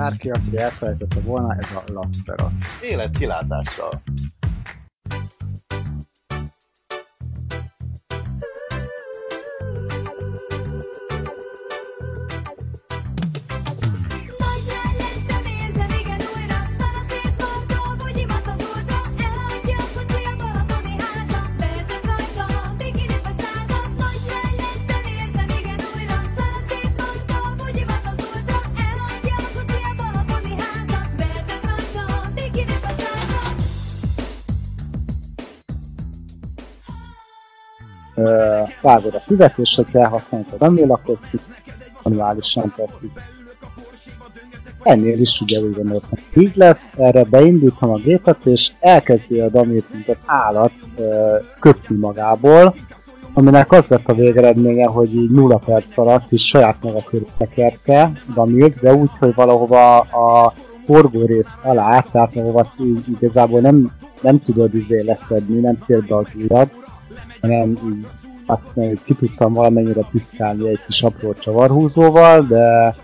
bárki, 0.00 0.30
aki 0.30 0.56
elfelejtette 0.56 1.20
volna, 1.20 1.56
ez 1.60 1.72
a 1.74 1.82
Las 1.92 2.14
Vegas. 2.24 2.54
Élet 2.82 3.18
vágod 38.80 39.14
a 39.14 39.20
füvet, 39.20 39.58
és 39.58 39.74
hogyha 39.74 39.98
elhasználod 39.98 40.46
a 40.50 40.64
dummy 40.64 40.82
akkor 40.82 41.18
manuálisan 42.02 42.72
tettük. 42.76 43.20
Ennél 44.82 45.20
is 45.20 45.40
ugye 45.40 45.60
gondoltam, 45.60 46.18
így 46.34 46.56
lesz, 46.56 46.90
erre 46.96 47.24
beindítom 47.24 47.90
a 47.90 47.96
gépet, 47.96 48.46
és 48.46 48.70
elkezdi 48.80 49.40
a 49.40 49.48
damit, 49.48 49.92
mint 49.92 50.08
az 50.08 50.16
állat 50.26 50.72
köpni 51.60 51.96
magából, 51.96 52.74
aminek 53.34 53.72
az 53.72 53.88
lett 53.88 54.08
a 54.08 54.14
végeredménye, 54.14 54.86
hogy 54.86 55.14
így 55.14 55.30
nulla 55.30 55.58
perc 55.58 55.98
alatt 55.98 56.32
is 56.32 56.46
saját 56.46 56.76
maga 56.82 57.02
körül 57.02 57.26
tekerke 57.38 58.12
Damilt, 58.34 58.80
de 58.80 58.94
úgy, 58.94 59.10
hogy 59.18 59.34
valahova 59.34 59.98
a 59.98 60.52
forgórész 60.86 61.58
alá, 61.62 62.00
tehát 62.00 62.36
ahova 62.36 62.72
így 62.80 63.08
igazából 63.08 63.60
nem, 63.60 63.90
nem 64.20 64.40
tudod 64.40 64.74
izé 64.74 65.02
leszedni, 65.02 65.60
nem 65.60 65.78
fér 65.86 66.04
be 66.04 66.16
az 66.16 66.34
ujjad, 66.34 66.70
hanem 67.40 67.68
így 67.70 68.06
hát 68.50 68.74
még 68.74 68.98
ki 69.04 69.14
tudtam 69.14 69.52
valamennyire 69.52 70.08
piszkálni 70.10 70.68
egy 70.68 70.80
kis 70.86 71.02
apró 71.02 71.32
csavarhúzóval, 71.32 72.42
de, 72.42 72.94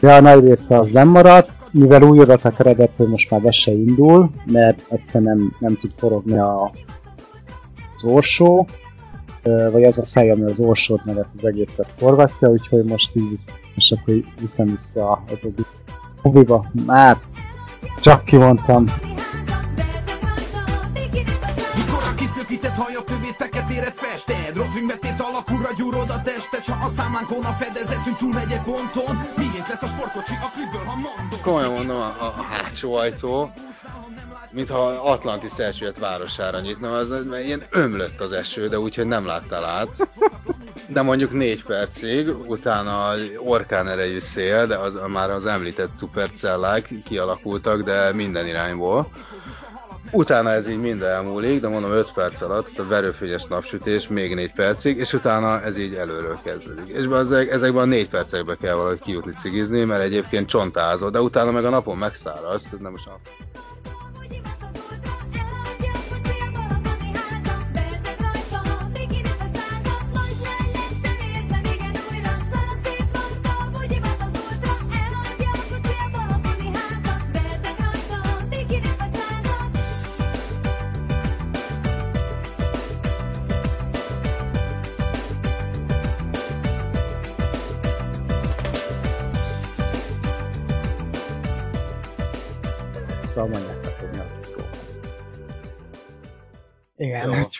de 0.00 0.14
a 0.14 0.20
nagy 0.20 0.44
része 0.44 0.78
az 0.78 0.90
nem 0.90 1.08
maradt, 1.08 1.50
mivel 1.70 2.02
új 2.02 2.18
oda 2.18 2.36
tekeredett, 2.36 2.92
hogy 2.96 3.08
most 3.08 3.30
már 3.30 3.40
be 3.40 3.52
indul, 3.64 4.30
mert 4.44 4.86
egyszerűen 4.88 5.36
nem, 5.36 5.56
nem 5.58 5.78
tud 5.80 5.90
forogni 5.96 6.38
a, 6.38 6.72
az 7.96 8.04
orsó, 8.04 8.66
vagy 9.42 9.84
az 9.84 9.98
a 9.98 10.04
fej, 10.04 10.30
ami 10.30 10.50
az 10.50 10.60
orsót 10.60 11.04
meg 11.04 11.18
ezt 11.18 11.34
az 11.36 11.44
egészet 11.44 11.92
forgatja, 11.96 12.48
úgyhogy 12.48 12.84
most 12.84 13.16
így 13.16 13.28
visz, 13.30 13.54
most 13.74 13.92
akkor 13.92 14.14
viszem 14.40 14.66
vissza 14.66 15.12
az 15.12 15.38
obi- 15.42 15.66
obiba. 16.22 16.66
Hát, 16.86 17.20
csak 18.00 18.24
kimondtam. 18.24 18.84
Kiszökített 22.32 22.74
haja 22.74 23.04
kövét 23.04 23.34
feketére 23.36 23.90
fested 23.90 24.56
Roving 24.56 24.86
betét 24.86 25.20
alakúra 25.20 25.68
gyúrod 25.76 26.10
a 26.10 26.22
testet 26.22 26.64
S 26.64 26.66
ha 26.66 26.86
a 26.86 26.90
számlánkon 26.90 27.44
a 27.44 27.52
fedezetünk 27.52 28.16
túlmegy 28.16 28.52
egy 28.52 28.62
ponton 28.62 29.16
Miénk 29.36 29.68
lesz 29.68 29.82
a 29.82 29.86
sportkocsi 29.86 30.32
a 30.42 30.50
klipből, 30.54 30.84
ha 30.84 30.94
mondom 30.94 31.40
Komolyan 31.42 31.72
mondom, 31.72 31.96
a, 31.96 32.06
a, 32.20 32.24
a 32.24 32.42
hátsó 32.42 32.94
ajtó, 32.94 33.52
mintha 34.50 34.86
Atlantis 34.86 35.58
elsőjött 35.58 35.98
városára 35.98 36.60
nyitna, 36.60 36.92
az 36.92 37.08
mert 37.08 37.44
ilyen 37.44 37.62
ömlött 37.70 38.20
az 38.20 38.32
eső, 38.32 38.68
de 38.68 38.78
úgyhogy 38.78 39.06
nem 39.06 39.26
láttál 39.26 39.64
át. 39.64 40.08
De 40.86 41.02
mondjuk 41.02 41.32
négy 41.32 41.64
percig, 41.64 42.28
utána 42.46 43.12
orkán 43.38 43.88
erejű 43.88 44.18
szél, 44.18 44.66
de 44.66 44.76
az, 44.76 44.92
már 45.08 45.30
az 45.30 45.46
említett 45.46 45.90
szupercellák 45.98 46.94
kialakultak, 47.04 47.82
de 47.82 48.12
minden 48.12 48.46
irányból. 48.46 49.10
Utána 50.10 50.50
ez 50.50 50.68
így 50.68 50.80
mind 50.80 51.02
elmúlik, 51.02 51.60
de 51.60 51.68
mondom 51.68 51.90
5 51.90 52.12
perc 52.12 52.40
alatt 52.40 52.78
a 52.78 52.86
verőfényes 52.86 53.44
napsütés 53.44 54.08
még 54.08 54.34
4 54.34 54.52
percig, 54.52 54.98
és 54.98 55.12
utána 55.12 55.60
ez 55.60 55.78
így 55.78 55.94
előről 55.94 56.38
kezdődik. 56.44 56.88
És 56.88 57.04
ezek, 57.04 57.50
ezekben 57.50 57.82
a 57.82 57.86
4 57.86 58.08
percekben 58.08 58.56
kell 58.60 58.74
valahogy 58.74 59.00
kijutni 59.00 59.32
cigizni, 59.32 59.84
mert 59.84 60.02
egyébként 60.02 60.48
csontázol, 60.48 61.10
de 61.10 61.20
utána 61.20 61.50
meg 61.50 61.64
a 61.64 61.70
napon 61.70 61.96
megszáraz, 61.96 62.68
nem 62.78 62.90
most 62.90 63.06
a... 63.06 63.18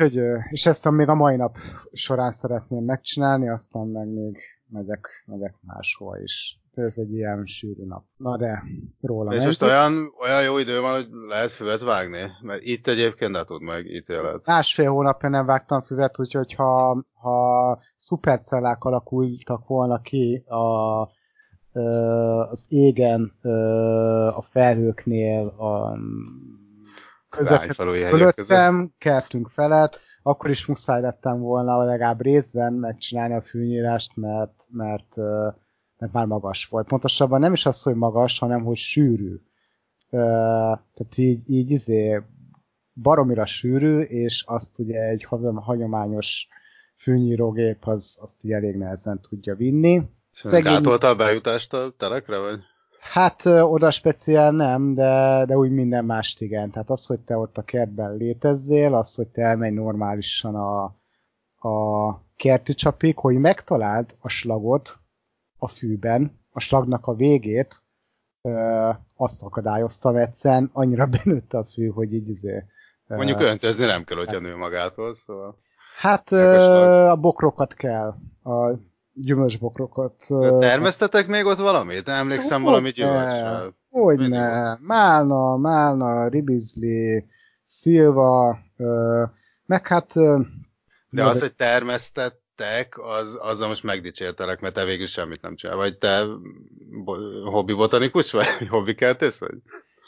úgyhogy, 0.01 0.23
és 0.51 0.67
ezt 0.67 0.91
még 0.91 1.09
a 1.09 1.15
mai 1.15 1.37
nap 1.37 1.57
során 1.93 2.33
szeretném 2.33 2.85
megcsinálni, 2.85 3.49
aztán 3.49 3.87
meg 3.87 4.09
még 4.09 4.39
megyek, 4.67 5.25
megyek 5.27 5.55
máshol 5.61 6.19
is. 6.23 6.61
Ez 6.75 6.97
egy 6.97 7.13
ilyen 7.13 7.47
sűrű 7.47 7.85
nap. 7.85 8.05
Na 8.17 8.37
de, 8.37 8.63
róla 9.01 9.35
És 9.35 9.45
most 9.45 9.63
olyan, 9.63 10.13
olyan 10.21 10.43
jó 10.43 10.59
idő 10.59 10.81
van, 10.81 10.93
hogy 10.95 11.09
lehet 11.29 11.51
füvet 11.51 11.83
vágni? 11.83 12.31
Mert 12.43 12.63
itt 12.63 12.87
egyébként 12.87 13.31
ne 13.31 13.45
tud 13.45 13.63
meg 13.63 13.87
ítélet. 13.87 14.47
Másfél 14.47 14.91
hónapja 14.91 15.29
nem 15.29 15.47
vágtam 15.47 15.83
füvet, 15.83 16.19
úgyhogy 16.19 16.55
ha, 16.55 17.05
ha 17.13 17.79
szupercellák 17.97 18.85
alakultak 18.85 19.67
volna 19.67 20.01
ki 20.01 20.45
a, 20.47 21.01
az 22.51 22.67
égen, 22.69 23.33
a 24.37 24.43
felhőknél, 24.43 25.47
a 25.47 25.99
között, 27.33 27.59
Rányfalói 27.59 28.01
hegyek 28.01 28.35
között. 28.35 28.35
fölöttem, 28.35 28.93
kertünk 28.99 29.49
felett, 29.49 30.01
akkor 30.23 30.51
is 30.51 30.67
muszáj 30.67 31.01
lettem 31.01 31.41
volna 31.41 31.85
legalább 31.85 32.21
részben 32.21 32.73
megcsinálni 32.73 33.35
a 33.35 33.43
fűnyírást, 33.43 34.17
mert, 34.17 34.67
mert, 34.71 35.17
mert 35.99 36.13
már 36.13 36.27
magas 36.27 36.67
volt. 36.67 36.87
Pontosabban 36.89 37.41
nem 37.41 37.53
is 37.53 37.67
az, 37.67 37.83
hogy 37.83 37.95
magas, 37.95 38.39
hanem 38.39 38.65
hogy 38.65 38.77
sűrű. 38.77 39.37
Tehát 40.11 41.17
így, 41.17 41.51
így 41.51 41.71
izé 41.71 42.23
baromira 42.95 43.47
sűrű, 43.47 44.01
és 44.01 44.45
azt 44.47 44.79
ugye 44.79 45.01
egy 45.01 45.27
hagyományos 45.55 46.47
fűnyírógép 46.97 47.87
az, 47.87 48.19
azt 48.21 48.45
így 48.45 48.53
elég 48.53 48.77
nehezen 48.77 49.21
tudja 49.21 49.55
vinni. 49.55 50.03
Szegény- 50.35 50.63
Gátolta 50.73 51.09
a 51.09 51.17
bejutást 51.17 51.73
a 51.73 51.95
telekre, 51.97 52.39
vagy? 52.39 52.61
Hát 53.03 53.47
oda 53.47 53.91
speciál 53.91 54.53
nem, 54.53 54.95
de, 54.95 55.45
de 55.47 55.57
úgy 55.57 55.71
minden 55.71 56.05
mást 56.05 56.41
igen. 56.41 56.71
Tehát 56.71 56.91
az, 56.91 57.07
hogy 57.07 57.21
te 57.21 57.37
ott 57.37 57.59
a 57.59 57.63
kertben 57.63 58.17
létezzél, 58.17 58.95
az, 58.95 59.15
hogy 59.15 59.29
te 59.29 59.43
elmenj 59.43 59.75
normálisan 59.75 60.55
a, 60.55 60.85
a 61.69 62.21
kerti 62.37 62.75
csapig, 62.75 63.19
hogy 63.19 63.37
megtaláld 63.37 64.17
a 64.21 64.29
slagot 64.29 64.99
a 65.59 65.69
fűben, 65.69 66.41
a 66.53 66.61
slagnak 66.61 67.07
a 67.07 67.15
végét, 67.15 67.83
ö, 68.43 68.91
azt 69.17 69.43
akadályoztam 69.43 70.17
egyszerűen, 70.17 70.71
annyira 70.73 71.07
benőtt 71.25 71.53
a 71.53 71.65
fű, 71.65 71.89
hogy 71.89 72.15
így 72.15 72.29
izé, 72.29 72.65
ö, 73.07 73.17
Mondjuk 73.17 73.41
öntözni 73.41 73.85
nem 73.85 74.05
kell, 74.05 74.19
hogyha 74.19 74.39
nő 74.39 74.57
magától, 74.57 75.15
szóval... 75.15 75.59
Hát 75.99 76.33
ö, 76.33 76.57
a 77.09 77.17
bokrokat 77.17 77.75
kell, 77.75 78.15
a 78.43 78.71
gyümölcsbokrokat. 79.15 80.15
ö, 80.29 80.59
Termesztetek 80.61 81.27
még 81.27 81.45
ott 81.45 81.59
valamit? 81.59 82.07
Nem 82.07 82.17
emlékszem 82.17 82.61
Hogy 82.63 82.71
valami 82.71 82.87
ne. 82.87 82.91
gyümölcsre. 82.91 83.75
Hogy 83.91 84.29
ne, 84.29 84.77
málna, 84.81 85.57
málna, 85.57 86.29
ribizli, 86.29 87.27
szilva, 87.65 88.59
meg 89.67 89.87
hát... 89.87 90.13
De 91.11 91.25
az, 91.25 91.41
hogy 91.41 91.55
termesztettek, 91.55 92.99
az, 92.99 93.39
azzal 93.41 93.69
most 93.69 93.83
megdicsértelek, 93.83 94.61
mert 94.61 94.75
te 94.75 94.85
végül 94.85 95.07
semmit 95.07 95.43
nem 95.43 95.57
csinál. 95.57 95.77
Vagy 95.77 95.99
te 95.99 96.25
hobbi 97.45 97.73
botanikus 97.73 98.33
vagy? 98.33 98.47
Hobbi 98.69 98.95
kertész 98.95 99.39
vagy? 99.39 99.55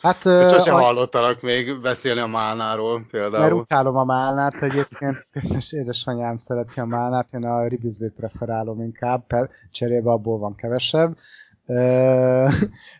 Hát 0.04 0.24
ö, 0.24 0.38
Ö, 0.44 0.48
Sose 0.48 0.72
a- 0.72 0.80
hallottalak 0.80 1.42
még 1.42 1.80
beszélni 1.80 2.20
a 2.20 2.26
málnáról 2.26 2.98
mert 2.98 3.10
például. 3.10 3.52
utálom 3.60 3.96
a 3.96 4.04
málnát 4.04 4.62
egyébként, 4.62 5.22
és 5.56 5.72
édesanyám 5.72 6.36
szereti 6.36 6.80
a 6.80 6.84
málnát, 6.84 7.26
én 7.32 7.44
a 7.44 7.66
ribizlit 7.66 8.12
preferálom 8.14 8.80
inkább, 8.80 9.24
cserébe 9.70 10.10
abból 10.10 10.38
van 10.38 10.54
kevesebb. 10.54 11.16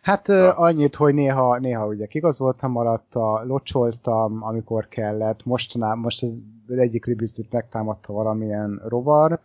Hát 0.02 0.28
Ja. 0.28 0.52
annyit, 0.54 0.94
hogy 0.94 1.14
néha, 1.14 1.58
néha 1.58 1.86
ugye 1.86 2.06
kigazoltam 2.06 2.76
alatta, 2.76 3.42
locsoltam, 3.44 4.42
amikor 4.42 4.88
kellett, 4.88 5.44
mostanában, 5.44 5.98
most 5.98 6.22
az 6.22 6.42
egyik 6.76 7.04
ribizlit 7.06 7.52
megtámadta 7.52 8.12
valamilyen 8.12 8.82
rovar, 8.88 9.40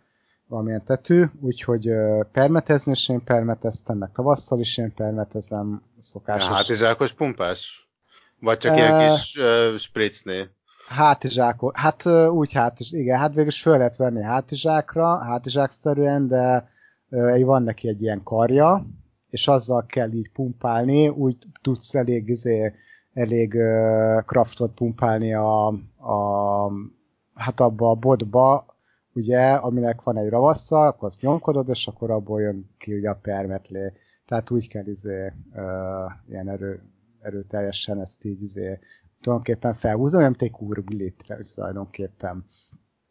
valamilyen 0.50 0.84
tetű, 0.84 1.24
úgyhogy 1.40 1.88
permetezni 2.32 2.92
is 2.92 3.08
én 3.08 3.24
permeteztem, 3.24 3.98
meg 3.98 4.10
tavasszal 4.12 4.60
is 4.60 4.78
én 4.78 4.94
permetezem, 4.94 5.82
szokásos. 5.98 6.48
Hátizsákos 6.48 7.12
pumpás? 7.12 7.88
Vagy 8.40 8.58
csak 8.58 8.72
Eh. 8.72 8.78
ilyen 8.78 9.14
kis 9.14 9.36
uh, 9.36 9.76
spritzné? 9.76 10.48
Hátizsákot, 10.88 11.76
hát 11.76 12.06
ö, 12.06 12.26
úgy 12.26 12.52
hátiz, 12.52 12.92
igen, 12.92 13.18
hát 13.18 13.28
végül 13.28 13.46
is 13.46 13.62
föl 13.62 13.76
lehet 13.76 13.96
venni 13.96 14.22
hátizsákra, 14.22 15.18
hátizsákszerűen, 15.18 16.28
de 16.28 16.68
ö, 17.10 17.40
van 17.44 17.62
neki 17.62 17.88
egy 17.88 18.02
ilyen 18.02 18.22
karja, 18.22 18.86
és 19.28 19.48
azzal 19.48 19.86
kell 19.86 20.12
így 20.12 20.30
pumpálni, 20.32 21.08
úgy 21.08 21.36
tudsz 21.62 21.94
elég, 21.94 22.28
izé, 22.28 22.74
elég 23.12 23.54
ö, 23.54 24.18
kraftot 24.26 24.74
pumpálni 24.74 25.34
a, 25.34 25.66
a, 25.96 26.70
hát 27.34 27.60
abba 27.60 27.90
a 27.90 27.94
botba, 27.94 28.66
ugye, 29.14 29.52
aminek 29.52 30.02
van 30.02 30.16
egy 30.16 30.28
ravassa, 30.28 30.86
akkor 30.86 31.08
azt 31.08 31.20
nyomkodod, 31.20 31.68
és 31.68 31.86
akkor 31.86 32.10
abból 32.10 32.40
jön 32.40 32.70
ki 32.78 32.94
ugye 32.94 33.10
a 33.10 33.18
permetlé. 33.22 33.92
Tehát 34.26 34.50
úgy 34.50 34.68
kell 34.68 34.86
izé, 34.86 35.32
ö, 35.54 36.04
ilyen 36.28 36.48
erő, 36.48 36.82
erőteljesen 37.20 38.00
ezt 38.00 38.24
így 38.24 38.42
izé, 38.42 38.78
tulajdonképpen 39.20 39.74
felhúzni, 39.74 40.18
olyan, 40.18 40.30
mint 40.30 40.42
egy 40.42 40.58
kurblitre 40.58 41.38
tulajdonképpen. 41.54 42.44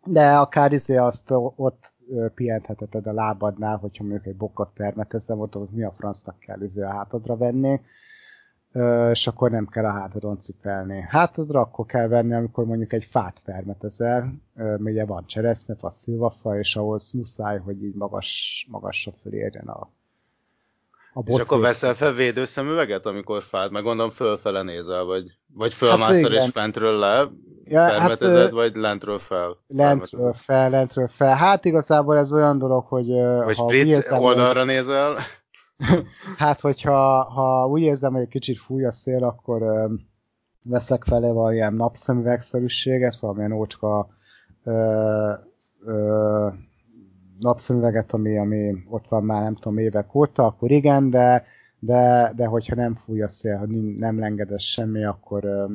De 0.05 0.37
akár 0.37 0.71
izé 0.71 0.95
azt 0.95 1.31
ott 1.55 1.93
pihentheted 2.35 3.07
a 3.07 3.13
lábadnál, 3.13 3.77
hogyha 3.77 4.03
mondjuk 4.03 4.25
egy 4.25 4.37
bokot 4.37 4.71
permetezem, 4.73 5.39
ott 5.39 5.55
ott 5.55 5.71
mi 5.71 5.83
a 5.83 5.91
francnak 5.91 6.39
kell 6.39 6.61
izé 6.61 6.81
a 6.81 6.89
hátadra 6.89 7.37
venni, 7.37 7.81
és 9.11 9.27
akkor 9.27 9.51
nem 9.51 9.67
kell 9.67 9.85
a 9.85 9.91
hátadon 9.91 10.39
cipelni. 10.39 11.05
Hátadra 11.09 11.59
akkor 11.59 11.85
kell 11.85 12.07
venni, 12.07 12.33
amikor 12.33 12.65
mondjuk 12.65 12.93
egy 12.93 13.07
fát 13.11 13.41
permetezel, 13.45 14.33
ugye 14.77 15.05
van 15.05 15.25
cseresznye, 15.25 15.75
a 15.81 15.89
szilvafa, 15.89 16.57
és 16.57 16.75
ahhoz 16.75 17.13
muszáj, 17.13 17.59
hogy 17.59 17.83
így 17.83 17.95
magas, 17.95 18.67
magasra 18.69 19.11
fölérjen 19.21 19.67
a, 19.67 19.89
a 21.13 21.23
És 21.25 21.39
akkor 21.39 21.59
veszel 21.59 21.95
fel 21.95 22.13
védőszemüveget, 22.13 23.05
amikor 23.05 23.43
fád? 23.43 23.71
Meg 23.71 23.83
gondolom 23.83 24.11
fölfele 24.11 24.61
nézel, 24.61 25.03
vagy, 25.03 25.37
vagy 25.53 25.73
fölmászol 25.73 26.31
Hát 26.31 26.45
és 26.45 26.51
fentről 26.51 26.99
le, 26.99 27.29
Ja, 27.69 27.81
hát, 27.81 27.97
permetezed, 27.97 28.51
vagy 28.51 28.75
lentről 28.75 29.19
fel? 29.19 29.57
Lentről 29.67 30.33
fel, 30.33 30.69
lentről 30.69 31.07
fel. 31.07 31.35
Hát 31.35 31.65
igazából 31.65 32.17
ez 32.17 32.33
olyan 32.33 32.57
dolog, 32.57 32.85
hogy 32.85 33.07
Vagy 33.43 33.57
ha 33.57 33.69
spritz, 33.69 34.11
oldalra 34.11 34.63
nézel? 34.63 35.17
hát 36.37 36.59
hogyha 36.59 37.23
ha 37.23 37.67
úgy 37.67 37.81
érzem, 37.81 38.13
hogy 38.13 38.21
egy 38.21 38.27
kicsit 38.27 38.57
fúj 38.57 38.85
a 38.85 38.91
szél, 38.91 39.23
akkor 39.23 39.61
ö, 39.61 39.93
veszek 40.63 41.03
fele 41.03 41.31
valamilyen 41.31 41.73
napszemüvegszerűséget, 41.73 43.19
valamilyen 43.19 43.51
ócska 43.51 44.07
ö, 44.63 45.33
ö, 45.85 46.47
napszemüveget, 47.39 48.13
ami, 48.13 48.37
ami 48.37 48.73
ott 48.89 49.07
van 49.07 49.23
már 49.23 49.41
nem 49.41 49.55
tudom 49.55 49.77
évek 49.77 50.15
óta, 50.15 50.45
akkor 50.45 50.71
igen, 50.71 51.09
de, 51.09 51.43
de, 51.79 52.33
de 52.35 52.45
hogyha 52.45 52.75
nem 52.75 52.95
fúj 52.95 53.21
a 53.21 53.27
szél, 53.27 53.57
ha 53.57 53.65
nem 53.97 54.19
lengedes 54.19 54.71
semmi, 54.71 55.05
akkor 55.05 55.43
ö, 55.43 55.65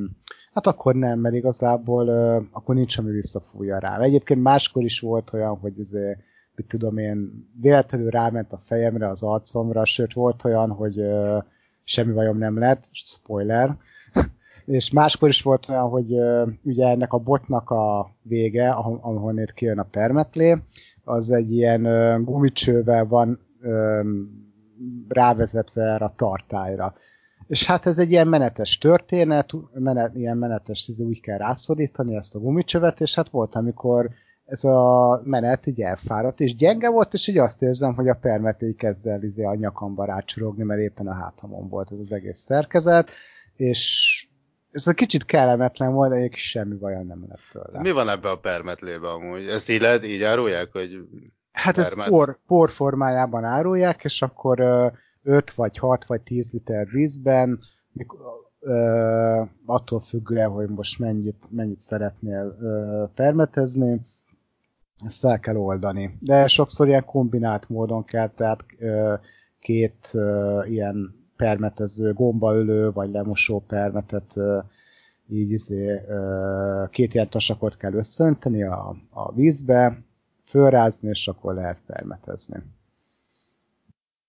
hát 0.53 0.67
akkor 0.67 0.95
nem, 0.95 1.21
mert 1.21 1.35
igazából 1.35 2.07
ö, 2.07 2.41
akkor 2.53 2.75
nincs, 2.75 2.99
ami 2.99 3.11
visszafújja 3.11 3.79
rá. 3.79 4.01
Egyébként 4.01 4.43
máskor 4.43 4.83
is 4.85 5.01
volt 5.01 5.33
olyan, 5.33 5.59
hogy 5.59 5.81
azért 5.81 6.19
mit 6.57 6.67
tudom 6.67 6.99
én, 6.99 7.49
véletlenül 7.61 8.11
ráment 8.11 8.53
a 8.53 8.61
fejemre, 8.65 9.09
az 9.09 9.23
arcomra, 9.23 9.85
sőt 9.85 10.13
volt 10.13 10.45
olyan, 10.45 10.71
hogy 10.71 10.99
ö, 10.99 11.39
semmi 11.85 12.13
bajom 12.13 12.39
nem 12.39 12.59
lett, 12.59 12.85
spoiler, 12.93 13.77
és 14.65 14.91
máskor 14.91 15.29
is 15.29 15.43
volt 15.43 15.69
olyan, 15.69 15.89
hogy 15.89 16.13
ö, 16.13 16.47
ugye 16.63 16.89
ennek 16.89 17.13
a 17.13 17.19
botnak 17.19 17.71
a 17.71 18.11
vége, 18.23 18.71
ahonnét 18.71 19.53
kijön 19.53 19.79
a 19.79 19.89
permetlé, 19.91 20.57
az 21.05 21.31
egy 21.31 21.53
ilyen 21.53 21.85
ö, 21.85 22.23
gumicsővel 22.23 23.07
van 23.07 23.39
ö, 23.61 24.03
rávezetve 25.09 25.83
erre 25.83 26.05
a 26.05 26.15
tartályra. 26.17 26.95
És 27.47 27.67
hát 27.67 27.87
ez 27.87 27.99
egy 27.99 28.11
ilyen 28.11 28.29
menetes 28.29 28.79
történet, 28.79 29.53
menet, 29.73 30.15
ilyen 30.15 30.37
menetes, 30.37 30.91
úgy 30.99 31.21
kell 31.21 31.39
rászorítani 31.39 32.17
ezt 32.17 32.35
a 32.35 32.39
gumicsövet, 32.39 33.01
és 33.01 33.15
hát 33.15 33.29
volt, 33.29 33.55
amikor 33.55 34.11
ez 34.45 34.65
a 34.65 35.21
menet 35.25 35.67
így 35.67 35.81
elfáradt, 35.81 36.41
és 36.41 36.57
gyenge 36.57 36.91
volt, 36.91 37.15
és 37.15 37.29
így 37.29 37.39
azt 37.39 37.63
érzem, 37.63 37.95
hogy 37.95 38.09
a 38.09 38.15
permeté 38.15 38.67
így 38.67 38.77
kezd 38.77 39.07
el 39.07 39.23
izé 39.23 39.45
a 39.45 39.55
nyakamba 39.55 40.05
rácsorogni, 40.05 40.63
mert 40.65 40.81
éppen 40.81 41.07
a 41.07 41.15
hátamon 41.15 41.69
volt 41.69 41.93
ez 41.93 41.99
az 41.99 42.13
egész 42.13 42.39
szerkezet, 42.39 43.11
és 43.57 44.27
ez 44.73 44.89
egy 44.89 44.95
kicsit 44.95 45.25
kellemetlen 45.25 45.93
volt, 45.93 46.11
de 46.11 46.17
egyébként 46.17 46.41
semmi 46.43 46.75
bajom 46.75 47.07
nem 47.07 47.25
lett 47.29 47.41
tőle. 47.53 47.81
Mi 47.81 47.91
van 47.91 48.09
ebbe 48.09 48.31
a 48.31 48.39
permetlébe 48.39 49.11
amúgy? 49.11 49.47
Ezt 49.47 49.71
így 49.71 49.81
lehet, 49.81 50.07
így 50.07 50.23
árulják, 50.23 50.73
hogy 50.73 50.91
Hát 51.53 51.79
ez 51.79 51.89
Permet. 51.89 52.09
por, 52.09 52.39
por 52.47 52.71
formájában 52.71 53.45
árulják, 53.45 54.05
és 54.05 54.23
akkor 54.23 54.61
ö, 54.61 54.87
5 55.23 55.55
vagy 55.55 55.79
6 55.79 56.05
vagy 56.05 56.21
10 56.21 56.51
liter 56.53 56.87
vízben, 56.87 57.61
mikor, 57.93 58.19
ö, 58.61 59.43
attól 59.67 60.01
függően, 60.01 60.51
hogy 60.51 60.69
most 60.69 60.99
mennyit, 60.99 61.45
mennyit 61.51 61.81
szeretnél 61.81 62.57
ö, 62.61 63.05
permetezni, 63.15 64.01
ezt 65.07 65.25
el 65.25 65.41
kell 65.41 65.57
oldani. 65.57 66.17
De 66.21 66.47
sokszor 66.49 66.87
ilyen 66.87 67.05
kombinált 67.05 67.69
módon 67.69 68.05
kell, 68.05 68.29
tehát 68.29 68.65
két 69.61 70.11
ilyen 70.65 71.25
permetező, 71.37 72.13
gombaölő 72.13 72.93
vagy 72.93 73.11
lemosó 73.11 73.65
permetet 73.67 74.35
így 75.29 75.51
izé, 75.51 76.01
két 76.91 77.15
ilyen 77.15 77.29
tasakot 77.29 77.77
kell 77.77 77.93
összönteni 77.93 78.63
a, 78.63 78.97
a 79.11 79.33
vízbe, 79.33 80.03
fölrázni, 80.47 81.09
és 81.09 81.29
akkor 81.29 81.55
lehet 81.55 81.81
permetezni. 81.87 82.63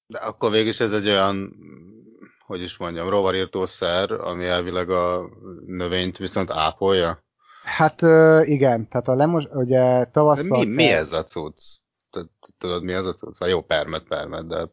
De 0.08 0.18
akkor 0.18 0.52
végülis 0.52 0.80
ez 0.80 0.94
egy 0.94 1.08
olyan, 1.08 1.56
hogy 2.46 2.62
is 2.62 2.78
mondjam, 2.78 3.10
rovarírtószer, 3.10 4.12
ami 4.12 4.46
elvileg 4.46 4.90
a 4.90 5.30
növényt 5.66 6.18
viszont 6.18 6.52
ápolja. 6.52 7.24
Hát 7.66 8.02
igen, 8.48 8.88
tehát 8.88 9.08
a 9.08 9.14
lemos, 9.14 9.48
ugye 9.54 10.06
tavasszal... 10.06 10.60
mi, 10.60 10.66
mi 10.66 10.84
ez 10.84 11.12
a 11.12 11.24
cucc? 11.24 11.64
Tud- 12.10 12.30
Tudod, 12.58 12.84
mi 12.84 12.94
ez 12.94 13.06
a 13.06 13.14
cucc? 13.14 13.38
Vagy 13.38 13.50
jó, 13.50 13.62
permet, 13.62 14.04
permet, 14.04 14.48
de 14.48 14.70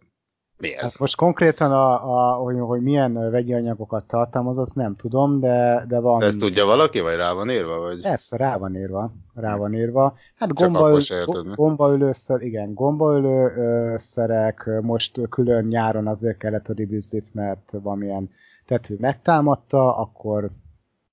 mi 0.62 0.74
ez? 0.74 0.82
Hát 0.82 0.98
most 0.98 1.16
konkrétan, 1.16 1.72
a, 1.72 1.92
a, 2.16 2.34
hogy, 2.34 2.58
hogy 2.58 2.82
milyen 2.82 3.30
vegyi 3.30 3.54
anyagokat 3.54 4.04
tartalmaz, 4.04 4.58
azt 4.58 4.74
nem 4.74 4.96
tudom, 4.96 5.40
de, 5.40 5.84
de 5.88 6.00
van... 6.00 6.18
De 6.18 6.26
ezt 6.26 6.38
tudja 6.38 6.64
valaki, 6.64 7.00
vagy 7.00 7.16
rá 7.16 7.32
van 7.32 7.50
írva? 7.50 7.78
Vagy? 7.78 8.00
Persze, 8.00 8.36
rá 8.36 8.56
van 8.56 8.76
írva. 8.76 9.12
Rá 9.34 9.56
van 9.56 9.74
írva. 9.74 10.16
Hát 10.34 10.52
gombaül, 10.52 11.00
gombaülőszer, 11.54 12.40
igen, 12.40 12.74
gombaülőszerek, 12.74 14.70
most 14.82 15.20
külön 15.28 15.64
nyáron 15.64 16.06
azért 16.06 16.38
kellett 16.38 16.68
a 16.68 16.72
ribizlit, 16.72 17.34
mert 17.34 17.72
valamilyen 17.82 18.30
tető 18.66 18.96
megtámadta, 19.00 19.96
akkor 19.96 20.50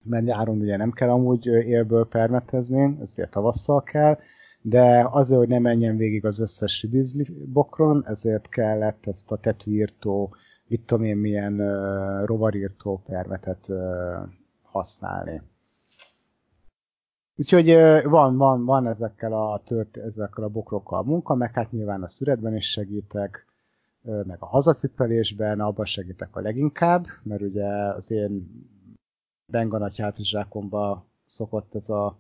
mert 0.10 0.26
nyáron 0.26 0.60
ugye 0.60 0.78
nem 0.78 0.92
kell 0.92 1.10
amúgy 1.10 1.46
élből 1.46 2.08
permetezni, 2.08 2.98
ezért 3.02 3.32
tavasszal 3.32 3.84
kell, 3.84 4.18
de 4.62 5.08
azért, 5.12 5.40
hogy 5.40 5.50
ne 5.50 5.60
menjen 5.60 5.98
végig 5.98 6.26
az 6.26 6.40
összes 6.40 6.82
ribizli 6.82 7.28
bokron, 7.46 8.04
ezért 8.06 8.50
kellett 8.50 9.08
ezt 9.08 9.32
a 9.32 9.38
tetőírtó, 9.38 10.36
mit 10.68 10.82
tudom 10.86 11.04
én, 11.04 11.18
milyen 11.18 11.60
uh, 11.60 12.26
rovarírtó 12.26 13.02
permetet 13.06 13.66
uh, 13.68 13.78
használni. 14.64 15.42
Úgyhogy 17.36 17.70
ö, 17.70 18.00
van, 18.04 18.38
van, 18.38 18.66
van 18.66 18.88
ezekkel 18.88 19.34
a, 19.34 19.62
tört, 19.66 19.98
ezekkel 19.98 20.44
a 20.44 20.50
bokrokkal 20.50 21.04
munka, 21.04 21.36
meg 21.36 21.54
hát 21.54 21.72
nyilván 21.72 22.04
a 22.04 22.10
szüretben 22.10 22.56
is 22.56 22.72
segítek, 22.72 23.46
meg 24.02 24.38
a 24.40 24.46
hazacipelésben, 24.46 25.60
abban 25.60 25.86
segítek 25.86 26.36
a 26.36 26.40
leginkább, 26.40 27.06
mert 27.24 27.42
ugye 27.42 27.68
az 27.68 28.12
én 28.12 28.48
benganaty 29.52 30.02
hátizsákomba 30.02 31.06
szokott 31.26 31.76
ez 31.76 31.90
a 31.90 32.18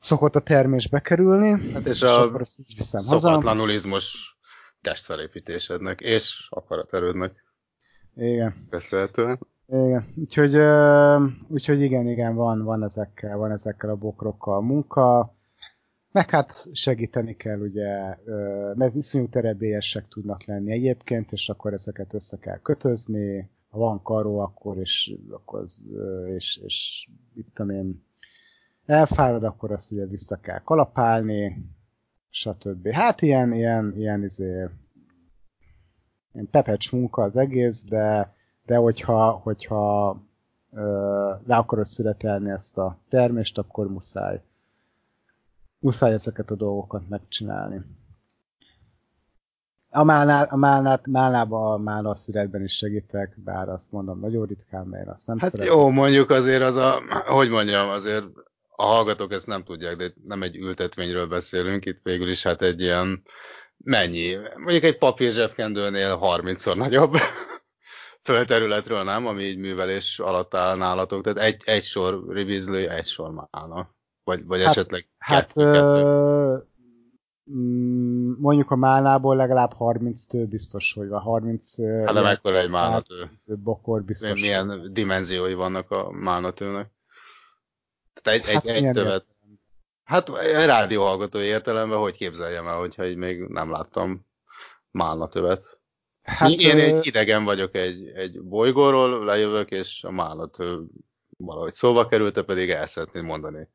szokott 0.00 0.36
a 0.36 0.40
termés 0.40 0.88
bekerülni, 0.88 1.72
Hát 1.72 1.86
és 1.86 1.90
és 1.90 2.02
a 2.02 2.22
akkor 2.22 2.40
azt 2.40 2.58
úgy 2.58 2.74
viszem 2.76 3.00
haza. 3.04 3.18
szokatlanul 3.18 3.70
izmos 3.70 4.36
testfelépítésednek 4.82 6.00
és 6.00 6.46
akaraterődnek 6.50 7.44
Igen. 8.16 8.54
köszönhetően. 8.70 9.38
Igen, 9.68 10.04
úgyhogy, 10.16 10.54
úgyhogy 11.48 11.80
igen, 11.80 12.08
igen, 12.08 12.34
van, 12.34 12.62
van 12.62 12.82
ezekkel, 12.82 13.36
van 13.36 13.50
ezekkel 13.50 13.90
a 13.90 13.96
bokrokkal 13.96 14.60
munka, 14.62 15.34
meg 16.12 16.30
hát 16.30 16.66
segíteni 16.72 17.36
kell 17.36 17.58
ugye, 17.60 18.16
mert 18.74 18.94
iszonyú 18.94 19.28
terebélyesek 19.28 20.08
tudnak 20.08 20.44
lenni 20.44 20.72
egyébként, 20.72 21.32
és 21.32 21.48
akkor 21.48 21.72
ezeket 21.72 22.14
össze 22.14 22.36
kell 22.36 22.58
kötözni, 22.62 23.50
ha 23.74 23.80
van 23.80 24.02
karó, 24.02 24.38
akkor 24.38 24.76
és, 24.76 25.14
akkor 25.30 25.60
az, 25.60 25.90
és, 26.26 26.60
és 26.64 27.08
mit 27.32 27.52
tudom 27.52 27.76
én, 27.76 28.04
elfárad, 28.86 29.44
akkor 29.44 29.72
azt 29.72 29.92
ugye 29.92 30.06
vissza 30.06 30.36
kell 30.36 30.58
kalapálni, 30.58 31.66
stb. 32.30 32.88
Hát 32.88 33.22
ilyen, 33.22 33.52
ilyen, 33.52 33.92
ilyen 33.96 34.22
izé, 34.22 34.68
ilyen 36.32 36.48
pepecs 36.50 36.92
munka 36.92 37.22
az 37.22 37.36
egész, 37.36 37.84
de, 37.84 38.34
de 38.66 38.76
hogyha, 38.76 39.30
hogyha 39.30 40.16
ö, 40.72 40.82
le 41.46 41.56
akarod 41.56 41.86
születelni 41.86 42.50
ezt 42.50 42.78
a 42.78 42.98
termést, 43.08 43.58
akkor 43.58 43.88
muszáj. 43.90 44.42
muszáj 45.78 46.12
ezeket 46.12 46.50
a 46.50 46.54
dolgokat 46.54 47.08
megcsinálni. 47.08 47.82
A, 49.96 50.04
málnál, 50.04 50.46
a 50.50 50.56
málnát, 50.56 51.06
málnába 51.06 51.72
a 51.72 51.78
málna 51.78 52.14
születben 52.16 52.62
is 52.62 52.76
segítek, 52.76 53.34
bár 53.44 53.68
azt 53.68 53.92
mondom 53.92 54.20
nagyon 54.20 54.46
ritkán, 54.46 54.86
mert 54.86 55.04
én 55.06 55.12
azt 55.12 55.26
nem 55.26 55.38
Hát 55.38 55.50
szeretem. 55.50 55.74
jó, 55.74 55.88
mondjuk 55.90 56.30
azért 56.30 56.62
az 56.62 56.76
a, 56.76 57.02
hogy 57.26 57.48
mondjam, 57.48 57.88
azért 57.88 58.24
a 58.76 58.84
hallgatók 58.84 59.32
ezt 59.32 59.46
nem 59.46 59.64
tudják, 59.64 59.96
de 59.96 60.12
nem 60.26 60.42
egy 60.42 60.56
ültetvényről 60.56 61.26
beszélünk, 61.26 61.84
itt 61.84 62.00
végül 62.02 62.28
is 62.28 62.42
hát 62.42 62.62
egy 62.62 62.80
ilyen, 62.80 63.22
mennyi, 63.76 64.36
mondjuk 64.56 64.82
egy 64.82 64.98
papír 64.98 65.32
zsebkendőnél 65.32 66.18
30-szor 66.22 66.76
nagyobb 66.76 67.16
földterületről, 68.22 69.02
nem, 69.02 69.26
ami 69.26 69.42
így 69.42 69.58
művelés 69.58 70.18
alatt 70.18 70.54
áll 70.54 70.76
nálatok, 70.76 71.22
tehát 71.22 71.38
egy, 71.38 71.62
egy 71.64 71.84
sor 71.84 72.24
ribizlő, 72.28 72.88
egy 72.90 73.06
sor 73.06 73.48
málna. 73.50 73.94
Vagy, 74.24 74.44
vagy 74.44 74.60
Hát- 74.60 74.70
esetleg 74.70 75.08
Hát 75.18 75.46
kettő, 75.46 75.62
ö, 75.62 76.56
mondjuk 78.38 78.70
a 78.70 78.76
málnából 78.76 79.36
legalább 79.36 79.72
30 79.72 80.24
tő 80.24 80.46
biztos, 80.46 80.92
hogy 80.92 81.08
van 81.08 81.20
30 81.20 81.78
ö, 81.78 82.02
Hát 82.04 82.14
de 82.14 82.20
mekkora 82.20 82.58
egy 82.58 82.70
málnatő? 82.70 83.30
bokor 83.58 84.02
biztos. 84.02 84.40
Milyen 84.40 84.92
dimenziói 84.92 85.54
vannak 85.54 85.90
a 85.90 86.10
málnatőnek? 86.10 86.90
Tehát 88.22 88.46
egy, 88.46 88.54
Hát 88.54 88.64
egy, 88.64 88.84
egy 88.84 88.92
tövet. 88.92 89.24
Hát 90.04 90.28
egy 90.38 90.66
rádióhallgatói 90.66 91.44
értelemben 91.44 91.98
hogy 91.98 92.16
képzeljem 92.16 92.66
el, 92.66 92.78
hogyha 92.78 93.06
így 93.06 93.16
még 93.16 93.40
nem 93.40 93.70
láttam 93.70 94.26
málnatövet. 94.90 95.78
Hát, 96.22 96.38
Hát, 96.38 96.50
Én 96.50 96.78
egy 96.78 97.06
idegen 97.06 97.44
vagyok 97.44 97.74
egy, 97.74 98.08
egy 98.08 98.42
bolygóról, 98.42 99.24
lejövök, 99.24 99.70
és 99.70 100.04
a 100.04 100.10
málnatő 100.10 100.84
valahogy 101.36 101.74
szóba 101.74 102.06
került, 102.06 102.42
pedig 102.42 102.70
el 102.70 102.86
szeretnéd 102.86 103.22
mondani 103.24 103.68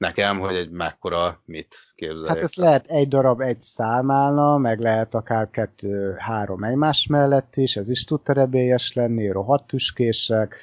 nekem, 0.00 0.38
hogy 0.38 0.54
egy 0.54 0.70
mekkora 0.70 1.42
mit 1.44 1.76
képzeljek. 1.94 2.28
Hát 2.28 2.38
ez 2.38 2.54
lehet 2.54 2.86
egy 2.86 3.08
darab 3.08 3.40
egy 3.40 3.62
szálmálna, 3.62 4.58
meg 4.58 4.78
lehet 4.78 5.14
akár 5.14 5.50
kettő-három 5.50 6.64
egymás 6.64 7.06
mellett 7.06 7.56
is, 7.56 7.76
ez 7.76 7.88
is 7.88 8.04
tud 8.04 8.22
terebélyes 8.22 8.92
lenni, 8.92 9.30
rohadt 9.30 9.66
tüskések, 9.66 10.56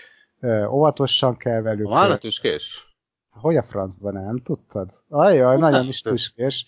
óvatosan 0.70 1.38
kell 1.38 1.62
velük. 1.62 1.88
A 1.88 1.90
málnatüskés? 1.90 2.96
Hogy 3.30 3.56
a 3.56 3.64
francban 3.64 4.14
nem, 4.14 4.42
tudtad? 4.44 4.90
Ajjaj, 5.10 5.58
nagyon 5.58 5.80
Nem 5.80 5.88
is 5.88 6.02
tüskés. 6.02 6.66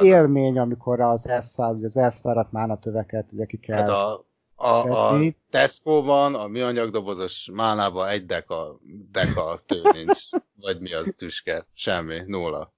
Élmény, 0.00 0.58
amikor 0.58 1.00
az 1.00 1.28
elszáll, 1.28 1.74
ugye 1.74 1.86
az 1.86 1.96
elszáradt 1.96 2.52
málnatöveket 2.52 3.32
ugye 3.32 3.44
ki 3.44 3.56
kell 3.56 3.78
Hát 3.78 3.88
a, 3.88 4.24
a, 4.62 5.10
a. 5.10 5.18
Tesco-ban, 5.50 6.34
a 6.34 6.46
műanyagdobozos 6.46 7.48
málnában 7.52 8.08
egy 8.08 8.26
deka, 8.26 8.78
deka 9.10 9.62
tő 9.66 9.80
nincs. 9.92 10.20
Vagy 10.60 10.80
mi 10.80 10.92
az 10.92 11.14
tüske? 11.16 11.66
Semmi, 11.74 12.20
nulla. 12.26 12.72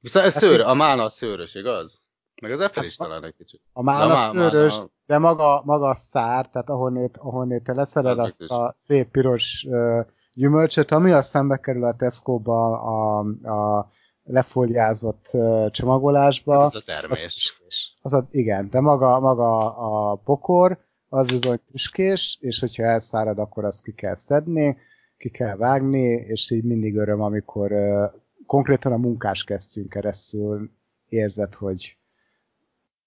Viszont 0.00 0.26
ez 0.26 0.32
Hát 0.32 0.42
szőr, 0.42 0.60
a 0.60 0.74
málna 0.74 1.08
szőrös, 1.08 1.54
igaz? 1.54 2.04
Meg 2.42 2.50
az 2.50 2.60
Efer 2.60 2.84
is 2.84 2.96
talán 2.96 3.24
egy 3.24 3.34
kicsit. 3.36 3.60
A 3.72 3.82
málna 3.82 4.14
má- 4.14 4.32
szőrös, 4.32 4.72
málna- 4.72 4.90
de 5.06 5.18
maga, 5.18 5.62
maga 5.64 5.86
a 5.86 5.94
szár, 5.94 6.48
tehát 6.48 6.68
ahonnét, 6.68 7.16
ahonnét 7.16 7.62
te 7.64 7.72
leszered 7.72 8.10
Az 8.10 8.18
azt 8.18 8.38
biztos. 8.38 8.56
a 8.56 8.74
szép 8.78 9.10
piros 9.10 9.66
uh, 9.68 10.06
gyümölcsöt, 10.34 10.90
ami 10.90 11.10
aztán 11.12 11.48
bekerül 11.48 11.84
a 11.84 11.96
Tesco-ba 11.96 12.80
a, 12.80 13.18
a 13.50 13.90
lefóliázott 14.22 15.26
uh, 15.32 15.70
csomagolásba. 15.70 16.60
Hát 16.60 16.74
ez 16.74 16.80
a 16.80 16.84
termés. 16.84 17.24
Az. 17.24 17.76
Az 18.02 18.12
a, 18.12 18.26
igen, 18.30 18.68
de 18.70 18.80
maga, 18.80 19.20
maga 19.20 19.76
a 19.76 20.14
pokor, 20.24 20.78
az 21.16 21.30
bizony 21.30 21.60
tüskés, 21.70 22.38
és 22.40 22.58
hogyha 22.58 22.82
elszárad, 22.82 23.38
akkor 23.38 23.64
azt 23.64 23.82
ki 23.82 23.92
kell 23.92 24.16
szedni, 24.16 24.76
ki 25.18 25.28
kell 25.28 25.56
vágni, 25.56 26.08
és 26.08 26.50
így 26.50 26.64
mindig 26.64 26.96
öröm, 26.96 27.20
amikor 27.20 27.72
uh, 27.72 28.12
konkrétan 28.46 28.92
a 28.92 28.96
munkás 28.96 29.44
kesztyűn 29.44 29.88
keresztül 29.88 30.70
érzed, 31.08 31.54
hogy 31.54 31.96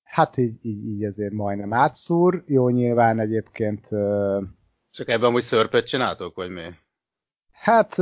hát 0.04 0.38
így, 0.38 0.58
így, 0.62 0.86
így 0.88 1.04
azért 1.04 1.34
majdnem 1.34 1.74
átszúr. 1.74 2.44
Jó, 2.46 2.70
nyilván 2.70 3.20
egyébként 3.20 3.88
uh, 3.92 4.44
Csak 4.92 5.10
ebben 5.10 5.30
amúgy 5.30 5.44
szörpöt 5.44 5.88
csináltok, 5.88 6.36
vagy 6.36 6.50
mi? 6.50 6.62
Hát 7.60 7.96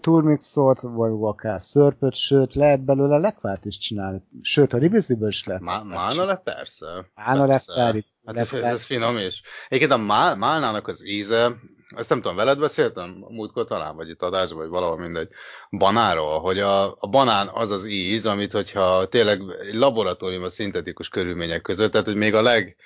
turmixot, 0.00 0.80
vagy 0.80 1.10
akár 1.20 1.62
szörpöt, 1.62 2.14
sőt, 2.14 2.54
lehet 2.54 2.84
belőle 2.84 3.18
lekvárt 3.18 3.64
is 3.64 3.78
csinálni. 3.78 4.22
Sőt, 4.42 4.72
a 4.72 4.78
ribizliből 4.78 5.28
is 5.28 5.44
lehet. 5.44 5.62
Má, 5.62 5.82
málna 5.82 6.34
persze. 6.34 6.86
Málna 7.14 7.46
persze. 7.46 7.82
Hát 8.24 8.36
ez, 8.36 8.52
ez 8.52 8.84
finom 8.84 9.16
is. 9.16 9.42
Egyébként 9.68 9.92
a 9.92 10.04
má, 10.04 10.34
málnának 10.34 10.88
az 10.88 11.06
íze, 11.06 11.56
ezt 11.96 12.08
nem 12.08 12.20
tudom, 12.20 12.36
veled 12.36 12.58
beszéltem 12.58 13.24
múltkor 13.28 13.64
talán, 13.64 13.96
vagy 13.96 14.08
itt 14.08 14.22
adásban, 14.22 14.58
vagy 14.58 14.68
valahol 14.68 14.98
mindegy, 14.98 15.28
banáról, 15.70 16.40
hogy 16.40 16.58
a, 16.58 16.96
a 16.98 17.08
banán 17.10 17.50
az 17.52 17.70
az 17.70 17.86
íz, 17.86 18.26
amit 18.26 18.52
hogyha 18.52 19.08
tényleg 19.08 19.42
laboratóriumban 19.72 20.50
szintetikus 20.50 21.08
körülmények 21.08 21.62
között, 21.62 21.92
tehát 21.92 22.06
hogy 22.06 22.16
még 22.16 22.34
a 22.34 22.42
leg, 22.42 22.76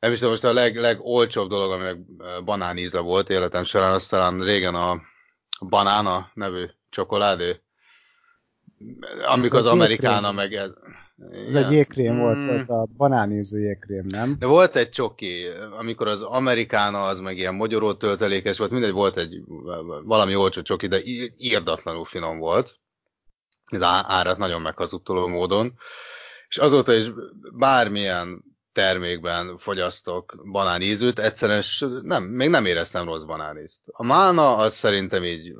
nem 0.00 0.12
is 0.12 0.16
tudom, 0.16 0.32
most 0.32 0.44
a 0.44 0.52
leg, 0.52 0.76
legolcsóbb 0.76 1.48
dolog, 1.48 1.72
aminek 1.72 1.96
banán 2.44 2.76
íze 2.76 3.00
volt 3.00 3.30
életem 3.30 3.64
során, 3.64 3.92
az 3.92 4.06
talán 4.06 4.40
régen 4.40 4.74
a 4.74 5.00
banána 5.60 6.30
nevű 6.34 6.64
csokoládé, 6.90 7.60
amikor 9.26 9.58
az 9.58 9.66
amerikána 9.66 10.32
meg... 10.32 10.52
Ez, 10.52 10.70
Ez 11.46 11.54
egy 11.54 11.70
jégkrém 11.70 12.18
volt, 12.18 12.44
Mm. 12.44 12.48
az 12.48 12.70
a 12.70 12.86
banáníző 12.96 13.58
jégkrém, 13.60 14.04
nem? 14.08 14.36
De 14.38 14.46
volt 14.46 14.76
egy 14.76 14.90
csoki, 14.90 15.46
amikor 15.78 16.08
az 16.08 16.22
amerikána 16.22 17.04
az 17.04 17.20
meg 17.20 17.38
ilyen 17.38 17.54
magyaró 17.54 17.94
töltelékes 17.94 18.58
volt, 18.58 18.70
mindegy, 18.70 18.92
volt 18.92 19.16
egy 19.16 19.42
valami 20.04 20.34
olcsó 20.34 20.62
csoki, 20.62 20.86
de 20.86 20.98
írdatlanul 21.36 22.04
finom 22.04 22.38
volt. 22.38 22.78
Ez 23.66 23.82
árat 23.82 24.38
nagyon 24.38 24.60
meghazudtoló 24.60 25.26
módon. 25.26 25.74
És 26.48 26.56
azóta 26.56 26.94
is 26.94 27.10
bármilyen 27.52 28.44
termékben 28.76 29.58
fogyasztok 29.58 30.34
banánízűt, 30.52 31.18
egyszerűen 31.18 31.62
nem, 32.02 32.24
még 32.24 32.48
nem 32.48 32.64
éreztem 32.64 33.04
rossz 33.04 33.22
banánízt. 33.22 33.80
A 33.86 34.04
mána 34.04 34.56
az 34.56 34.74
szerintem 34.74 35.24
így, 35.24 35.52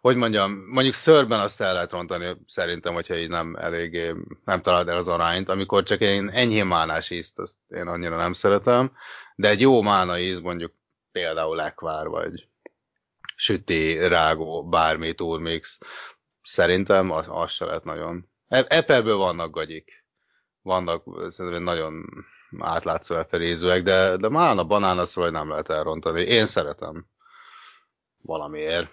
hogy 0.00 0.16
mondjam, 0.16 0.52
mondjuk 0.52 0.94
szörben 0.94 1.40
azt 1.40 1.60
el 1.60 1.72
lehet 1.72 1.90
rontani, 1.90 2.36
szerintem, 2.46 2.94
hogyha 2.94 3.16
így 3.16 3.28
nem 3.28 3.56
eléggé, 3.60 4.14
nem 4.44 4.62
találod 4.62 4.88
el 4.88 4.96
az 4.96 5.08
arányt, 5.08 5.48
amikor 5.48 5.82
csak 5.82 6.00
én 6.00 6.28
enyhén 6.28 6.66
mánás 6.66 7.10
ízt, 7.10 7.38
azt 7.38 7.56
én 7.68 7.86
annyira 7.86 8.16
nem 8.16 8.32
szeretem, 8.32 8.92
de 9.34 9.48
egy 9.48 9.60
jó 9.60 9.82
mána 9.82 10.18
íz, 10.18 10.40
mondjuk 10.40 10.72
például 11.12 11.56
lekvár, 11.56 12.06
vagy 12.06 12.48
süti, 13.36 14.08
rágó, 14.08 14.68
bármi 14.68 15.14
turmix, 15.14 15.78
szerintem 16.42 17.10
az, 17.10 17.26
az 17.28 17.50
se 17.50 17.64
lehet 17.64 17.84
nagyon. 17.84 18.28
Eperből 18.48 19.16
vannak 19.16 19.50
gagyik. 19.50 20.01
Vannak 20.62 21.02
szerintem 21.30 21.62
nagyon 21.62 22.04
átlátszó 22.58 23.14
eperézőek, 23.14 23.82
de, 23.82 24.16
de 24.16 24.28
már 24.28 24.56
a 24.56 24.64
banán 24.64 24.98
azt 24.98 25.14
valahogy 25.14 25.36
nem 25.36 25.48
lehet 25.48 25.68
elrontani. 25.68 26.20
Én 26.20 26.46
szeretem. 26.46 27.06
Valamiért. 28.22 28.88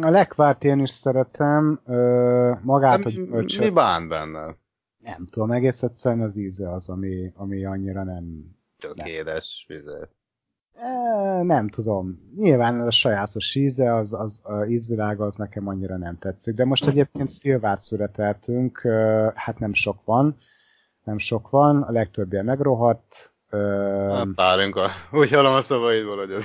A 0.00 0.10
lekvárt 0.10 0.64
én 0.64 0.78
is 0.80 0.90
szeretem, 0.90 1.80
ö, 1.86 2.52
magát, 2.62 2.98
De 2.98 3.02
hogy 3.02 3.18
mi, 3.18 3.24
gyümölcsöt, 3.24 3.64
mi 3.64 3.70
bán 3.70 4.08
benne? 4.08 4.56
nem 5.02 5.26
tudom, 5.30 5.50
egész 5.50 5.82
egyszerűen 5.82 6.20
az 6.20 6.36
íze 6.36 6.72
az, 6.72 6.88
ami, 6.88 7.32
ami 7.34 7.64
annyira 7.64 8.04
nem 8.04 8.24
Tök 8.78 8.94
Nem. 8.94 9.06
édes. 9.06 9.64
Vizé. 9.68 10.08
E, 10.74 11.42
nem 11.42 11.68
tudom. 11.68 12.32
Nyilván 12.36 12.80
a 12.80 12.90
sajátos 12.90 13.54
íze, 13.54 13.94
az, 13.94 14.12
az 14.12 14.40
a 14.42 14.64
ízvilága 14.64 15.24
az 15.24 15.36
nekem 15.36 15.68
annyira 15.68 15.96
nem 15.96 16.18
tetszik. 16.18 16.54
De 16.54 16.64
most 16.64 16.86
egyébként 16.86 17.30
szilvát 17.30 17.80
születeltünk, 17.80 18.80
hát 19.34 19.58
nem 19.58 19.72
sok 19.72 20.04
van. 20.04 20.36
Nem 21.04 21.18
sok 21.18 21.50
van, 21.50 21.82
a 21.82 21.90
legtöbbje 21.92 22.42
megrohadt. 22.42 23.32
Ö, 23.50 24.08
Hát 24.12 24.26
pálinka. 24.34 24.88
Úgy 25.12 25.30
hallom 25.30 25.54
a 25.54 25.60
szavaidból, 25.60 26.16
hogy 26.16 26.30
ez 26.30 26.44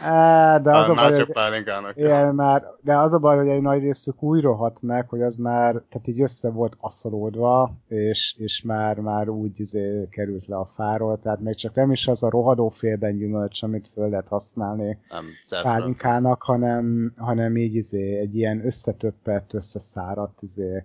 á, 0.00 0.58
de 0.58 0.76
az 0.76 0.88
a 0.88 0.94
baj, 0.94 1.16
csak 1.16 1.32
pálinkának. 1.32 1.96
igen, 1.96 2.34
már, 2.34 2.62
de 2.80 2.96
az 2.96 3.12
a 3.12 3.18
baj, 3.18 3.36
hogy 3.36 3.48
egy 3.48 3.60
nagy 3.60 3.82
részük 3.82 4.22
úgy 4.22 4.40
rohadt 4.40 4.82
meg, 4.82 5.08
hogy 5.08 5.22
az 5.22 5.36
már, 5.36 5.70
tehát 5.72 6.06
így 6.06 6.20
össze 6.20 6.50
volt 6.50 6.76
asszalódva, 6.80 7.72
és, 7.88 8.34
és 8.38 8.62
már, 8.62 8.98
már 8.98 9.28
úgy 9.28 9.60
izé 9.60 10.08
került 10.10 10.46
le 10.46 10.56
a 10.56 10.70
fáról, 10.74 11.18
tehát 11.22 11.40
még 11.40 11.54
csak 11.54 11.74
nem 11.74 11.90
is 11.92 12.08
az 12.08 12.22
a 12.22 12.30
rohadó 12.30 12.68
félben 12.68 13.16
gyümölcs, 13.16 13.62
amit 13.62 13.88
föl 13.88 14.08
lehet 14.08 14.28
használni, 14.28 14.98
Nem, 15.10 15.24
pálinkának, 15.62 16.42
hanem, 16.42 17.12
hanem 17.16 17.56
így 17.56 17.74
izé, 17.74 18.18
egy 18.18 18.36
ilyen 18.36 18.66
összetöppet, 18.66 19.54
összeszáradt 19.54 20.42
izé, 20.42 20.84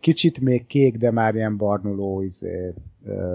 kicsit 0.00 0.40
még 0.40 0.66
kék, 0.66 0.96
de 0.96 1.10
már 1.10 1.34
ilyen 1.34 1.56
barnuló 1.56 2.22
izé, 2.22 2.74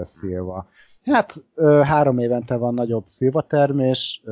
szilva. 0.02 0.68
Hát 1.04 1.44
három 1.82 2.18
évente 2.18 2.56
van 2.56 2.74
nagyobb 2.74 3.06
szilvatermés, 3.06 4.22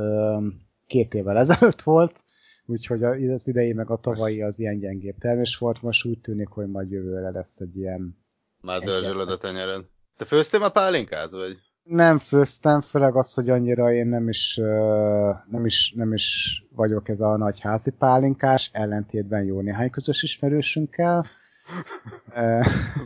két 0.87 1.15
évvel 1.15 1.39
ezelőtt 1.39 1.83
volt, 1.83 2.25
úgyhogy 2.67 3.03
a- 3.03 3.33
az 3.33 3.49
idei 3.49 3.73
meg 3.73 3.91
a 3.91 3.97
tavalyi 3.97 4.43
az 4.43 4.59
ilyen 4.59 4.79
gyengébb 4.79 5.19
termés 5.19 5.57
volt, 5.57 5.83
most 5.83 6.07
úgy 6.07 6.21
tűnik, 6.21 6.49
hogy 6.49 6.67
majd 6.67 6.91
jövőre 6.91 7.31
lesz 7.31 7.61
egy 7.61 7.77
ilyen 7.77 8.17
Már 8.61 8.81
dörzsölöd 8.81 9.31
a 9.31 9.39
tenyered. 9.39 9.85
Te 10.17 10.25
főztél 10.25 10.61
már 10.61 10.73
pálinkát, 10.73 11.31
vagy? 11.31 11.57
nem 11.83 12.19
főztem, 12.19 12.81
főleg 12.81 13.17
az, 13.17 13.35
hogy 13.35 13.51
annyira 13.51 13.93
én 13.93 14.07
nem 14.07 14.29
is, 14.29 14.57
nem 15.51 15.65
is, 15.65 15.93
nem 15.97 16.13
is 16.13 16.63
vagyok 16.75 17.09
ez 17.09 17.21
a 17.21 17.37
nagy 17.37 17.61
házi 17.61 17.91
pálinkás, 17.91 18.71
ellentétben 18.73 19.45
jó 19.45 19.61
néhány 19.61 19.91
közös 19.91 20.23
ismerősünkkel. 20.23 21.27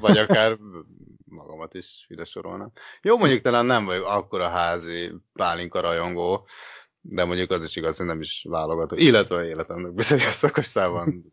Vagy 0.00 0.19
akár 0.19 0.59
magamat 1.25 1.75
is 1.75 2.07
ide 2.09 2.25
sorolnak. 2.25 2.78
Jó, 3.02 3.19
mondjuk 3.19 3.40
talán 3.42 3.66
nem 3.66 3.85
vagyok 3.85 4.07
akkora 4.07 4.49
házi 4.49 5.12
pálinka 5.33 5.81
rajongó, 5.81 6.47
de 7.00 7.25
mondjuk 7.25 7.50
az 7.50 7.64
is 7.64 7.76
igaz, 7.76 7.97
hogy 7.97 8.07
nem 8.07 8.21
is 8.21 8.47
válogató. 8.49 8.97
Illetve 8.97 9.45
életemnek 9.47 9.92
bizonyos 9.92 10.33
szakaszában 10.33 11.33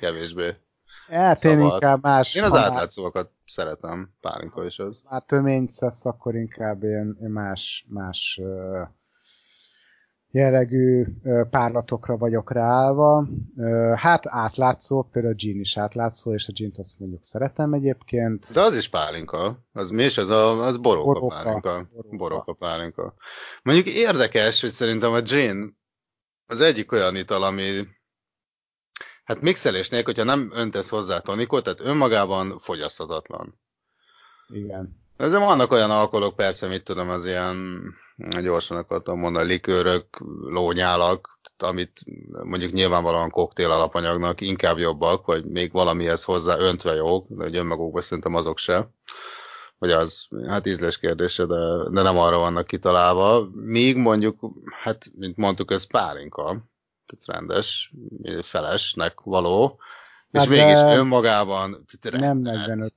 kevésbé. 0.00 0.56
Hát 1.08 1.44
én 1.44 1.60
inkább 1.60 2.02
más, 2.02 2.34
Én 2.34 2.42
az 2.42 2.50
ha 2.50 2.56
már- 2.56 2.64
átlátszóakat 2.70 3.30
szeretem, 3.46 4.10
pálinka 4.20 4.64
is 4.64 4.78
az. 4.78 5.02
már 5.10 5.22
töményt 5.22 5.70
szesz, 5.70 6.04
akkor 6.06 6.34
inkább 6.34 6.82
én 6.82 7.16
más, 7.18 7.86
más 7.88 8.38
ö, 8.42 8.82
jellegű 10.32 11.04
párlatokra 11.50 12.16
vagyok 12.16 12.52
ráállva. 12.52 13.28
Hát 13.94 14.26
átlátszó, 14.26 15.02
például 15.02 15.34
a 15.34 15.36
gin 15.36 15.60
is 15.60 15.76
átlátszó, 15.76 16.34
és 16.34 16.48
a 16.48 16.52
gint 16.52 16.78
azt 16.78 16.98
mondjuk 16.98 17.24
szeretem 17.24 17.72
egyébként. 17.72 18.52
De 18.52 18.60
az 18.60 18.76
is 18.76 18.88
pálinka. 18.88 19.58
Az 19.72 19.90
mi 19.90 20.04
is? 20.04 20.18
Az, 20.18 20.28
a, 20.28 20.62
az 20.62 20.76
boróka, 20.76 21.12
Boróka. 21.12 21.34
pálinka. 21.34 21.88
Boróka. 21.92 22.16
Boróka 22.16 22.52
pálinka. 22.52 23.14
Mondjuk 23.62 23.86
érdekes, 23.86 24.60
hogy 24.60 24.70
szerintem 24.70 25.12
a 25.12 25.20
gin 25.20 25.80
az 26.46 26.60
egyik 26.60 26.92
olyan 26.92 27.16
ital, 27.16 27.42
ami 27.42 27.86
hát 29.24 29.40
mixelés 29.40 29.88
nélkül, 29.88 30.14
hogyha 30.14 30.36
nem 30.36 30.50
öntesz 30.54 30.88
hozzá 30.88 31.18
tonikot, 31.18 31.64
tehát 31.64 31.80
önmagában 31.80 32.58
fogyaszthatatlan. 32.58 33.60
Igen. 34.48 35.01
Ezzel 35.22 35.40
vannak 35.40 35.72
olyan 35.72 35.90
alkoholok, 35.90 36.36
persze, 36.36 36.66
mit 36.66 36.84
tudom, 36.84 37.10
az 37.10 37.26
ilyen, 37.26 37.82
gyorsan 38.42 38.76
akartam 38.76 39.18
mondani, 39.18 39.46
likőrök, 39.46 40.06
lónyálak, 40.40 41.38
amit 41.58 42.00
mondjuk 42.42 42.72
nyilvánvalóan 42.72 43.30
koktél 43.30 43.70
alapanyagnak 43.70 44.40
inkább 44.40 44.78
jobbak, 44.78 45.26
vagy 45.26 45.44
még 45.44 45.72
valamihez 45.72 46.24
hozzá 46.24 46.58
öntve 46.58 46.94
jók, 46.94 47.26
de 47.28 47.42
hogy 47.42 47.56
önmagukban 47.56 48.02
szerintem 48.02 48.34
azok 48.34 48.58
se. 48.58 48.88
Vagy 49.78 49.90
az, 49.90 50.28
hát 50.46 50.66
ízlés 50.66 50.98
kérdése, 50.98 51.46
de, 51.46 51.88
de 51.90 52.02
nem 52.02 52.18
arra 52.18 52.38
vannak 52.38 52.66
kitalálva. 52.66 53.48
Míg 53.54 53.96
mondjuk, 53.96 54.40
hát, 54.82 55.10
mint 55.14 55.36
mondtuk, 55.36 55.70
ez 55.70 55.86
pálinka, 55.86 56.44
tehát 57.06 57.38
rendes, 57.38 57.92
felesnek 58.42 59.20
való, 59.20 59.80
és 60.30 60.40
Hát 60.40 60.48
mégis 60.48 60.78
de 60.78 60.96
önmagában 60.96 61.84
Nem 62.10 62.38
45. 62.38 62.94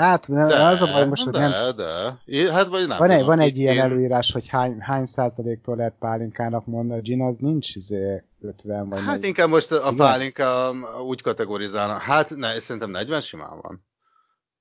Hát 0.00 0.28
nem, 0.28 0.48
de, 0.48 0.64
az 0.64 0.80
a 0.80 0.86
baj 0.86 1.06
most, 1.06 1.22
hogy 1.24 1.32
de, 1.32 1.48
nem, 1.48 1.76
de. 1.76 2.52
Hát 2.52 2.66
vagy 2.66 2.86
nem 2.86 2.98
van 2.98 3.10
egy, 3.10 3.24
van 3.24 3.40
egy 3.40 3.56
ilyen 3.56 3.74
én- 3.74 3.80
előírás, 3.80 4.32
hogy 4.32 4.48
hány, 4.48 4.78
hány 4.80 5.06
százaléktól 5.06 5.76
lehet 5.76 5.94
pálinkának 5.98 6.66
mondani, 6.66 6.98
a 6.98 7.02
gin 7.02 7.22
az 7.22 7.36
nincs 7.36 7.74
izé 7.74 8.22
50 8.40 8.88
vagy 8.88 8.98
Hát 8.98 9.06
40. 9.06 9.24
inkább 9.24 9.48
most 9.48 9.72
a 9.72 9.76
Igen? 9.76 9.96
pálinka 9.96 10.72
úgy 11.06 11.22
kategorizálna. 11.22 11.98
Hát 11.98 12.36
ne, 12.36 12.58
szerintem 12.58 12.90
40 12.90 13.20
simán 13.20 13.60
van. 13.60 13.84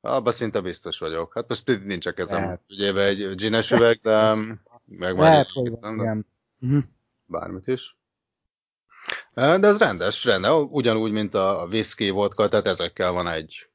Abba 0.02 0.32
szinte 0.32 0.62
biztos 0.62 1.00
vagyok. 1.00 1.34
Hát 1.34 1.48
most 1.48 1.80
nincs 1.86 2.06
a 2.06 2.12
kezem. 2.12 2.42
Lehet. 2.42 2.62
Ugye 2.70 2.94
egy 3.06 3.36
gines 3.36 3.72
üveg, 3.72 4.00
de 4.04 4.36
meg 4.86 5.18
Lehet, 5.18 5.50
hogy 5.52 5.70
van, 5.80 5.98
de 5.98 6.04
igen. 6.04 6.26
Uh-huh. 6.62 6.84
bármit 7.26 7.68
is. 7.68 7.98
De 9.34 9.68
ez 9.68 9.78
rendes, 9.78 10.26
rende, 10.26 10.54
ugyanúgy, 10.54 11.12
mint 11.12 11.34
a 11.34 11.68
whisky, 11.70 12.10
vodka, 12.10 12.48
tehát 12.50 12.68
ezekkel 12.68 13.12
van 13.12 13.28
egy 13.28 13.69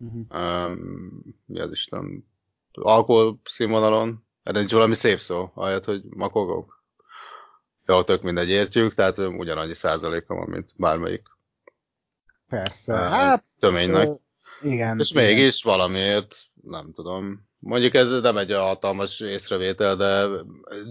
Uh-huh. 0.00 0.70
um, 0.70 1.22
mi 1.46 1.60
az 1.60 1.70
Isten, 1.70 2.26
alkohol 2.72 3.40
színvonalon, 3.44 4.24
erre 4.42 4.58
nincs 4.58 4.72
valami 4.72 4.94
szép 4.94 5.20
szó, 5.20 5.50
ahelyett, 5.54 5.84
hogy 5.84 6.02
makogok. 6.04 6.84
Jó, 7.86 8.02
tök 8.02 8.22
mindegy, 8.22 8.48
értjük, 8.48 8.94
tehát 8.94 9.18
ugyanannyi 9.18 9.74
százaléka 9.74 10.34
van, 10.34 10.48
mint 10.48 10.72
bármelyik 10.76 11.28
Persze. 12.48 12.92
ö, 12.92 12.96
Hát, 12.96 13.44
töménynek. 13.58 14.08
ö, 14.08 14.14
igen. 14.62 14.98
És 14.98 15.10
igen. 15.10 15.24
mégis 15.24 15.62
valamiért, 15.62 16.36
nem 16.62 16.92
tudom, 16.92 17.48
mondjuk 17.58 17.94
ez 17.94 18.10
nem 18.10 18.36
egy 18.36 18.52
hatalmas 18.52 19.20
észrevétel, 19.20 19.96
de 19.96 20.26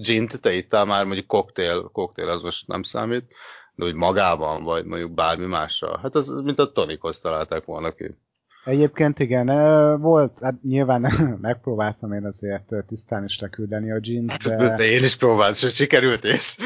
gint 0.02 0.40
te 0.42 0.54
ittál 0.54 0.86
már, 0.86 1.06
mondjuk 1.06 1.28
koktél, 1.28 1.82
koktél 1.82 2.28
az 2.28 2.42
most 2.42 2.68
nem 2.68 2.84
számít, 2.84 3.34
de 3.76 3.86
úgy 3.86 3.94
magában, 3.94 4.64
vagy 4.64 4.86
mondjuk 4.86 5.12
bármi 5.12 5.46
mással. 5.46 6.00
Hát 6.02 6.16
az 6.16 6.28
mint 6.28 6.60
a 6.60 6.72
tonikhoz 6.72 7.20
találták 7.20 7.66
volna 7.66 7.92
ki. 7.92 8.18
Egyébként 8.66 9.20
igen, 9.20 9.48
volt, 10.02 10.40
hát 10.42 10.64
nyilván 10.64 11.02
megpróbáltam 11.42 12.14
én 12.14 12.26
azért 12.26 12.74
tisztán 12.88 13.24
is 13.24 13.40
leküldeni 13.40 13.92
a 13.92 14.00
gin 14.00 14.26
De, 14.26 14.56
de, 14.56 14.76
de 14.76 14.84
én 14.84 15.04
is 15.04 15.16
próbáltam, 15.18 15.54
sőt 15.54 15.72
sikerült 15.72 16.24
is. 16.24 16.58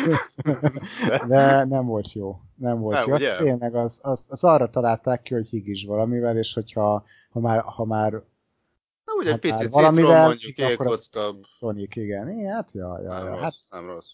de 1.28 1.64
nem 1.64 1.86
volt 1.86 2.14
jó. 2.14 2.40
Nem 2.56 2.80
volt 2.80 2.98
Nem, 2.98 3.08
jó. 3.08 3.14
Ugye? 3.14 3.38
tényleg, 3.38 3.76
az, 3.76 4.00
az, 4.02 4.26
az, 4.30 4.44
arra 4.44 4.70
találták 4.70 5.22
ki, 5.22 5.34
hogy 5.34 5.48
higis 5.48 5.86
valamivel, 5.86 6.38
és 6.38 6.54
hogyha 6.54 7.04
ha 7.30 7.40
már, 7.40 7.62
ha 7.62 7.86
már 7.86 8.12
Na, 8.12 9.14
úgy 9.18 9.26
egy 9.26 9.32
Hát 9.32 9.40
picit 9.40 9.72
citrom, 9.72 9.94
mondjuk 9.94 10.58
az- 10.58 10.70
éjkocka, 10.70 11.36
tonik, 11.60 11.96
igen. 11.96 12.30
É, 12.30 12.46
hát 12.46 12.70
ja, 12.72 13.00
ja, 13.04 13.14
nem 13.14 13.26
ja, 13.26 13.30
rossz, 13.32 13.42
hát 13.42 13.54
nem 13.70 13.88
rossz. 13.88 14.08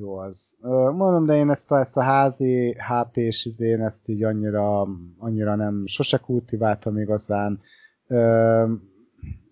Jó 0.00 0.16
az. 0.16 0.56
Mondom, 0.94 1.26
de 1.26 1.36
én 1.36 1.50
ezt 1.50 1.70
a, 1.70 1.78
ezt 1.78 1.96
a 1.96 2.02
házi 2.02 2.76
HP-s 2.78 3.44
izén, 3.44 3.80
ezt 3.80 4.08
így 4.08 4.22
annyira, 4.22 4.86
annyira 5.18 5.54
nem, 5.54 5.86
sose 5.86 6.18
kultiváltam 6.18 6.98
igazán. 6.98 7.60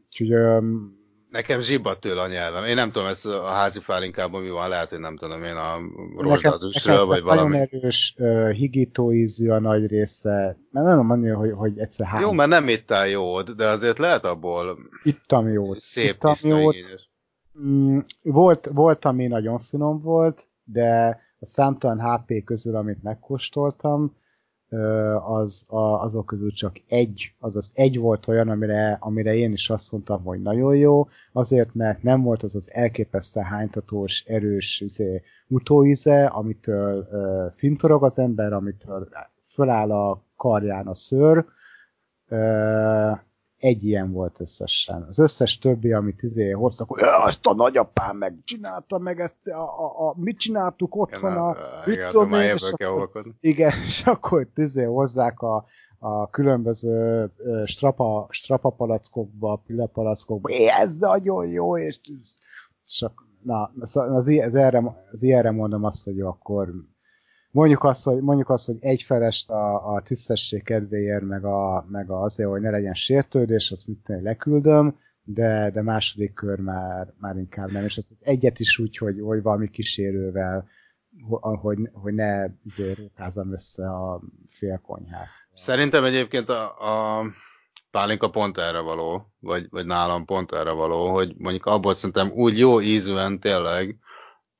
Úgyhogy 0.07 0.35
Nekem 1.35 1.61
zsibbat 1.61 2.01
tőle 2.01 2.21
a 2.21 2.27
nyelvem. 2.27 2.65
Én 2.65 2.75
nem 2.75 2.91
tudom, 2.91 3.09
ez 3.09 3.25
a 3.25 3.47
házi 3.47 3.81
pálinkában 3.87 4.43
mi 4.43 4.51
van, 4.51 4.69
lehet, 4.69 4.89
hogy 4.89 4.99
nem 4.99 5.17
tudom 5.17 5.43
én 5.43 5.55
a 5.57 5.79
nekem 6.17 6.53
vagy 7.07 7.07
nagyon 7.07 7.23
valami. 7.23 7.57
erős 7.57 8.15
uh, 8.19 8.51
higító 8.51 9.13
ízű 9.13 9.51
a 9.51 9.59
nagy 9.61 9.87
része. 9.87 10.59
Nem 10.71 10.85
tudom 10.85 11.07
mondani, 11.07 11.33
hogy, 11.33 11.53
hogy 11.53 11.79
egyszer 11.79 12.07
hány. 12.07 12.21
Jó, 12.21 12.33
mert 12.33 12.49
nem 12.49 12.69
ittál 12.69 13.09
jót, 13.09 13.57
de 13.57 13.67
azért 13.69 13.99
lehet 13.99 14.25
abból 14.25 14.79
Ittam 15.03 15.49
jót. 15.49 15.79
szép 15.79 16.15
Ittam 16.15 16.35
jót. 16.43 16.75
ígyes. 16.75 17.11
Mm, 17.61 17.99
volt, 18.23 18.67
volt, 18.67 19.05
ami 19.05 19.27
nagyon 19.27 19.59
finom 19.59 20.01
volt, 20.01 20.49
de 20.65 21.21
a 21.39 21.47
számtalan 21.47 22.01
HP 22.01 22.45
közül, 22.45 22.77
amit 22.77 23.03
megkóstoltam, 23.03 24.17
az, 25.25 25.65
a, 25.69 25.79
azok 25.79 26.27
közül 26.27 26.53
csak 26.53 26.77
egy, 26.89 27.35
azaz 27.39 27.73
egy 27.75 27.99
volt 27.99 28.29
olyan, 28.29 28.49
amire, 28.49 28.97
amire 29.01 29.35
én 29.35 29.53
is 29.53 29.71
azt 29.71 29.93
mondtam, 29.93 30.23
hogy 30.23 30.43
nagyon 30.43 30.77
jó, 30.77 31.09
azért, 31.33 31.75
mert 31.75 32.03
nem 32.03 32.23
volt 32.23 32.43
az 32.43 32.55
az 32.55 32.71
elképesztő 32.73 33.41
hánytatós, 33.41 34.25
erős 34.27 34.81
izé, 34.81 35.23
utóíze, 35.49 36.27
amitől 36.27 37.09
ö, 37.11 37.47
fintorog 37.57 38.05
az 38.05 38.19
ember, 38.19 38.53
amitől 38.53 39.09
föláll 39.45 39.91
a 39.91 40.25
karján 40.37 40.87
a 40.87 40.95
szőr, 40.95 41.45
ö, 42.29 43.11
egy 43.65 43.85
ilyen 43.85 44.13
volt 44.13 44.41
összesen. 44.41 45.03
Az 45.09 45.19
összes 45.19 45.59
többi, 45.59 45.93
amit 45.93 46.23
izé 46.23 46.51
hoztak, 46.51 46.89
hogy 46.89 47.01
"Ja, 47.01 47.23
azt 47.25 47.47
a 47.47 47.55
nagyapám 47.55 48.17
meg 48.17 48.39
csinálta 48.45 48.99
meg 48.99 49.21
ezt, 49.21 49.47
a, 49.47 49.61
a, 49.61 50.09
a, 50.09 50.15
mit 50.17 50.39
csináltuk 50.39 50.97
otthon, 50.97 51.33
a, 51.37 51.57
Igen, 51.87 52.29
már 52.29 52.45
én, 52.45 52.55
és 52.55 52.63
akkor- 52.63 53.35
igen, 53.41 53.73
és 53.87 54.07
akkor 54.07 54.49
izé 54.55 54.85
hozzák 54.85 55.41
a, 55.41 55.65
a 55.99 56.31
különböző 56.31 57.31
strapa, 57.65 58.27
strapa 58.31 58.71
palackokba, 58.71 59.61
é, 60.51 60.67
ez 60.67 60.97
nagyon 60.97 61.47
jó, 61.47 61.79
és, 61.79 62.01
és 62.87 63.05
na, 63.43 63.73
az, 63.81 63.97
az, 63.97 64.27
i- 64.29 64.43
az, 64.43 64.55
erre, 64.55 65.07
az 65.13 65.23
ilyenre 65.23 65.51
mondom 65.51 65.85
azt, 65.85 66.05
hogy 66.05 66.17
jó, 66.17 66.29
akkor 66.29 66.69
mondjuk 67.55 67.85
azt, 67.85 68.05
hogy, 68.05 68.21
mondjuk 68.21 68.49
azt, 68.51 68.67
hogy 68.67 68.77
egyfelest 68.81 69.51
a, 69.51 69.95
a 69.95 70.03
tisztesség 70.03 70.63
kedvéért, 70.63 71.23
meg, 71.23 71.45
a, 71.45 71.87
meg 71.89 72.11
a 72.11 72.23
azért, 72.23 72.49
hogy 72.49 72.61
ne 72.61 72.71
legyen 72.71 72.95
sértődés, 72.95 73.71
azt 73.71 73.87
mit 73.87 74.07
leküldöm, 74.07 74.99
de, 75.23 75.71
de 75.71 75.83
második 75.83 76.35
kör 76.35 76.59
már, 76.59 77.15
már 77.19 77.37
inkább 77.37 77.71
nem, 77.71 77.85
és 77.85 77.99
az 77.99 78.07
az 78.11 78.21
egyet 78.21 78.61
is 78.61 78.79
úgy, 78.79 78.97
hogy, 78.97 79.21
hogy 79.21 79.43
valami 79.43 79.71
kísérővel, 79.71 80.69
ho- 81.29 81.61
hogy, 81.61 81.79
hogy 81.93 82.15
ne 82.15 82.47
izé, 82.65 82.93
rókázom 82.93 83.53
össze 83.53 83.91
a 83.91 84.21
félkonyhát. 84.49 85.31
Szerintem 85.55 86.05
egyébként 86.05 86.49
a, 86.49 86.63
a 87.19 87.25
pálinka 87.91 88.31
pont 88.31 88.59
erre 88.59 88.81
való, 88.81 89.33
vagy, 89.41 89.67
vagy 89.71 89.87
nálam 89.87 90.25
pont 90.25 90.53
erre 90.53 90.73
való, 90.73 91.13
hogy 91.13 91.35
mondjuk 91.39 91.67
abból 91.67 91.95
szerintem 91.95 92.31
úgy 92.31 92.59
jó 92.59 92.81
ízűen 92.81 93.41
tényleg 93.41 93.99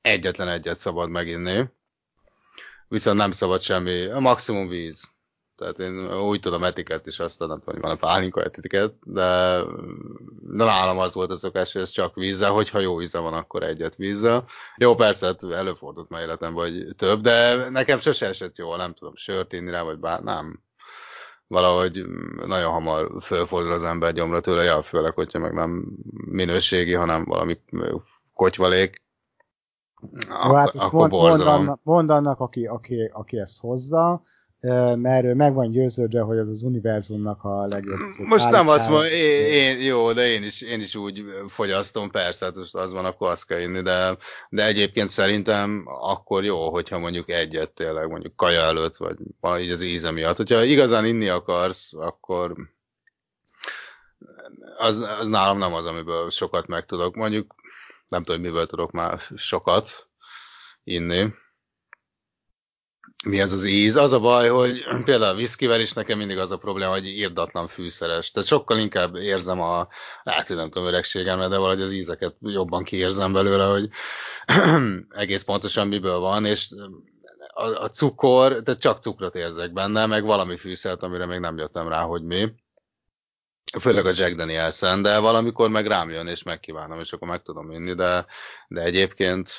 egyetlen 0.01 0.47
egyet 0.47 0.77
szabad 0.77 1.09
meginni, 1.09 1.73
viszont 2.95 3.17
nem 3.17 3.31
szabad 3.31 3.61
semmi, 3.61 4.05
a 4.05 4.19
maximum 4.19 4.67
víz. 4.67 5.03
Tehát 5.57 5.79
én 5.79 6.17
úgy 6.17 6.39
tudom 6.39 6.63
etikett 6.63 7.07
is 7.07 7.19
azt 7.19 7.39
nem 7.39 7.61
tudom, 7.65 7.81
van 7.81 7.91
a 7.91 7.95
pálinka 7.95 8.43
etikett, 8.43 8.99
de, 9.03 9.59
de 10.41 10.63
nálam 10.63 10.97
az 10.97 11.13
volt 11.13 11.31
a 11.31 11.35
szokás, 11.35 11.73
hogy 11.73 11.81
ez 11.81 11.89
csak 11.89 12.15
vízzel, 12.15 12.51
hogyha 12.51 12.79
jó 12.79 13.01
íze 13.01 13.19
van, 13.19 13.33
akkor 13.33 13.63
egyet 13.63 13.95
vízzel. 13.95 14.45
Jó, 14.77 14.95
persze, 14.95 15.25
hát 15.25 15.43
előfordult 15.43 16.09
már 16.09 16.21
életemben, 16.21 16.63
hogy 16.63 16.95
több, 16.97 17.21
de 17.21 17.69
nekem 17.69 17.99
sose 17.99 18.27
esett 18.27 18.57
jól, 18.57 18.77
nem 18.77 18.93
tudom, 18.93 19.15
sört 19.15 19.53
inni 19.53 19.71
rá, 19.71 19.81
vagy 19.81 19.97
bár, 19.97 20.21
nem. 20.21 20.63
Valahogy 21.47 22.05
nagyon 22.45 22.71
hamar 22.71 23.11
fölfordul 23.21 23.73
az 23.73 23.83
ember 23.83 24.13
gyomra 24.13 24.41
tőle, 24.41 24.63
ja, 24.63 24.81
főleg, 24.81 25.13
hogyha 25.13 25.39
meg 25.39 25.53
nem 25.53 25.85
minőségi, 26.25 26.93
hanem 26.93 27.25
valami 27.25 27.59
kotyvalék. 28.33 29.04
Jó, 30.47 30.53
hát 30.53 30.67
Akkor, 30.67 30.81
ezt 30.81 30.91
mond, 30.91 31.11
mond, 31.11 31.41
annak, 31.41 31.79
mond 31.83 32.09
annak, 32.09 32.39
aki, 32.39 32.65
aki, 32.65 33.11
aki 33.13 33.39
ezt 33.39 33.61
hozza, 33.61 34.23
mert 34.95 35.25
ő 35.25 35.33
meg 35.33 35.53
van 35.53 35.71
győződve, 35.71 36.21
hogy 36.21 36.37
az 36.37 36.47
az 36.47 36.63
univerzumnak 36.63 37.43
a 37.43 37.65
legjobb. 37.65 37.99
Most 38.17 38.49
nem 38.49 38.67
azt 38.67 38.89
mondom, 38.89 39.07
én, 39.11 39.51
én, 39.51 39.81
jó, 39.81 40.13
de 40.13 40.27
én 40.27 40.43
is, 40.43 40.61
én 40.61 40.79
is 40.79 40.95
úgy 40.95 41.23
fogyasztom, 41.47 42.11
persze, 42.11 42.45
hát 42.45 42.55
az 42.71 42.91
van, 42.91 43.05
akkor 43.05 43.29
azt 43.29 43.45
kell 43.45 43.59
inni, 43.59 43.81
de, 43.81 44.17
de 44.49 44.65
egyébként 44.65 45.09
szerintem 45.09 45.83
akkor 45.85 46.43
jó, 46.43 46.69
hogyha 46.69 46.97
mondjuk 46.99 47.29
egyet 47.29 47.71
tényleg, 47.71 48.09
mondjuk 48.09 48.35
kaja 48.35 48.61
előtt, 48.61 48.97
vagy 49.39 49.61
így 49.61 49.71
az 49.71 49.81
íze 49.81 50.11
miatt. 50.11 50.37
Hogyha 50.37 50.63
igazán 50.63 51.05
inni 51.05 51.27
akarsz, 51.27 51.93
akkor 51.93 52.55
az, 54.77 54.97
az 55.19 55.27
nálam 55.27 55.57
nem 55.57 55.73
az, 55.73 55.85
amiből 55.85 56.29
sokat 56.29 56.67
meg 56.67 56.85
tudok. 56.85 57.15
Mondjuk 57.15 57.55
nem 58.15 58.23
tudom, 58.23 58.41
miből 58.41 58.65
tudok 58.65 58.91
már 58.91 59.21
sokat 59.35 60.09
inni. 60.83 61.33
Mi 63.25 63.39
ez 63.39 63.51
az 63.51 63.63
íz? 63.63 63.95
Az 63.95 64.13
a 64.13 64.19
baj, 64.19 64.49
hogy 64.49 64.83
például 65.03 65.33
a 65.33 65.35
viszkivel 65.35 65.79
is 65.79 65.93
nekem 65.93 66.17
mindig 66.17 66.37
az 66.37 66.51
a 66.51 66.57
probléma, 66.57 66.91
hogy 66.91 67.07
írdatlan 67.07 67.67
fűszeres. 67.67 68.31
Tehát 68.31 68.49
sokkal 68.49 68.77
inkább 68.77 69.15
érzem 69.15 69.61
a, 69.61 69.87
hát 70.23 70.49
nem 70.49 70.69
tudom, 70.69 70.87
öregségemre, 70.87 71.47
de 71.47 71.57
valahogy 71.57 71.81
az 71.81 71.91
ízeket 71.91 72.35
jobban 72.39 72.83
kiérzem 72.83 73.33
belőle, 73.33 73.65
hogy 73.65 73.89
egész 75.23 75.43
pontosan 75.43 75.87
miből 75.87 76.19
van, 76.19 76.45
és 76.45 76.69
a, 77.53 77.63
a 77.63 77.89
cukor, 77.89 78.61
tehát 78.63 78.81
csak 78.81 79.01
cukrot 79.01 79.35
érzek 79.35 79.73
benne, 79.73 80.05
meg 80.05 80.23
valami 80.23 80.57
fűszert, 80.57 81.03
amire 81.03 81.25
még 81.25 81.39
nem 81.39 81.57
jöttem 81.57 81.87
rá, 81.87 82.01
hogy 82.01 82.23
mi. 82.23 82.53
Főleg 83.79 84.05
a 84.05 84.11
Jack 84.15 84.35
Danielsen, 84.35 85.01
de 85.01 85.19
valamikor 85.19 85.69
meg 85.69 85.85
rám 85.85 86.09
jön, 86.09 86.27
és 86.27 86.43
megkívánom, 86.43 86.99
és 86.99 87.13
akkor 87.13 87.27
meg 87.27 87.41
tudom 87.41 87.71
inni, 87.71 87.93
de, 87.93 88.25
de 88.67 88.81
egyébként 88.81 89.51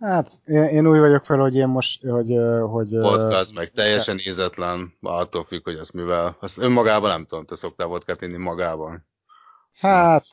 Hát 0.00 0.30
én, 0.44 0.62
én 0.62 0.86
úgy 0.86 0.98
vagyok 0.98 1.24
fel, 1.24 1.38
hogy 1.38 1.54
én 1.54 1.68
most, 1.68 2.06
hogy, 2.06 2.36
hogy 2.70 2.90
vodka 2.90 3.42
meg 3.54 3.70
teljesen 3.70 4.18
ízetlen, 4.18 4.96
attól 5.00 5.44
függ, 5.44 5.64
hogy 5.64 5.76
azt 5.76 5.92
mivel. 5.92 6.36
Azt 6.40 6.58
önmagában 6.58 7.10
nem 7.10 7.26
tudom, 7.26 7.44
te 7.44 7.54
szoktál 7.54 7.86
vodkát 7.86 8.22
inni 8.22 8.36
magában? 8.36 9.06
Hát 9.80 10.26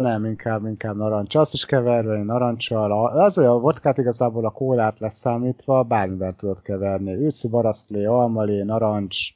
nem, 0.00 0.24
inkább, 0.24 0.66
inkább 0.66 0.96
narancs. 0.96 1.34
Azt 1.34 1.52
is 1.52 1.66
keverve, 1.66 2.22
narancsal. 2.22 3.08
Az 3.18 3.38
olyan 3.38 3.60
vodkát 3.60 3.98
igazából 3.98 4.44
a 4.44 4.50
kólát 4.50 4.98
leszámítva, 4.98 5.82
bármivel 5.82 6.34
tudod 6.34 6.62
keverni. 6.62 7.12
Őszi 7.12 7.48
barasztlé, 7.48 8.04
almalé, 8.04 8.62
narancs, 8.62 9.34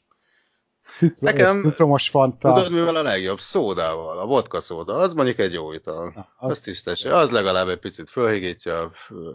Nekem- 1.18 1.60
citromos 1.60 2.08
fanta. 2.08 2.52
Tudod, 2.54 2.72
mivel 2.72 2.96
a 2.96 3.02
legjobb? 3.02 3.38
Szódával. 3.40 4.18
A 4.18 4.26
vodka 4.26 4.60
szóda, 4.60 4.92
az 4.92 5.12
mondjuk 5.12 5.38
egy 5.38 5.52
jó 5.52 5.72
ital. 5.72 6.12
Na, 6.14 6.28
Az, 6.36 6.50
az 6.50 6.60
tisztességes. 6.60 7.18
Az 7.18 7.30
legalább 7.30 7.68
egy 7.68 7.78
picit 7.78 8.10
fölhigítja, 8.10 8.90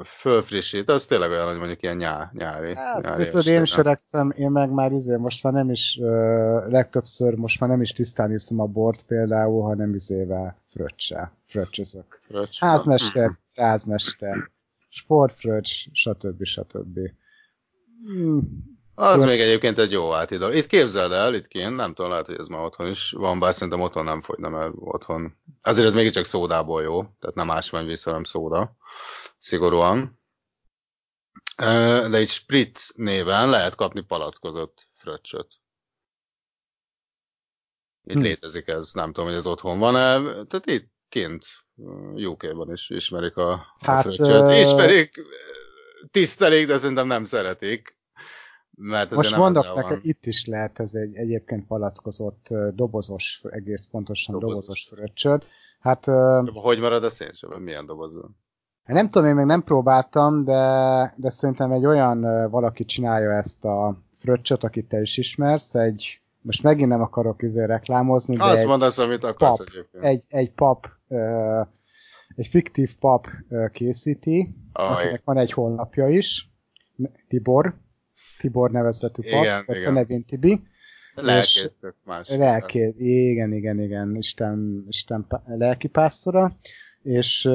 fölfrissít. 0.06 0.89
Az 0.89 1.06
tényleg 1.06 1.30
olyan, 1.30 1.47
hogy 1.47 1.58
mondjuk 1.58 1.82
ilyen 1.84 1.95
nyá, 1.95 2.32
nyári. 2.34 2.76
Hát, 2.76 3.04
nyári 3.04 3.28
tudod, 3.28 3.47
én 3.47 3.62
is 3.62 3.78
öregszem, 3.78 4.34
én 4.36 4.52
meg 4.52 4.71
már 4.71 4.91
izé, 4.91 5.15
most 5.15 5.43
már 5.43 5.54
nem 5.54 5.69
is, 5.69 5.97
ö, 6.02 6.69
legtöbbször 6.69 7.34
most 7.36 7.60
már 7.60 7.69
nem 7.69 7.82
is 7.82 7.91
tisztán 7.91 8.32
iszom 8.34 8.60
a 8.60 8.65
bort 8.65 9.04
például, 9.04 9.63
hanem 9.63 9.93
izével 9.95 10.58
fröccse, 10.69 11.32
fröccsözök. 11.47 12.19
Fröccs. 12.28 12.60
Házmester, 12.60 13.32
házmester, 13.56 14.49
sportfröccs, 14.89 15.86
stb. 15.91 16.43
stb. 16.43 16.99
Hmm. 18.06 18.71
Az 18.95 19.19
Jó. 19.21 19.25
még 19.27 19.39
egyébként 19.41 19.77
egy 19.77 19.91
jó 19.91 20.13
átidal. 20.13 20.53
Itt 20.53 20.67
képzeld 20.67 21.12
el, 21.12 21.34
itt 21.36 21.47
kint, 21.47 21.75
nem 21.75 21.93
tudom, 21.93 22.12
lehet, 22.12 22.25
hogy 22.25 22.39
ez 22.39 22.47
már 22.47 22.62
otthon 22.63 22.88
is 22.88 23.12
van, 23.12 23.39
bár 23.39 23.53
szerintem 23.53 23.82
otthon 23.82 24.03
nem 24.03 24.21
fogyna, 24.21 24.49
mert 24.49 24.73
otthon. 24.75 25.38
Azért 25.62 25.88
ez 25.88 25.93
mégiscsak 25.93 26.25
szódából 26.25 26.82
jó, 26.82 27.01
tehát 27.01 27.36
nem 27.36 27.51
ásványvíz, 27.51 28.03
hanem 28.03 28.23
szóda. 28.23 28.75
Szigorúan. 29.38 30.19
De 31.58 32.17
egy 32.17 32.29
spritz 32.29 32.91
néven 32.95 33.49
lehet 33.49 33.75
kapni 33.75 34.01
palackozott 34.01 34.88
fröccsöt. 34.95 35.47
Itt 38.03 38.15
Hm. 38.17 38.21
létezik 38.21 38.67
ez, 38.67 38.91
nem 38.93 39.06
tudom, 39.12 39.25
hogy 39.25 39.36
ez 39.38 39.45
otthon 39.45 39.79
van-e, 39.79 40.19
tehát 40.21 40.65
itt 40.65 40.91
kint 41.10 41.45
UK-ban 42.15 42.71
is 42.71 42.89
ismerik 42.89 43.38
a, 43.38 43.51
a 43.51 43.65
Hát, 43.82 44.01
fröccsöt. 44.01 44.27
ö, 44.27 44.51
Ismerik, 44.60 45.21
tisztelik, 46.12 46.67
de 46.67 46.77
szerintem 46.77 47.08
nem 47.08 47.25
szeretik. 47.25 47.97
Mert 48.75 49.12
Most 49.12 49.36
mondok 49.36 49.75
neked, 49.75 49.99
itt 50.01 50.25
is 50.25 50.45
lehet 50.45 50.79
ez 50.79 50.93
egy 50.93 51.15
egyébként 51.15 51.67
palackozott 51.67 52.47
dobozos, 52.73 53.41
egész 53.49 53.88
pontosan 53.91 54.33
Dobozos. 54.39 54.53
dobozos, 54.53 54.88
fröccsöd. 54.91 55.43
Hát 55.79 56.05
Hogy 56.53 56.79
marad 56.79 57.03
a 57.03 57.09
szénsebben? 57.09 57.62
Milyen 57.62 57.86
dobozban? 57.86 58.38
nem 58.86 59.09
tudom, 59.09 59.27
én 59.27 59.36
még 59.36 59.45
nem 59.45 59.63
próbáltam, 59.63 60.43
de, 60.43 61.13
de 61.17 61.29
szerintem 61.29 61.71
egy 61.71 61.86
olyan 61.86 62.49
valaki 62.49 62.86
csinálja 62.86 63.31
ezt 63.31 63.65
a 63.65 63.97
fröccsöt, 64.17 64.63
akit 64.63 64.88
te 64.88 65.01
is 65.01 65.17
ismersz, 65.17 65.75
egy, 65.75 66.21
most 66.41 66.63
megint 66.63 66.89
nem 66.89 67.01
akarok 67.01 67.41
izé 67.41 67.63
reklámozni, 67.65 68.36
de 68.36 68.43
Azt 68.43 68.62
egy, 68.62 68.67
mondasz, 68.67 68.97
amit 68.97 69.23
akarsz 69.23 69.57
pap, 69.57 69.67
egyébként. 69.67 70.03
egy, 70.03 70.23
egy 70.27 70.51
pap, 70.51 70.88
egy 72.36 72.47
fiktív 72.47 72.95
pap 72.99 73.27
készíti, 73.71 74.55
Aj. 74.73 74.93
akinek 74.93 75.23
van 75.23 75.38
egy 75.38 75.51
honlapja 75.51 76.07
is, 76.07 76.49
Tibor, 77.27 77.75
Tibor 78.43 78.71
Igen, 79.41 79.65
tehát 79.65 79.86
a 79.86 79.91
nevén 79.91 80.25
Tibi, 80.25 80.62
Lelkésztök 81.15 81.95
más. 82.06 82.29
Lelké, 82.29 82.93
igen, 82.97 83.53
igen, 83.53 83.79
igen, 83.79 84.15
Isten, 84.15 84.86
Isten 84.88 85.25
pá- 85.27 85.43
lelkipásztora, 85.45 86.53
és 87.01 87.49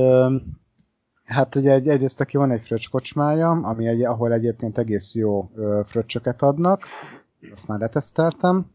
hát 1.24 1.54
ugye 1.54 1.72
egy, 1.72 1.88
egyrészt 1.88 2.20
aki 2.20 2.36
van 2.36 2.50
egy 2.50 2.62
fröccskocsmája, 2.62 3.50
ami 3.50 3.86
egy, 3.86 4.04
ahol 4.04 4.32
egyébként 4.32 4.78
egész 4.78 5.14
jó 5.14 5.50
fröccsöket 5.84 6.42
adnak, 6.42 6.82
azt 7.52 7.68
már 7.68 7.78
leteszteltem, 7.78 8.70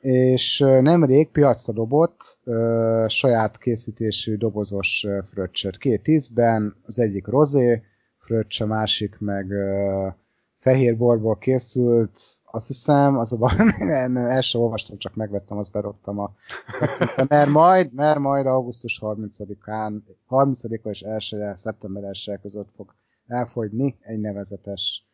és 0.00 0.58
nemrég 0.58 1.30
piacra 1.30 1.72
dobott 1.72 2.38
ö, 2.44 3.06
saját 3.08 3.58
készítésű 3.58 4.36
dobozos 4.36 5.06
fröccsöt. 5.24 5.78
Két 5.78 6.08
ízben, 6.08 6.76
az 6.82 6.98
egyik 6.98 7.26
rozé 7.26 7.82
fröccs, 8.18 8.60
a 8.60 8.66
másik 8.66 9.18
meg 9.18 9.50
ö, 9.50 10.08
fehér 10.64 10.96
borból 10.96 11.38
készült, 11.38 12.20
azt 12.44 12.66
hiszem, 12.66 13.18
az 13.18 13.32
a 13.32 13.36
baj, 13.36 13.52
nem, 13.78 14.16
el 14.16 14.40
sem 14.40 14.60
olvastam, 14.60 14.98
csak 14.98 15.14
megvettem, 15.14 15.58
azt 15.58 15.72
berodtam 15.72 16.18
a 16.18 16.34
mert 17.28 17.50
majd, 17.50 17.92
mert 17.92 18.18
majd 18.18 18.46
augusztus 18.46 19.00
30-án, 19.02 20.00
30-a 20.30 20.88
és 20.88 21.02
1 21.02 21.56
szeptember 21.56 22.04
1 22.04 22.38
között 22.42 22.68
fog 22.76 22.94
elfogyni 23.26 23.96
egy 24.00 24.20
nevezetes 24.20 25.06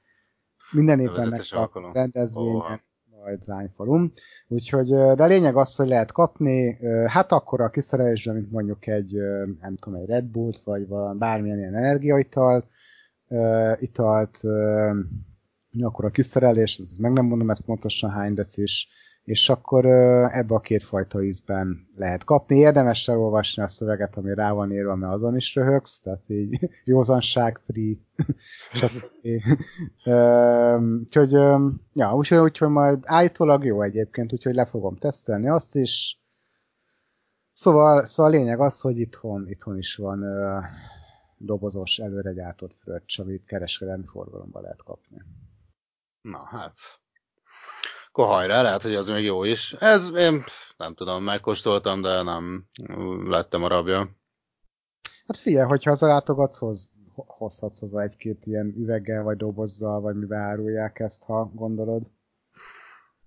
minden 0.70 1.00
évben 1.00 1.40
alkalom. 1.50 1.92
rendezvényen, 1.92 2.54
Óha. 2.54 2.80
majd 3.22 3.40
lányfalum. 3.44 4.12
Úgyhogy, 4.48 4.88
de 4.88 5.22
a 5.22 5.26
lényeg 5.26 5.56
az, 5.56 5.76
hogy 5.76 5.88
lehet 5.88 6.12
kapni, 6.12 6.78
hát 7.06 7.32
akkor 7.32 7.60
a 7.60 7.70
kiszerelésben, 7.70 8.34
mint 8.34 8.50
mondjuk 8.50 8.86
egy, 8.86 9.12
nem 9.60 9.76
tudom, 9.76 10.00
egy 10.00 10.08
Red 10.08 10.24
Bullt, 10.24 10.60
vagy 10.60 10.88
valami 10.88 11.18
bármilyen 11.18 11.58
ilyen 11.58 11.74
energiaital, 11.74 12.68
italt, 13.80 14.40
akkor 15.78 16.04
a 16.04 16.10
kiszerelés, 16.10 16.82
meg 16.98 17.12
nem 17.12 17.24
mondom 17.24 17.50
ezt 17.50 17.64
pontosan 17.64 18.10
hány 18.10 18.34
decis, 18.34 18.88
és 19.24 19.48
akkor 19.48 19.86
ebbe 20.32 20.54
a 20.54 20.60
kétfajta 20.60 21.22
ízben 21.22 21.88
lehet 21.96 22.24
kapni. 22.24 22.56
Érdemes 22.56 23.08
elolvasni 23.08 23.62
a 23.62 23.68
szöveget, 23.68 24.16
ami 24.16 24.34
rá 24.34 24.52
van 24.52 24.72
írva, 24.72 24.94
mert 24.94 25.12
azon 25.12 25.36
is 25.36 25.54
röhögsz, 25.54 26.00
tehát 26.00 26.28
így 26.28 26.70
józanság 26.84 27.60
free, 27.66 27.94
stb. 28.72 29.04
Úgyhogy, 31.04 31.30
ja, 31.92 32.14
úgyhogy, 32.14 32.38
úgyhogy 32.38 32.68
majd 32.68 32.98
állítólag 33.02 33.64
jó 33.64 33.82
egyébként, 33.82 34.32
úgyhogy 34.32 34.54
le 34.54 34.66
fogom 34.66 34.96
tesztelni 34.96 35.48
azt 35.48 35.76
is. 35.76 36.20
Szóval, 37.52 38.04
szóval 38.04 38.32
a 38.32 38.34
lényeg 38.36 38.60
az, 38.60 38.80
hogy 38.80 38.98
itthon, 38.98 39.48
itthon 39.48 39.78
is 39.78 39.96
van 39.96 40.24
dobozos, 41.38 41.98
előre 41.98 42.32
gyártott 42.32 42.74
fröccs, 42.74 43.18
amit 43.18 43.44
kereskedelmi 43.44 44.06
forgalomban 44.06 44.62
lehet 44.62 44.82
kapni. 44.82 45.22
Na 46.20 46.44
hát. 46.50 46.76
Akkor 48.08 48.26
hajrá, 48.26 48.62
lehet, 48.62 48.82
hogy 48.82 48.94
az 48.94 49.08
még 49.08 49.24
jó 49.24 49.44
is. 49.44 49.72
Ez 49.72 50.14
én 50.14 50.44
nem 50.76 50.94
tudom, 50.94 51.22
megkóstoltam, 51.22 52.00
de 52.00 52.22
nem 52.22 52.64
lettem 53.24 53.62
a 53.62 53.68
rabja. 53.68 54.10
Hát 55.26 55.38
figyelj, 55.38 55.68
hogyha 55.68 55.90
az 55.90 56.00
látogatsz, 56.00 56.58
hoz, 56.58 56.92
hozhatsz 57.14 57.82
az 57.82 57.94
egy-két 57.94 58.46
ilyen 58.46 58.74
üveggel, 58.76 59.22
vagy 59.22 59.36
dobozzal, 59.36 60.00
vagy 60.00 60.14
mivel 60.14 60.40
árulják 60.40 60.98
ezt, 60.98 61.24
ha 61.24 61.50
gondolod. 61.54 62.02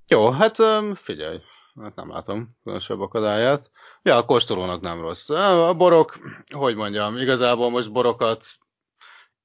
Jó, 0.08 0.30
hát 0.30 0.56
figyelj, 0.96 1.40
hát 1.82 1.96
nem 1.96 2.10
látom 2.10 2.58
különösebb 2.64 3.00
akadályát. 3.00 3.72
Ja, 4.02 4.16
a 4.16 4.26
kóstolónak 4.26 4.82
nem 4.82 5.02
rossz. 5.02 5.30
A 5.30 5.74
borok, 5.78 6.20
hogy 6.54 6.76
mondjam, 6.76 7.18
igazából 7.18 7.70
most 7.70 7.92
borokat 7.92 8.46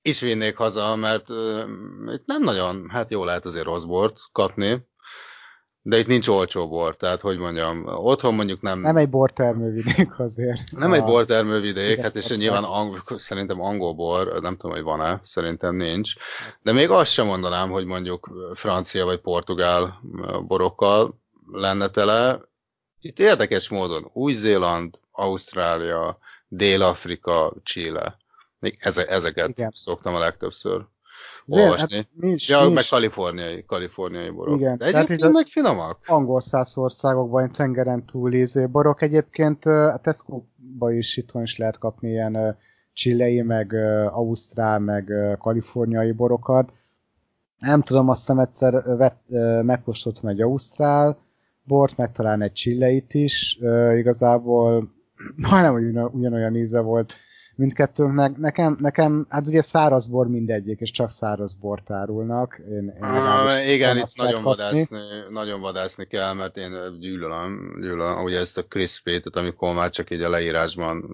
is 0.09 0.21
vinnék 0.21 0.57
haza, 0.57 0.97
mert 0.97 1.31
öm, 1.31 2.11
itt 2.14 2.27
nem 2.27 2.42
nagyon, 2.42 2.88
hát 2.90 3.11
jó 3.11 3.25
lehet 3.25 3.44
azért 3.44 3.64
rossz 3.64 3.83
bort 3.85 4.18
kapni. 4.33 4.87
De 5.83 5.99
itt 5.99 6.07
nincs 6.07 6.29
olcsó 6.29 6.68
bor, 6.68 6.97
tehát 6.97 7.21
hogy 7.21 7.38
mondjam, 7.38 7.85
otthon 7.87 8.35
mondjuk 8.35 8.61
nem... 8.61 8.81
Nem 8.81 8.97
egy 8.97 9.09
bortermővidék 9.09 10.18
azért. 10.18 10.71
Nem 10.71 10.92
egy 10.92 11.01
A- 11.01 11.05
bortermővidék, 11.05 11.90
Igen, 11.90 12.03
hát 12.03 12.16
és 12.16 12.23
persze. 12.27 12.37
nyilván 12.42 12.64
ang- 12.64 13.03
szerintem 13.18 13.61
angol 13.61 13.94
bor, 13.94 14.40
nem 14.40 14.57
tudom, 14.57 14.77
hogy 14.77 14.83
van-e, 14.85 15.21
szerintem 15.25 15.77
nincs. 15.77 16.12
De 16.62 16.73
még 16.73 16.90
azt 16.90 17.12
sem 17.12 17.27
mondanám, 17.27 17.71
hogy 17.71 17.85
mondjuk 17.85 18.31
francia 18.55 19.05
vagy 19.05 19.21
portugál 19.21 20.01
borokkal 20.47 21.21
lenne 21.53 21.88
tele. 21.88 22.40
Itt 23.01 23.18
érdekes 23.18 23.68
módon 23.68 24.11
Új-Zéland, 24.12 24.99
Ausztrália, 25.11 26.18
Dél-Afrika, 26.49 27.55
Chile. 27.62 28.16
Eze- 28.79 29.09
ezeket 29.11 29.49
Igen. 29.49 29.71
szoktam 29.75 30.14
a 30.14 30.18
legtöbbször 30.18 30.85
Azért, 31.47 31.64
olvasni. 31.71 31.97
hát 31.97 32.09
mi 32.14 32.29
is, 32.31 32.49
Ja, 32.49 32.61
mi 32.66 32.73
meg 32.73 32.83
is 32.83 32.88
kaliforniai, 32.88 33.64
kaliforniai 33.64 34.31
borok. 34.31 34.57
Igen, 34.59 34.77
De 34.79 34.90
tehát 34.90 34.94
egyébként 34.94 35.23
a- 35.23 35.31
meg 35.37 35.47
finomak. 35.47 35.99
angol 36.07 36.40
száz 36.40 36.77
országokban 36.77 37.53
tengeren 37.53 38.05
túli 38.07 38.44
borok. 38.71 39.03
Egyébként 39.03 39.64
a 39.64 40.01
Tesco-ba 40.03 40.92
is 40.92 41.16
itthon 41.16 41.42
is 41.42 41.57
lehet 41.57 41.79
kapni 41.79 42.09
ilyen 42.11 42.35
ö, 42.35 42.51
chilei, 42.92 43.42
meg 43.42 43.75
ausztrál, 44.11 44.79
meg 44.79 45.12
kaliforniai 45.38 46.12
borokat. 46.12 46.73
Nem 47.59 47.83
tudom, 47.83 48.09
azt 48.09 48.21
hiszem 48.21 48.38
egyszer 48.38 48.83
vett, 48.97 49.23
megkóstoltam 49.62 50.29
egy 50.29 50.40
ausztrál 50.40 51.18
bort, 51.64 51.97
meg 51.97 52.12
talán 52.12 52.42
egy 52.42 52.53
chileit 52.53 53.14
is. 53.14 53.59
Igazából 53.97 54.92
majdnem 55.51 56.09
ugyanolyan 56.12 56.57
íze 56.57 56.81
volt 56.81 57.12
mindkettőnknek. 57.59 58.37
Nekem, 58.37 58.77
nekem, 58.81 59.27
hát 59.29 59.47
ugye 59.47 59.62
száraz 59.62 60.07
bor 60.07 60.29
mindegyik, 60.29 60.81
és 60.81 60.90
csak 60.90 61.11
száraz 61.11 61.55
bort 61.55 61.90
árulnak. 61.90 62.61
Én, 62.71 62.75
én 62.75 62.94
legalábbis 63.01 63.75
igen, 63.75 63.97
itt 63.97 64.16
nagyon 64.16 64.42
kapni. 64.42 64.49
vadászni, 64.49 64.99
nagyon 65.31 65.61
vadászni 65.61 66.07
kell, 66.07 66.33
mert 66.33 66.57
én 66.57 66.71
gyűlölöm, 66.99 67.77
gyűlölöm 67.81 68.23
ugye 68.23 68.38
ezt 68.38 68.59
a 68.59 68.64
crispy 68.64 69.11
tehát 69.11 69.37
amikor 69.37 69.75
már 69.75 69.90
csak 69.90 70.11
így 70.11 70.23
a 70.23 70.29
leírásban, 70.29 71.05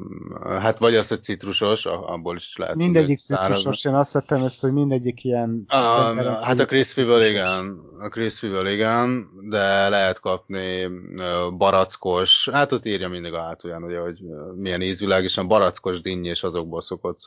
hát 0.43 0.79
vagy 0.79 0.95
az, 0.95 1.09
hogy 1.09 1.23
citrusos, 1.23 1.87
abból 1.87 2.37
is 2.37 2.57
lehet. 2.57 2.75
Mindegyik 2.75 3.09
hogy 3.09 3.19
száraz. 3.19 3.57
citrusos, 3.57 3.85
én 3.85 3.95
azt 3.95 4.13
vettem 4.13 4.43
össze, 4.43 4.67
hogy 4.67 4.77
mindegyik 4.77 5.25
ilyen... 5.25 5.67
Tengeren 5.69 6.43
hát 6.43 6.61
a 6.61 6.65
crispy-ből 6.65 7.23
citrusos. 7.23 7.55
igen, 7.59 7.81
a 7.99 8.09
crispy-ből 8.09 8.67
igen, 8.67 9.29
de 9.51 9.89
lehet 9.89 10.21
kapni 10.21 10.89
barackos, 11.57 12.49
hát 12.53 12.73
ott 12.73 12.87
írja 12.87 13.09
mindig 13.09 13.33
a 13.33 13.43
hátulján, 13.43 13.83
ugye, 13.83 13.99
hogy 13.99 14.19
milyen 14.57 14.83
ízvilág, 14.83 15.23
és 15.23 15.37
a 15.37 15.45
barackos 15.45 16.01
dinnyi 16.01 16.33
és 16.35 16.43
azokból 16.43 16.81
szokott 16.81 17.21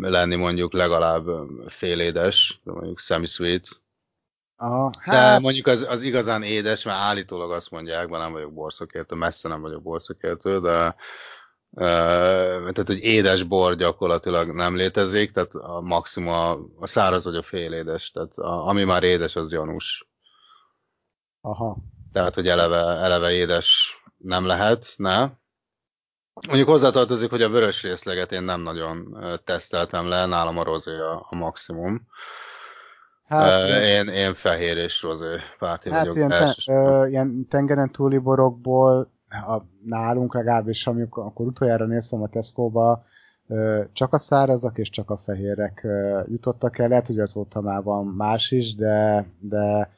lenni 0.00 0.34
mondjuk 0.34 0.72
legalább 0.72 1.26
félédes, 1.66 2.60
de 2.64 2.72
mondjuk 2.72 2.98
semi-sweet, 2.98 3.82
Aha, 4.56 4.90
de 5.04 5.16
hát, 5.16 5.40
mondjuk 5.40 5.66
az, 5.66 5.86
az 5.88 6.02
igazán 6.02 6.42
édes, 6.42 6.84
mert 6.84 6.98
állítólag 6.98 7.50
azt 7.50 7.70
mondják, 7.70 8.08
mert 8.08 8.22
nem 8.22 8.32
vagyok 8.32 8.52
borszakértő, 8.52 9.14
messze 9.14 9.48
nem 9.48 9.60
vagyok 9.60 9.82
borszakértő, 9.82 10.60
de 10.60 10.96
tehát, 11.74 12.86
hogy 12.86 12.98
édes 12.98 13.42
bor 13.42 13.74
gyakorlatilag 13.74 14.54
nem 14.54 14.76
létezik, 14.76 15.32
tehát 15.32 15.54
a 15.54 15.80
maximum 15.80 16.32
a, 16.32 16.50
a 16.78 16.86
száraz 16.86 17.24
vagy 17.24 17.36
a 17.36 17.42
félédes, 17.42 18.10
tehát 18.10 18.36
a, 18.36 18.66
ami 18.66 18.84
már 18.84 19.02
édes, 19.02 19.36
az 19.36 19.50
gyanús. 19.50 20.08
aha. 21.40 21.76
Tehát, 22.12 22.34
hogy 22.34 22.48
eleve, 22.48 22.80
eleve 22.80 23.32
édes 23.32 23.98
nem 24.16 24.46
lehet, 24.46 24.94
ne? 24.96 25.30
Mondjuk 26.46 26.68
hozzátartozik, 26.68 27.30
hogy 27.30 27.42
a 27.42 27.48
vörös 27.48 27.82
részleget 27.82 28.32
én 28.32 28.42
nem 28.42 28.60
nagyon 28.60 29.18
teszteltem 29.44 30.08
le, 30.08 30.26
nálam 30.26 30.58
a 30.58 30.64
rozé 30.64 30.98
a, 30.98 31.26
a 31.30 31.34
maximum. 31.36 32.06
Hát, 33.26 33.68
én, 33.68 34.08
én 34.08 34.34
fehér 34.34 34.76
és 34.76 35.02
rozé 35.02 35.36
párti 35.58 35.90
hát 35.90 36.00
vagyok 36.00 36.16
ilyen, 36.16 36.28
te, 36.28 36.34
elsősorban. 36.34 37.02
ö, 37.02 37.06
ilyen 37.06 37.46
tengeren 37.48 37.90
túli 37.90 38.18
borokból, 38.18 39.10
a, 39.28 39.62
nálunk 39.84 40.34
legalábbis, 40.34 40.86
amikor 40.86 41.24
akkor 41.24 41.46
utoljára 41.46 41.86
néztem 41.86 42.22
a 42.22 42.28
Tesco-ba, 42.28 43.04
csak 43.92 44.12
a 44.12 44.18
szárazak 44.18 44.78
és 44.78 44.90
csak 44.90 45.10
a 45.10 45.16
fehérek 45.16 45.86
jutottak 46.26 46.78
el. 46.78 46.88
Lehet, 46.88 47.06
hogy 47.06 47.18
azóta 47.18 47.60
már 47.60 47.82
van 47.82 48.06
más 48.06 48.50
is, 48.50 48.74
de, 48.74 49.26
de 49.38 49.90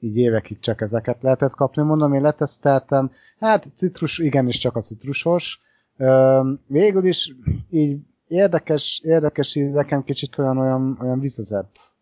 így 0.00 0.16
évekig 0.16 0.60
csak 0.60 0.80
ezeket 0.80 1.22
lehetett 1.22 1.54
kapni. 1.54 1.82
Mondom, 1.82 2.14
én 2.14 2.20
leteszteltem, 2.20 3.12
hát 3.40 3.66
citrus, 3.74 4.18
igenis 4.18 4.58
csak 4.58 4.76
a 4.76 4.80
citrusos. 4.80 5.60
Végül 6.66 7.06
is 7.06 7.34
így 7.70 8.00
érdekes, 8.28 9.00
érdekes 9.04 9.54
ízeken 9.54 10.04
kicsit 10.04 10.38
olyan, 10.38 10.58
olyan, 10.58 10.98
olyan 11.00 11.20
vizezett 11.20 11.94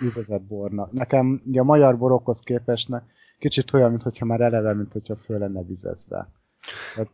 vizezett 0.00 0.42
bornak. 0.42 0.92
Nekem 0.92 1.42
ugye 1.46 1.60
a 1.60 1.64
magyar 1.64 1.98
borokhoz 1.98 2.40
képest 2.40 2.88
kicsit 3.38 3.72
olyan, 3.72 3.90
mintha 3.90 4.24
már 4.24 4.40
eleve, 4.40 4.74
mint 4.74 4.92
hogyha 4.92 5.16
föl 5.16 5.38
lenne 5.38 5.62
vizezve. 5.62 6.28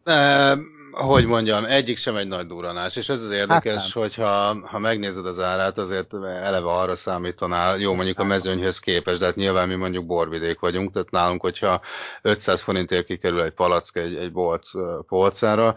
E, 0.04 0.58
hogy 0.94 1.26
mondjam, 1.26 1.64
egyik 1.64 1.96
sem 1.96 2.16
egy 2.16 2.28
nagy 2.28 2.46
duranás, 2.46 2.96
és 2.96 3.08
ez 3.08 3.22
az 3.22 3.30
érdekes, 3.30 3.74
Hát 3.74 3.90
hogyha 3.90 4.60
ha 4.66 4.78
megnézed 4.78 5.26
az 5.26 5.40
árát, 5.40 5.78
azért 5.78 6.14
eleve 6.14 6.70
arra 6.70 6.96
számítanál, 6.96 7.78
jó 7.78 7.94
mondjuk 7.94 8.18
a 8.18 8.24
mezőnyhöz 8.24 8.78
képest, 8.78 9.18
de 9.18 9.24
hát 9.24 9.36
nyilván 9.36 9.68
mi 9.68 9.74
mondjuk 9.74 10.06
borvidék 10.06 10.60
vagyunk, 10.60 10.92
tehát 10.92 11.10
nálunk, 11.10 11.40
hogyha 11.40 11.80
500 12.22 12.60
forintért 12.60 13.06
kikerül 13.06 13.42
egy 13.42 13.52
palack 13.52 13.96
egy, 13.96 14.16
egy 14.16 14.32
bolt 14.32 14.66
polcára, 15.06 15.76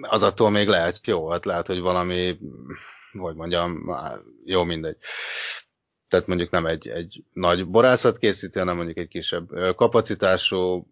az 0.00 0.22
attól 0.22 0.50
még 0.50 0.68
lehet 0.68 1.06
jó, 1.06 1.28
hát 1.28 1.44
lehet, 1.44 1.66
hogy 1.66 1.80
valami, 1.80 2.38
hogy 3.18 3.34
mondjam, 3.34 3.96
jó 4.44 4.64
mindegy. 4.64 4.96
Tehát 6.08 6.26
mondjuk 6.26 6.50
nem 6.50 6.66
egy, 6.66 6.88
egy 6.88 7.22
nagy 7.32 7.66
borászat 7.66 8.18
készíti, 8.18 8.58
hanem 8.58 8.76
mondjuk 8.76 8.96
egy 8.96 9.08
kisebb 9.08 9.74
kapacitású, 9.74 10.86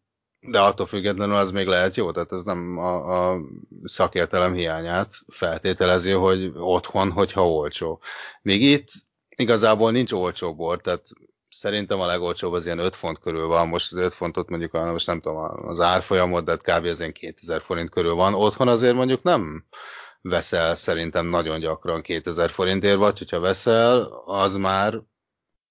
de 0.48 0.61
attól 0.61 0.87
függetlenül 0.87 1.35
az 1.35 1.50
még 1.50 1.66
lehet 1.66 1.96
jó, 1.96 2.11
tehát 2.11 2.32
ez 2.32 2.42
nem 2.42 2.78
a, 2.78 3.30
a 3.30 3.40
szakértelem 3.85 4.52
hiányát 4.52 5.14
feltételezi, 5.28 6.11
hogy 6.11 6.52
otthon, 6.54 7.11
hogyha 7.11 7.48
olcsó. 7.48 8.00
Még 8.42 8.62
itt 8.62 8.88
igazából 9.37 9.90
nincs 9.90 10.12
olcsó 10.12 10.54
bor, 10.54 10.80
tehát 10.80 11.06
szerintem 11.48 12.00
a 12.00 12.06
legolcsóbb 12.06 12.52
az 12.52 12.64
ilyen 12.64 12.78
5 12.78 12.96
font 12.96 13.18
körül 13.18 13.46
van, 13.46 13.68
most 13.68 13.92
az 13.92 13.98
5 13.98 14.14
fontot 14.14 14.48
mondjuk, 14.48 14.72
most 14.72 15.06
nem 15.06 15.20
tudom 15.20 15.66
az 15.68 15.80
árfolyamot, 15.80 16.44
de 16.44 16.50
hát 16.50 16.78
kb. 16.78 16.87
az 16.87 16.98
ilyen 16.98 17.12
2000 17.12 17.62
forint 17.62 17.90
körül 17.90 18.14
van. 18.14 18.35
Otthon 18.35 18.68
azért 18.68 18.94
mondjuk 18.94 19.22
nem 19.22 19.64
veszel 20.20 20.74
szerintem 20.74 21.26
nagyon 21.26 21.59
gyakran 21.59 22.02
2000 22.02 22.50
forintért, 22.50 22.96
vagy 22.96 23.18
hogyha 23.18 23.40
veszel, 23.40 24.22
az 24.24 24.56
már, 24.56 25.00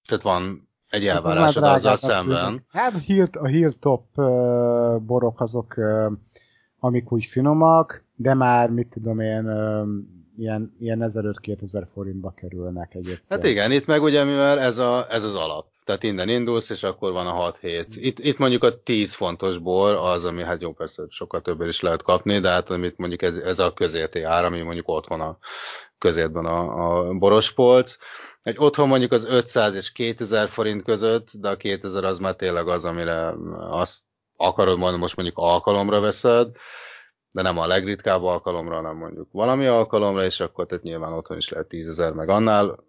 tehát 0.06 0.22
van 0.22 0.65
egy 0.90 1.06
Hát 1.06 1.16
elvárásod 1.16 1.62
azzal 1.62 1.78
drágábbnak 1.78 1.98
szemben. 1.98 2.64
Hát 2.68 2.94
a 2.94 2.98
Hill, 2.98 3.26
a 3.32 3.46
Hilltop 3.46 4.04
uh, 4.14 5.00
borok 5.00 5.40
azok, 5.40 5.74
uh, 5.76 6.12
amik 6.78 7.12
úgy 7.12 7.24
finomak, 7.24 8.04
de 8.16 8.34
már, 8.34 8.70
mit 8.70 8.88
tudom 8.88 9.20
én, 9.20 9.48
uh, 9.48 9.88
ilyen, 10.38 10.76
ilyen 10.78 10.98
1500-2000 11.02 11.86
forintba 11.92 12.30
kerülnek 12.36 12.94
egyébként. 12.94 13.22
Hát 13.28 13.44
igen, 13.44 13.72
itt 13.72 13.86
meg 13.86 14.02
ugye, 14.02 14.24
mivel 14.24 14.58
ez, 14.58 14.78
a, 14.78 15.06
ez 15.10 15.24
az 15.24 15.34
alap. 15.34 15.66
Tehát 15.84 16.02
innen 16.02 16.28
indulsz, 16.28 16.70
és 16.70 16.82
akkor 16.82 17.12
van 17.12 17.26
a 17.26 17.52
6-7. 17.52 17.86
Itt, 17.90 18.18
itt 18.18 18.38
mondjuk 18.38 18.64
a 18.64 18.82
10 18.82 19.14
fontos 19.14 19.58
bor 19.58 19.94
az, 19.94 20.24
ami 20.24 20.42
hát 20.42 20.60
jó, 20.60 20.72
persze 20.72 21.02
sokkal 21.08 21.42
többet 21.42 21.68
is 21.68 21.80
lehet 21.80 22.02
kapni, 22.02 22.38
de 22.38 22.48
hát 22.48 22.70
amit 22.70 22.98
mondjuk 22.98 23.22
ez, 23.22 23.36
ez 23.36 23.58
a 23.58 23.72
közérti 23.72 24.22
ár, 24.22 24.44
ami 24.44 24.60
mondjuk 24.60 24.88
otthon 24.88 25.20
a 25.20 25.38
közértben 25.98 26.44
a, 26.46 27.06
a 27.08 27.12
borospolc. 27.12 27.96
Egy 28.42 28.56
otthon 28.58 28.88
mondjuk 28.88 29.12
az 29.12 29.24
500 29.24 29.74
és 29.74 29.92
2000 29.92 30.48
forint 30.48 30.82
között, 30.82 31.28
de 31.32 31.48
a 31.48 31.56
2000 31.56 32.04
az 32.04 32.18
már 32.18 32.34
tényleg 32.34 32.68
az, 32.68 32.84
amire 32.84 33.34
azt 33.70 34.00
akarod 34.36 34.78
mondani, 34.78 35.00
most 35.00 35.16
mondjuk 35.16 35.38
alkalomra 35.38 36.00
veszed, 36.00 36.48
de 37.30 37.42
nem 37.42 37.58
a 37.58 37.66
legritkább 37.66 38.22
alkalomra, 38.22 38.74
hanem 38.74 38.96
mondjuk 38.96 39.28
valami 39.32 39.66
alkalomra, 39.66 40.24
és 40.24 40.40
akkor 40.40 40.66
tehát 40.66 40.84
nyilván 40.84 41.12
otthon 41.12 41.36
is 41.36 41.48
lehet 41.48 41.68
10 41.68 41.88
ezer, 41.88 42.12
meg 42.12 42.28
annál 42.28 42.84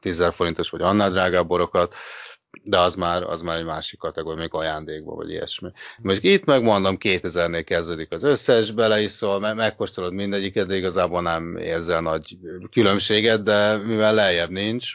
10 0.00 0.20
ezer 0.20 0.32
forintos, 0.32 0.70
vagy 0.70 0.82
annál 0.82 1.10
drágább 1.10 1.46
borokat, 1.46 1.94
de 2.62 2.78
az 2.78 2.94
már, 2.94 3.22
az 3.22 3.42
már 3.42 3.56
egy 3.56 3.64
másik 3.64 3.98
kategória, 3.98 4.40
még 4.40 4.54
ajándékban, 4.54 5.16
vagy 5.16 5.30
ilyesmi. 5.30 5.70
Most 5.98 6.22
itt 6.22 6.44
megmondom, 6.44 6.96
2000-nél 6.98 7.62
kezdődik 7.66 8.12
az 8.12 8.22
összes, 8.22 8.70
beleiszol, 8.70 9.40
me- 9.40 9.54
megkóstolod 9.54 10.12
mindegyiket, 10.12 10.66
de 10.66 10.76
igazából 10.76 11.22
nem 11.22 11.56
érzel 11.56 12.00
nagy 12.00 12.38
különbséget, 12.70 13.42
de 13.42 13.76
mivel 13.76 14.14
lejjebb 14.14 14.50
nincs, 14.50 14.92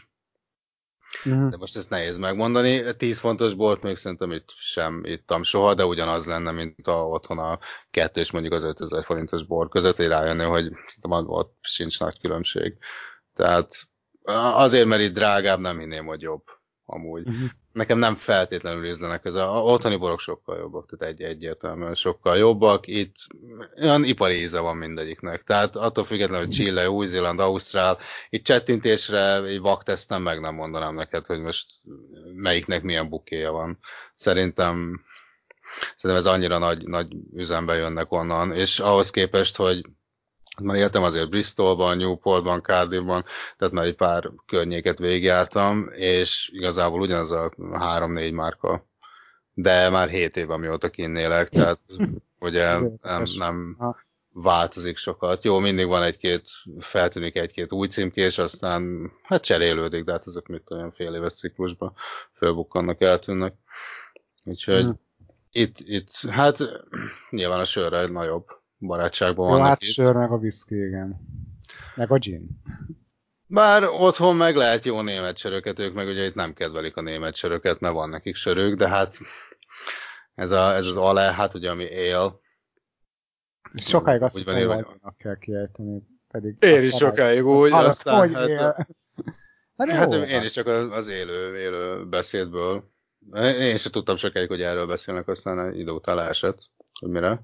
Uh-huh. 1.24 1.50
de 1.50 1.58
most 1.58 1.76
ezt 1.76 1.90
nehéz 1.90 2.18
megmondani. 2.18 2.96
10 2.98 3.20
fontos 3.20 3.54
bort 3.54 3.84
még 3.84 3.96
szerintem 3.96 4.32
itt 4.32 4.54
sem 4.58 5.02
ittam 5.06 5.44
soha, 5.44 5.74
de 5.74 5.86
ugyanaz 5.86 6.26
lenne, 6.26 6.52
mint 6.52 6.88
a 6.88 7.08
otthon 7.08 7.38
a 7.40 7.60
kettő 7.92 8.22
és 8.22 8.32
mondjuk 8.32 8.54
az 8.54 8.64
5000 8.64 9.04
forintos 9.04 9.44
bor 9.44 9.70
között, 9.70 9.96
hogy 9.96 10.08
rájönni, 10.08 10.44
hogy 10.44 10.64
szerintem 10.88 11.30
ott 11.30 11.58
sincs 11.62 12.00
nagy 12.00 12.20
különbség. 12.20 12.78
Tehát 13.34 13.88
azért, 14.54 14.86
mert 14.86 15.02
itt 15.02 15.14
drágább, 15.14 15.60
nem 15.60 15.80
hinném, 15.80 16.06
hogy 16.06 16.22
jobb 16.22 16.44
amúgy. 16.86 17.28
Uh-huh. 17.28 17.50
nekem 17.72 17.98
nem 17.98 18.16
feltétlenül 18.16 18.86
ízlenek. 18.86 19.26
Ez 19.26 19.36
a, 19.36 19.48
otthoni 19.48 19.96
borok 19.96 20.20
sokkal 20.20 20.58
jobbak, 20.58 20.90
tehát 20.90 21.14
egy 21.14 21.22
egyértelműen 21.22 21.96
sokkal 21.96 22.38
jobbak. 22.38 22.88
Itt 22.88 23.16
olyan 23.82 24.04
ipari 24.04 24.42
íze 24.42 24.60
van 24.60 24.78
mindegyiknek. 24.78 25.44
Tehát 25.44 25.76
attól 25.76 26.04
függetlenül, 26.04 26.46
hogy 26.46 26.56
Chile, 26.56 26.90
Új-Zéland, 26.90 27.40
Ausztrál, 27.40 27.98
itt 28.30 28.44
csettintésre 28.44 29.44
egy 29.44 29.60
vakteszten 29.60 30.22
meg 30.22 30.40
nem 30.40 30.56
mondanám 30.56 30.96
neked, 30.96 31.26
hogy 31.26 31.40
most 31.40 31.66
melyiknek 32.36 32.84
milyen 32.84 33.10
bukéja 33.10 33.52
van. 33.52 33.80
Szerintem 34.16 35.04
szerintem 35.96 36.26
ez 36.26 36.34
annyira 36.34 36.58
nagy, 36.58 36.88
nagy 36.88 37.08
üzembe 37.34 37.76
jönnek 37.76 38.12
onnan, 38.12 38.54
és 38.54 38.80
ahhoz 38.80 39.10
képest, 39.10 39.56
hogy 39.56 39.86
már 40.62 40.76
éltem 40.76 41.04
azért 41.04 41.30
Bristolban, 41.30 41.98
Newportban, 41.98 42.62
Cardiffban, 42.62 43.26
tehát 43.58 43.74
már 43.74 43.86
egy 43.86 43.96
pár 43.96 44.32
környéket 44.46 44.98
végigjártam, 44.98 45.90
és 45.92 46.50
igazából 46.54 47.02
ugyanaz 47.02 47.32
a 47.32 47.54
három-négy 47.74 48.32
márka, 48.32 48.86
de 49.54 49.90
már 49.90 50.10
hét 50.10 50.38
év, 50.38 50.50
amióta 50.50 50.90
kinnélek, 50.90 51.50
tehát 51.50 51.80
ugye 52.40 52.80
nem, 53.02 53.24
nem 53.38 53.78
változik 54.38 54.98
sokat. 54.98 55.44
Jó, 55.44 55.60
mindig 55.60 55.88
van 55.88 56.04
egy-két, 56.04 56.50
feltűnik 56.80 57.36
egy-két 57.36 57.72
új 57.72 57.88
címkés, 57.88 58.38
aztán 58.38 59.12
hát 59.24 59.44
cserélődik, 59.44 60.04
de 60.04 60.12
hát 60.12 60.26
azok 60.26 60.48
mit 60.48 60.72
olyan 60.72 60.92
fél 60.92 61.16
éves 61.16 61.34
ciklusban 61.34 61.94
fölbukkannak, 62.34 63.02
eltűnnek. 63.02 63.54
Úgyhogy 64.44 64.84
hmm. 64.84 65.00
itt, 65.52 65.80
itt, 65.80 66.12
hát 66.30 66.58
nyilván 67.30 67.60
a 67.60 67.66
sörre 67.66 68.00
egy 68.00 68.12
nagyobb 68.12 68.46
barátságban 68.88 69.48
vannak 69.50 69.68
hát 69.68 69.82
itt. 69.82 69.92
sör 69.92 70.14
meg 70.14 70.32
a 70.32 70.36
whisky, 70.36 70.76
igen. 70.76 71.20
Meg 71.96 72.12
a 72.12 72.18
gin. 72.18 72.62
Bár 73.48 73.84
otthon 73.84 74.36
meg 74.36 74.56
lehet 74.56 74.86
jó 74.86 75.02
német 75.02 75.38
söröket, 75.38 75.80
ők 75.80 75.94
meg 75.94 76.08
ugye 76.08 76.26
itt 76.26 76.36
nem 76.36 76.54
kedvelik 76.54 76.98
a 76.98 77.02
német 77.02 77.36
söröket, 77.36 77.80
mert 77.80 77.94
van 77.94 78.10
nekik 78.10 78.36
sörük, 78.36 78.78
de 78.78 78.88
hát 78.88 79.18
ez, 80.36 80.52
a, 80.52 80.74
ez 80.76 80.86
az 80.86 80.98
ale, 80.98 81.22
hát 81.22 81.54
ugye 81.54 81.70
ami 81.70 81.84
él. 81.84 82.40
És 83.74 83.84
sokáig 83.84 84.22
azt 84.22 84.38
Úgy 84.38 84.44
van 84.44 84.58
írva, 84.58 84.74
hogy 84.74 85.14
kell 85.18 85.38
kiejteni. 85.38 86.02
Pedig 86.28 86.64
Én 86.64 86.84
is 86.84 86.96
sokáig 86.96 87.46
úgy, 87.46 87.72
Hallod, 87.72 87.90
aztán 87.90 88.18
hogy 88.18 88.34
hát- 88.34 88.48
él? 88.48 88.88
Hát, 89.78 89.92
Hát 89.92 90.14
jó, 90.14 90.22
én 90.22 90.44
is 90.44 90.52
csak 90.52 90.68
az, 90.68 90.92
az 90.92 91.08
élő, 91.08 91.58
élő 91.58 92.06
beszédből. 92.06 92.92
Én 93.60 93.78
sem 93.78 93.92
tudtam 93.92 94.16
sokáig, 94.16 94.48
hogy 94.48 94.62
erről 94.62 94.88
beszélnek, 94.88 95.28
aztán 95.28 95.60
egy 95.60 95.80
idő 95.80 95.92
után 95.92 96.16
leesett, 96.16 96.60
hogy 97.00 97.10
mire, 97.10 97.42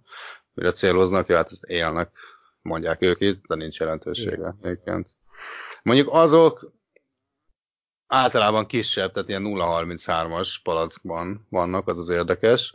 mire 0.53 0.71
céloznak, 0.71 1.27
ja, 1.27 1.35
hát 1.35 1.51
ezt 1.51 1.63
élnek, 1.63 2.11
mondják 2.61 3.01
ők 3.01 3.21
itt, 3.21 3.45
de 3.47 3.55
nincs 3.55 3.79
jelentősége 3.79 4.55
egyébként. 4.61 5.07
Mondjuk 5.83 6.07
azok 6.11 6.71
általában 8.07 8.65
kisebb, 8.65 9.11
tehát 9.11 9.29
ilyen 9.29 9.43
0,33-as 9.45 10.55
palackban 10.63 11.47
vannak, 11.49 11.87
az 11.87 11.99
az 11.99 12.09
érdekes. 12.09 12.73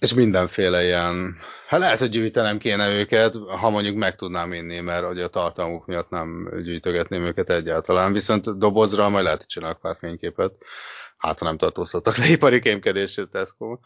És 0.00 0.14
mindenféle 0.14 0.84
ilyen, 0.84 1.36
hát 1.68 1.80
lehet, 1.80 1.98
hogy 1.98 2.08
gyűjtenem 2.08 2.58
kéne 2.58 2.88
őket, 2.88 3.34
ha 3.60 3.70
mondjuk 3.70 3.96
meg 3.96 4.16
tudnám 4.16 4.52
inni, 4.52 4.80
mert 4.80 5.10
ugye 5.10 5.24
a 5.24 5.28
tartalmuk 5.28 5.86
miatt 5.86 6.10
nem 6.10 6.50
gyűjtögetném 6.62 7.24
őket 7.24 7.50
egyáltalán, 7.50 8.12
viszont 8.12 8.58
dobozra 8.58 9.08
majd 9.08 9.24
lehet, 9.24 9.38
hogy 9.38 9.48
csinálok 9.48 9.80
pár 9.80 9.96
fényképet. 9.98 10.52
Hát, 11.16 11.38
ha 11.38 11.44
nem 11.44 11.58
tartóztattak 11.58 12.16
le 12.16 12.26
ipari 12.26 12.60
kémkedését 12.60 13.30
tesco 13.30 13.78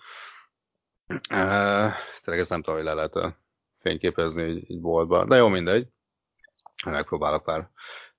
Tényleg 2.23 2.43
ezt 2.43 2.51
nem 2.51 2.63
tudom, 2.63 2.75
hogy 2.75 2.85
le 2.85 2.95
lehet 2.95 3.37
fényképezni 3.79 4.43
egy, 4.43 4.65
egy 4.69 4.81
boltba. 4.81 5.25
De 5.25 5.37
jó, 5.37 5.49
mindegy. 5.49 5.87
Megpróbálok 6.85 7.45
pár 7.45 7.71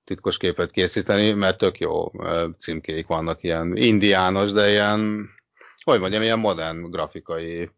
titkos 0.04 0.36
képet 0.36 0.70
készíteni, 0.70 1.32
mert 1.32 1.58
tök 1.58 1.78
jó 1.78 2.10
címkéik 2.58 3.06
vannak, 3.06 3.42
ilyen 3.42 3.76
indiános, 3.76 4.52
de 4.52 4.70
ilyen, 4.70 5.28
hogy 5.82 6.00
mondjam, 6.00 6.22
ilyen 6.22 6.38
modern 6.38 6.90
grafikai 6.90 7.70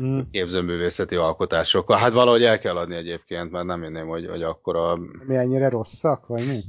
Mm. 0.00 0.20
képzőművészeti 0.30 1.14
alkotásokkal. 1.14 1.98
Hát 1.98 2.12
valahogy 2.12 2.44
el 2.44 2.58
kell 2.58 2.76
adni 2.76 2.94
egyébként, 2.94 3.50
mert 3.50 3.64
nem 3.64 3.82
inném, 3.82 4.06
hogy, 4.06 4.26
hogy 4.28 4.42
akkora... 4.42 4.96
Mi 5.26 5.36
ennyire 5.36 5.68
rosszak, 5.68 6.26
vagy 6.26 6.46
mi? 6.46 6.60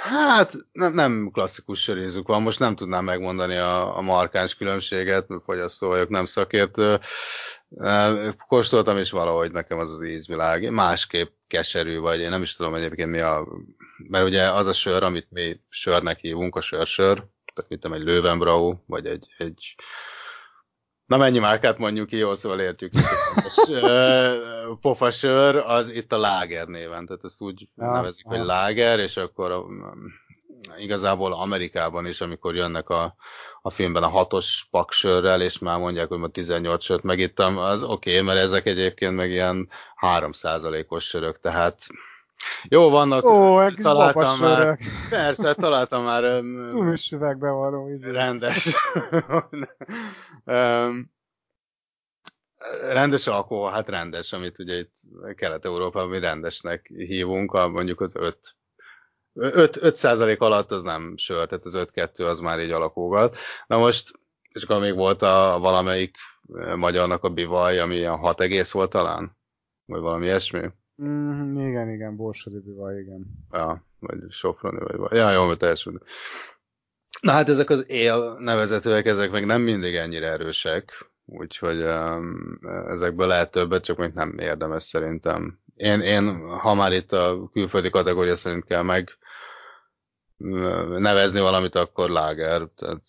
Hát 0.00 0.52
nem, 0.72 0.94
nem 0.94 1.30
klasszikus 1.32 1.82
sörézük 1.82 2.26
van, 2.26 2.42
most 2.42 2.58
nem 2.58 2.76
tudnám 2.76 3.04
megmondani 3.04 3.56
a, 3.56 3.96
a 3.96 4.00
markáns 4.00 4.54
különbséget, 4.54 5.26
fogyasztó 5.44 5.88
vagyok, 5.88 6.08
nem 6.08 6.24
szakértő. 6.24 7.00
Kóstoltam, 8.48 8.98
és 8.98 9.10
valahogy 9.10 9.52
nekem 9.52 9.78
az 9.78 9.92
az 9.92 10.02
ízvilág. 10.04 10.70
Másképp 10.70 11.30
keserű, 11.46 11.98
vagy. 11.98 12.20
Én 12.20 12.30
nem 12.30 12.42
is 12.42 12.56
tudom 12.56 12.74
egyébként 12.74 13.10
mi 13.10 13.20
a... 13.20 13.46
Mert 14.08 14.24
ugye 14.24 14.50
az 14.50 14.66
a 14.66 14.72
sör, 14.72 15.02
amit 15.02 15.26
mi 15.30 15.60
sörnek 15.68 16.18
hívunk, 16.18 16.56
a 16.56 16.60
sörsör, 16.60 17.24
tehát 17.54 17.70
mint 17.70 17.84
egy 17.94 18.02
Löwenbrau, 18.02 18.74
vagy 18.86 19.06
egy, 19.06 19.26
egy 19.38 19.74
Na 21.06 21.16
mennyi 21.16 21.38
márkát 21.38 21.78
mondjuk 21.78 22.06
ki, 22.06 22.16
jó, 22.16 22.34
szóval 22.34 22.60
értjük. 22.60 22.92
Ö, 23.68 24.36
Pofasör, 24.80 25.56
az 25.56 25.88
itt 25.88 26.12
a 26.12 26.18
láger 26.18 26.66
néven, 26.66 27.06
tehát 27.06 27.24
ezt 27.24 27.40
úgy 27.40 27.68
Ja, 27.76 27.92
nevezik, 27.92 28.26
hogy 28.26 28.36
ja. 28.36 28.44
láger, 28.44 28.98
és 28.98 29.16
akkor 29.16 29.52
um, 29.52 30.12
igazából 30.76 31.32
Amerikában 31.32 32.06
is, 32.06 32.20
amikor 32.20 32.54
jönnek 32.54 32.88
a, 32.88 33.14
a 33.62 33.70
filmben 33.70 34.02
a 34.02 34.08
hatos 34.08 34.66
paksörrel, 34.70 35.42
és 35.42 35.58
már 35.58 35.78
mondják, 35.78 36.08
hogy 36.08 36.18
ma 36.18 36.28
18 36.28 36.84
sört 36.84 37.02
megittam, 37.02 37.58
az 37.58 37.82
oké, 37.82 38.10
okay, 38.10 38.22
mert 38.22 38.38
ezek 38.38 38.66
egyébként 38.66 39.14
meg 39.14 39.30
ilyen 39.30 39.68
3%-os 40.00 41.04
sörök, 41.04 41.40
tehát 41.40 41.86
jó, 42.68 42.90
vannak, 42.90 43.24
Ó, 43.24 43.68
találtam 43.70 44.38
már, 44.38 44.78
persze, 45.08 45.54
találtam 45.54 46.04
már 46.04 46.24
öm, 46.24 46.66
Cumis 46.68 47.12
üvegbe 47.12 47.50
való. 47.50 47.88
izé. 47.88 48.10
rendes. 48.10 48.74
Öm, 50.44 51.10
rendes 52.80 53.26
alkohol, 53.26 53.70
hát 53.70 53.88
rendes, 53.88 54.32
amit 54.32 54.58
ugye 54.58 54.78
itt 54.78 54.94
Kelet-Európában 55.34 56.08
mi 56.08 56.18
rendesnek 56.18 56.86
hívunk, 56.86 57.52
a, 57.52 57.68
mondjuk 57.68 58.00
az 58.00 58.16
5 58.16 58.56
5, 59.34 59.76
5 59.76 60.40
alatt 60.40 60.70
az 60.70 60.82
nem 60.82 61.16
sör, 61.16 61.46
tehát 61.46 61.64
az 61.64 61.74
5-2 61.76 62.26
az 62.26 62.40
már 62.40 62.60
így 62.60 62.70
alakulgat. 62.70 63.36
Na 63.66 63.78
most, 63.78 64.10
és 64.52 64.62
akkor 64.62 64.80
még 64.80 64.94
volt 64.94 65.22
a, 65.22 65.58
valamelyik 65.60 66.16
eh, 66.54 66.76
magyarnak 66.76 67.24
a 67.24 67.28
bivaj, 67.28 67.78
ami 67.78 67.94
ilyen 67.94 68.16
6 68.16 68.40
egész 68.40 68.72
volt 68.72 68.90
talán? 68.90 69.36
Vagy 69.84 70.00
valami 70.00 70.24
ilyesmi? 70.24 70.70
Mm, 71.02 71.56
igen, 71.56 71.88
igen, 71.88 72.16
borsodi 72.16 72.58
bivaj, 72.58 72.98
igen. 72.98 73.26
Ja, 73.50 73.84
vagy 73.98 74.18
Sofroni, 74.28 74.78
vagy 74.78 74.96
vagy. 74.96 75.12
Ja, 75.12 75.30
jó, 75.30 75.54
teljesen. 75.54 76.02
Na 77.20 77.32
hát 77.32 77.48
ezek 77.48 77.70
az 77.70 77.90
él 77.90 78.36
nevezetőek, 78.38 79.06
ezek 79.06 79.30
meg 79.30 79.46
nem 79.46 79.62
mindig 79.62 79.94
ennyire 79.94 80.28
erősek, 80.28 81.12
úgyhogy 81.24 81.82
um, 81.82 82.58
ezekből 82.88 83.26
lehet 83.26 83.50
többet, 83.50 83.84
csak 83.84 83.96
még 83.96 84.12
nem 84.12 84.38
érdemes 84.38 84.82
szerintem. 84.82 85.60
Én, 85.74 86.00
én, 86.00 86.38
ha 86.58 86.74
már 86.74 86.92
itt 86.92 87.12
a 87.12 87.48
külföldi 87.52 87.90
kategória 87.90 88.36
szerint 88.36 88.64
kell 88.64 88.82
meg 88.82 89.10
nevezni 90.98 91.40
valamit, 91.40 91.74
akkor 91.74 92.10
láger, 92.10 92.68
tehát 92.76 93.02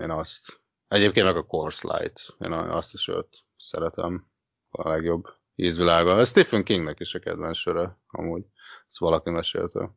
én 0.00 0.10
azt. 0.10 0.60
Egyébként 0.88 1.26
meg 1.26 1.36
a 1.36 1.42
Course 1.42 1.96
Light, 1.96 2.20
én 2.38 2.52
azt 2.52 2.94
is 2.94 3.08
őt 3.08 3.28
szeretem 3.56 4.26
a 4.70 4.88
legjobb 4.88 5.24
ízvilága. 5.54 6.16
A 6.16 6.24
Stephen 6.24 6.64
Kingnek 6.64 7.00
is 7.00 7.14
a 7.14 7.18
kedvenc 7.18 7.56
söre, 7.56 7.98
amúgy. 8.06 8.44
Ezt 8.88 8.98
valaki 8.98 9.30
mesélte. 9.30 9.90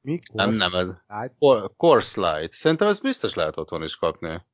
Mi? 0.00 0.18
Nem, 0.32 0.50
nem, 0.50 0.74
ez, 0.74 0.86
Light? 1.06 1.74
Course 1.76 2.20
Light. 2.20 2.52
Szerintem 2.52 2.88
ezt 2.88 3.02
biztos 3.02 3.34
lehet 3.34 3.56
otthon 3.56 3.82
is 3.82 3.96
kapni. 3.96 4.46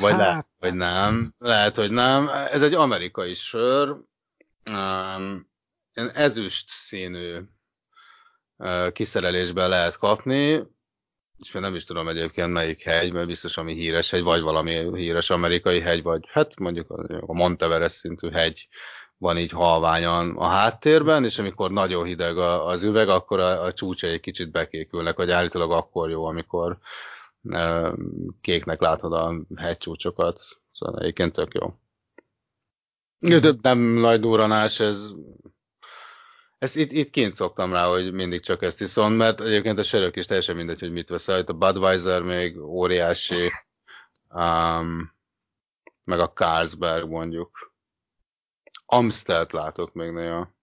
Vagy 0.00 0.12
Hát, 0.12 0.20
lehet, 0.20 0.46
hogy 0.58 0.74
nem. 0.74 1.34
Lehet, 1.38 1.76
hogy 1.76 1.90
nem. 1.90 2.28
Ez 2.28 2.62
egy 2.62 2.74
amerikai 2.74 3.34
sör. 3.34 3.96
Um, 4.70 5.50
ezüst 6.12 6.68
színű 6.68 7.40
uh, 8.56 8.92
kiszerelésben 8.92 9.68
lehet 9.68 9.96
kapni, 9.96 10.66
és 11.38 11.52
még 11.52 11.62
nem 11.62 11.74
is 11.74 11.84
tudom 11.84 12.08
egyébként 12.08 12.52
melyik 12.52 12.82
hegy, 12.82 13.12
mert 13.12 13.26
biztos 13.26 13.56
ami 13.56 13.74
híres 13.74 14.10
hegy, 14.10 14.22
vagy 14.22 14.40
valami 14.40 14.96
híres 14.96 15.30
amerikai 15.30 15.80
hegy, 15.80 16.02
vagy 16.02 16.24
hát 16.28 16.58
mondjuk 16.58 16.90
a 17.26 17.32
Monteverest 17.32 17.96
szintű 17.96 18.30
hegy 18.30 18.68
van 19.18 19.38
így 19.38 19.50
halványan 19.50 20.36
a 20.36 20.46
háttérben, 20.46 21.24
és 21.24 21.38
amikor 21.38 21.70
nagyon 21.70 22.04
hideg 22.04 22.38
a- 22.38 22.66
az 22.66 22.82
üveg, 22.82 23.08
akkor 23.08 23.40
a, 23.40 23.62
a 23.62 23.72
csúcsai 23.72 24.20
kicsit 24.20 24.50
bekékülnek, 24.50 25.16
vagy 25.16 25.30
állítólag 25.30 25.70
akkor 25.72 26.10
jó, 26.10 26.24
amikor 26.24 26.78
ö, 27.42 27.92
kéknek 28.40 28.80
látod 28.80 29.12
a 29.12 29.34
hegycsúcsokat. 29.56 30.40
Szóval 30.72 31.00
egyébként 31.00 31.32
tök 31.32 31.54
jó. 31.54 31.74
Nem 33.62 33.78
nagy 33.78 34.20
duranás, 34.20 34.80
ez 34.80 35.12
ezt 36.58 36.76
itt, 36.76 36.92
itt 36.92 37.10
kint 37.10 37.34
szoktam 37.34 37.72
rá, 37.72 37.86
hogy 37.86 38.12
mindig 38.12 38.40
csak 38.40 38.62
ezt 38.62 38.80
iszom, 38.80 39.12
mert 39.12 39.40
egyébként 39.40 39.78
a 39.78 39.82
sörök 39.82 40.16
is 40.16 40.26
teljesen 40.26 40.56
mindegy, 40.56 40.80
hogy 40.80 40.92
mit 40.92 41.08
veszel. 41.08 41.38
Itt 41.38 41.48
a 41.48 41.52
Budweiser 41.52 42.22
még 42.22 42.58
óriási, 42.60 43.48
um, 44.34 45.16
meg 46.04 46.20
a 46.20 46.32
Carlsberg 46.32 47.08
mondjuk. 47.08 47.72
Amstelt 48.86 49.52
látok 49.52 49.92
még 49.92 50.10
néha. 50.10 50.56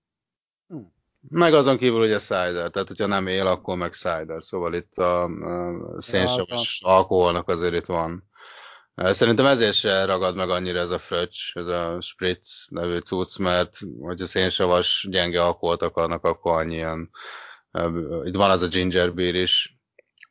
Meg 1.29 1.53
azon 1.53 1.77
kívül 1.77 2.01
ugye 2.01 2.17
cider, 2.17 2.69
tehát 2.69 2.87
hogyha 2.87 3.05
nem 3.05 3.27
él, 3.27 3.47
akkor 3.47 3.77
meg 3.77 3.93
cider. 3.93 4.43
Szóval 4.43 4.73
itt 4.73 4.93
a, 4.93 5.23
a 5.23 6.01
szénsavas 6.01 6.81
alkoholnak 6.83 7.49
azért 7.49 7.73
itt 7.73 7.85
van. 7.85 8.29
Szerintem 8.95 9.45
ezért 9.45 9.75
se 9.75 10.05
ragad 10.05 10.35
meg 10.35 10.49
annyira 10.49 10.79
ez 10.79 10.89
a 10.89 10.99
fröccs, 10.99 11.55
ez 11.55 11.67
a 11.67 12.01
spritz 12.01 12.65
nevű 12.69 12.97
cucc, 12.97 13.37
mert 13.37 13.77
hogyha 13.99 14.25
szénsavas 14.25 15.07
gyenge 15.09 15.43
alkoholt 15.43 15.81
akarnak, 15.81 16.23
akkor 16.23 16.59
annyian. 16.59 17.09
Itt 18.23 18.35
van 18.35 18.51
az 18.51 18.61
a 18.61 18.67
ginger 18.67 19.13
beer 19.13 19.35
is. 19.35 19.79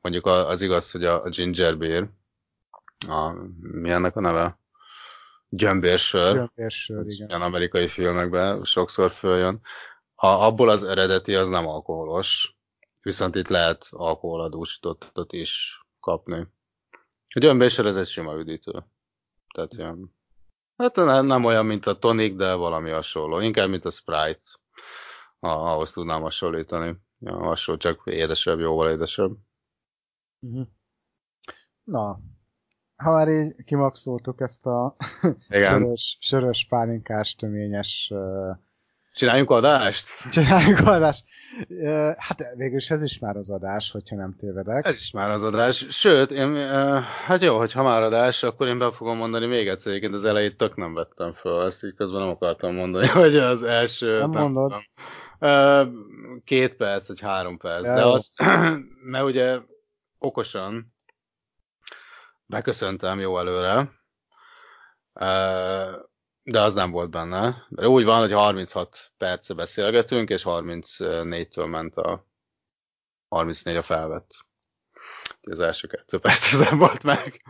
Mondjuk 0.01 0.27
az 0.27 0.61
igaz, 0.61 0.91
hogy 0.91 1.05
a 1.05 1.29
ginger 1.29 1.79
beer, 1.79 2.09
a, 3.09 3.33
mi 3.61 3.91
ennek 3.91 4.17
a 4.17 4.21
neve? 4.21 4.59
Gyömbérsör. 5.49 6.35
Gyömbérsör, 6.35 7.05
igen. 7.07 7.29
Ilyen 7.29 7.43
amerikai 7.43 7.89
filmekben 7.89 8.65
sokszor 8.65 9.11
följön. 9.11 9.61
A, 10.15 10.27
abból 10.27 10.69
az 10.69 10.85
eredeti 10.85 11.35
az 11.35 11.49
nem 11.49 11.67
alkoholos, 11.67 12.57
viszont 13.03 13.35
itt 13.35 13.49
lehet 13.49 13.87
alkoholadósítottat 13.91 15.33
is 15.33 15.85
kapni. 16.01 16.47
A 17.37 17.39
gyömbérsör 17.39 17.87
ez 17.87 17.97
egy 17.97 18.07
sima 18.07 18.35
üdítő. 18.35 18.85
Tehát 19.55 19.72
ilyen, 19.72 20.14
hát 20.76 20.97
nem, 20.97 21.26
nem 21.26 21.45
olyan, 21.45 21.66
mint 21.66 21.87
a 21.87 21.99
tonic, 21.99 22.37
de 22.37 22.55
valami 22.55 22.91
hasonló. 22.91 23.41
Inkább, 23.41 23.68
mint 23.68 23.85
a 23.85 23.91
Sprite. 23.91 24.47
Ah, 25.39 25.72
ahhoz 25.72 25.93
tudnám 25.93 26.22
hasonlítani. 26.22 26.97
Ja, 27.18 27.37
hasonló, 27.37 27.80
csak 27.80 28.03
édesebb, 28.05 28.59
jóval 28.59 28.91
édesebb. 28.91 29.37
Uh-huh. 30.41 30.66
Na, 31.85 32.18
ha 32.97 33.11
már 33.11 33.28
így 33.28 33.64
kimaxoltuk 33.64 34.41
ezt 34.41 34.66
a 34.66 34.95
Igen. 35.49 35.72
sörös, 35.80 36.18
sörös 36.20 36.66
pálinkás, 36.68 37.35
töményes 37.35 38.11
uh, 38.14 38.57
Csináljunk 39.15 39.51
adást? 39.51 40.09
csináljuk 40.31 40.79
adást. 40.79 41.25
Hát 42.17 42.53
végül 42.57 42.77
is 42.77 42.91
ez 42.91 43.03
is 43.03 43.19
már 43.19 43.37
az 43.37 43.51
adás, 43.51 43.91
hogyha 43.91 44.17
nem 44.17 44.35
tévedek. 44.37 44.87
Ez 44.87 44.95
is 44.95 45.11
már 45.11 45.31
az 45.31 45.43
adás. 45.43 45.87
Sőt, 45.91 46.31
én, 46.31 46.57
hát 47.27 47.43
jó, 47.43 47.59
hogy 47.59 47.73
ha 47.73 47.83
már 47.83 48.03
adás, 48.03 48.43
akkor 48.43 48.67
én 48.67 48.79
be 48.79 48.93
fogom 48.93 49.17
mondani 49.17 49.47
még 49.47 49.69
egyszer, 49.69 49.91
egyébként 49.91 50.15
az 50.15 50.25
elejét 50.25 50.57
tök 50.57 50.77
nem 50.77 50.95
vettem 50.95 51.33
föl, 51.33 51.67
ezt 51.67 51.85
így 51.85 51.95
közben 51.95 52.21
nem 52.21 52.29
akartam 52.29 52.75
mondani, 52.75 53.07
hogy 53.23 53.37
az 53.37 53.62
első... 53.62 54.19
Nem 54.19 54.31
mondod. 54.31 54.71
tudom, 54.71 54.85
uh, 55.41 56.43
két 56.45 56.75
perc, 56.75 57.09
vagy 57.09 57.21
három 57.21 57.59
perc, 57.59 57.85
de 57.85 58.01
jó. 58.01 58.12
az, 58.12 58.33
mert 59.12 59.25
ugye 59.25 59.59
okosan 60.19 60.95
beköszöntem 62.47 63.21
jó 63.21 63.39
előre, 63.39 63.91
de 66.45 66.61
az 66.61 66.74
nem 66.74 66.90
volt 66.90 67.11
benne. 67.11 67.66
Mert 67.68 67.88
úgy 67.88 68.05
van, 68.05 68.18
hogy 68.18 68.32
36 68.32 69.12
perce 69.16 69.55
beszélgetünk, 69.55 70.28
és 70.28 70.42
34-től 70.45 71.70
ment 71.70 71.97
a 71.97 72.26
34 73.28 73.76
a 73.76 73.82
felvett. 73.82 74.30
Az 75.40 75.61
első 75.61 75.86
kettő 75.86 76.18
perc 76.18 76.53
az 76.53 76.59
nem 76.59 76.78
volt 76.78 77.03
meg. 77.03 77.42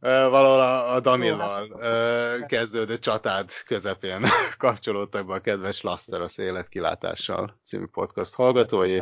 Valahol 0.00 0.60
a, 0.60 0.94
a 0.94 1.00
Danillal 1.00 1.80
ö, 1.80 2.36
kezdődő 2.46 2.98
csatád 2.98 3.50
közepén 3.66 4.26
kapcsolódtak 4.58 5.26
be 5.26 5.34
a 5.34 5.40
kedves 5.40 5.80
Laster 5.80 6.20
az 6.20 6.38
életkilátással 6.38 7.60
című 7.64 7.86
podcast 7.86 8.34
hallgatói. 8.34 8.94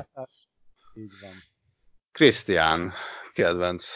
Így 0.95 1.13
van. 1.21 1.45
Krisztián, 2.13 2.93
kedvenc, 3.33 3.87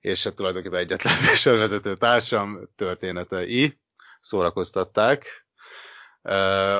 és 0.00 0.24
hát 0.24 0.34
tulajdonképpen 0.34 0.78
egyetlen 0.78 1.22
műsorvezető 1.28 1.94
társam 1.94 2.70
történetei 2.76 3.80
szórakoztatták. 4.20 5.46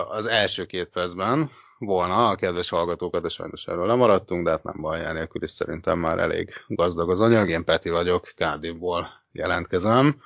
Az 0.09 0.27
első 0.27 0.67
két 0.67 0.89
percben 0.89 1.51
volna 1.79 2.29
a 2.29 2.35
kedves 2.35 2.69
hallgatókat, 2.69 3.23
de 3.23 3.29
sajnos 3.29 3.67
erről 3.67 3.87
lemaradtunk, 3.87 4.45
de 4.45 4.51
hát 4.51 4.63
nem 4.63 4.81
baj, 4.81 5.05
enélkül 5.05 5.43
is 5.43 5.51
szerintem 5.51 5.99
már 5.99 6.19
elég 6.19 6.53
gazdag 6.67 7.11
az 7.11 7.21
anyag. 7.21 7.49
Én 7.49 7.65
Peti 7.65 7.89
vagyok, 7.89 8.33
Cardiffból 8.37 9.09
jelentkezem. 9.33 10.23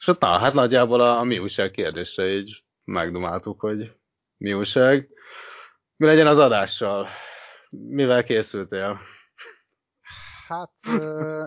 És 0.00 0.06
ott 0.06 0.20
na, 0.20 0.26
hát 0.26 0.54
nagyjából 0.54 1.00
a, 1.00 1.18
a 1.18 1.24
mi 1.24 1.38
újság 1.38 1.70
kérdésre 1.70 2.28
így 2.28 2.62
megdumáltuk, 2.84 3.60
hogy 3.60 3.92
mi 4.36 4.52
újság. 4.52 5.08
Mi 5.96 6.06
legyen 6.06 6.26
az 6.26 6.38
adással? 6.38 7.08
Mivel 7.70 8.24
készültél? 8.24 9.00
Hát, 10.48 10.70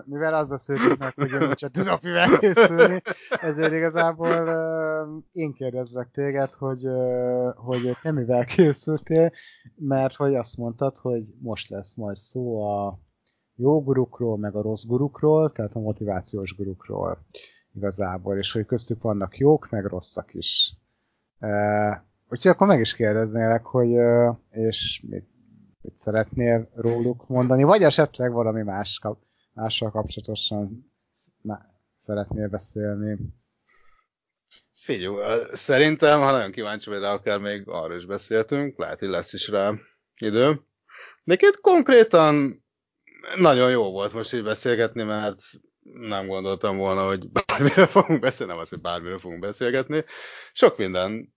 mivel 0.06 0.34
az 0.34 0.48
beszéltük 0.48 0.98
meg, 0.98 1.14
hogy 1.14 1.30
én 1.30 1.48
úgyse 1.48 1.68
tudok 1.68 2.02
mivel 2.02 2.38
készülni, 2.38 3.02
ezért 3.40 3.72
igazából 3.72 4.34
én 5.32 5.52
kérdezlek 5.52 6.10
téged, 6.10 6.50
hogy, 6.50 6.82
hogy 7.54 7.96
te 8.02 8.12
mivel 8.12 8.44
készültél, 8.44 9.32
mert 9.76 10.14
hogy 10.14 10.34
azt 10.34 10.56
mondtad, 10.56 10.96
hogy 10.96 11.24
most 11.40 11.68
lesz 11.68 11.94
majd 11.94 12.16
szó 12.16 12.62
a 12.62 12.98
jó 13.54 13.82
gurukról, 13.82 14.38
meg 14.38 14.56
a 14.56 14.62
rossz 14.62 14.84
gurukról, 14.84 15.52
tehát 15.52 15.74
a 15.74 15.80
motivációs 15.80 16.54
gurukról 16.56 17.18
igazából, 17.74 18.36
és 18.36 18.52
hogy 18.52 18.66
köztük 18.66 19.02
vannak 19.02 19.38
jók, 19.38 19.70
meg 19.70 19.84
rosszak 19.84 20.34
is. 20.34 20.76
Úgyhogy 22.28 22.50
akkor 22.50 22.66
meg 22.66 22.80
is 22.80 22.94
kérdeznélek, 22.94 23.64
hogy 23.64 23.90
és 24.50 25.04
mit, 25.08 25.31
mit 25.82 25.98
szeretnél 25.98 26.70
róluk 26.74 27.28
mondani, 27.28 27.62
vagy 27.62 27.82
esetleg 27.82 28.32
valami 28.32 28.62
más 28.62 29.00
mással 29.52 29.90
kapcsolatosan 29.90 30.92
szeretnél 31.98 32.48
beszélni. 32.48 33.18
Figyelj, 34.72 35.16
szerintem, 35.52 36.20
ha 36.20 36.30
nagyon 36.30 36.50
kíváncsi 36.50 36.90
vagy 36.90 37.00
rá, 37.00 37.12
akár 37.12 37.38
még 37.38 37.68
arról 37.68 37.96
is 37.96 38.06
beszéltünk, 38.06 38.78
lehet, 38.78 38.98
hogy 38.98 39.08
lesz 39.08 39.32
is 39.32 39.48
rá 39.48 39.72
idő. 40.18 40.60
Két 41.24 41.60
konkrétan 41.60 42.64
nagyon 43.36 43.70
jó 43.70 43.90
volt 43.90 44.12
most 44.12 44.32
így 44.32 44.42
beszélgetni, 44.42 45.02
mert 45.02 45.40
nem 45.82 46.26
gondoltam 46.26 46.76
volna, 46.76 47.06
hogy 47.06 47.28
bármire 47.30 47.86
fogunk 47.86 48.20
beszélni, 48.20 48.52
nem 48.52 48.60
az, 48.60 48.68
hogy 48.68 48.80
bármire 48.80 49.18
fogunk 49.18 49.40
beszélgetni. 49.40 50.04
Sok 50.52 50.76
minden 50.76 51.31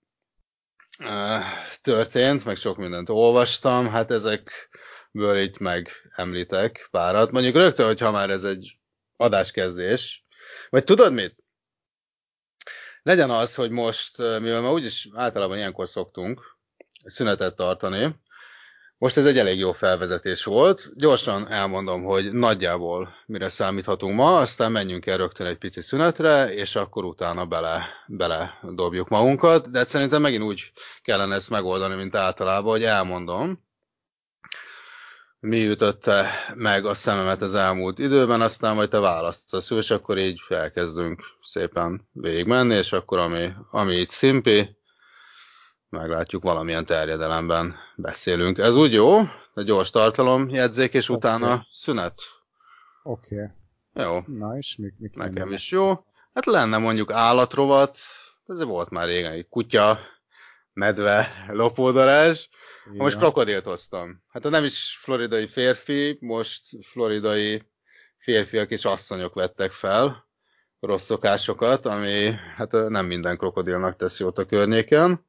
történt, 1.81 2.45
meg 2.45 2.55
sok 2.55 2.77
mindent 2.77 3.09
olvastam, 3.09 3.89
hát 3.89 4.11
ezekből 4.11 5.37
itt 5.37 5.57
megemlítek 5.57 6.87
párat. 6.91 7.31
Mondjuk 7.31 7.55
rögtön, 7.55 7.85
hogyha 7.85 8.11
már 8.11 8.29
ez 8.29 8.43
egy 8.43 8.77
adáskezdés, 9.17 10.25
vagy 10.69 10.83
tudod 10.83 11.13
mit? 11.13 11.43
Legyen 13.01 13.29
az, 13.29 13.55
hogy 13.55 13.69
most, 13.69 14.17
mivel 14.17 14.61
már 14.61 14.71
úgyis 14.71 15.09
általában 15.13 15.57
ilyenkor 15.57 15.87
szoktunk 15.87 16.57
szünetet 17.05 17.55
tartani, 17.55 18.15
most 18.97 19.17
ez 19.17 19.25
egy 19.25 19.37
elég 19.37 19.59
jó 19.59 19.71
felvezetés 19.71 20.43
volt. 20.43 20.91
Gyorsan 20.95 21.51
elmondom, 21.51 22.03
hogy 22.03 22.31
nagyjából 22.31 23.15
mire 23.25 23.49
számíthatunk 23.49 24.15
ma, 24.15 24.37
aztán 24.37 24.71
menjünk 24.71 25.05
el 25.05 25.17
rögtön 25.17 25.47
egy 25.47 25.57
pici 25.57 25.81
szünetre, 25.81 26.53
és 26.53 26.75
akkor 26.75 27.03
utána 27.03 27.45
bele, 27.45 27.85
bele 28.07 28.59
dobjuk 28.63 29.07
magunkat. 29.07 29.71
De 29.71 29.85
szerintem 29.85 30.21
megint 30.21 30.43
úgy 30.43 30.71
kellene 31.01 31.35
ezt 31.35 31.49
megoldani, 31.49 31.95
mint 31.95 32.15
általában, 32.15 32.71
hogy 32.71 32.83
elmondom, 32.83 33.63
mi 35.39 35.67
ütötte 35.67 36.29
meg 36.55 36.85
a 36.85 36.93
szememet 36.93 37.41
az 37.41 37.53
elmúlt 37.53 37.99
időben, 37.99 38.41
aztán 38.41 38.75
majd 38.75 38.89
te 38.89 38.99
választasz, 38.99 39.71
és 39.71 39.91
akkor 39.91 40.17
így 40.17 40.41
elkezdünk 40.49 41.23
szépen 41.41 42.07
végigmenni, 42.11 42.75
és 42.75 42.91
akkor 42.91 43.17
ami, 43.17 43.51
ami 43.71 43.95
itt 43.95 44.09
szimpi, 44.09 44.77
meglátjuk 45.95 46.43
valamilyen 46.43 46.85
terjedelemben 46.85 47.75
beszélünk. 47.95 48.57
Ez 48.57 48.75
úgy 48.75 48.93
jó? 48.93 49.19
Egy 49.53 49.65
gyors 49.65 49.89
tartalom 49.89 50.49
jegyzék, 50.49 50.93
és 50.93 51.09
Oké. 51.09 51.17
utána 51.17 51.67
szünet. 51.71 52.21
Oké, 53.03 53.35
okay. 53.35 53.47
Jó, 54.05 54.23
na 54.25 54.57
és 54.57 54.75
mik, 54.75 54.93
mik 54.97 55.15
nekem 55.15 55.33
lennének? 55.33 55.59
is 55.59 55.71
jó. 55.71 56.05
Hát 56.33 56.45
lenne 56.45 56.77
mondjuk 56.77 57.11
állatrovat, 57.11 57.97
ez 58.47 58.63
volt 58.63 58.89
már 58.89 59.07
régen, 59.07 59.31
egy 59.31 59.47
kutya, 59.49 59.99
medve, 60.73 61.27
lopódarázs. 61.47 62.47
Igen. 62.85 62.97
Most 62.97 63.17
krokodilt 63.17 63.65
hoztam. 63.65 64.23
Hát 64.27 64.43
nem 64.43 64.63
is 64.63 64.97
floridai 65.01 65.47
férfi, 65.47 66.17
most 66.21 66.61
floridai 66.81 67.61
férfiak 68.17 68.69
és 68.69 68.85
asszonyok 68.85 69.33
vettek 69.33 69.71
fel 69.71 70.25
rossz 70.85 71.03
szokásokat, 71.03 71.85
ami 71.85 72.31
hát 72.55 72.71
nem 72.71 73.05
minden 73.05 73.37
krokodilnak 73.37 73.95
tesz 73.95 74.19
jót 74.19 74.37
a 74.37 74.45
környéken. 74.45 75.25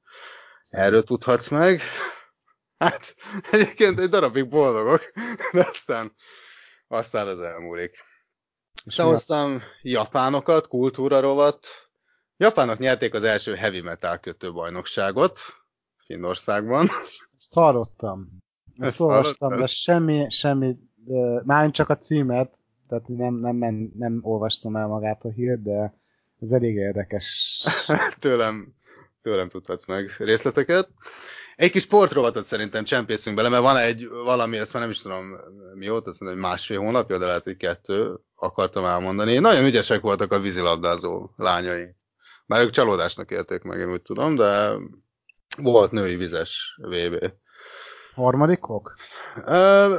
Erről 0.71 1.03
tudhatsz 1.03 1.49
meg. 1.49 1.81
Hát 2.79 3.15
egyébként 3.51 4.01
egy 4.01 4.09
darabig 4.09 4.49
boldogok, 4.49 5.13
de 5.53 5.67
aztán, 5.69 6.13
aztán 6.89 7.29
az 7.29 7.41
elmúlik. 7.41 8.05
És 8.85 8.97
Behoztam 8.97 9.63
japánokat, 9.83 10.69
kultúra 10.69 11.21
rovat. 11.21 11.67
Japánok 12.37 12.79
nyerték 12.79 13.15
az 13.15 13.23
első 13.23 13.55
heavy 13.55 13.81
metal 13.81 14.19
kötő 14.19 14.53
bajnokságot 14.53 15.41
Finnországban. 16.07 16.89
Ezt 17.37 17.53
hallottam. 17.53 18.29
Ezt, 18.79 18.87
Ezt 18.87 19.01
olvastam, 19.01 19.57
de 19.57 19.67
semmi, 19.67 20.31
semmi, 20.31 20.77
mármint 21.45 21.75
csak 21.75 21.89
a 21.89 21.97
címet, 21.99 22.59
tehát 22.89 23.09
nem, 23.09 23.35
nem, 23.35 23.57
nem, 23.57 23.93
nem 23.99 24.19
olvastam 24.23 24.77
el 24.77 24.87
magát 24.87 25.25
a 25.25 25.29
hírt, 25.29 25.63
de 25.63 25.95
ez 26.41 26.51
elég 26.51 26.77
érdekes. 26.77 27.63
tőlem, 28.19 28.76
tőlem 29.27 29.49
tudhatsz 29.49 29.87
meg 29.87 30.15
részleteket. 30.19 30.89
Egy 31.57 31.71
kis 31.71 31.83
sportrovatot 31.83 32.45
szerintem 32.45 32.85
csempészünk 32.85 33.37
bele, 33.37 33.49
mert 33.49 33.63
van 33.63 33.77
egy 33.77 34.09
valami, 34.09 34.57
ezt 34.57 34.73
már 34.73 34.83
nem 34.83 34.91
is 34.91 35.01
tudom 35.01 35.37
mióta, 35.75 36.11
azt 36.11 36.21
mondom, 36.21 36.39
hogy 36.39 36.49
másfél 36.49 36.79
hónapja, 36.79 37.19
de 37.19 37.27
lehet, 37.27 37.43
hogy 37.43 37.57
kettő 37.57 38.21
akartam 38.35 38.85
elmondani. 38.85 39.39
Nagyon 39.39 39.65
ügyesek 39.65 40.01
voltak 40.01 40.33
a 40.33 40.41
vízilabdázó 40.41 41.31
lányai. 41.37 41.95
Bár 42.47 42.65
ők 42.65 42.71
csalódásnak 42.71 43.31
élték 43.31 43.63
meg, 43.63 43.79
én 43.79 43.91
úgy 43.91 44.03
tudom, 44.03 44.35
de 44.35 44.73
volt 45.57 45.91
női 45.91 46.17
vizes 46.17 46.79
VB. 46.83 47.33
Harmadikok? 48.15 48.95
Ö, 49.45 49.95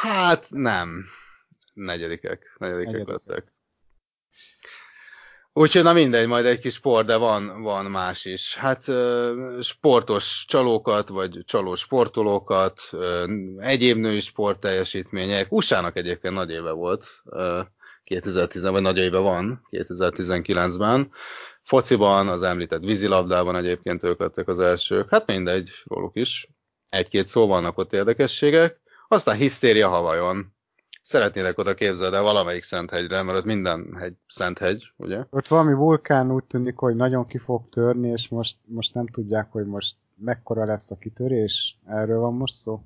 hát 0.00 0.46
nem. 0.48 1.04
Negyedikek. 1.74 2.56
Negyedikek 2.58 2.92
Negyedikek. 2.92 3.22
lettek. 3.26 3.52
Úgyhogy 5.58 5.82
na 5.82 5.92
mindegy, 5.92 6.26
majd 6.26 6.46
egy 6.46 6.58
kis 6.58 6.74
sport, 6.74 7.06
de 7.06 7.16
van, 7.16 7.62
van 7.62 7.84
más 7.84 8.24
is. 8.24 8.54
Hát 8.54 8.84
sportos 9.60 10.44
csalókat, 10.48 11.08
vagy 11.08 11.42
csaló 11.44 11.74
sportolókat, 11.74 12.90
egyéb 13.56 13.98
női 13.98 14.20
sportteljesítmények. 14.20 15.52
USA-nak 15.52 15.96
egyébként 15.96 16.34
nagy 16.34 16.50
éve 16.50 16.70
volt, 16.70 17.06
ö, 17.24 17.60
2010 18.02 18.62
vagy 18.62 18.82
nagy 18.82 18.98
éve 18.98 19.18
van, 19.18 19.60
2019-ben. 19.70 21.12
Fociban, 21.62 22.28
az 22.28 22.42
említett 22.42 22.84
vízilabdában 22.84 23.56
egyébként 23.56 24.02
ők 24.02 24.20
lettek 24.20 24.48
az 24.48 24.58
elsők. 24.58 25.10
Hát 25.10 25.26
mindegy, 25.26 25.70
róluk 25.84 26.16
is. 26.16 26.48
Egy-két 26.88 27.26
szó 27.26 27.46
vannak 27.46 27.78
ott 27.78 27.92
érdekességek. 27.92 28.80
Aztán 29.08 29.36
hisztéria 29.36 29.88
Havajon. 29.88 30.56
Szeretnének 31.08 31.58
oda 31.58 31.74
képzelni, 31.74 32.14
de 32.14 32.20
valamelyik 32.20 32.62
Szenthegyre, 32.62 33.22
mert 33.22 33.38
ott 33.38 33.44
minden 33.44 33.96
hegy 33.98 34.14
Szenthegy, 34.26 34.92
ugye? 34.96 35.24
Ott 35.30 35.48
valami 35.48 35.72
vulkán 35.72 36.32
úgy 36.32 36.44
tűnik, 36.44 36.76
hogy 36.76 36.96
nagyon 36.96 37.26
ki 37.26 37.38
fog 37.38 37.68
törni, 37.68 38.08
és 38.08 38.28
most, 38.28 38.56
most 38.64 38.94
nem 38.94 39.06
tudják, 39.06 39.52
hogy 39.52 39.66
most 39.66 39.96
mekkora 40.16 40.64
lesz 40.64 40.90
a 40.90 40.96
kitörés. 40.96 41.78
Erről 41.86 42.18
van 42.18 42.34
most 42.34 42.54
szó? 42.54 42.82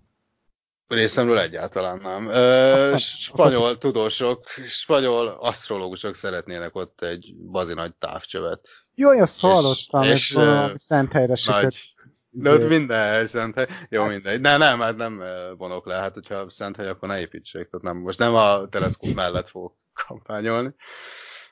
Részemről 0.89 1.39
egyáltalán 1.39 1.99
nem. 1.99 2.29
Ö, 2.29 2.95
spanyol 3.27 3.79
tudósok, 3.79 4.49
spanyol 4.67 5.29
asztrológusok 5.29 6.15
szeretnének 6.15 6.75
ott 6.77 7.03
egy 7.03 7.35
bazi 7.51 7.75
nagy 7.75 7.95
távcsövet. 7.95 8.69
Jó, 8.95 9.11
azt 9.11 9.41
hallottam, 9.41 10.03
és, 10.03 10.11
és, 10.11 10.35
ö, 10.35 10.45
valami 10.45 10.79
szent 10.79 11.13
helyre. 11.13 11.35
Nagy. 11.47 11.95
De 12.35 12.51
ott 12.51 12.69
minden 12.69 13.27
Szenthely. 13.27 13.67
Jó, 13.89 14.05
mindegy. 14.05 14.41
Ne, 14.41 14.57
nem, 14.57 14.81
hát 14.81 14.97
nem 14.97 15.23
vonok 15.57 15.87
le. 15.87 15.95
Hát, 15.95 16.15
hogyha 16.15 16.51
Szenthely, 16.51 16.89
akkor 16.89 17.09
ne 17.09 17.21
építsék. 17.21 17.69
Tehát 17.69 17.83
nem, 17.83 17.97
most 17.97 18.19
nem 18.19 18.35
a 18.35 18.69
teleszkóp 18.69 19.15
mellett 19.15 19.49
fogok 19.49 19.77
kampányolni. 19.93 20.75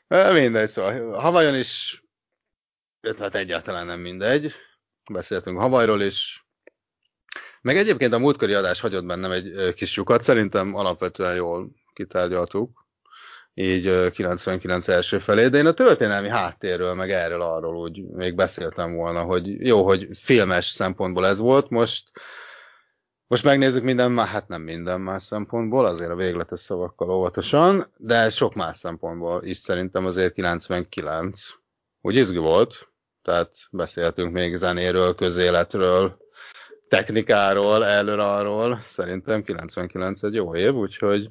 Mindegy, 0.08 0.68
szóval 0.68 1.18
Havajon 1.20 1.56
is, 1.56 2.02
hát 3.18 3.34
egyáltalán 3.34 3.86
nem 3.86 4.00
mindegy. 4.00 4.52
Beszéltünk 5.12 5.58
Havajról 5.58 6.02
is. 6.02 6.46
Meg 7.60 7.76
egyébként 7.76 8.12
a 8.12 8.18
múltkori 8.18 8.54
adás 8.54 8.80
hagyott 8.80 9.04
bennem 9.04 9.30
egy 9.30 9.74
kis 9.74 9.96
lyukat. 9.96 10.22
Szerintem 10.22 10.74
alapvetően 10.74 11.34
jól 11.34 11.70
kitárgyaltuk. 11.92 12.88
Így 13.54 13.86
ö, 13.86 14.10
99 14.10 14.88
első 14.88 15.18
felé, 15.18 15.48
de 15.48 15.58
én 15.58 15.66
a 15.66 15.72
történelmi 15.72 16.28
háttérről, 16.28 16.94
meg 16.94 17.10
erről 17.10 17.42
arról 17.42 17.76
úgy 17.76 18.02
még 18.04 18.34
beszéltem 18.34 18.94
volna, 18.94 19.22
hogy 19.22 19.66
jó, 19.66 19.84
hogy 19.84 20.08
filmes 20.12 20.66
szempontból 20.66 21.26
ez 21.26 21.38
volt, 21.38 21.70
most 21.70 22.10
most 23.30 23.44
megnézzük 23.44 23.82
minden, 23.82 24.12
má- 24.12 24.28
hát 24.28 24.48
nem 24.48 24.62
minden 24.62 25.00
más 25.00 25.22
szempontból, 25.22 25.86
azért 25.86 26.10
a 26.10 26.14
végletes 26.14 26.60
szavakkal 26.60 27.10
óvatosan, 27.10 27.84
de 27.96 28.30
sok 28.30 28.54
más 28.54 28.76
szempontból 28.76 29.44
is 29.44 29.56
szerintem 29.56 30.06
azért 30.06 30.32
99 30.32 31.46
úgy 32.00 32.16
izgi 32.16 32.38
volt, 32.38 32.90
tehát 33.22 33.50
beszéltünk 33.70 34.32
még 34.32 34.54
zenéről, 34.54 35.14
közéletről, 35.14 36.18
technikáról, 36.88 37.82
arról, 37.82 38.80
szerintem 38.82 39.42
99 39.42 40.22
egy 40.22 40.34
jó 40.34 40.56
év, 40.56 40.74
úgyhogy 40.74 41.30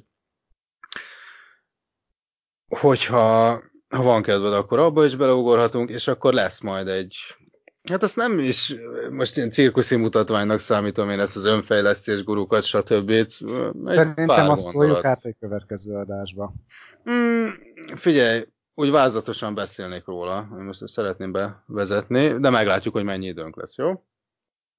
hogyha 2.78 3.60
ha 3.88 4.02
van 4.02 4.22
kedved, 4.22 4.52
akkor 4.52 4.78
abba 4.78 5.04
is 5.04 5.16
beleugorhatunk, 5.16 5.90
és 5.90 6.08
akkor 6.08 6.32
lesz 6.32 6.60
majd 6.60 6.88
egy 6.88 7.16
Hát 7.90 8.02
azt 8.02 8.16
nem 8.16 8.38
is 8.38 8.74
most 9.10 9.36
ilyen 9.36 9.50
cirkuszi 9.50 9.96
mutatványnak 9.96 10.60
számítom 10.60 11.10
én 11.10 11.20
ezt 11.20 11.36
az 11.36 11.44
önfejlesztés 11.44 12.24
gurukat, 12.24 12.62
stb. 12.62 13.10
Egy 13.10 13.36
Szerintem 13.82 14.50
azt 14.50 14.72
toljuk 14.72 15.04
át 15.04 15.24
egy 15.24 15.36
következő 15.40 15.94
adásba. 15.94 16.54
Mm, 17.10 17.48
figyelj, 17.94 18.44
úgy 18.74 18.90
vázatosan 18.90 19.54
beszélnék 19.54 20.04
róla, 20.04 20.42
most 20.42 20.82
ezt 20.82 20.92
szeretném 20.92 21.32
bevezetni, 21.32 22.38
de 22.38 22.50
meglátjuk, 22.50 22.94
hogy 22.94 23.04
mennyi 23.04 23.26
időnk 23.26 23.56
lesz, 23.56 23.76
jó? 23.76 24.04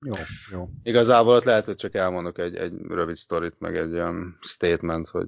Jó, 0.05 0.13
jó. 0.51 0.69
Igazából 0.83 1.35
ott 1.35 1.43
lehet, 1.43 1.65
hogy 1.65 1.75
csak 1.75 1.95
elmondok 1.95 2.37
egy, 2.37 2.55
egy 2.55 2.73
rövid 2.87 3.15
sztorit, 3.15 3.59
meg 3.59 3.77
egy 3.77 3.93
olyan 3.93 4.37
statement, 4.41 5.07
hogy 5.07 5.27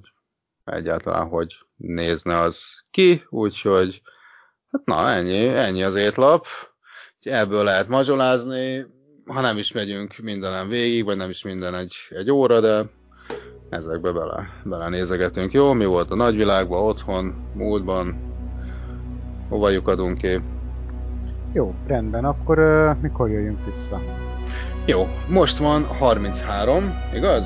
egyáltalán 0.64 1.26
hogy 1.26 1.58
nézne 1.76 2.38
az 2.38 2.84
ki, 2.90 3.24
úgyhogy 3.28 4.02
hát 4.70 4.84
na, 4.84 5.10
ennyi, 5.10 5.46
ennyi 5.46 5.82
az 5.82 5.94
étlap. 5.96 6.46
Ebből 7.20 7.64
lehet 7.64 7.88
mazsolázni, 7.88 8.86
ha 9.26 9.40
nem 9.40 9.56
is 9.56 9.72
megyünk 9.72 10.16
mindenem 10.22 10.68
végig, 10.68 11.04
vagy 11.04 11.16
nem 11.16 11.30
is 11.30 11.42
minden 11.42 11.74
egy, 11.74 11.94
egy 12.08 12.30
óra, 12.30 12.60
de 12.60 12.84
ezekbe 13.68 14.12
bele, 14.12 14.60
bele 14.64 14.88
nézegetünk. 14.88 15.52
Jó, 15.52 15.72
mi 15.72 15.84
volt 15.84 16.10
a 16.10 16.14
nagyvilágban, 16.14 16.82
otthon, 16.82 17.34
múltban, 17.54 18.32
hova 19.48 19.68
lyukadunk 19.68 20.18
ki. 20.18 20.40
Jó, 21.52 21.74
rendben. 21.86 22.24
Akkor 22.24 22.58
uh, 22.58 23.00
mikor 23.00 23.30
jöjjünk 23.30 23.64
vissza? 23.64 24.00
Jó, 24.86 25.08
most 25.28 25.58
van 25.58 25.84
33, 25.84 26.94
igaz? 27.14 27.44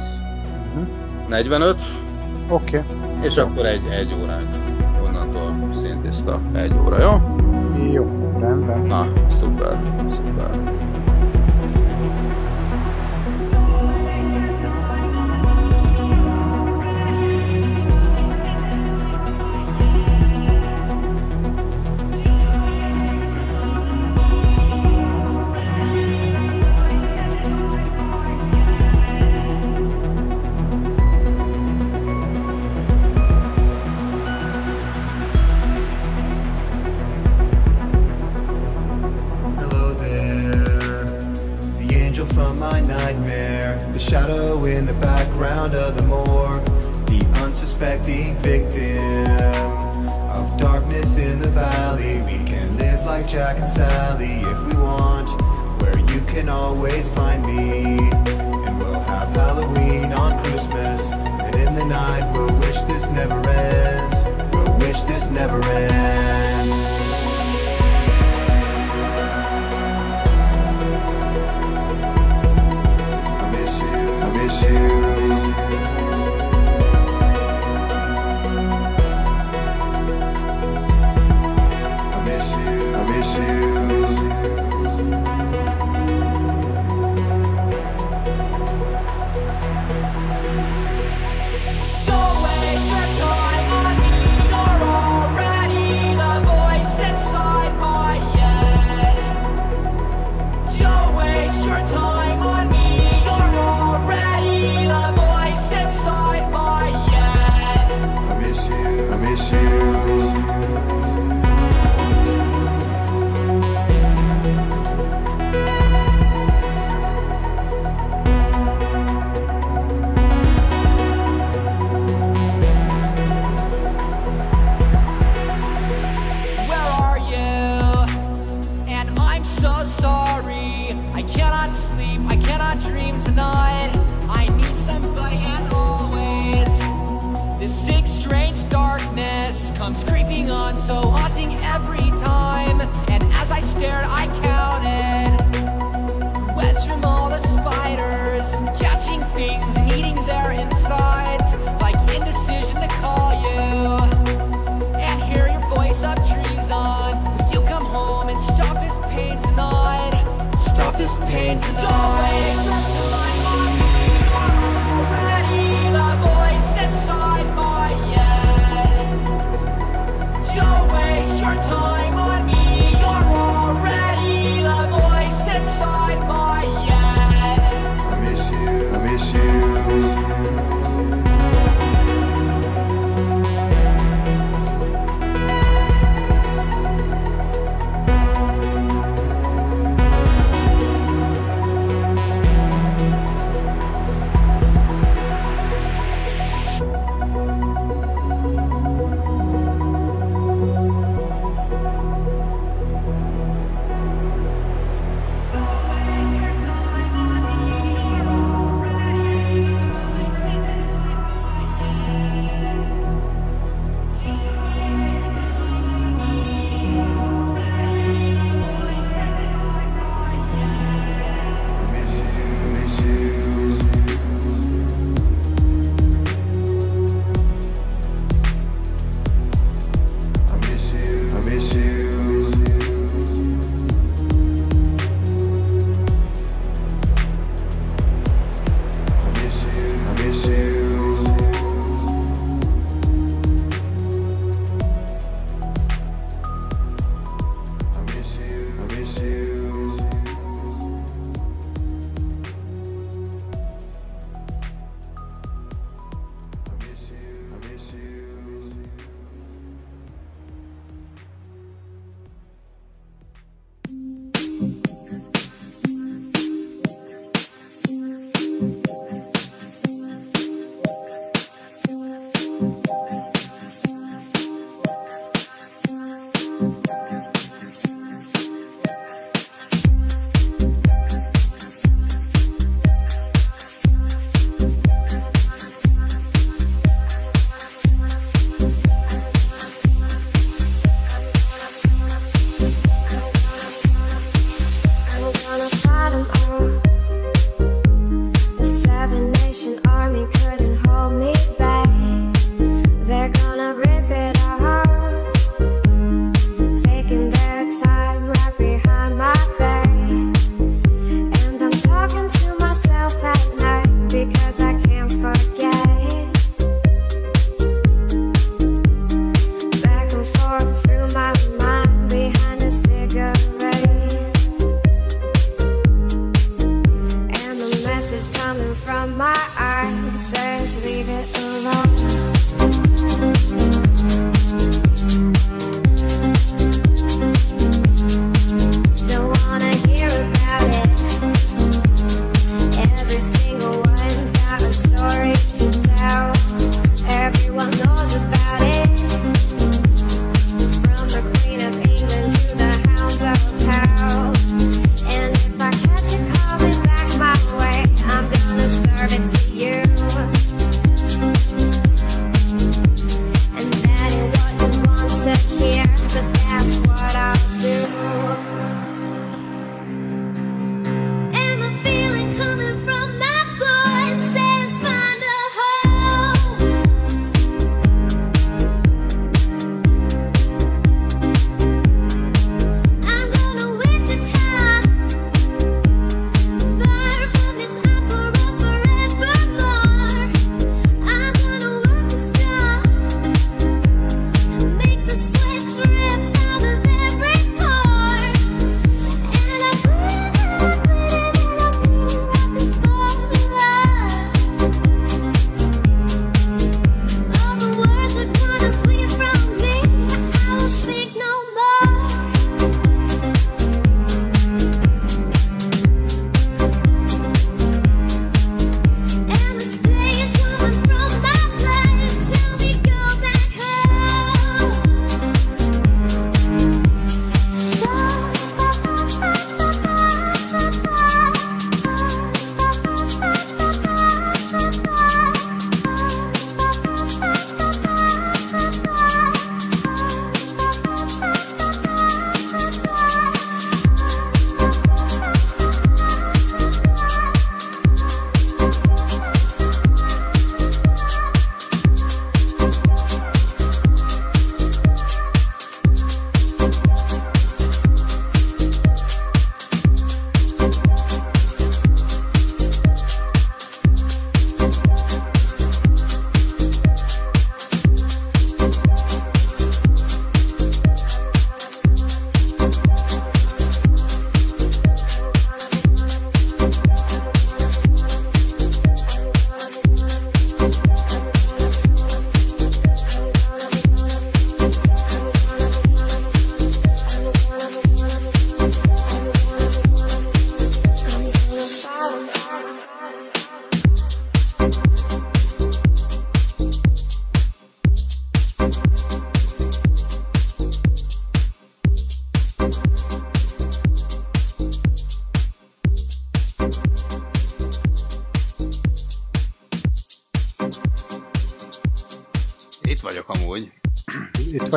Uh-huh. 0.69 0.89
45, 1.29 1.77
Oké. 2.49 2.83
és 3.23 3.37
akkor 3.37 3.67
egy, 3.67 3.81
egy 3.91 4.15
óránk. 4.23 4.49
Onnantól 5.07 5.75
szintiszta 5.75 6.41
egy 6.55 6.73
óra, 6.85 7.01
jó? 7.03 7.21
Jó, 7.93 8.37
rendben. 8.41 8.81
Na, 8.81 9.07
szuper, 9.31 9.79
szuper. 10.11 10.68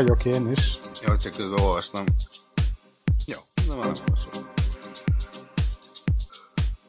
Vagyok 0.01 0.25
én 0.25 0.51
is. 0.51 0.79
Jó, 1.07 1.15
csak 1.15 1.35
közben 1.35 1.59
olvastam. 1.59 2.05
Jó, 3.25 3.37
nem 3.67 3.77
már 3.77 3.91
nem 3.91 4.03
olvasom. 4.09 4.49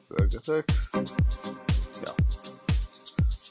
Pörgetek. 0.08 0.64
Ja. 2.04 2.14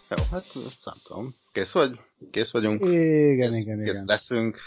Jó, 0.10 0.24
hát 0.32 0.44
nem 0.86 0.96
tudom. 1.04 1.36
Kész 1.52 1.72
vagy? 1.72 2.00
Kész 2.32 2.52
vagyunk? 2.52 2.82
Igen, 2.82 3.52
kész, 3.52 3.60
igen, 3.60 3.78
kész 3.78 3.94
igen. 3.94 4.06
leszünk. 4.06 4.60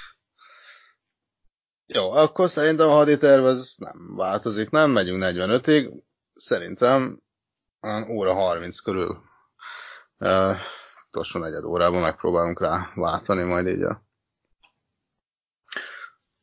Jó, 1.87 2.11
akkor 2.11 2.49
szerintem 2.49 2.89
a 2.89 2.93
haditerv 2.93 3.45
az 3.45 3.75
nem 3.77 4.17
változik, 4.17 4.71
nem? 4.71 4.91
Megyünk 4.91 5.23
45-ig. 5.25 5.93
Szerintem 6.35 7.23
óra 8.09 8.35
30 8.35 8.79
körül 8.79 9.23
uh, 10.19 10.57
utolsó 11.09 11.41
negyed 11.41 11.65
órában 11.65 12.01
megpróbálunk 12.01 12.61
rá 12.61 12.93
váltani 12.95 13.43
majd 13.43 13.67
így 13.67 13.83
a 13.83 14.05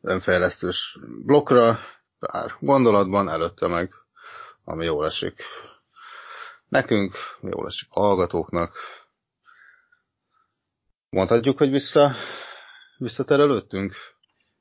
önfejlesztős 0.01 0.97
blokkra, 1.25 1.79
pár 2.19 2.55
gondolatban, 2.59 3.29
előtte 3.29 3.67
meg, 3.67 3.93
ami 4.63 4.85
jól 4.85 5.05
esik 5.05 5.43
nekünk, 6.67 7.15
jól 7.41 7.67
esik 7.67 7.87
a 7.91 7.99
hallgatóknak. 7.99 8.75
Mondhatjuk, 11.09 11.57
hogy 11.57 11.69
vissza, 11.69 12.15
visszaterelődtünk? 12.97 13.95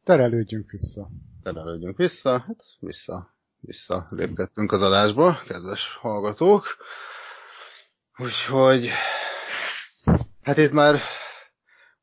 Terelődjünk 0.04 0.70
vissza. 0.70 1.08
Terelődjünk 1.42 1.96
vissza, 1.96 2.38
hát 2.38 2.64
vissza, 2.78 3.34
vissza 3.60 4.06
lépkedtünk 4.08 4.72
az 4.72 4.82
adásba, 4.82 5.40
kedves 5.46 5.96
hallgatók. 5.96 6.76
Úgyhogy, 8.16 8.90
hát 10.42 10.56
itt 10.56 10.72
már 10.72 11.00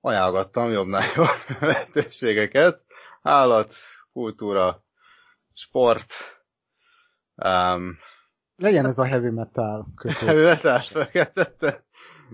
ajánlgattam 0.02 0.72
jobbnál 0.72 1.06
jobb 1.16 1.28
lehetőségeket. 1.70 2.87
Állat, 3.28 3.74
kultúra, 4.14 4.84
sport, 5.54 6.14
um, 7.36 7.98
Legyen 8.56 8.86
ez 8.86 8.98
a 8.98 9.06
heavy 9.06 9.30
metal 9.30 9.88
kötő. 9.96 10.44
Metal 10.44 10.80
felkeltette 10.80 11.86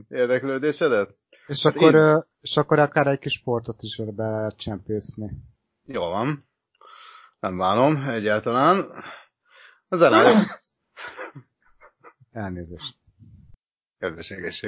érdeklődésedet? 0.09 1.15
És 1.47 1.63
Hát 1.63 1.75
akkor, 1.75 1.95
ö, 1.95 2.19
és 2.41 2.57
akkor 2.57 2.79
akár 2.79 3.07
egy 3.07 3.19
kis 3.19 3.33
sportot 3.33 3.81
is 3.81 3.95
vele 3.97 4.11
be 4.11 4.29
lehet 4.29 4.57
csempészni. 4.57 5.31
Jól 5.85 6.09
van. 6.09 6.47
Nem 7.39 7.57
bánom 7.57 8.09
egyáltalán. 8.09 9.03
Az 9.87 10.01
elején 10.01 10.37
Elnézést. 12.31 12.95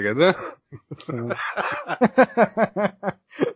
Kedves. 0.02 0.38
Köszönöm. 0.96 1.30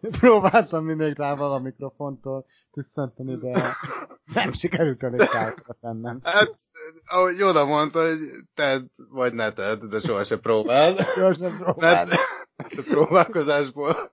Próbáltam 0.19 0.85
mindig 0.85 1.17
rá 1.17 1.31
a 1.31 1.59
mikrofontól 1.59 2.45
tüsszenteni, 2.71 3.35
de 3.35 3.73
nem 4.33 4.51
sikerült 4.51 5.03
elég 5.03 5.27
károkat 5.27 5.77
tennem. 5.81 6.19
Hát, 6.23 6.55
ahogy 7.05 7.43
oda 7.43 7.65
mondta, 7.65 8.07
hogy 8.07 8.19
tedd, 8.53 8.85
vagy 9.09 9.33
ne 9.33 9.51
tedd, 9.51 9.85
de 9.89 9.99
sohasem 9.99 10.39
próbáld. 10.39 10.99
Jó, 11.19 11.33
sem 11.33 11.73
Mert 11.75 12.11
a 12.55 12.81
próbálkozásból, 12.89 14.11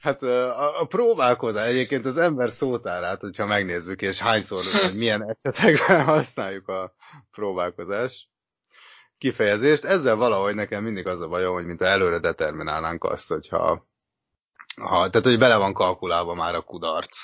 hát 0.00 0.22
a, 0.22 0.80
a 0.80 0.84
próbálkozás, 0.84 1.66
egyébként 1.66 2.06
az 2.06 2.16
ember 2.16 2.52
szótárát, 2.52 3.20
hogyha 3.20 3.46
megnézzük, 3.46 4.02
és 4.02 4.18
hányszor, 4.18 4.58
hogy 4.58 4.98
milyen 4.98 5.22
esetekben 5.30 6.04
használjuk 6.04 6.68
a 6.68 6.94
próbálkozás 7.30 8.28
kifejezést, 9.24 9.84
ezzel 9.84 10.16
valahogy 10.16 10.54
nekem 10.54 10.82
mindig 10.82 11.06
az 11.06 11.20
a 11.20 11.28
bajom, 11.28 11.54
hogy 11.54 11.64
mint 11.64 11.82
előre 11.82 12.18
determinálnánk 12.18 13.04
azt, 13.04 13.28
hogyha 13.28 13.86
ha, 14.76 15.10
tehát, 15.10 15.26
hogy 15.26 15.38
bele 15.38 15.56
van 15.56 15.72
kalkulálva 15.72 16.34
már 16.34 16.54
a 16.54 16.60
kudarc 16.60 17.16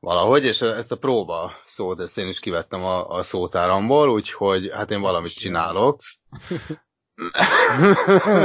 valahogy, 0.00 0.44
és 0.44 0.62
ezt 0.62 0.92
a 0.92 0.96
próba 0.96 1.52
szót, 1.66 2.00
ezt 2.00 2.18
én 2.18 2.28
is 2.28 2.40
kivettem 2.40 2.84
a, 2.84 3.08
a 3.08 3.22
szótáramból, 3.22 4.10
úgyhogy 4.10 4.70
hát 4.72 4.90
én 4.90 5.00
valamit 5.00 5.32
csinálok. 5.32 6.00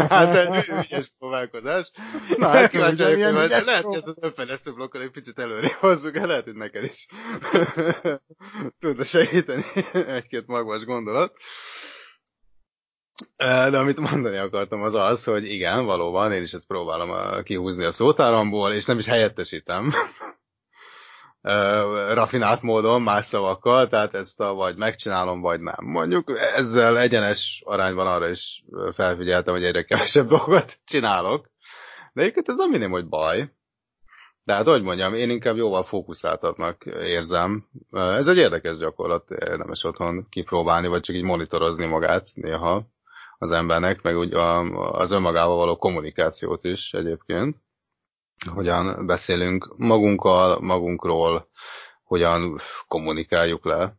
hát 0.10 0.36
egy 0.36 0.68
ügyes 0.68 1.14
próbálkozás. 1.20 1.92
Na, 2.38 2.48
hát 2.48 2.70
kíváncsi 2.70 3.04
vagyok, 3.04 3.34
hogy 3.34 3.46
ügyes 3.46 3.64
lehet, 3.64 3.84
hogy 3.84 3.96
ezt 3.96 4.08
az 4.08 4.18
önfejlesztő 4.22 4.74
blokkot 4.74 5.02
egy 5.02 5.12
picit 5.12 5.40
előre 5.40 5.78
hozzuk 5.80 6.18
el, 6.18 6.28
lehet, 6.28 6.44
hogy 6.44 6.56
neked 6.56 6.84
is 6.84 7.06
tudna 8.80 9.04
segíteni 9.04 9.66
egy-két 9.94 10.48
magvas 10.48 10.86
gondolat. 10.86 11.34
De 13.38 13.78
amit 13.78 14.00
mondani 14.00 14.38
akartam 14.38 14.82
az 14.82 14.94
az, 14.94 15.24
hogy 15.24 15.52
igen, 15.52 15.86
valóban, 15.86 16.32
én 16.32 16.42
is 16.42 16.54
ezt 16.54 16.68
próbálom 16.68 17.44
kihúzni 17.44 17.84
a 17.84 17.92
szótáramból, 17.92 18.72
és 18.72 18.86
nem 18.86 18.98
is 18.98 19.06
helyettesítem. 19.06 19.92
Rafinált 22.14 22.62
módon, 22.62 23.02
más 23.02 23.26
szavakkal, 23.26 23.88
tehát 23.88 24.14
ezt 24.14 24.40
a 24.40 24.54
vagy 24.54 24.76
megcsinálom, 24.76 25.42
vagy 25.42 25.60
nem. 25.60 25.78
Mondjuk 25.80 26.40
ezzel 26.56 27.00
egyenes 27.00 27.62
arányban 27.66 28.08
arra 28.08 28.30
is 28.30 28.64
felfigyeltem, 28.94 29.54
hogy 29.54 29.64
egyre 29.64 29.84
kevesebb 29.84 30.28
dolgot 30.38 30.80
csinálok. 30.86 31.52
De 32.14 32.22
egyébként 32.22 32.50
ez 32.50 32.56
nem 32.56 32.70
mindig, 32.70 32.90
hogy 32.90 33.08
baj. 33.08 33.52
De 34.44 34.54
hát, 34.54 34.68
hogy 34.68 34.84
mondjam, 34.84 35.14
én 35.14 35.30
inkább 35.30 35.56
jóval 35.56 35.84
fókuszáltatnak 35.84 36.86
érzem. 36.86 37.68
Ez 37.92 38.28
egy 38.28 38.38
érdekes 38.38 38.78
gyakorlat, 38.78 39.32
érdemes 39.32 39.84
otthon 39.84 40.28
kipróbálni, 40.30 40.88
vagy 40.88 41.02
csak 41.02 41.16
így 41.16 41.24
monitorozni 41.24 41.86
magát 41.86 42.30
néha 42.34 42.88
az 43.38 43.52
embernek, 43.52 44.02
meg 44.02 44.18
úgy 44.18 44.34
a, 44.34 44.60
az 44.92 45.12
önmagával 45.12 45.56
való 45.58 45.78
kommunikációt 45.78 46.64
is 46.64 46.94
egyébként. 46.94 47.58
Hogyan 48.54 49.06
beszélünk 49.06 49.74
magunkkal, 49.78 50.60
magunkról, 50.62 51.48
hogyan 52.04 52.58
kommunikáljuk 52.88 53.66
le 53.66 53.96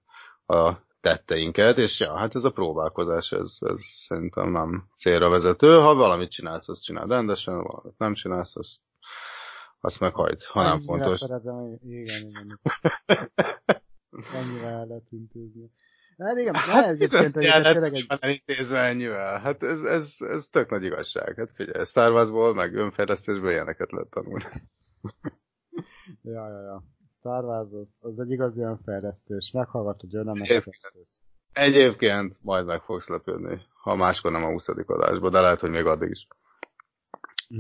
a 0.47 0.72
tetteinket, 1.01 1.78
és 1.78 2.01
ja, 2.01 2.16
hát 2.16 2.35
ez 2.35 2.45
a 2.45 2.51
próbálkozás, 2.51 3.32
ez, 3.32 3.57
ez 3.61 3.80
szerintem 3.99 4.51
nem 4.51 4.89
célra 4.97 5.28
vezető. 5.28 5.78
Ha 5.80 5.95
valamit 5.95 6.30
csinálsz, 6.30 6.68
azt 6.68 6.82
csinál 6.82 7.07
rendesen, 7.07 7.62
valamit 7.62 7.99
nem 7.99 8.14
csinálsz, 8.14 8.57
azt, 8.57 8.76
azt 9.80 10.01
meghajt, 10.01 10.45
ha 10.45 10.62
nem 10.62 10.72
Ennyire 10.72 10.85
fontos. 10.87 11.18
Szeretem, 11.18 11.78
igen, 11.82 12.26
igen. 12.28 12.61
Ennyire 14.35 14.66
el 14.66 14.87
lehet 14.87 15.07
intézni. 15.11 15.70
Hát 16.18 16.38
igen, 16.38 16.54
hát, 16.54 16.86
egyébként 16.86 17.32
tényleg 17.32 17.94
egy, 17.94 18.06
elintézve 18.08 18.78
ennyivel? 18.78 19.40
Hát 19.40 19.62
ez, 19.62 19.82
ez, 19.82 20.16
ez 20.18 20.46
tök 20.48 20.70
nagy 20.70 20.84
igazság. 20.84 21.34
Hát 21.36 21.50
figyelj, 21.50 21.84
Star 21.84 22.12
Warsból, 22.12 22.54
meg 22.54 22.74
önfejlesztésből 22.74 23.50
ilyeneket 23.50 23.92
lehet 23.92 24.08
tanulni. 24.08 24.44
ja, 26.22 26.48
ja, 26.48 26.60
ja. 26.60 26.82
Star 27.24 27.44
Wars 27.44 27.68
az, 27.72 27.86
az 28.00 28.18
egy 28.18 28.30
igazi 28.30 28.62
önfejlesztés. 28.62 29.50
Meghallgatod, 29.50 30.10
hogy 30.10 30.24
nem 30.24 30.40
Egyébként. 30.40 30.76
Egyébként 31.52 32.38
majd 32.42 32.66
meg 32.66 32.82
fogsz 32.82 33.08
lepődni, 33.08 33.60
ha 33.82 33.94
máskor 33.94 34.32
nem 34.32 34.44
a 34.44 34.50
20. 34.50 34.68
adásban, 34.68 35.30
de 35.30 35.40
lehet, 35.40 35.60
hogy 35.60 35.70
még 35.70 35.86
addig 35.86 36.10
is. 36.10 36.26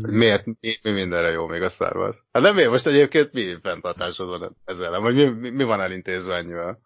Hogy 0.02 0.12
Miért, 0.12 0.46
mi, 0.46 0.56
mi 0.82 0.90
mindenre 0.90 1.30
jó 1.30 1.46
még 1.46 1.62
a 1.62 1.68
Star 1.68 1.96
Wars? 1.96 2.16
Hát 2.32 2.42
nem 2.42 2.54
miért 2.54 2.70
most 2.70 2.86
egyébként 2.86 3.32
mi 3.32 3.56
fenntartásod 3.62 4.28
van 4.28 4.56
ezzel, 4.64 5.00
vagy 5.00 5.14
mi, 5.14 5.24
mi, 5.24 5.50
mi 5.50 5.64
van 5.64 5.80
elintézve 5.80 6.34
ennyivel? 6.34 6.80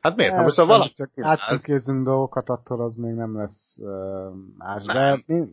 Hát 0.00 0.16
miért? 0.16 0.34
Ha 0.34 0.42
most 0.42 0.56
ha 0.56 0.66
valami 0.66 0.92
csak 0.92 1.10
átcímkézünk 1.16 2.04
dolgokat, 2.04 2.48
attól 2.48 2.80
az 2.80 2.96
még 2.96 3.14
nem 3.14 3.36
lesz 3.36 3.78
uh, 3.78 4.34
más. 4.56 4.84
De 4.84 4.92
Nem. 4.92 5.22
mi, 5.26 5.44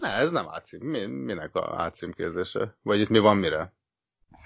Ne, 0.00 0.08
ez 0.08 0.30
nem 0.30 0.48
átcím. 0.48 0.80
Mi, 0.80 1.06
minek 1.06 1.54
a 1.54 1.74
átcímkézése? 1.76 2.76
Vagy 2.82 3.00
itt 3.00 3.08
mi 3.08 3.18
van 3.18 3.36
mire? 3.36 3.76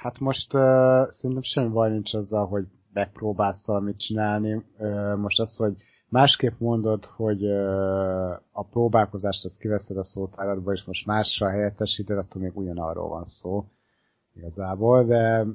hát 0.03 0.19
most 0.19 0.55
uh, 0.55 1.09
szerintem 1.09 1.43
semmi 1.43 1.69
baj 1.69 1.91
nincs 1.91 2.15
azzal, 2.15 2.47
hogy 2.47 2.65
megpróbálsz 2.93 3.67
valamit 3.67 3.99
csinálni. 3.99 4.65
Uh, 4.79 5.17
most 5.17 5.41
az, 5.41 5.57
hogy 5.57 5.83
másképp 6.09 6.59
mondod, 6.59 7.05
hogy 7.05 7.45
uh, 7.45 8.31
a 8.53 8.67
próbálkozást 8.71 9.45
azt 9.45 9.59
kiveszed 9.59 9.97
a 9.97 10.05
szótáradba, 10.05 10.73
és 10.73 10.85
most 10.85 11.07
mással 11.07 11.51
helyettesíted, 11.51 12.19
attól 12.19 12.43
még 12.43 12.57
ugyanarról 12.57 13.09
van 13.09 13.25
szó 13.25 13.65
igazából, 14.35 15.05
de 15.05 15.47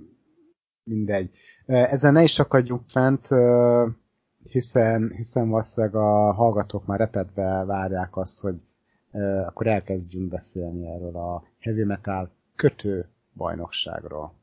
mindegy. 0.84 1.32
Ezzel 1.68 2.12
ne 2.12 2.24
is 2.24 2.40
akadjunk 2.40 2.82
fent, 2.90 3.28
hiszen, 4.44 5.12
hiszen 5.16 5.50
valószínűleg 5.50 5.96
a 5.96 6.34
hallgatók 6.34 6.86
már 6.86 7.00
repedve 7.00 7.64
várják 7.66 8.18
azt, 8.18 8.40
hogy 8.42 8.56
akkor 9.46 9.68
elkezdjünk 9.68 10.30
beszélni 10.30 10.88
erről 10.88 11.16
a 11.16 11.44
heavy 11.60 11.84
metal 11.84 12.32
kötő 12.56 13.10
bajnokságról. 13.34 14.34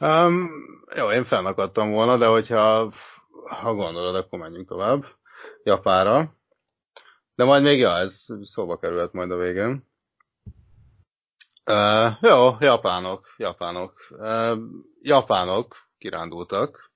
Um, 0.00 0.48
jó, 0.96 1.10
én 1.10 1.24
fennakadtam 1.24 1.90
volna, 1.90 2.16
de 2.16 2.26
hogyha 2.26 2.92
ha 3.60 3.74
gondolod, 3.74 4.14
akkor 4.14 4.38
menjünk 4.38 4.68
tovább. 4.68 5.04
Japára. 5.62 6.34
De 7.34 7.44
majd 7.44 7.62
még, 7.62 7.78
ja, 7.78 7.96
ez 7.96 8.26
szóba 8.42 8.78
kerülhet 8.78 9.12
majd 9.12 9.30
a 9.30 9.36
végén. 9.36 9.86
Uh, 11.70 12.12
jó, 12.20 12.56
japánok, 12.60 13.26
japánok. 13.36 13.92
Uh, 14.10 14.58
japánok 15.02 15.87
kirándultak. 15.98 16.92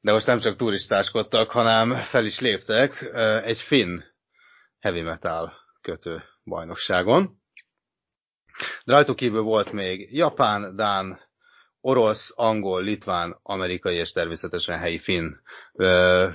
De 0.00 0.12
most 0.12 0.26
nem 0.26 0.38
csak 0.38 0.56
turistáskodtak, 0.56 1.50
hanem 1.50 1.90
fel 1.94 2.24
is 2.24 2.40
léptek 2.40 3.02
egy 3.44 3.60
finn 3.60 4.00
heavy 4.78 5.00
metal 5.00 5.52
kötő 5.80 6.22
bajnokságon. 6.44 7.42
De 8.84 8.92
rajtuk 8.92 9.16
kívül 9.16 9.42
volt 9.42 9.72
még 9.72 10.14
japán, 10.14 10.76
dán, 10.76 11.20
orosz, 11.80 12.32
angol, 12.36 12.82
litván, 12.82 13.38
amerikai 13.42 13.94
és 13.94 14.12
természetesen 14.12 14.78
helyi 14.78 14.98
finn 14.98 15.34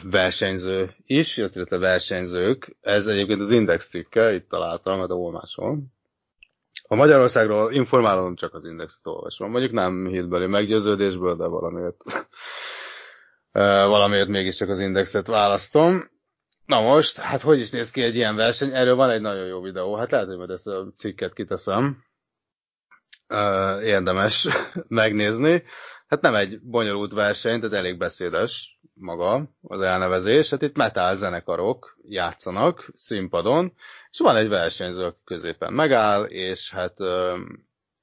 versenyző 0.02 0.96
is, 1.06 1.38
illetve 1.38 1.78
versenyzők. 1.78 2.76
Ez 2.82 3.08
egyébként 3.08 3.42
az 3.42 3.52
Index 3.52 3.88
cikke, 3.88 4.34
itt 4.34 4.50
találtam, 4.50 4.98
mert 4.98 5.12
ahol 5.12 5.32
máshol. 5.32 5.84
A 6.88 6.96
Magyarországról 6.96 7.72
informálom, 7.72 8.36
csak 8.36 8.54
az 8.54 8.66
Indexet 8.66 9.08
olvasom. 9.08 9.52
Mondjuk 9.52 9.72
nem 9.72 10.08
hitbeli 10.08 10.46
meggyőződésből, 10.46 11.36
de 11.36 11.46
valamiért, 11.48 12.02
valamiért 13.96 14.28
mégiscsak 14.28 14.70
az 14.70 14.80
Indexet 14.80 15.28
választom. 15.28 16.12
Na 16.66 16.82
most, 16.82 17.18
hát 17.18 17.42
hogy 17.42 17.60
is 17.60 17.70
néz 17.70 17.92
ki 17.92 18.02
egy 18.02 18.16
ilyen 18.16 18.36
verseny? 18.36 18.74
Erről 18.76 18.96
van 18.96 19.10
egy 19.10 19.22
nagyon 19.22 19.46
jó 19.46 19.62
videó. 19.62 19.96
Hát 19.96 20.12
lehet, 20.12 20.28
hogy 20.28 20.38
majd 20.38 20.50
ezt 20.50 20.68
a 20.68 20.94
cikket 20.98 21.34
kiteszem 21.34 22.04
érdemes 23.84 24.48
megnézni. 24.88 25.64
Hát 26.14 26.22
nem 26.22 26.36
egy 26.36 26.60
bonyolult 26.62 27.12
verseny, 27.14 27.60
tehát 27.60 27.76
elég 27.76 27.98
beszédes 27.98 28.80
maga 28.94 29.50
az 29.62 29.82
elnevezés. 29.82 30.50
Hát 30.50 30.62
itt 30.62 30.76
metal 30.76 31.16
zenekarok 31.16 31.98
játszanak 32.08 32.92
színpadon, 32.96 33.74
és 34.12 34.20
van 34.20 34.36
egy 34.36 34.50
versenyző, 34.50 35.04
aki 35.04 35.18
középen 35.24 35.74
megáll, 35.74 36.24
és 36.24 36.72
hát 36.72 36.94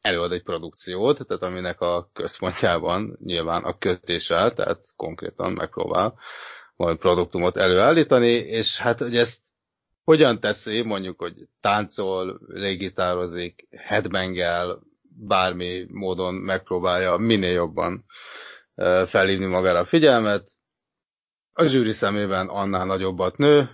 előad 0.01 0.33
egy 0.33 0.43
produkciót, 0.43 1.27
tehát 1.27 1.43
aminek 1.43 1.81
a 1.81 2.11
központjában 2.13 3.19
nyilván 3.25 3.63
a 3.63 3.79
kötés 3.79 4.31
áll, 4.31 4.51
tehát 4.51 4.81
konkrétan 4.97 5.53
megpróbál 5.53 6.15
valami 6.77 6.97
produktumot 6.97 7.57
előállítani, 7.57 8.33
és 8.33 8.79
hát 8.79 8.99
hogy 8.99 9.17
ezt 9.17 9.39
hogyan 10.05 10.41
teszi, 10.41 10.83
mondjuk, 10.83 11.21
hogy 11.21 11.35
táncol, 11.61 12.41
légitározik, 12.47 13.69
headbangel, 13.71 14.89
bármi 15.27 15.87
módon 15.91 16.35
megpróbálja 16.35 17.17
minél 17.17 17.53
jobban 17.53 18.05
felhívni 19.07 19.47
magára 19.47 19.79
a 19.79 19.85
figyelmet. 19.85 20.51
A 21.53 21.65
zsűri 21.65 21.93
szemében 21.93 22.49
annál 22.49 22.87
nagyobbat 22.87 23.37
nő, 23.37 23.71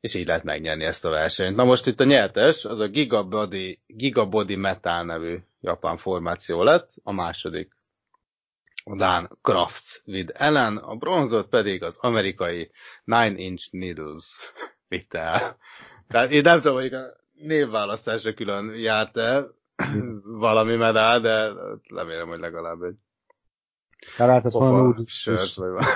és 0.00 0.14
így 0.14 0.26
lehet 0.26 0.42
megnyerni 0.42 0.84
ezt 0.84 1.04
a 1.04 1.08
versenyt. 1.08 1.56
Na 1.56 1.64
most 1.64 1.86
itt 1.86 2.00
a 2.00 2.04
nyertes, 2.04 2.64
az 2.64 2.80
a 2.80 2.88
Gigabody, 2.88 3.82
Gigabody 3.86 4.56
Metal 4.56 5.04
nevű 5.04 5.38
japán 5.60 5.96
formáció 5.96 6.62
lett, 6.62 6.90
a 7.02 7.12
második 7.12 7.72
a 8.84 8.96
Dán 8.96 9.38
Crafts 9.42 10.02
with 10.06 10.42
Ellen, 10.42 10.76
a 10.76 10.94
bronzot 10.94 11.48
pedig 11.48 11.82
az 11.82 11.96
amerikai 11.96 12.70
Nine 13.04 13.38
Inch 13.38 13.68
Needles 13.70 14.36
vitte 14.88 15.18
el. 15.18 15.56
Tehát 16.08 16.30
én 16.30 16.40
nem 16.40 16.60
tudom, 16.60 16.76
hogy 16.76 16.94
a 16.94 17.16
névválasztásra 17.32 18.34
külön 18.34 18.74
járt 18.74 19.16
el, 19.16 19.54
valami 20.24 20.76
medál, 20.76 21.20
de 21.20 21.52
remélem, 21.88 22.28
hogy 22.28 22.38
legalább 22.38 22.82
egy 22.82 22.96
lehetett 24.16 24.52
volna 24.52 24.86
úgy 24.86 25.08
sört, 25.08 25.54
vagy 25.54 25.68
valami. 25.68 25.86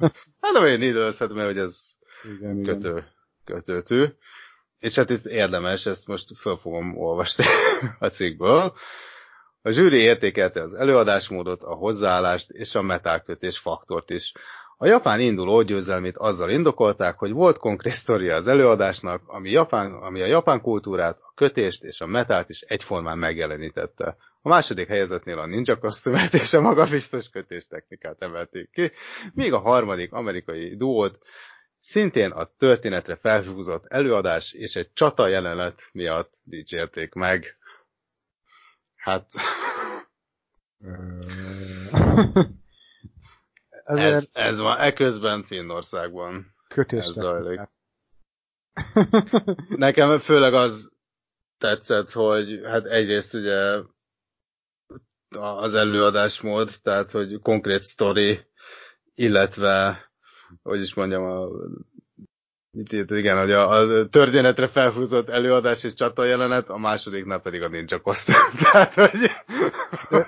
hát 0.40 0.52
nem 0.52 0.62
olyan 0.62 0.82
időzhet, 0.82 1.32
mert 1.32 1.46
hogy 1.46 1.58
ez 1.58 1.96
Igen, 2.24 2.58
igen. 2.58 2.80
kötő, 2.80 3.04
kötőtű. 3.44 4.04
És 4.78 4.94
hát 4.94 5.10
ez 5.10 5.26
érdemes, 5.26 5.86
ezt 5.86 6.06
most 6.06 6.36
föl 6.36 6.56
fogom 6.56 6.98
olvasni 6.98 7.44
a 7.98 8.06
cikkből. 8.06 8.74
A 9.62 9.70
zsűri 9.70 9.98
értékelte 9.98 10.62
az 10.62 10.74
előadásmódot, 10.74 11.62
a 11.62 11.74
hozzáállást 11.74 12.50
és 12.50 12.74
a 12.74 12.82
metálkötés 12.82 13.58
faktort 13.58 14.10
is. 14.10 14.32
A 14.78 14.86
japán 14.86 15.20
induló 15.20 15.62
győzelmét 15.62 16.16
azzal 16.16 16.50
indokolták, 16.50 17.18
hogy 17.18 17.30
volt 17.32 17.58
konkrét 17.58 17.92
sztoria 17.92 18.34
az 18.34 18.46
előadásnak, 18.46 19.22
ami, 19.26 19.50
japán, 19.50 19.92
ami 19.92 20.20
a 20.20 20.26
japán 20.26 20.60
kultúrát, 20.60 21.18
a 21.20 21.32
kötést 21.34 21.84
és 21.84 22.00
a 22.00 22.06
metált 22.06 22.48
is 22.48 22.60
egyformán 22.60 23.18
megjelenítette. 23.18 24.16
A 24.42 24.48
második 24.48 24.88
helyezetnél 24.88 25.38
a 25.38 25.46
ninja 25.46 25.78
kosztümát 25.78 26.34
és 26.34 26.52
a 26.52 26.60
magabiztos 26.60 27.28
kötés 27.28 27.66
technikát 27.66 28.22
emelték 28.22 28.70
ki, 28.70 28.92
míg 29.34 29.52
a 29.52 29.58
harmadik 29.58 30.12
amerikai 30.12 30.76
duót 30.76 31.18
szintén 31.78 32.30
a 32.30 32.50
történetre 32.58 33.16
felhúzott 33.16 33.84
előadás 33.86 34.52
és 34.52 34.76
egy 34.76 34.92
csata 34.92 35.26
jelenet 35.26 35.88
miatt 35.92 36.32
dicsérték 36.44 37.12
meg. 37.12 37.56
Hát 38.96 39.30
Ezért 43.86 44.14
ez, 44.14 44.28
ez 44.32 44.58
van, 44.58 44.78
eközben 44.78 45.42
Finnországban 45.42 46.54
ez 46.68 46.74
kötés 46.74 47.04
zajlik. 47.04 47.60
Nekem 49.76 50.18
főleg 50.18 50.54
az 50.54 50.90
tetszett, 51.58 52.10
hogy 52.10 52.60
hát 52.64 52.84
egyrészt 52.84 53.34
ugye 53.34 53.82
az 55.38 55.74
előadásmód, 55.74 56.70
tehát 56.82 57.10
hogy 57.10 57.40
konkrét 57.42 57.82
sztori, 57.82 58.40
illetve 59.14 60.04
hogy 60.62 60.80
is 60.80 60.94
mondjam, 60.94 61.24
a, 61.24 61.48
mit 62.76 62.92
írt, 62.92 63.10
igen, 63.10 63.38
hogy 63.38 63.50
a, 63.50 63.68
a 63.70 64.08
történetre 64.08 64.66
felhúzott 64.66 65.28
előadás 65.28 65.84
és 65.84 65.94
csata 65.94 66.24
jelenet, 66.24 66.68
a 66.68 66.76
másodiknál 66.76 67.40
pedig 67.40 67.62
a 67.62 67.68
ninja 67.68 68.00
kosztüm. 68.00 68.34
Tehát, 68.62 68.94
hogy... 68.94 69.30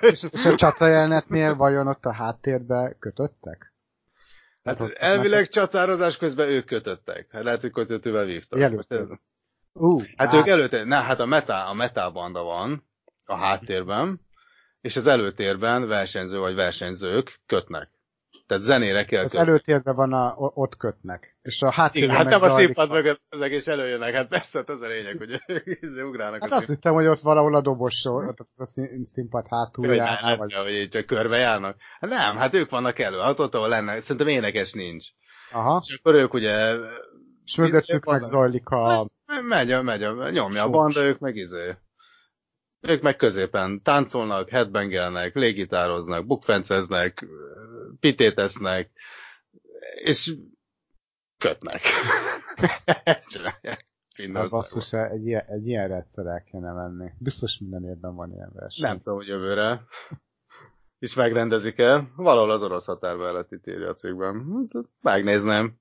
és, 0.01 0.25
és 0.31 0.45
a 0.45 0.55
csata 0.55 0.87
jelenetnél 0.87 1.55
vajon 1.55 1.87
ott 1.87 2.05
a 2.05 2.13
háttérbe 2.13 2.95
kötöttek? 2.99 3.73
Hát 4.63 4.79
ott- 4.79 4.91
elvileg 4.91 5.47
csatározás 5.47 6.17
közben 6.17 6.47
ők 6.47 6.65
kötöttek. 6.65 7.27
Hát 7.31 7.43
lehet, 7.43 7.61
hogy 7.61 7.71
kötőtővel 7.71 8.25
vívtak. 8.25 8.59
Ez- 8.87 9.07
Ú, 9.73 10.01
Hát 10.17 10.33
ők 10.33 10.47
előtte, 10.47 10.83
ne, 10.83 11.01
hát 11.01 11.19
a 11.19 11.25
metal, 11.25 11.67
a 11.67 11.73
metal 11.73 12.11
banda 12.11 12.43
van 12.43 12.83
a 13.25 13.35
háttérben, 13.35 14.21
és 14.81 14.95
az 14.95 15.07
előtérben 15.07 15.87
versenyző 15.87 16.37
vagy 16.39 16.55
versenyzők 16.55 17.39
kötnek. 17.45 17.89
Tehát 18.49 18.63
zenére 18.63 19.05
kell 19.05 19.23
Az 19.23 19.31
kötni. 19.31 19.47
előtérben 19.47 19.95
van, 19.95 20.13
a, 20.13 20.33
ott 20.37 20.77
kötnek. 20.77 21.37
És 21.41 21.61
a 21.61 21.65
Igen, 21.65 21.79
háttérben 21.79 22.15
hát 22.15 22.25
meg 22.25 22.33
nem 22.39 22.51
a 22.51 22.55
színpad 22.55 22.89
mögött 22.91 23.21
ezek 23.29 23.51
is 23.51 23.65
előjönnek, 23.65 24.13
hát 24.13 24.27
persze, 24.27 24.57
hát 24.57 24.69
az 24.69 24.81
a 24.81 24.87
lényeg, 24.87 25.17
hogy 25.17 25.41
ugrálnak 26.07 26.41
Hát 26.41 26.51
a 26.51 26.55
azt 26.55 26.67
hittem, 26.67 26.93
hogy 26.93 27.05
ott 27.05 27.19
valahol 27.19 27.55
a 27.55 27.61
dobos 27.61 28.05
a 28.55 28.65
szín- 28.65 29.07
színpad 29.07 29.45
nem, 29.79 30.37
vagy... 30.37 30.53
hogy 30.53 30.71
így 30.71 30.89
csak 30.89 31.05
körbe 31.05 31.37
járnak. 31.37 31.75
Hát 31.99 32.09
nem, 32.09 32.37
hát 32.37 32.53
ők 32.55 32.69
vannak 32.69 32.99
elő, 32.99 33.17
hát 33.17 33.39
ott, 33.39 33.55
ahol 33.55 33.69
lenne, 33.69 33.99
szerintem 33.99 34.27
énekes 34.27 34.71
nincs. 34.73 35.07
Aha, 35.51 35.81
És 35.87 35.95
akkor 35.99 36.13
ők 36.13 36.33
ugye 36.33 36.75
és 37.45 37.55
mögöttük 37.55 38.05
meg 38.05 38.21
zajlik 38.23 38.69
a... 38.69 39.07
Megy, 39.49 39.81
megy, 39.83 40.03
a- 40.03 40.29
nyomja 40.29 40.63
a 40.63 40.69
banda, 40.69 41.03
ők 41.03 41.19
meg 41.19 41.35
izé. 41.35 41.75
Ők 42.81 43.01
meg 43.01 43.15
középen 43.15 43.81
táncolnak, 43.83 44.49
headbangelnek, 44.49 45.35
légitároznak, 45.35 46.25
bukfenceznek, 46.25 47.25
pitét 47.99 48.39
esznek, 48.39 48.91
és 50.03 50.35
kötnek. 51.37 51.81
Ezt 53.03 53.29
csinálják. 53.29 53.87
Hát 54.33 54.49
basszus, 54.49 54.93
egy 54.93 55.25
ilyen, 55.25 55.45
egy 55.47 55.67
ilyen 55.67 55.87
rendszer 55.87 56.25
el 56.25 56.43
kéne 56.43 56.71
menni. 56.71 57.11
Biztos 57.17 57.57
minden 57.57 57.85
évben 57.85 58.15
van 58.15 58.31
ilyen 58.31 58.51
verseny. 58.53 58.87
Nem 58.87 58.97
tudom, 58.97 59.15
hogy 59.17 59.27
jövőre 59.27 59.85
is 60.99 61.13
megrendezik 61.13 61.77
el. 61.77 62.11
Valahol 62.15 62.51
az 62.51 62.61
orosz 62.61 62.85
határ 62.85 63.15
mellett 63.15 63.51
itt 63.51 63.67
írja 63.67 63.89
a 63.89 63.93
cikkben. 63.93 64.67
Hát, 64.73 64.85
Megnézném. 65.01 65.79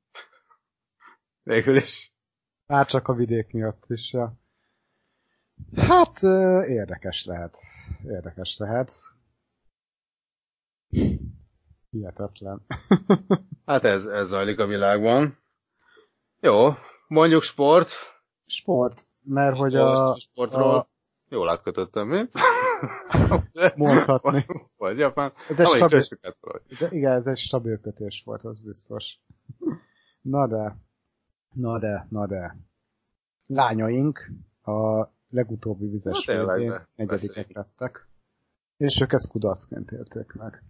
Végül 1.42 1.76
is. 1.76 2.12
Már 2.66 2.86
csak 2.86 3.08
a 3.08 3.14
vidék 3.14 3.52
miatt 3.52 3.84
is. 3.86 4.14
Hát, 5.76 6.22
érdekes 6.68 7.24
lehet. 7.24 7.58
Érdekes 8.04 8.56
lehet. 8.56 8.92
Hihetetlen. 11.90 12.66
Hát 13.66 13.84
ez, 13.84 14.06
ez 14.06 14.28
zajlik 14.28 14.58
a 14.58 14.66
világban. 14.66 15.38
Jó, 16.40 16.68
mondjuk 17.08 17.42
sport. 17.42 17.90
Sport, 18.46 19.06
mert 19.22 19.56
hogy 19.56 19.72
Sport, 19.72 19.88
a, 19.88 20.16
sportról. 20.20 20.74
a 20.74 20.88
Jól 21.28 21.48
átkötöttem, 21.48 22.08
mi? 22.08 22.24
Mondhatni. 23.76 24.46
Vagy 24.76 24.98
japán. 24.98 25.32
Na, 25.48 25.54
vagy 25.54 25.66
stabil, 25.66 26.02
de 26.78 26.88
igen, 26.90 27.12
ez 27.12 27.26
egy 27.26 27.36
stabil 27.38 27.80
kötés 27.80 28.22
volt, 28.24 28.42
az 28.42 28.60
biztos. 28.60 29.20
Na 30.20 30.46
de, 30.46 30.76
na 31.52 31.78
de, 31.78 32.06
na 32.10 32.26
de. 32.26 32.56
Lányaink 33.46 34.30
a 34.62 35.08
legutóbbi 35.28 35.88
vizes 35.88 36.24
de 36.24 36.86
negyedikek 36.94 37.52
lettek. 37.52 38.08
És 38.76 39.00
ők 39.00 39.12
ezt 39.12 39.30
kudarcként 39.30 39.90
élték 39.90 40.32
meg. 40.32 40.62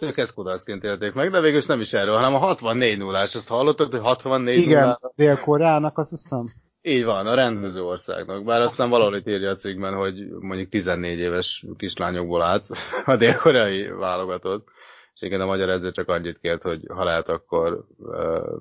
Ők 0.00 0.16
ezt 0.16 0.34
kudarcként 0.34 0.84
élték 0.84 1.12
meg, 1.12 1.30
de 1.30 1.40
végül 1.40 1.58
is 1.58 1.66
nem 1.66 1.80
is 1.80 1.92
erről, 1.92 2.14
hanem 2.14 2.34
a 2.34 2.38
64 2.38 2.98
0 2.98 3.20
Azt 3.20 3.48
hallottad, 3.48 3.90
hogy 3.90 4.00
64 4.00 4.58
Igen, 4.58 4.82
0 4.82 4.98
Dél-Koreának 5.14 5.98
azt 5.98 6.10
hiszem. 6.10 6.52
Így 6.82 7.04
van, 7.04 7.26
a 7.26 7.34
rendező 7.34 7.82
országnak. 7.82 8.44
Bár 8.44 8.60
aztán 8.60 8.90
valahol 8.90 9.16
itt 9.16 9.28
írja 9.28 9.50
a 9.50 9.54
cikkben, 9.54 9.94
hogy 9.94 10.28
mondjuk 10.28 10.68
14 10.68 11.18
éves 11.18 11.66
kislányokból 11.76 12.42
állt 12.42 12.66
a 13.04 13.16
dél-koreai 13.16 13.88
válogatott. 13.88 14.68
És 15.14 15.22
igen, 15.22 15.40
a 15.40 15.46
magyar 15.46 15.68
ezért 15.68 15.94
csak 15.94 16.08
annyit 16.08 16.38
kért, 16.38 16.62
hogy 16.62 16.80
ha 16.88 17.04
lehet, 17.04 17.28
akkor 17.28 17.84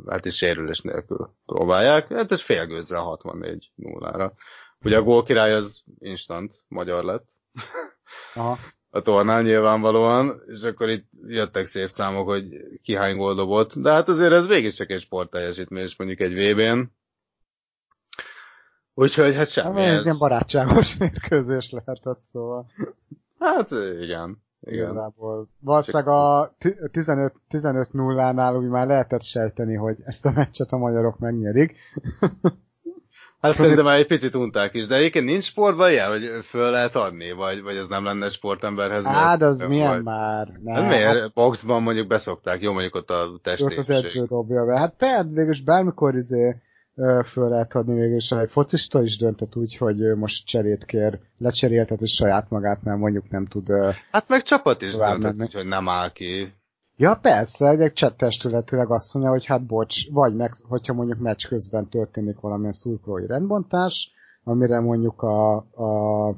hát 0.07 0.25
is 0.25 0.35
sérülés 0.35 0.81
nélkül 0.81 1.29
próbálják. 1.45 2.13
Hát 2.13 2.31
ez 2.31 2.41
félgőzzel 2.41 3.01
64 3.01 3.71
0-ra. 3.77 4.31
Ugye 4.83 4.97
a 4.97 5.01
gólkirály 5.01 5.53
az 5.53 5.83
instant 5.99 6.63
magyar 6.67 7.03
lett 7.03 7.37
Aha. 8.33 8.57
A 8.89 9.01
tornán 9.01 9.43
nyilvánvalóan, 9.43 10.41
és 10.47 10.63
akkor 10.63 10.89
itt 10.89 11.09
jöttek 11.27 11.65
szép 11.65 11.89
számok, 11.89 12.27
hogy 12.27 12.47
ki 12.83 12.95
hány 12.95 13.17
gól 13.17 13.35
dobott, 13.35 13.75
de 13.75 13.91
hát 13.91 14.07
azért 14.07 14.31
ez 14.31 14.47
végig 14.47 14.73
csak 14.73 14.89
egy 14.89 15.01
sportteljesítmény, 15.01 15.83
és 15.83 15.97
mondjuk 15.97 16.19
egy 16.19 16.33
VB-n. 16.33 16.81
Úgyhogy 18.93 19.35
hát 19.35 19.49
semmi. 19.49 19.81
Hát, 19.81 19.97
ez 19.97 20.03
ilyen 20.03 20.17
barátságos 20.17 20.97
mérkőzés 20.99 21.71
lehetett, 21.71 22.19
szóval 22.19 22.65
hát 23.39 23.71
igen. 24.01 24.41
Igen. 24.61 24.83
igazából. 24.83 25.49
Valószínűleg 25.59 26.07
a 26.07 26.55
ti- 26.57 26.77
15 26.91 27.33
15-0-nál 27.49 28.57
úgy 28.57 28.67
már 28.67 28.87
lehetett 28.87 29.23
sejteni, 29.23 29.75
hogy 29.75 29.97
ezt 30.03 30.25
a 30.25 30.31
meccset 30.31 30.71
a 30.71 30.77
magyarok 30.77 31.19
megnyerik. 31.19 31.77
Hát 33.41 33.55
szerintem 33.55 33.85
már 33.85 33.97
egy 33.97 34.07
picit 34.07 34.35
unták 34.35 34.73
is, 34.73 34.87
de 34.87 34.95
egyébként 34.95 35.25
nincs 35.25 35.43
sportban 35.43 35.91
ilyen, 35.91 36.09
hogy 36.09 36.29
föl 36.43 36.71
lehet 36.71 36.95
adni, 36.95 37.31
vagy, 37.31 37.61
vagy 37.61 37.75
ez 37.75 37.87
nem 37.87 38.03
lenne 38.03 38.29
sportemberhez. 38.29 39.03
De 39.03 39.45
az 39.45 39.57
méltó, 39.57 39.73
milyen 39.73 39.91
vagy... 39.93 40.03
már? 40.03 40.47
Ne, 40.63 40.73
Hát 40.73 40.89
miért? 40.89 41.33
Boxban 41.33 41.81
mondjuk 41.81 42.07
beszokták, 42.07 42.61
jó 42.61 42.71
mondjuk 42.71 42.95
ott 42.95 43.09
a 43.09 43.13
Hát, 43.13 43.25
ott 43.25 43.45
az 43.45 43.85
testépség. 43.85 44.05
edző 44.05 44.25
dobja 44.25 44.65
be. 44.65 44.77
Hát 44.77 44.93
persze, 44.97 45.23
végülis 45.33 45.61
bármikor 45.61 46.15
izé 46.15 46.55
föl 47.25 47.49
lehet 47.49 47.75
adni 47.75 47.93
végülis, 47.99 48.31
egy 48.31 48.51
focista 48.51 49.01
is 49.01 49.17
döntött 49.17 49.55
úgy, 49.55 49.77
hogy 49.77 50.15
most 50.15 50.45
cserét 50.45 50.85
kér, 50.85 51.19
lecseréltet 51.37 52.01
és 52.01 52.11
saját 52.13 52.49
magát, 52.49 52.83
mert 52.83 52.97
mondjuk 52.99 53.29
nem 53.29 53.45
tud... 53.45 53.67
Hát 54.11 54.27
meg 54.27 54.41
csapat 54.41 54.81
is 54.81 54.91
döntött, 54.95 55.19
menni. 55.21 55.41
úgyhogy 55.43 55.65
nem 55.65 55.89
áll 55.89 56.11
ki. 56.11 56.53
Ja 57.01 57.15
persze, 57.15 57.67
egy 57.69 57.93
csettestületileg 57.93 58.91
azt 58.91 59.13
mondja, 59.13 59.31
hogy 59.31 59.45
hát 59.45 59.65
bocs, 59.65 60.11
vagy 60.11 60.35
meg, 60.35 60.53
hogyha 60.67 60.93
mondjuk 60.93 61.19
meccs 61.19 61.47
közben 61.47 61.89
történik 61.89 62.39
valamilyen 62.39 62.71
szurkolói 62.73 63.25
rendbontás, 63.25 64.11
amire 64.43 64.79
mondjuk 64.79 65.21
a, 65.21 65.55
a 65.55 66.35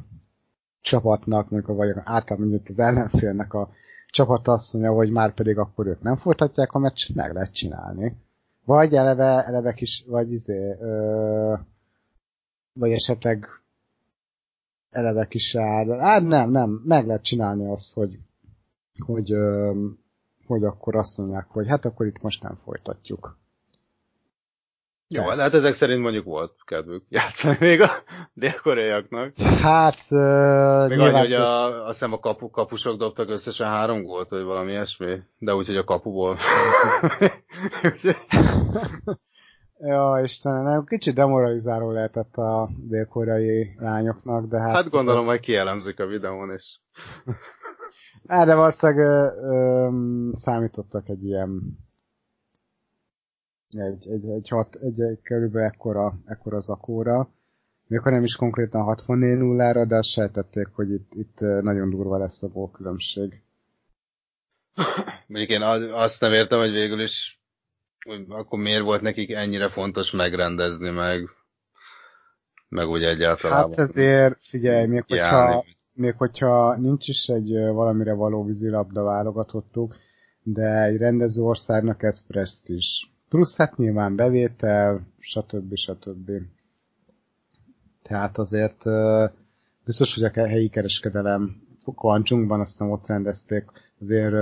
csapatnak, 0.81 1.49
mondjuk, 1.49 1.71
a- 1.71 1.75
vagy 1.75 1.89
általában 1.89 2.47
mondjuk 2.47 2.69
az 2.69 2.79
ellenfélnek 2.79 3.53
a 3.53 3.69
csapat 4.07 4.47
azt 4.47 4.73
mondja, 4.73 4.91
hogy 4.91 5.11
már 5.11 5.33
pedig 5.33 5.57
akkor 5.57 5.87
ők 5.87 6.01
nem 6.01 6.15
folytatják 6.15 6.71
a 6.73 6.79
meccset, 6.79 7.15
meg 7.15 7.33
lehet 7.33 7.53
csinálni. 7.53 8.15
Vagy 8.65 8.93
eleve, 8.95 9.45
eleve 9.45 9.73
kis, 9.73 10.05
vagy 10.07 10.31
izé, 10.31 10.75
ö, 10.79 11.53
vagy 12.73 12.91
esetleg 12.91 13.47
eleve 14.89 15.27
kis 15.27 15.55
áll. 15.55 15.99
Hát 15.99 16.23
nem, 16.23 16.49
nem, 16.51 16.81
meg 16.85 17.05
lehet 17.05 17.23
csinálni 17.23 17.71
azt, 17.71 17.93
hogy, 17.93 18.19
hogy, 19.05 19.31
ö, 19.31 19.71
hogy 20.51 20.63
akkor 20.63 20.95
azt 20.95 21.17
mondják, 21.17 21.45
hogy 21.49 21.67
hát 21.67 21.85
akkor 21.85 22.05
itt 22.05 22.21
most 22.21 22.43
nem 22.43 22.59
folytatjuk. 22.63 23.39
Jó, 25.07 25.23
Persze. 25.23 25.41
hát 25.41 25.53
ezek 25.53 25.73
szerint 25.73 26.01
mondjuk 26.01 26.25
volt 26.25 26.55
kedvük 26.65 27.03
játszani 27.09 27.57
még 27.59 27.81
a 27.81 27.89
dél-koreaiaknak. 28.33 29.37
Hát, 29.61 29.97
ö, 30.09 30.85
Még 30.87 30.99
annyi, 30.99 31.17
hogy 31.17 31.33
a, 31.33 31.83
azt 31.85 31.91
hiszem 31.91 32.13
a 32.13 32.19
kapu, 32.19 32.49
kapusok 32.49 32.97
dobtak 32.97 33.29
összesen 33.29 33.67
három 33.67 34.03
gólt, 34.03 34.29
vagy 34.29 34.43
valami 34.43 34.71
ilyesmi, 34.71 35.19
de 35.37 35.55
úgy, 35.55 35.65
hogy 35.65 35.77
a 35.77 35.83
kapuból. 35.83 36.37
Ja, 39.83 40.19
Istenem, 40.23 40.63
nem, 40.63 40.85
kicsit 40.85 41.13
demoralizáló 41.13 41.91
lehetett 41.91 42.35
a 42.35 42.69
dél-koreai 42.77 43.75
lányoknak, 43.77 44.45
de 44.45 44.59
hát... 44.59 44.75
hát 44.75 44.89
gondolom, 44.89 45.25
hogy 45.25 45.39
kielemzik 45.39 45.99
a 45.99 46.05
videón, 46.05 46.51
és 46.51 46.79
De 48.23 48.55
valószínűleg 48.55 49.05
ö, 49.05 49.27
ö, 49.41 49.89
számítottak 50.33 51.09
egy 51.09 51.23
ilyen 51.25 51.77
egy, 53.69 54.07
egy, 54.07 54.29
egy, 54.29 54.49
hat, 54.49 54.75
egy, 54.75 55.01
egy 55.01 55.21
körülbelül 55.21 55.67
ekkora, 55.67 56.19
ekkora 56.25 56.61
zakóra. 56.61 57.29
Még 57.87 57.99
ha 57.99 58.09
nem 58.09 58.23
is 58.23 58.35
konkrétan 58.35 58.81
64 58.83 59.37
0 59.37 59.85
de 59.85 59.95
azt 59.95 60.09
sejtették, 60.09 60.67
hogy 60.73 60.91
itt, 60.91 61.13
itt 61.13 61.39
nagyon 61.39 61.89
durva 61.89 62.17
lesz 62.17 62.43
a 62.43 62.47
gólkülönbség. 62.47 63.41
mondjuk 65.27 65.49
én 65.49 65.61
az- 65.61 65.91
azt 65.91 66.21
nem 66.21 66.33
értem, 66.33 66.59
hogy 66.59 66.71
végül 66.71 67.01
is 67.01 67.41
hogy 68.05 68.25
akkor 68.29 68.59
miért 68.59 68.83
volt 68.83 69.01
nekik 69.01 69.31
ennyire 69.31 69.67
fontos 69.67 70.11
megrendezni, 70.11 70.89
meg 70.89 71.29
meg 72.69 72.87
úgy 72.87 73.03
egyáltalán. 73.03 73.57
Hát 73.57 73.79
ezért, 73.79 74.37
figyelj, 74.41 74.87
még 74.87 75.03
hogyha. 75.07 75.63
Még 76.01 76.15
hogyha 76.17 76.75
nincs 76.75 77.07
is 77.07 77.27
egy 77.27 77.51
valamire 77.51 78.13
való 78.13 78.43
vízilabda 78.43 79.03
válogatottuk, 79.03 79.95
de 80.43 80.83
egy 80.83 80.97
rendező 80.97 81.41
országnak 81.41 82.03
ez 82.03 82.25
presztis. 82.25 83.11
Plusz 83.29 83.57
hát 83.57 83.77
nyilván 83.77 84.15
bevétel, 84.15 85.07
stb. 85.19 85.75
stb. 85.75 86.31
Tehát 88.01 88.37
azért 88.37 88.83
biztos, 89.85 90.15
hogy 90.15 90.23
a 90.23 90.47
helyi 90.47 90.69
kereskedelem 90.69 91.61
Kvancsunkban 91.95 92.59
aztán 92.59 92.91
ott 92.91 93.07
rendezték, 93.07 93.71
azért 94.01 94.33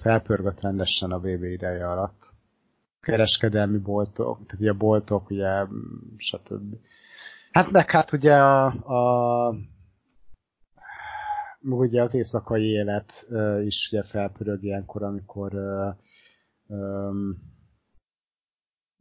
felpörgött 0.00 0.60
rendesen 0.60 1.10
a 1.10 1.18
BB 1.18 1.42
ideje 1.42 1.90
alatt. 1.90 2.34
Kereskedelmi 3.00 3.78
boltok, 3.78 4.36
tehát 4.46 4.60
ugye 4.60 4.72
boltok, 4.72 5.30
ugye, 5.30 5.66
stb. 6.16 6.74
Hát 7.50 7.70
meg 7.70 7.90
hát 7.90 8.12
ugye 8.12 8.34
a, 8.34 8.64
a 8.66 9.54
meg 11.60 11.78
ugye 11.78 12.02
az 12.02 12.14
éjszakai 12.14 12.64
élet 12.64 13.26
ö, 13.28 13.62
is 13.62 13.88
ugye 13.92 14.02
felpörög 14.02 14.62
ilyenkor, 14.62 15.02
amikor 15.02 15.54
ö, 15.54 15.88
ö, 16.68 17.10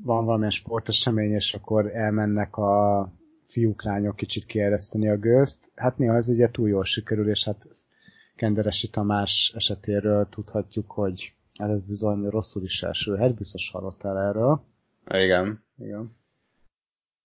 van 0.03 0.25
valamilyen 0.25 0.51
sportesemény, 0.51 1.31
és 1.31 1.53
akkor 1.53 1.95
elmennek 1.95 2.57
a 2.57 3.11
fiúk, 3.47 3.83
lányok 3.83 4.15
kicsit 4.15 4.45
kiereszteni 4.45 5.09
a 5.09 5.17
gőzt. 5.17 5.71
Hát 5.75 5.97
néha 5.97 6.15
ez 6.15 6.29
ugye 6.29 6.49
túl 6.51 6.69
jól 6.69 6.83
sikerül, 6.83 7.29
és 7.29 7.45
hát 7.45 7.67
Kenderesi 8.35 8.89
Tamás 8.89 9.53
esetéről 9.55 10.29
tudhatjuk, 10.29 10.91
hogy 10.91 11.33
ez 11.53 11.83
bizony 11.83 12.29
rosszul 12.29 12.63
is 12.63 12.83
elsülhet, 12.83 13.35
biztos 13.35 13.71
hallottál 13.71 14.17
erről. 14.17 14.61
Igen, 15.13 15.63
igen. 15.77 16.17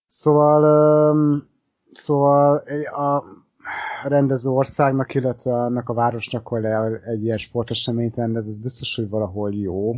Szóval, 0.07 0.62
öm, 1.11 1.49
szóval 1.93 2.57
a 2.87 3.24
rendező 4.09 4.51
országnak, 4.51 5.15
illetve 5.15 5.55
annak 5.55 5.89
a 5.89 5.95
városnak, 5.95 6.47
hogy 6.47 6.65
egy 7.05 7.25
ilyen 7.25 7.39
sporteseményt 7.39 8.17
rendez, 8.17 8.47
ez 8.47 8.59
biztos, 8.59 8.95
hogy 8.95 9.09
valahol 9.09 9.55
jó, 9.55 9.95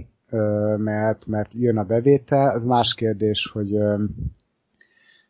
mert, 0.76 1.26
mert 1.26 1.54
jön 1.54 1.76
a 1.76 1.84
bevétel. 1.84 2.50
Az 2.50 2.64
más 2.64 2.94
kérdés, 2.94 3.50
hogy 3.52 3.78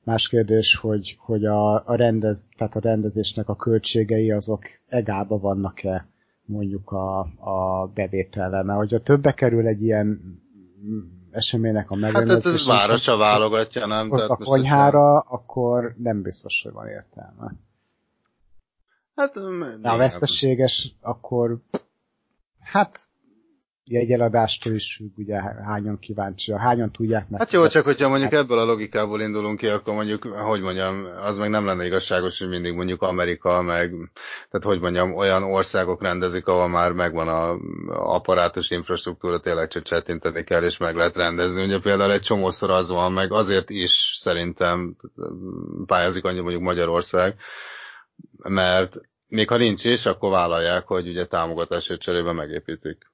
más 0.02 0.28
kérdés, 0.28 0.76
hogy, 0.76 1.16
hogy 1.18 1.44
a, 1.44 1.74
a, 1.86 1.96
rendez, 1.96 2.44
tehát 2.56 2.76
a 2.76 2.80
rendezésnek 2.80 3.48
a 3.48 3.56
költségei 3.56 4.30
azok 4.30 4.62
egába 4.86 5.38
vannak-e 5.38 6.08
mondjuk 6.44 6.90
a, 6.90 7.18
a 7.20 7.86
bevétellel, 7.94 8.62
mert 8.62 8.78
hogyha 8.78 9.00
többe 9.00 9.32
kerül 9.32 9.66
egy 9.66 9.82
ilyen 9.82 10.20
eseménynek 11.30 11.90
a 11.90 11.94
Hát 11.94 12.04
ez, 12.04 12.12
megrendezése, 12.12 12.72
városa 12.72 13.16
válogatja, 13.16 13.86
nem? 13.86 14.12
az 14.12 14.30
a 14.30 14.36
konyhára, 14.36 15.18
akkor 15.18 15.94
nem 15.98 16.22
biztos, 16.22 16.62
hogy 16.64 16.72
van 16.72 16.88
értelme. 16.88 17.54
Hát, 19.16 19.34
De 19.34 19.40
a 19.40 19.76
igen. 19.78 19.98
veszteséges, 19.98 20.94
akkor 21.00 21.56
hát 22.60 23.10
jegyeladástól 23.88 24.72
is 24.72 24.94
függ, 24.94 25.18
ugye 25.18 25.40
hányan 25.64 25.98
kíváncsi, 25.98 26.52
hányan 26.52 26.92
tudják 26.92 27.28
meg. 27.28 27.40
Hát 27.40 27.52
jó, 27.52 27.66
csak 27.66 27.84
hogyha 27.84 28.08
mondjuk 28.08 28.32
ebből 28.32 28.58
a 28.58 28.64
logikából 28.64 29.20
indulunk 29.20 29.58
ki, 29.58 29.66
akkor 29.66 29.94
mondjuk, 29.94 30.24
hogy 30.24 30.60
mondjam, 30.60 31.06
az 31.22 31.38
meg 31.38 31.50
nem 31.50 31.64
lenne 31.64 31.86
igazságos, 31.86 32.38
hogy 32.38 32.48
mindig 32.48 32.74
mondjuk 32.74 33.02
Amerika, 33.02 33.62
meg, 33.62 33.90
tehát 34.50 34.66
hogy 34.66 34.80
mondjam, 34.80 35.14
olyan 35.14 35.42
országok 35.42 36.02
rendezik, 36.02 36.46
ahol 36.46 36.68
már 36.68 36.92
megvan 36.92 37.28
a 37.28 37.50
a 37.88 38.14
apparátus 38.14 38.70
infrastruktúra, 38.70 39.40
tényleg 39.40 39.68
csak 39.68 39.82
csetinteni 39.82 40.44
kell, 40.44 40.62
és 40.62 40.76
meg 40.76 40.96
lehet 40.96 41.16
rendezni. 41.16 41.64
Ugye 41.64 41.78
például 41.78 42.12
egy 42.12 42.20
csomószor 42.20 42.70
az 42.70 42.90
van, 42.90 43.12
meg 43.12 43.32
azért 43.32 43.70
is 43.70 44.14
szerintem 44.18 44.96
pályázik 45.86 46.24
annyi 46.24 46.40
mondjuk 46.40 46.62
Magyarország, 46.62 47.36
mert 48.36 49.00
még 49.28 49.48
ha 49.48 49.56
nincs 49.56 49.84
is, 49.84 50.06
akkor 50.06 50.30
vállalják, 50.30 50.86
hogy 50.86 51.08
ugye 51.08 51.26
támogatásért 51.26 52.00
cserébe 52.00 52.32
megépítik. 52.32 53.10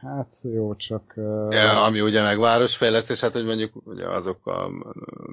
Hát 0.00 0.36
jó, 0.42 0.76
csak... 0.76 1.12
Uh, 1.16 1.52
Ja, 1.52 1.84
ami 1.84 2.00
ugye 2.00 2.22
meg 2.22 2.38
városfejlesztés, 2.38 3.20
hát 3.20 3.32
hogy 3.32 3.44
mondjuk 3.44 3.86
ugye 3.86 4.08
azok 4.08 4.46
a 4.46 4.70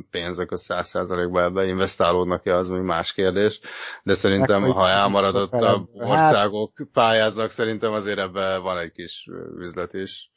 pénzek 0.09 0.51
a 0.51 0.57
száz 0.57 0.87
százalékba 0.87 1.41
ebbe 1.41 1.65
investálódnak-e, 1.65 2.55
az 2.55 2.69
még 2.69 2.81
más 2.81 3.13
kérdés, 3.13 3.59
de 4.03 4.13
szerintem, 4.13 4.61
Meg, 4.61 4.71
ha 4.71 4.89
elmaradottabb 4.89 5.89
Hát- 5.99 6.09
országok 6.09 6.73
pályáznak, 6.93 7.49
szerintem 7.49 7.91
azért 7.91 8.19
ebben 8.19 8.61
van 8.61 8.77
egy 8.77 8.91
kis 8.91 9.29
üzlet 9.57 9.93
is. 9.93 10.31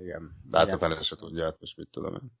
igen. 0.00 0.36
De 0.50 0.58
hát 0.58 0.66
igen. 0.66 0.92
a 0.92 1.02
se 1.02 1.16
tudja, 1.16 1.44
hát 1.44 1.60
most 1.60 1.76
mit 1.76 1.88
tudom 1.90 2.14
én. 2.14 2.32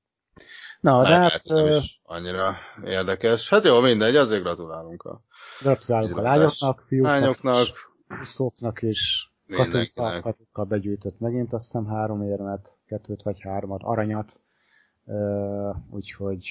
Na, 0.80 1.02
de 1.02 1.16
hát 1.16 1.44
nem 1.44 1.66
is 1.66 2.00
annyira 2.02 2.56
érdekes. 2.84 3.48
Hát 3.48 3.64
jó, 3.64 3.80
mindegy, 3.80 4.16
azért 4.16 4.42
gratulálunk 4.42 5.02
a 5.02 5.20
gratulálunk 5.60 6.16
a 6.16 6.20
lányoknak, 6.20 6.84
fiúknak, 6.86 7.12
lányoknak, 7.12 7.66
úszóknak 8.20 8.82
is. 8.82 9.32
Katinka, 9.56 10.64
begyűjtött 10.68 11.18
megint 11.18 11.52
azt 11.52 11.64
hiszem 11.64 11.86
három 11.86 12.22
érmet, 12.22 12.78
kettőt 12.86 13.22
vagy 13.22 13.40
hármat, 13.40 13.80
aranyat. 13.82 14.42
Uh, 15.04 15.76
úgyhogy 15.90 16.48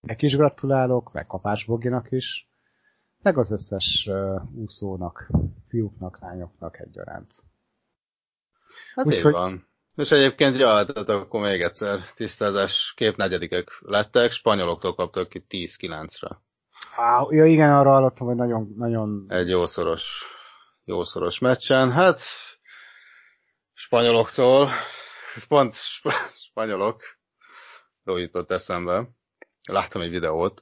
Neki 0.00 0.26
is 0.26 0.36
gratulálok, 0.36 1.12
meg 1.12 1.26
Kapás 1.26 1.64
Boginak 1.64 2.10
is, 2.10 2.48
meg 3.22 3.38
az 3.38 3.50
összes 3.50 4.08
uh, 4.10 4.42
úszónak, 4.54 5.30
fiúknak, 5.68 6.18
lányoknak 6.20 6.78
egyaránt. 6.78 7.32
Hát 8.94 9.06
Úgyhogy- 9.06 9.32
van. 9.32 9.66
És 9.98 10.10
egyébként, 10.10 10.56
ja, 10.56 10.84
tehát 10.84 11.08
akkor 11.08 11.40
még 11.40 11.60
egyszer 11.60 12.00
tisztázás, 12.14 12.92
kép 12.96 13.16
negyedikek 13.16 13.68
lettek, 13.80 14.30
spanyoloktól 14.30 14.94
kaptak 14.94 15.28
ki 15.28 15.44
10-9-re. 15.48 16.40
Á, 16.96 17.26
ja 17.30 17.44
igen, 17.44 17.72
arra 17.72 17.90
hallottam, 17.90 18.26
hogy 18.26 18.36
nagyon, 18.36 18.74
nagyon 18.76 19.24
Egy 19.28 19.48
jószoros, 19.48 20.24
jószoros 20.84 21.38
meccsen. 21.38 21.92
Hát, 21.92 22.20
spanyoloktól, 23.72 24.70
pont 25.48 25.74
sp- 25.74 26.34
spanyolok, 26.34 27.02
jutott 28.04 28.50
eszembe. 28.50 29.08
Láttam 29.62 30.02
egy 30.02 30.10
videót, 30.10 30.60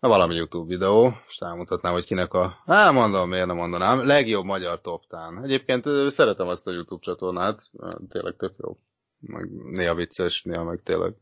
na 0.00 0.08
valami 0.08 0.34
YouTube 0.34 0.68
videó, 0.68 1.12
és 1.28 1.36
elmutatnám, 1.38 1.92
hogy 1.92 2.04
kinek 2.04 2.34
a, 2.34 2.62
hát 2.66 2.92
mondom, 2.92 3.28
miért 3.28 3.46
nem 3.46 3.56
mondanám, 3.56 4.06
legjobb 4.06 4.44
magyar 4.44 4.80
toptán. 4.80 5.42
Egyébként 5.44 5.84
szeretem 6.10 6.48
azt 6.48 6.66
a 6.66 6.70
YouTube 6.70 7.04
csatornát, 7.04 7.70
tényleg 8.08 8.36
tök 8.36 8.54
jó. 8.58 8.78
Meg 9.18 9.50
néha 9.50 9.94
vicces, 9.94 10.42
néha 10.42 10.64
meg 10.64 10.80
tényleg 10.84 11.14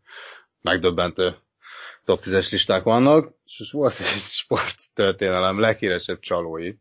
megdöbbentő 0.60 1.36
top 2.04 2.20
10-es 2.22 2.50
listák 2.50 2.82
vannak, 2.82 3.34
és 3.44 3.70
volt 3.72 3.98
egy 3.98 4.06
sporttörténelem 4.40 5.58
leghíresebb 5.58 6.18
csalói 6.18 6.74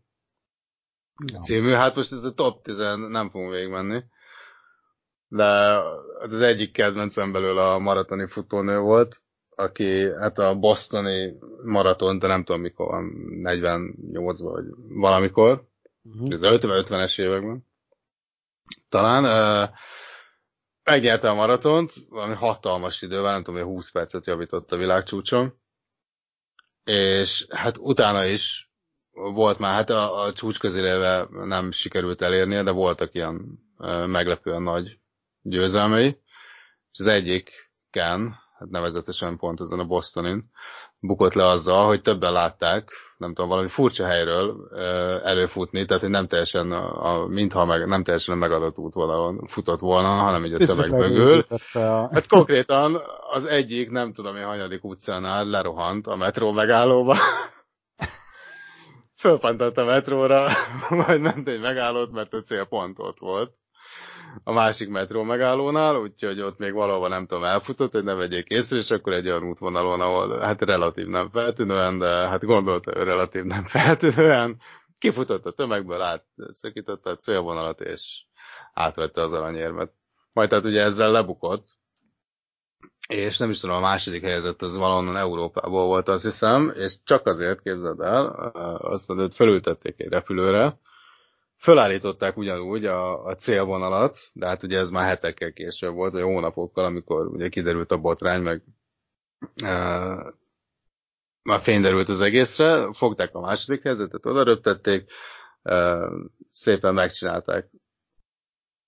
Ja. 1.26 1.40
című, 1.40 1.72
hát 1.72 1.96
most 1.96 2.12
ez 2.12 2.24
a 2.24 2.34
top 2.34 2.64
10 2.64 2.78
nem 3.10 3.30
fogunk 3.30 3.52
végigmenni, 3.52 4.04
de 5.28 5.44
hát 5.44 6.32
az 6.32 6.42
egyik 6.42 6.72
kedvencem 6.72 7.32
belőle 7.32 7.72
a 7.72 7.80
maratoni 7.80 8.28
futónő 8.28 8.80
volt, 8.80 9.18
aki 9.56 10.12
hát 10.20 10.38
a 10.38 10.56
bostoni 10.56 11.34
maraton, 11.64 12.20
de 12.20 12.28
nem 12.28 12.44
tudom 12.44 12.62
mikor, 12.62 13.04
48 13.42 14.40
vagy 14.40 14.66
valamikor, 14.88 15.68
Uh-huh. 16.06 16.34
az 16.34 16.40
50-50-es 16.42 17.20
években. 17.20 17.66
Talán 18.90 19.24
uh, 19.24 19.76
megnyerte 20.84 21.30
a 21.30 21.34
maratont, 21.34 21.94
valami 22.10 22.34
hatalmas 22.34 23.02
idővel, 23.02 23.32
nem 23.32 23.44
tudom, 23.44 23.62
hogy 23.62 23.70
20 23.70 23.92
percet 23.92 24.26
javított 24.26 24.72
a 24.72 24.78
világcsúcson. 24.78 25.60
És 26.84 27.46
hát 27.50 27.78
utána 27.78 28.26
is 28.26 28.72
volt 29.12 29.60
már, 29.60 29.74
hát 29.74 29.90
a, 29.90 30.22
a 30.22 30.34
csúcs 30.34 30.60
közéléve 30.60 31.28
nem 31.30 31.72
sikerült 31.72 32.22
elérnie, 32.22 32.64
de 32.64 32.72
voltak 32.72 33.14
ilyen 33.14 33.60
uh, 33.78 34.08
meglepően 34.08 34.62
nagy 34.62 35.00
győzelmei. 35.42 36.08
És 36.92 37.00
az 37.00 37.06
egyik 37.06 37.72
Ken, 37.90 38.36
nevezetesen 38.60 39.38
pont 39.38 39.62
ezen 39.62 39.80
a 39.80 39.86
Bostonin, 39.86 40.52
bukott 41.00 41.34
le 41.34 41.46
azzal, 41.46 41.86
hogy 41.86 42.02
többen 42.02 42.32
látták, 42.32 42.90
nem 43.18 43.34
tudom, 43.34 43.50
valami 43.50 43.68
furcsa 43.68 44.06
helyről 44.06 44.70
előfutni, 45.24 45.86
tehát 45.86 46.02
hogy 46.02 46.12
nem 46.12 46.28
teljesen, 46.28 46.72
a, 46.72 47.06
a, 47.06 47.28
mintha 47.28 47.66
meg, 47.66 47.88
nem 47.88 48.04
teljesen 48.04 48.36
a 48.36 48.38
megadott 48.38 48.78
útvonalon 48.78 49.48
futott 49.48 49.80
volna, 49.80 50.08
hanem 50.08 50.44
így 50.44 50.54
a 50.54 50.66
tömeg 50.66 50.92
mögül. 50.92 51.46
a... 51.74 51.80
Hát 52.14 52.28
konkrétan 52.28 53.02
az 53.32 53.46
egyik, 53.46 53.90
nem 53.90 54.14
tudom, 54.14 54.36
én 54.36 54.46
hanyadik 54.46 54.84
utcánál 54.84 55.46
lerohant 55.46 56.08
a 56.08 56.16
metró 56.16 56.52
megállóba. 56.52 57.16
Fölpantott 59.22 59.78
a 59.78 59.86
metróra, 59.86 60.48
majd 61.06 61.22
nem 61.22 61.44
egy 61.46 61.62
megállott, 61.62 62.12
mert 62.12 62.34
a 62.34 62.42
célpont 62.42 63.00
ott 63.00 63.20
volt 63.20 63.54
a 64.44 64.52
másik 64.54 64.90
metró 64.90 65.24
megállónál, 65.24 65.96
úgyhogy 65.96 66.42
ott 66.42 66.58
még 66.58 66.74
valahol 66.74 67.08
nem 67.08 67.26
tudom, 67.26 67.44
elfutott, 67.44 67.92
hogy 67.92 68.04
ne 68.04 68.14
vegyék 68.14 68.48
észre, 68.48 68.78
és 68.78 68.92
akkor 68.92 69.14
egy 69.14 69.28
olyan 69.28 69.44
útvonalon, 69.44 70.02
ahol 70.02 70.40
hát 70.40 70.62
relatív 70.62 71.08
nem 71.08 71.30
feltűnően, 71.30 72.00
de 72.00 72.08
hát 72.08 72.44
gondolta, 72.46 73.04
relatív 73.04 73.44
nem 73.44 73.64
feltűnően, 73.64 74.58
kifutott 74.98 75.46
a 75.46 75.52
tömegből, 75.52 76.02
átszakította 76.02 77.10
a 77.10 77.16
célvonalat, 77.16 77.82
és 77.82 78.24
átvette 78.74 79.22
az 79.22 79.34
aranyérmet. 79.34 79.92
Majd 80.34 80.50
tehát 80.50 80.66
ugye 80.66 80.82
ezzel 80.82 81.12
lebukott, 81.12 81.68
és 83.08 83.38
nem 83.38 83.50
is 83.50 83.60
tudom, 83.60 83.76
a 83.76 83.80
második 83.80 84.24
helyzet 84.24 84.62
az 84.62 84.78
valahonnan 84.78 85.18
Európából 85.18 85.86
volt, 85.86 86.08
azt 86.08 86.24
hiszem, 86.24 86.74
és 86.76 86.96
csak 87.04 87.26
azért 87.26 87.62
képzeld 87.62 88.00
el, 88.00 88.26
azt 88.82 89.08
mondod, 89.08 89.34
felültették 89.34 89.96
egy 89.98 90.10
repülőre, 90.10 90.80
fölállították 91.66 92.38
ugyanúgy 92.38 92.86
a, 92.86 93.24
a 93.24 93.36
célvonalat, 93.36 94.18
de 94.34 94.48
hát 94.48 94.64
ugye 94.64 94.80
ez 94.80 94.90
már 94.90 95.06
hetekkel 95.06 95.54
később 95.54 95.94
volt, 95.94 96.12
vagy 96.12 96.22
hónapokkal, 96.22 96.86
amikor 96.86 97.28
ugye 97.28 97.50
kiderült 97.50 97.92
a 97.92 97.98
botrány, 97.98 98.42
meg 98.42 98.62
uh, 99.62 100.34
már 101.42 101.60
fény 101.60 101.82
derült 101.82 102.10
az 102.10 102.22
egészre, 102.22 102.94
fogták 102.94 103.36
a 103.36 103.40
második 103.40 103.84
helyzetet, 103.84 104.26
oda 104.26 104.44
röptették, 104.44 105.12
uh, 105.64 106.12
szépen 106.50 106.94
megcsinálták 106.94 107.70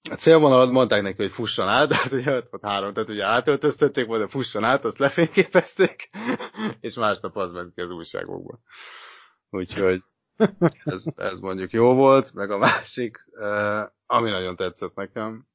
a 0.10 0.16
célvonalat, 0.16 0.72
mondták 0.72 1.02
neki, 1.02 1.22
hogy 1.22 1.32
fusson 1.32 1.68
át, 1.68 1.88
de 1.88 1.96
hát 1.96 2.12
ugye 2.12 2.36
ott 2.36 2.60
három, 2.62 2.94
tehát 2.94 3.10
ugye 3.10 3.26
átöltöztették, 3.26 4.08
majd 4.08 4.30
fusson 4.30 4.64
át, 4.64 4.86
azt 4.86 4.98
lefényképezték, 4.98 6.10
és 6.80 6.94
másnap 6.94 7.38
az 7.38 7.52
ment 7.52 7.74
ki 7.74 7.82
az 7.82 7.92
újságokba. 7.92 8.60
Úgyhogy 9.50 10.04
ez, 10.94 11.04
ez 11.16 11.40
mondjuk 11.40 11.72
jó 11.72 11.94
volt, 11.94 12.34
meg 12.34 12.52
a 12.52 12.58
másik, 12.58 13.18
ami 14.06 14.30
nagyon 14.30 14.56
tetszett 14.56 14.96
nekem, 14.96 15.48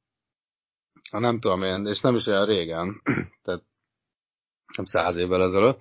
ha 1.11 1.19
nem 1.19 1.41
tudom 1.41 1.63
én, 1.63 1.87
és 1.87 2.01
nem 2.01 2.15
is 2.15 2.27
olyan 2.27 2.47
régen, 2.47 3.03
tehát 3.43 3.63
nem 4.77 4.85
száz 4.85 5.17
évvel 5.17 5.43
ezelőtt, 5.43 5.81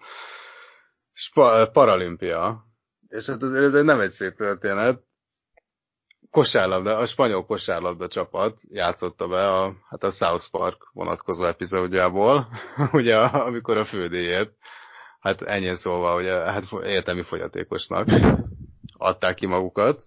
Spa, 1.14 1.70
paralimpia, 1.72 2.66
és 3.08 3.28
hát 3.28 3.44
ez 3.44 3.74
egy 3.74 3.84
nem 3.84 4.00
egy 4.00 4.12
szép 4.12 4.36
történet, 4.36 5.04
kosárlabda, 6.30 6.98
a 6.98 7.06
spanyol 7.06 7.46
kosárlabda 7.46 8.08
csapat 8.08 8.62
játszotta 8.70 9.28
be 9.28 9.48
a, 9.48 9.76
hát 9.90 10.04
a 10.04 10.12
South 10.12 10.50
Park 10.52 10.90
vonatkozó 10.94 11.44
epizódjából, 11.44 12.48
ugye 12.92 13.18
amikor 13.18 13.78
a 13.78 13.86
fődéjét, 13.86 14.56
hát 15.20 15.42
ennyi 15.42 15.76
szólva, 15.76 16.16
ugye, 16.16 16.34
hát 16.34 16.64
értelmi 16.84 17.24
fogyatékosnak 17.24 18.08
adták 19.02 19.36
ki 19.36 19.46
magukat, 19.46 20.04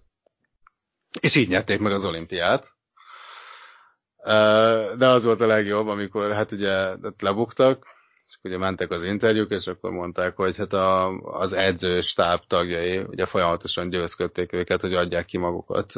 és 1.19 1.35
így 1.35 1.49
nyerték 1.49 1.79
meg 1.79 1.91
az 1.91 2.05
olimpiát. 2.05 2.73
De 4.97 5.07
az 5.07 5.23
volt 5.23 5.41
a 5.41 5.45
legjobb, 5.45 5.87
amikor 5.87 6.31
hát 6.31 6.51
ugye 6.51 6.95
lebuktak, 7.19 7.85
és 8.27 8.37
ugye 8.41 8.57
mentek 8.57 8.91
az 8.91 9.03
interjúk, 9.03 9.51
és 9.51 9.67
akkor 9.67 9.91
mondták, 9.91 10.35
hogy 10.35 10.57
hát 10.57 10.73
a, 10.73 11.07
az 11.17 11.53
edző 11.53 12.01
stáb 12.01 12.41
tagjai 12.47 12.97
ugye 12.97 13.25
folyamatosan 13.25 13.89
győzködték 13.89 14.53
őket, 14.53 14.81
hogy 14.81 14.93
adják 14.93 15.25
ki 15.25 15.37
magukat 15.37 15.93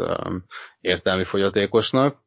értelmi 0.82 1.24
fogyatékosnak, 1.24 2.26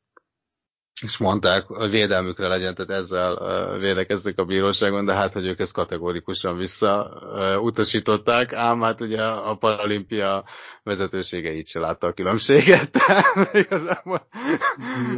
és 1.02 1.16
mondták, 1.16 1.66
hogy 1.66 1.90
védelmükre 1.90 2.48
legyen, 2.48 2.74
tehát 2.74 3.02
ezzel 3.02 3.34
védekeztek 3.78 4.38
a 4.38 4.44
bíróságon, 4.44 5.04
de 5.04 5.14
hát, 5.14 5.32
hogy 5.32 5.46
ők 5.46 5.58
ezt 5.58 5.72
kategórikusan 5.72 6.56
visszautasították, 6.56 8.52
ám 8.52 8.80
hát 8.80 9.00
ugye 9.00 9.22
a 9.24 9.54
paralimpia 9.54 10.44
vezetősége 10.82 11.52
így 11.52 11.68
se 11.68 11.80
látta 11.80 12.06
a 12.06 12.12
különbséget, 12.12 12.90
tehát 12.90 13.54
igazából 13.66 14.26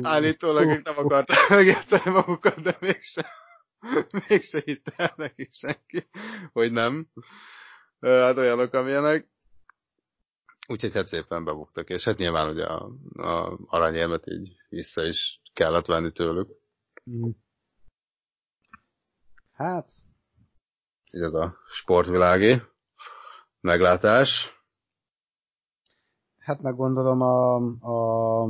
állítólag 0.03 0.69
ők 0.69 0.85
nem 0.85 0.99
akarták 0.99 1.49
megjátszani 1.49 2.11
magukat, 2.15 2.61
de 2.61 2.77
mégsem 2.81 3.25
mégse 4.29 4.63
hitte 4.65 4.93
el 4.97 5.13
neki 5.17 5.49
senki, 5.53 6.09
hogy 6.53 6.73
nem. 6.73 7.07
Hát 8.01 8.37
olyanok, 8.37 8.75
amilyenek. 8.75 9.31
Úgyhogy 10.69 10.93
hát 10.93 11.07
szépen 11.07 11.45
bebuktak, 11.45 11.91
és 11.91 12.05
hát 12.05 12.17
nyilván 12.17 12.49
ugye 12.49 12.65
a, 12.65 12.91
a 13.13 13.59
aranyérmet 13.67 14.25
így 14.27 14.57
vissza 14.69 15.05
is 15.05 15.42
kellett 15.53 15.87
venni 15.87 16.13
tőlük. 16.13 16.49
Mm. 17.11 17.31
Hát, 19.53 19.91
Így 21.11 21.23
ez 21.23 21.35
a 21.35 21.57
sportvilági 21.71 22.63
meglátás. 23.61 24.61
hát 26.39 26.61
meg 26.61 26.77
gondolom 26.77 27.21
a, 27.21 27.55
a 27.81 28.47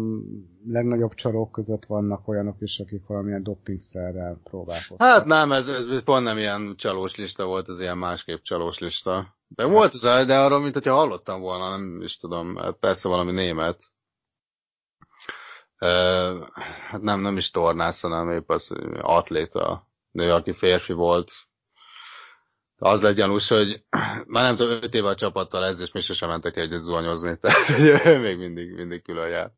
legnagyobb 0.67 1.15
csalók 1.15 1.53
között 1.53 1.85
vannak 1.85 2.29
olyanok 2.29 2.61
is, 2.61 2.79
akik 2.79 3.07
valamilyen 3.07 3.43
dopingszerrel 3.43 4.41
próbálkoztak. 4.45 5.01
Hát 5.03 5.25
nem, 5.25 5.53
ez, 5.53 5.69
ez 5.69 6.03
pont 6.03 6.25
nem 6.25 6.39
ilyen 6.39 6.75
csalós 6.77 7.17
lista 7.17 7.45
volt, 7.47 7.69
ez 7.69 7.81
ilyen 7.81 7.99
másképp 7.99 8.43
csalós 8.43 8.79
lista. 8.79 9.37
De 9.49 9.65
volt 9.65 9.95
ez, 9.95 10.27
de 10.27 10.39
arról, 10.39 10.61
mint 10.61 10.75
hogyha 10.75 10.95
hallottam 10.95 11.41
volna, 11.41 11.71
nem 11.71 12.01
is 12.03 12.17
tudom, 12.17 12.57
hát 12.57 12.77
persze 12.77 13.09
valami 13.09 13.33
német. 13.33 13.92
Hát 15.83 17.01
nem, 17.01 17.21
nem 17.21 17.37
is 17.37 17.51
tornász, 17.51 18.01
hanem 18.01 18.31
épp 18.31 18.51
az 18.51 18.73
atléta 19.01 19.87
nő, 20.11 20.33
aki 20.33 20.53
férfi 20.53 20.93
volt. 20.93 21.33
Az 22.79 23.03
lett 23.03 23.15
gyanús, 23.15 23.49
hogy 23.49 23.85
már 24.27 24.43
nem 24.43 24.57
tudom, 24.57 24.79
5 24.83 24.95
éve 24.95 25.09
a 25.09 25.15
csapattal 25.15 25.65
edz, 25.65 25.81
és 25.81 25.93
még 25.93 26.03
sosem 26.03 26.29
mentek 26.29 26.57
egyet 26.57 26.81
zuhanyozni, 26.81 27.39
tehát 27.41 28.05
ő 28.05 28.19
még 28.19 28.39
mindig, 28.39 28.75
mindig 28.75 29.03
külön 29.03 29.29
jár. 29.29 29.51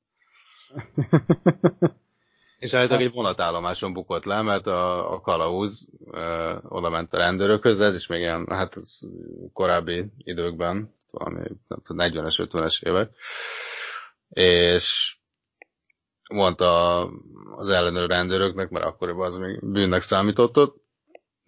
És 2.59 2.75
állítólag 2.75 3.03
egy 3.03 3.13
vonatállomáson 3.13 3.93
bukott 3.93 4.25
le, 4.25 4.43
mert 4.43 4.67
a, 4.67 5.13
a 5.13 5.21
kalauz 5.21 5.89
ö, 6.11 6.55
oda 6.63 6.91
ment 6.91 7.13
a 7.13 7.17
rendőrökhöz, 7.17 7.81
ez 7.81 7.95
is 7.95 8.07
még 8.07 8.21
ilyen, 8.21 8.47
hát 8.51 8.77
ez 8.77 8.99
korábbi 9.53 10.05
időkben, 10.19 10.95
valami 11.11 11.41
nem 11.69 11.81
tudom, 11.83 12.07
40-es, 12.11 12.49
50-es 12.51 12.87
évek, 12.87 13.11
és 14.29 15.17
mondta 16.35 17.01
az 17.57 17.69
ellenőr 17.69 18.09
rendőröknek, 18.09 18.71
mert 18.71 18.85
akkoriban 18.85 19.27
az 19.27 19.37
még 19.37 19.71
bűnnek 19.71 20.03
számított 20.03 20.57
ott, 20.57 20.83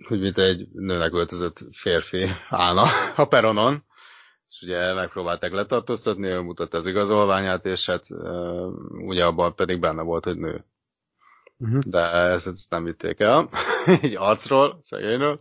hogy 0.08 0.20
mint 0.20 0.38
egy 0.38 0.68
nőnek 0.72 1.12
öltözött 1.12 1.58
férfi 1.72 2.28
állna 2.48 2.84
a 3.16 3.24
peronon, 3.24 3.84
és 4.48 4.62
ugye 4.62 4.94
megpróbálták 4.94 5.52
letartóztatni, 5.52 6.26
ő 6.26 6.40
mutatta 6.40 6.76
az 6.76 6.86
igazolványát, 6.86 7.66
és 7.66 7.86
hát 7.86 8.06
ugye 8.90 9.24
abban 9.24 9.54
pedig 9.54 9.80
benne 9.80 10.02
volt, 10.02 10.24
hogy 10.24 10.36
nő. 10.36 10.64
Uh-huh. 11.58 11.82
De 11.82 12.00
ezt, 12.10 12.46
ezt 12.46 12.70
nem 12.70 12.84
vitték 12.84 13.20
el, 13.20 13.48
így 14.02 14.16
arcról, 14.16 14.78
szegényről, 14.82 15.40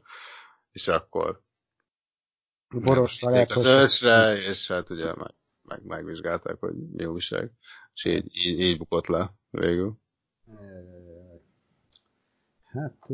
és 0.71 0.87
akkor 0.87 1.43
Borosra 2.69 3.29
lehet, 3.29 3.51
az 3.51 3.65
ősre, 3.65 4.37
és 4.37 4.67
hát 4.67 4.89
ugye 4.89 5.13
meg, 5.13 5.33
meg, 5.61 5.85
megvizsgálták, 5.85 6.55
hogy 6.59 6.73
mi 6.91 7.05
újság, 7.05 7.51
és 7.95 8.05
így, 8.05 8.45
így, 8.45 8.59
így 8.59 8.77
bukott 8.77 9.07
le 9.07 9.33
végül. 9.49 9.93
Hát... 12.63 13.07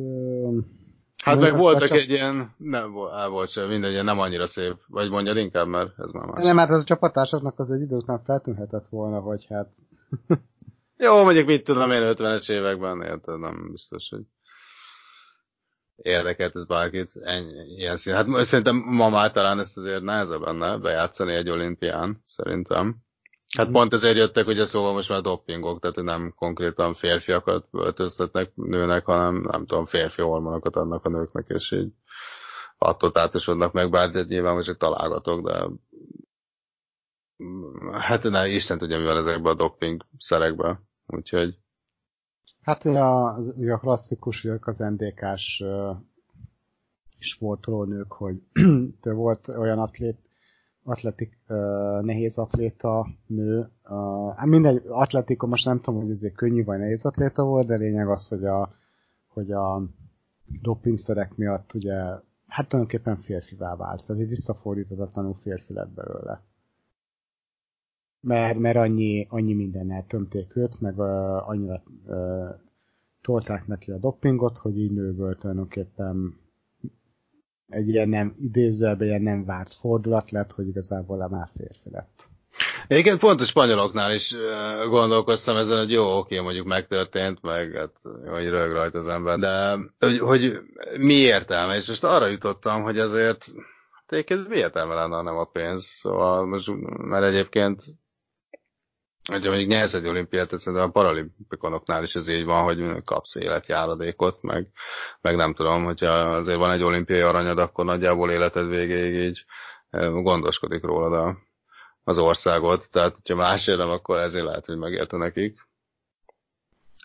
Hát 1.24 1.40
meg 1.40 1.58
voltak 1.58 1.90
már 1.90 2.00
egy 2.00 2.10
ilyen, 2.10 2.56
nem, 2.58 2.98
á, 3.12 3.28
volt 3.28 3.50
sem, 3.50 3.68
mindegy, 3.68 4.04
nem 4.04 4.20
annyira 4.20 4.48
szép, 4.48 4.76
vagy 4.88 5.10
mondjad 5.10 5.38
inkább, 5.38 5.68
mert 5.68 6.00
ez 6.00 6.12
már 6.12 6.26
más. 6.26 6.44
Nem, 6.44 6.58
hát 6.58 6.70
ez 6.70 6.80
a 6.80 6.84
csapattársaknak 6.84 7.60
az 7.60 7.72
egy 7.72 7.82
idő 7.82 7.96
után 7.96 8.24
feltűnhetett 8.24 8.88
volna, 8.88 9.22
vagy 9.22 9.46
hát... 9.50 9.70
Jó, 10.98 11.24
mondjuk 11.24 11.46
mit 11.46 11.64
tudom 11.64 11.92
én 11.92 12.14
50-es 12.16 12.50
években, 12.50 13.02
érted, 13.02 13.40
nem 13.40 13.72
biztos, 13.72 14.10
hogy 14.10 14.24
érdekelt 15.96 16.56
ez 16.56 16.66
bárkit, 16.66 17.16
ennyi, 17.22 17.76
ilyen 17.76 17.98
szín. 17.98 18.14
Hát 18.14 18.44
szerintem 18.44 18.76
ma 18.76 19.10
már 19.10 19.32
talán 19.32 19.60
ezt 19.60 19.78
azért 19.78 20.02
nehezebb 20.02 20.42
lenne 20.42 20.78
bejátszani 20.78 21.34
egy 21.34 21.50
olimpián, 21.50 22.24
szerintem. 22.26 22.96
Hát 23.58 23.72
pont 23.72 23.94
ezért 23.94 24.18
jöttek 24.18 24.48
ugye 24.48 24.66
szóval 24.66 24.94
most 24.94 25.10
már 25.10 25.22
dopingok, 25.22 25.80
tehát 25.80 25.96
nem 25.96 26.34
konkrétan 26.36 26.94
férfiakat 26.94 27.68
öltöztetnek 27.72 28.52
nőnek, 28.56 29.06
hanem 29.06 29.36
nem 29.36 29.66
tudom, 29.66 29.86
férfi 29.86 30.22
hormonokat 30.22 30.76
adnak 30.76 31.06
a 31.06 31.10
nőknek, 31.10 31.46
és 31.48 31.72
így 31.72 31.94
attól 32.78 33.12
tátosodnak 33.12 33.74
meg, 33.74 33.90
bár 33.90 34.26
nyilván 34.28 34.56
most 34.56 34.78
találgatok, 34.78 35.50
de 35.50 35.68
hát 37.92 38.24
ne, 38.24 38.48
Isten 38.48 38.78
tudja, 38.78 39.00
mi 39.00 39.06
van 39.06 39.18
ezekben 39.18 39.52
a 39.52 39.56
doping 39.56 40.06
szerekben. 40.18 40.88
Úgyhogy 41.06 41.58
Hát 42.62 42.86
ugye 42.86 43.00
a, 43.00 43.38
ugye 43.56 43.74
a 43.74 43.78
klasszikus, 43.78 44.44
ugye 44.44 44.58
az 44.62 44.78
NDK-s 44.78 45.64
sportolónők, 47.20 48.12
hogy 48.12 48.42
volt 49.02 49.48
olyan 49.48 49.80
atlét, 49.80 50.31
atletik, 50.84 51.38
uh, 51.48 52.02
nehéz 52.02 52.38
atléta 52.38 53.08
nő, 53.28 53.70
uh, 53.90 54.46
mindegy, 54.46 54.84
atletika, 54.88 55.48
most 55.48 55.66
nem 55.66 55.80
tudom, 55.82 56.02
hogy 56.02 56.10
ez 56.10 56.22
egy 56.24 56.32
könnyű 56.32 56.64
vagy 56.64 56.80
nehéz 56.80 57.06
atléta 57.06 57.44
volt, 57.44 57.68
de 57.68 57.76
lényeg 57.76 58.08
az, 58.10 58.28
hogy 58.28 58.46
a, 58.46 58.70
hogy 59.28 59.52
a 59.52 59.84
dopingszerek 60.62 61.36
miatt 61.36 61.74
ugye, 61.74 61.94
hát 62.48 62.68
tulajdonképpen 62.68 63.18
férfivá 63.18 63.76
vált, 63.76 64.06
tehát 64.06 64.28
visszafordíthatatlanul 64.28 65.36
férfi 65.36 65.74
lett 65.74 65.90
belőle. 65.90 66.42
Mert, 68.20 68.60
mert 68.60 68.78
annyi, 68.78 69.28
annyi 69.30 69.54
mindennel 69.54 70.06
tömték 70.08 70.56
őt, 70.56 70.82
meg 70.82 70.98
uh, 70.98 71.50
annyira 71.50 71.84
uh, 72.06 72.50
tolták 73.22 73.68
neki 73.68 73.92
a 73.92 73.98
dopingot, 73.98 74.58
hogy 74.58 74.78
így 74.78 74.92
nőből 74.92 75.38
tulajdonképpen 75.38 76.36
egy 77.72 77.88
ilyen 77.88 78.10
nem 78.10 78.36
idézőjelben 78.42 79.08
ilyen 79.08 79.22
nem 79.22 79.46
várt 79.46 79.76
fordulat 79.76 80.32
lett, 80.32 80.52
hogy 80.52 80.68
igazából 80.68 81.28
már 81.28 81.48
férfi 81.58 81.90
lett. 81.92 82.30
Egyébként 82.88 83.20
pont 83.20 83.42
a 83.42 83.46
spanyoloknál 83.46 84.14
is 84.14 84.36
gondolkoztam 84.90 85.56
ezen, 85.56 85.78
hogy 85.78 85.92
jó, 85.92 86.18
oké, 86.18 86.40
mondjuk 86.40 86.68
megtörtént, 86.68 87.42
meg 87.42 87.76
hát, 87.76 88.02
hogy 88.26 88.50
rög 88.50 88.72
rajta 88.72 88.98
az 88.98 89.08
ember, 89.08 89.40
de 89.40 89.78
hogy, 90.00 90.20
hogy 90.20 90.60
mi 90.98 91.14
értelme, 91.14 91.76
és 91.76 91.88
most 91.88 92.04
arra 92.04 92.28
jutottam, 92.28 92.82
hogy 92.82 93.00
azért 93.00 93.46
hát 93.94 94.12
egyébként 94.12 94.48
mi 94.48 94.58
értelme 94.58 94.94
lenne, 94.94 95.22
nem 95.22 95.38
a 95.38 95.46
pénz, 95.46 95.84
szóval 95.84 96.46
most, 96.46 96.72
mert 96.98 97.26
egyébként 97.26 97.84
Hogyha 99.30 99.50
mondjuk 99.50 99.70
nyersz 99.70 99.94
egy 99.94 100.08
olimpiát, 100.08 100.58
szerintem 100.58 100.88
a 100.88 100.92
paralimpikonoknál 100.92 102.04
is 102.04 102.16
ez 102.16 102.28
így 102.28 102.46
van, 102.46 102.64
hogy 102.64 103.04
kapsz 103.04 103.36
életjáradékot, 103.36 104.42
meg, 104.42 104.68
meg 105.22 105.36
nem 105.36 105.54
tudom, 105.54 105.84
hogyha 105.84 106.12
azért 106.12 106.58
van 106.58 106.72
egy 106.72 106.84
olimpiai 106.84 107.22
aranyad, 107.22 107.58
akkor 107.58 107.86
nagyjából 107.86 108.32
életed 108.32 108.68
végéig 108.68 109.14
így 109.14 109.46
eh, 109.90 110.12
gondoskodik 110.12 110.84
rólad 110.84 111.14
a, 111.14 111.38
az 112.04 112.18
országot, 112.18 112.90
tehát 112.92 113.14
hogyha 113.14 113.36
másért 113.36 113.78
nem, 113.78 113.90
akkor 113.90 114.20
ezért 114.20 114.46
lehet, 114.46 114.66
hogy 114.66 114.78
megérte 114.78 115.18
nekik. 115.18 115.70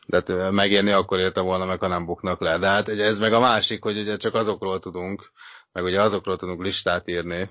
De 0.06 0.50
megérni 0.50 0.90
akkor 0.90 1.18
érte 1.18 1.40
volna 1.40 1.64
meg, 1.64 1.80
ha 1.80 1.86
nem 1.86 2.06
buknak 2.06 2.40
le. 2.40 2.58
De 2.58 2.66
hát 2.66 2.88
ugye 2.88 3.04
ez 3.04 3.18
meg 3.18 3.32
a 3.32 3.40
másik, 3.40 3.82
hogy 3.82 3.98
ugye 3.98 4.16
csak 4.16 4.34
azokról 4.34 4.78
tudunk, 4.78 5.30
meg 5.72 5.84
ugye 5.84 6.02
azokról 6.02 6.36
tudunk 6.36 6.62
listát 6.62 7.08
írni, 7.08 7.50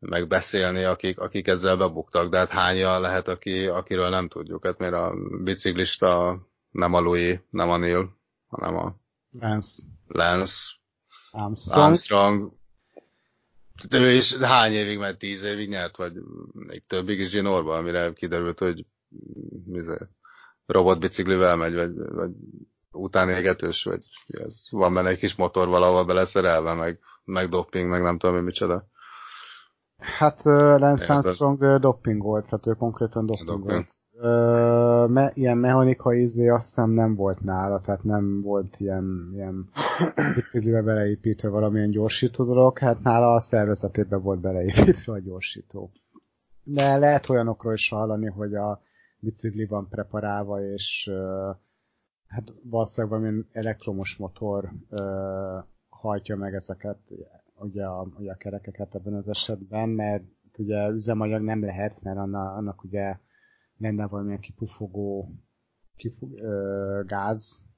meg 0.00 0.28
beszélni, 0.28 0.82
akik, 0.82 1.18
akik 1.18 1.46
ezzel 1.46 1.76
bebuktak, 1.76 2.30
de 2.30 2.38
hát 2.38 2.50
hányan 2.50 3.00
lehet, 3.00 3.28
aki, 3.28 3.66
akiről 3.66 4.08
nem 4.08 4.28
tudjuk. 4.28 4.66
Hát 4.66 4.78
miért 4.78 4.94
a 4.94 5.14
biciklista 5.42 6.38
nem 6.70 6.94
a 6.94 7.00
Louis, 7.00 7.38
nem 7.50 7.70
a 7.70 7.76
Neil, 7.76 8.16
hanem 8.46 8.76
a 8.76 8.94
Lance 9.30 9.82
Lance 10.06 10.78
Armstrong. 11.30 11.82
Armstrong. 11.82 12.52
Ő 13.90 14.10
is 14.10 14.36
hány 14.36 14.72
évig, 14.72 14.98
mert 14.98 15.18
tíz 15.18 15.42
évig 15.42 15.68
nyert, 15.68 15.96
vagy 15.96 16.12
még 16.52 16.86
többig 16.86 17.18
is 17.18 17.28
zsinórban, 17.28 17.78
amire 17.78 18.12
kiderült, 18.12 18.58
hogy 18.58 18.86
robotbiciklivel 20.66 21.56
megy, 21.56 21.74
vagy, 21.74 21.94
vagy 21.94 22.30
utánégetős, 22.90 23.84
vagy 23.84 24.04
ez, 24.26 24.62
van 24.70 24.94
benne 24.94 25.08
egy 25.08 25.18
kis 25.18 25.34
motor 25.34 25.68
valahol 25.68 26.04
beleszerelve, 26.04 26.74
meg, 26.74 26.98
meg 27.24 27.48
doping, 27.48 27.88
meg 27.88 28.02
nem 28.02 28.18
tudom, 28.18 28.34
mi 28.34 28.40
micsoda. 28.40 28.88
Hát 30.00 30.38
uh, 30.44 30.52
Lance 30.52 31.02
Érted. 31.02 31.16
Armstrong 31.16 31.60
uh, 31.60 31.76
doping 31.76 32.22
volt, 32.22 32.44
tehát 32.44 32.66
ő 32.66 32.72
konkrétan 32.72 33.26
volt. 33.26 33.86
Uh, 34.22 35.08
me, 35.08 35.30
ilyen 35.34 35.58
mechanikai 35.58 36.22
izé 36.22 36.48
azt 36.48 36.66
hiszem 36.66 36.90
nem 36.90 37.14
volt 37.14 37.40
nála, 37.40 37.80
tehát 37.80 38.02
nem 38.02 38.42
volt 38.42 38.74
ilyen, 38.78 39.30
ilyen 39.32 39.68
biciklibe 40.34 40.82
beleépítve 40.82 41.48
valamilyen 41.48 41.90
gyorsító 41.90 42.44
dolog, 42.44 42.78
hát 42.78 43.02
nála 43.02 43.34
a 43.34 43.40
szervezetében 43.40 44.22
volt 44.22 44.40
beleépítve 44.40 45.12
a 45.12 45.18
gyorsító. 45.18 45.90
De 46.62 46.96
lehet 46.96 47.28
olyanokról 47.28 47.72
is 47.72 47.88
hallani, 47.88 48.26
hogy 48.26 48.54
a 48.54 48.80
bicikli 49.18 49.66
van 49.66 49.88
preparálva, 49.88 50.64
és 50.64 51.10
uh, 51.10 51.56
hát 52.26 52.52
valószínűleg 52.62 53.18
valamilyen 53.18 53.48
elektromos 53.52 54.16
motor 54.16 54.70
uh, 54.90 55.00
hajtja 55.88 56.36
meg 56.36 56.54
ezeket, 56.54 56.98
ugye 57.60 57.84
a, 57.84 58.06
ugye 58.18 58.32
a 58.32 58.36
kerekeket 58.36 58.94
ebben 58.94 59.14
az 59.14 59.28
esetben, 59.28 59.88
mert 59.88 60.24
ugye 60.56 60.88
üzemanyag 60.88 61.42
nem 61.42 61.62
lehet, 61.62 62.02
mert 62.02 62.18
annak, 62.18 62.56
annak 62.56 62.84
ugye 62.84 63.16
lenne 63.78 64.06
valamilyen 64.06 64.40
kipufogó 64.40 65.34
kifug, 65.96 66.40
ö, 66.40 67.02
gáz. 67.06 67.68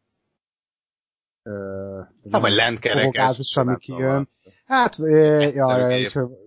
Ö, 1.42 2.00
Hát, 2.30 2.40
vagy 2.40 2.52
lent 2.52 2.78
kifogó 2.78 2.98
kerekes, 3.00 3.26
gáz 3.26 3.38
is, 3.38 3.56
ami 3.56 3.76
kijön. 3.78 4.28
Hát, 4.66 4.98
ö, 4.98 5.40
ja, 5.40 5.66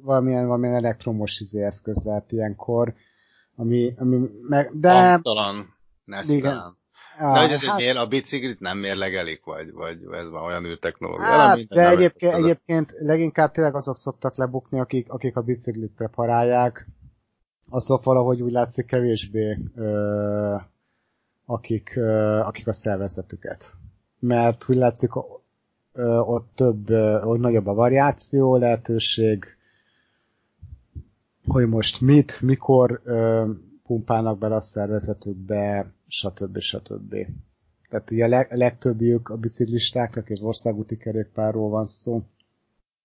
valamilyen, 0.01 0.47
valamilyen 0.47 0.75
elektromos 0.75 1.39
izé 1.39 1.63
eszköz 1.63 2.03
lehet 2.03 2.31
ilyenkor, 2.31 2.95
ami, 3.55 3.93
ami 3.97 4.29
meg, 4.41 4.79
de... 4.79 4.91
Amtalan, 4.91 5.75
nesztelen. 6.05 6.77
Á, 7.17 7.33
De 7.33 7.39
hogy 7.39 7.51
ez 7.51 7.63
hát- 7.63 7.79
egy 7.79 7.85
mér, 7.85 7.97
a 7.97 8.07
biciklit 8.07 8.59
nem 8.59 8.77
mérlegelik, 8.77 9.43
vagy, 9.43 9.71
vagy 9.73 9.97
ez 10.11 10.29
van 10.29 10.43
olyan 10.43 10.65
űrtechnológia. 10.65 11.25
Hát, 11.25 11.55
Nem, 11.55 11.65
de 11.69 11.89
egyébként, 11.89 12.33
ez 12.33 12.39
a- 12.39 12.43
egyébként 12.43 12.93
leginkább 12.99 13.51
tényleg 13.51 13.75
azok 13.75 13.97
szoktak 13.97 14.37
lebukni, 14.37 14.79
akik, 14.79 15.09
akik 15.11 15.35
a 15.35 15.41
biciklit 15.41 15.91
preparálják, 15.95 16.87
azok 17.69 18.03
valahogy 18.03 18.41
úgy 18.41 18.51
látszik 18.51 18.85
kevésbé, 18.85 19.57
ö, 19.75 20.55
akik, 21.45 21.95
ö, 21.95 22.39
akik 22.39 22.67
a 22.67 22.73
szervezetüket. 22.73 23.73
Mert 24.19 24.69
úgy 24.69 24.75
látszik, 24.75 25.11
ö, 25.93 26.17
ott 26.17 26.49
több, 26.55 26.89
ö, 26.89 27.21
ott 27.21 27.39
nagyobb 27.39 27.67
a 27.67 27.73
variáció, 27.73 28.55
lehetőség, 28.57 29.45
hogy 31.45 31.67
most 31.67 32.01
mit, 32.01 32.41
mikor 32.41 33.01
ö, 33.03 33.49
pumpálnak 33.87 34.37
bele 34.37 34.55
a 34.55 34.61
szervezetükbe, 34.61 35.91
stb. 36.07 36.59
stb. 36.59 37.15
Tehát 37.89 38.11
ugye 38.11 38.23
a 38.23 38.27
leg, 38.27 38.47
legtöbbjük 38.57 39.29
a 39.29 39.35
biciklistáknak, 39.37 40.29
és 40.29 40.41
országúti 40.41 40.97
kerékpárról 40.97 41.69
van 41.69 41.87
szó, 41.87 42.23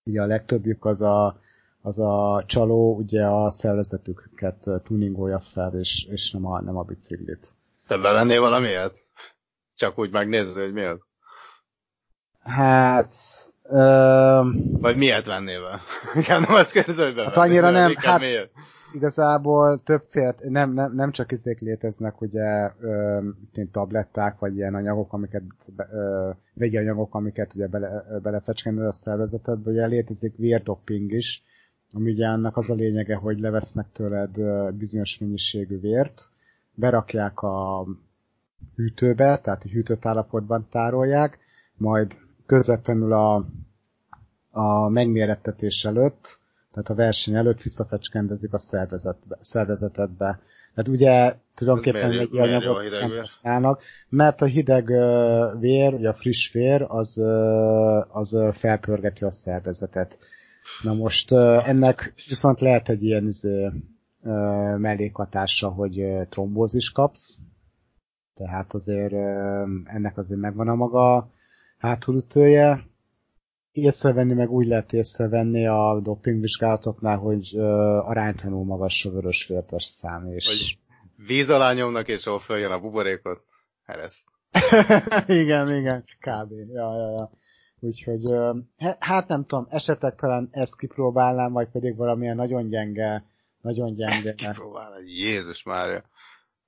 ugye 0.03 0.21
a 0.21 0.25
legtöbbjük 0.25 0.85
az 0.85 1.01
a, 1.01 1.39
az 1.81 1.99
a 1.99 2.43
csaló, 2.47 2.95
ugye 2.95 3.25
a 3.25 3.51
szervezetüket 3.51 4.65
tuningolja 4.83 5.39
fel, 5.39 5.73
és, 5.79 6.07
és 6.09 6.31
nem, 6.31 6.45
a, 6.45 6.61
nem 6.61 6.77
a 6.77 6.83
biciklit. 6.83 7.55
Te 7.87 7.97
bevennél 7.97 8.41
valamiért? 8.41 8.95
Csak 9.75 9.99
úgy 9.99 10.11
megnézni, 10.11 10.61
hogy 10.61 10.73
miért. 10.73 10.99
Hát... 12.39 13.15
Ö, 13.63 14.41
Vagy 14.71 14.97
miért 14.97 15.25
vennél 15.25 15.61
be? 15.61 15.81
Igen, 16.21 16.41
nem 16.41 16.53
azt 16.53 16.71
kérdezem, 16.71 17.05
hogy 17.05 17.15
Hát 17.23 17.33
bevennél, 17.33 17.63
annyira 17.63 17.71
de 17.71 17.79
nem, 17.79 17.93
hát- 17.95 18.19
miért? 18.19 18.51
Igazából 18.93 19.81
többféle, 19.83 20.35
nem, 20.39 20.73
nem, 20.73 20.93
nem 20.95 21.11
csak 21.11 21.31
izék 21.31 21.59
léteznek, 21.59 22.21
ugye, 22.21 22.71
ö, 22.79 23.19
mint 23.53 23.71
tabletták, 23.71 24.39
vagy 24.39 24.55
ilyen 24.55 24.75
anyagok, 24.75 25.13
amiket, 25.13 25.43
ö, 25.77 26.29
vegyi 26.53 26.77
anyagok, 26.77 27.15
amiket 27.15 27.55
ugye 27.55 27.67
bele, 27.67 28.05
ö, 28.09 28.19
belefecskendez 28.19 28.85
a 28.85 28.91
szervezetedbe, 28.91 29.69
ugye 29.71 29.85
létezik 29.85 30.35
vérdopping 30.35 31.11
is, 31.11 31.43
ami 31.93 32.11
ugye 32.11 32.27
annak 32.27 32.57
az 32.57 32.69
a 32.69 32.73
lényege, 32.73 33.15
hogy 33.15 33.39
levesznek 33.39 33.91
tőled 33.91 34.37
bizonyos 34.73 35.17
mennyiségű 35.17 35.79
vért, 35.79 36.29
berakják 36.73 37.41
a 37.41 37.85
hűtőbe, 38.75 39.37
tehát 39.37 39.63
hűtött 39.63 40.05
állapotban 40.05 40.67
tárolják, 40.71 41.39
majd 41.77 42.17
közvetlenül 42.45 43.13
a, 43.13 43.45
a 44.51 44.89
megmérettetés 44.89 45.85
előtt, 45.85 46.39
tehát 46.71 46.89
a 46.89 46.93
verseny 46.93 47.35
előtt 47.35 47.61
visszafecskendezik 47.61 48.53
a 48.53 48.57
szervezetbe, 48.57 49.37
szervezetedbe. 49.41 50.39
Tehát 50.75 50.89
ugye 50.89 51.35
tulajdonképpen 51.55 52.09
miért- 52.09 52.23
egy 52.23 52.31
miért 52.31 52.47
anyagot 52.47 52.89
nem 52.99 53.19
használnak, 53.19 53.81
mert 54.09 54.41
a 54.41 54.45
hideg 54.45 54.85
vér, 55.59 55.91
vagy 55.91 56.05
a 56.05 56.13
friss 56.13 56.51
vér, 56.51 56.85
az, 56.87 57.17
az 58.11 58.37
felpörgeti 58.53 59.23
a 59.23 59.31
szervezetet. 59.31 60.17
Na 60.83 60.93
most 60.93 61.31
ennek 61.63 62.13
viszont 62.27 62.59
lehet 62.59 62.89
egy 62.89 63.03
ilyen 63.03 63.27
izé, 63.27 63.69
mellékhatása, 64.77 65.69
hogy 65.69 66.03
trombózis 66.29 66.91
kapsz, 66.91 67.39
tehát 68.33 68.73
azért 68.73 69.13
ennek 69.83 70.17
azért 70.17 70.39
megvan 70.39 70.67
a 70.67 70.75
maga 70.75 71.29
hátulütője. 71.77 72.89
Észrevenni 73.71 74.33
meg 74.33 74.49
úgy 74.49 74.67
lehet 74.67 74.93
észrevenni 74.93 75.67
a 75.67 75.99
dopingvizsgálatoknál, 76.03 77.17
hogy 77.17 77.55
ö, 77.55 77.61
aránytalanul 77.97 78.65
magas 78.65 79.05
a 79.05 79.11
vörösvértes 79.11 79.83
szám, 79.83 80.27
és... 80.27 80.47
Vagy 80.47 80.79
víz 81.27 81.49
alá 81.49 81.73
nyomnak, 81.73 82.07
és 82.07 82.25
ahol 82.25 82.39
följön 82.39 82.71
a 82.71 82.79
buborékot, 82.79 83.43
ereszt. 83.85 84.23
igen, 85.41 85.75
igen, 85.75 86.03
kb. 86.03 86.51
Ja, 86.73 86.95
ja, 86.95 87.09
ja. 87.17 87.29
Úgyhogy, 87.79 88.21
he- 88.77 88.97
hát 88.99 89.27
nem 89.27 89.45
tudom, 89.45 89.67
esetek 89.69 90.15
talán 90.15 90.49
ezt 90.51 90.77
kipróbálnám, 90.77 91.51
vagy 91.51 91.67
pedig 91.69 91.95
valamilyen 91.95 92.35
nagyon 92.35 92.67
gyenge, 92.67 93.25
nagyon 93.61 93.93
gyenge. 93.93 94.15
Ezt 94.15 94.35
kipróbálni, 94.35 95.11
Jézus 95.11 95.63
Mária. 95.63 96.03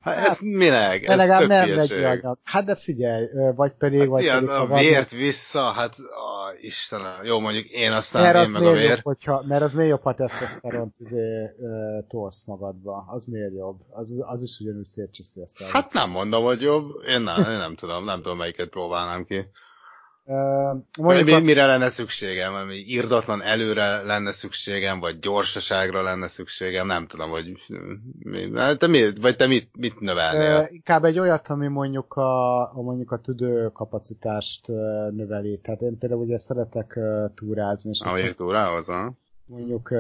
Hát, 0.03 0.15
Hát, 0.15 0.27
ez 0.27 0.39
minek? 0.41 1.05
De 1.05 1.15
legalább 1.15 1.47
nem 1.47 1.67
hülyeség. 1.67 2.03
anyag. 2.03 2.37
Hát 2.43 2.65
de 2.65 2.75
figyelj, 2.75 3.25
vagy 3.55 3.73
pedig, 3.73 3.99
Hát 3.99 4.07
vagy 4.07 4.23
mi 4.23 4.29
pedig, 4.29 4.49
a, 4.49 4.61
a 4.61 4.67
van- 4.67 4.79
vért 4.79 5.11
vissza, 5.11 5.61
hát 5.61 5.95
a, 5.97 6.53
Istenem, 6.61 7.23
jó 7.23 7.39
mondjuk 7.39 7.65
én 7.65 7.91
aztán 7.91 8.21
mert 8.23 8.35
én 8.35 8.41
az, 8.41 8.51
meg 8.51 8.61
a 8.61 8.65
miért 8.65 8.79
jobb, 8.81 8.87
vér. 8.89 8.99
hogyha, 9.03 9.43
mert 9.47 9.61
az 9.61 9.73
miért 9.73 9.89
jobb, 9.89 10.01
ha 10.01 10.13
tesztoszteront 10.13 10.95
izé, 10.97 11.49
tolsz 12.07 12.45
magadba. 12.45 13.05
Az 13.07 13.25
miért 13.25 13.53
jobb? 13.53 13.79
Az, 13.89 14.13
az 14.19 14.41
is 14.41 14.59
ugyanúgy 14.59 14.85
szétcsiszi 14.85 15.41
szervet. 15.45 15.75
Hát 15.75 15.93
nem 15.93 16.09
mondom, 16.09 16.43
hogy 16.43 16.61
jobb, 16.61 16.85
én 17.07 17.21
nem, 17.21 17.37
én 17.49 17.57
nem 17.57 17.75
tudom, 17.75 18.03
nem 18.05 18.21
tudom 18.21 18.37
melyiket 18.37 18.69
próbálnám 18.69 19.25
ki. 19.25 19.45
Mondjuk 20.99 21.25
mi, 21.25 21.33
azt, 21.33 21.45
mire 21.45 21.65
lenne 21.65 21.89
szükségem? 21.89 22.53
Ami 22.53 22.75
irdatlan 22.75 23.41
előre 23.41 24.01
lenne 24.01 24.31
szükségem, 24.31 24.99
vagy 24.99 25.19
gyorsaságra 25.19 26.01
lenne 26.01 26.27
szükségem, 26.27 26.87
nem 26.87 27.07
tudom, 27.07 27.29
hogy 27.29 27.51
mi, 28.19 28.49
hát 28.55 28.79
te 28.79 28.87
mi, 28.87 29.13
vagy 29.21 29.35
te 29.35 29.47
mit, 29.47 29.69
mit 29.77 29.99
növelnél? 29.99 30.67
inkább 30.69 31.03
egy 31.03 31.19
olyat, 31.19 31.47
ami 31.47 31.67
mondjuk 31.67 32.13
a, 32.13 32.61
a 32.61 32.81
mondjuk 32.81 33.11
a 33.11 33.19
tüdő 33.19 33.69
kapacitást 33.73 34.67
növeli. 35.11 35.59
Tehát 35.59 35.81
én 35.81 35.97
például 35.97 36.21
ugye 36.21 36.37
szeretek 36.37 36.99
túrázni, 37.35 37.89
és 37.89 38.01
Ahogy 38.01 38.35
túrához, 38.35 38.85
ha? 38.85 39.13
mondjuk 39.45 39.91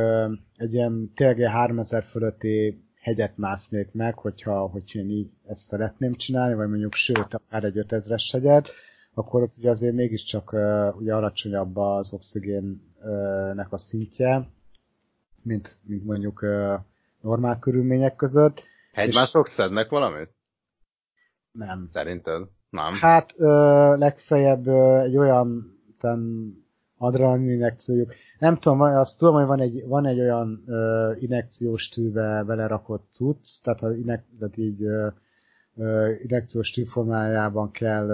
egy 0.55 0.73
ilyen 0.73 1.11
tényleg 1.15 1.37
ilyen 1.37 1.51
3000 1.51 2.03
fölötti 2.03 2.83
hegyet 2.99 3.37
másznék 3.37 3.89
meg, 3.91 4.17
hogyha 4.17 4.67
hogy 4.67 4.95
én 4.95 5.09
így 5.09 5.29
ezt 5.45 5.67
szeretném 5.67 6.13
csinálni, 6.13 6.55
vagy 6.55 6.67
mondjuk 6.67 6.93
sőt, 6.93 7.33
akár 7.33 7.63
egy 7.63 7.85
5000-es 7.87 8.29
hegyet, 8.31 8.69
akkor 9.13 9.41
ott 9.41 9.57
ugye 9.57 9.69
azért 9.69 9.93
mégiscsak 9.95 10.55
ugye 10.99 11.13
alacsonyabb 11.13 11.77
az 11.77 12.13
oxigénnek 12.13 13.67
a 13.69 13.77
szintje, 13.77 14.47
mint, 15.41 15.79
mint 15.83 16.05
mondjuk 16.05 16.45
normál 17.21 17.59
körülmények 17.59 18.15
között. 18.15 18.63
Hegymászok 18.93 19.47
szednek 19.47 19.89
valamit? 19.89 20.29
Nem. 21.51 21.89
Szerinted? 21.93 22.47
Nem. 22.69 22.93
Hát 22.93 23.33
ö, 23.37 23.47
legfeljebb 23.97 24.67
ö, 24.67 24.99
egy 24.99 25.17
olyan 25.17 25.77
ten, 25.99 26.51
adrenalin 26.97 27.49
injekciójuk. 27.49 28.13
Nem 28.39 28.57
tudom, 28.57 28.81
azt 28.81 29.19
tudom, 29.19 29.35
hogy 29.35 29.45
van 29.45 29.59
egy, 29.59 29.83
van 29.87 30.05
egy 30.05 30.19
olyan 30.19 30.63
ö, 30.67 31.13
injekciós 31.15 31.89
tűbe 31.89 32.43
belerakott 32.43 33.07
cucc, 33.11 33.61
tehát, 33.63 33.79
ha 33.79 33.95
inek, 33.95 34.25
tehát 34.39 34.57
így 34.57 34.83
ö, 34.83 35.07
injekciós 36.21 36.71
tű 36.71 36.83
formájában 36.83 37.71
kell 37.71 38.07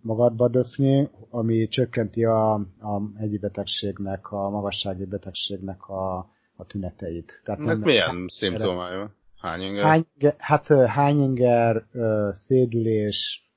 magadba 0.00 0.48
döfni, 0.48 1.10
ami 1.30 1.68
csökkenti 1.68 2.24
a, 2.24 2.54
a 2.80 3.18
hegyi 3.18 3.38
betegségnek, 3.38 4.30
a 4.30 4.50
magassági 4.50 5.04
betegségnek 5.04 5.88
a, 5.88 6.16
a 6.56 6.66
tüneteit. 6.66 7.40
Tehát 7.44 7.60
Ennek 7.60 7.78
milyen 7.78 8.24
szimptomája? 8.28 8.98
van? 8.98 9.14
Hány 9.36 9.60
inger? 9.60 9.84
Hány, 9.84 10.04
hát 10.38 10.66
hányinger, 10.68 11.86
szédülés, 12.30 13.50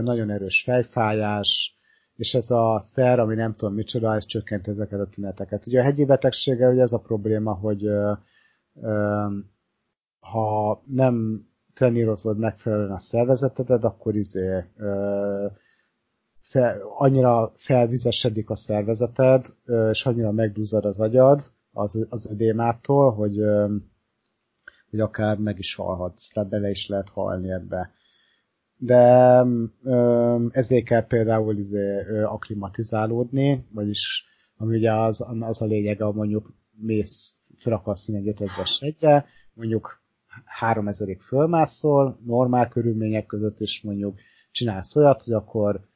nagyon 0.00 0.30
erős 0.30 0.62
fejfájás, 0.62 1.78
és 2.16 2.34
ez 2.34 2.50
a 2.50 2.80
szer, 2.82 3.18
ami 3.18 3.34
nem 3.34 3.52
tudom 3.52 3.74
micsoda, 3.74 4.14
ez 4.14 4.26
csökkenti 4.26 4.70
ezeket 4.70 5.00
a 5.00 5.08
tüneteket. 5.08 5.66
Ugye 5.66 5.80
a 5.80 5.82
hegyi 5.82 6.04
betegséggel 6.04 6.72
ugye 6.72 6.82
ez 6.82 6.92
a 6.92 6.98
probléma, 6.98 7.52
hogy 7.52 7.88
ha 10.20 10.82
nem 10.86 11.48
trenírozod 11.74 12.38
megfelelően 12.38 12.90
a 12.90 12.98
szervezetedet, 12.98 13.84
akkor 13.84 14.16
izé 14.16 14.64
ö, 14.76 15.46
fel, 16.42 16.80
annyira 16.98 17.52
felvizesedik 17.56 18.50
a 18.50 18.54
szervezeted, 18.54 19.46
ö, 19.64 19.90
és 19.90 20.06
annyira 20.06 20.32
megduzzad 20.32 20.84
az 20.84 21.00
agyad 21.00 21.42
az, 21.72 22.06
az 22.08 22.30
ödémától, 22.30 23.12
hogy 23.12 23.38
ö, 23.38 23.76
hogy 24.90 25.00
akár 25.00 25.38
meg 25.38 25.58
is 25.58 25.74
halhatsz, 25.74 26.28
tehát 26.28 26.48
bele 26.48 26.70
is 26.70 26.88
lehet 26.88 27.08
halni 27.08 27.50
ebbe. 27.50 27.90
De 28.76 29.44
ö, 29.82 30.46
ezért 30.50 30.84
kell 30.84 31.06
például 31.06 31.56
izé, 31.56 32.04
ö, 32.08 32.24
aklimatizálódni, 32.24 33.66
vagyis 33.72 34.24
ami 34.56 34.76
ugye 34.76 34.92
az, 34.92 35.26
az 35.40 35.62
a 35.62 35.66
lényege, 35.66 36.04
mondjuk 36.04 36.52
mész, 36.70 37.38
fel 37.56 37.72
akarsz 37.72 38.08
egy 38.08 38.32
5000-es 38.36 38.76
hegyre, 38.80 39.26
mondjuk 39.54 39.99
3000-ig 40.60 41.20
fölmászol, 41.26 42.18
normál 42.24 42.68
körülmények 42.68 43.26
között 43.26 43.60
is 43.60 43.82
mondjuk 43.82 44.18
csinálsz 44.50 44.96
olyat, 44.96 45.22
hogy 45.22 45.34
akkor 45.34 45.88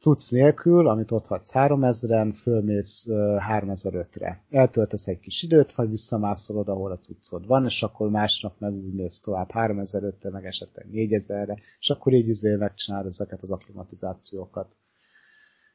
cucc 0.00 0.30
nélkül, 0.30 0.88
amit 0.88 1.10
ott 1.10 1.26
hagysz 1.26 1.50
3000-en, 1.54 2.38
fölmész 2.42 3.06
uh, 3.06 3.16
3005-re. 3.48 4.44
Eltöltesz 4.50 5.06
egy 5.06 5.20
kis 5.20 5.42
időt, 5.42 5.74
vagy 5.74 5.88
visszamászol 5.88 6.56
oda, 6.56 6.72
ahol 6.72 6.92
a 6.92 6.98
cuccod 6.98 7.46
van, 7.46 7.64
és 7.64 7.82
akkor 7.82 8.10
másnap 8.10 8.58
meg 8.58 8.72
úgy 8.72 8.94
mész 8.94 9.20
tovább 9.20 9.48
3005-re, 9.52 10.30
meg 10.30 10.44
esetleg 10.44 10.86
4000-re, 10.92 11.58
és 11.78 11.90
akkor 11.90 12.12
így 12.12 12.28
izé 12.28 12.54
megcsinálod 12.54 13.06
ezeket 13.06 13.42
az 13.42 13.50
akklimatizációkat. 13.50 14.76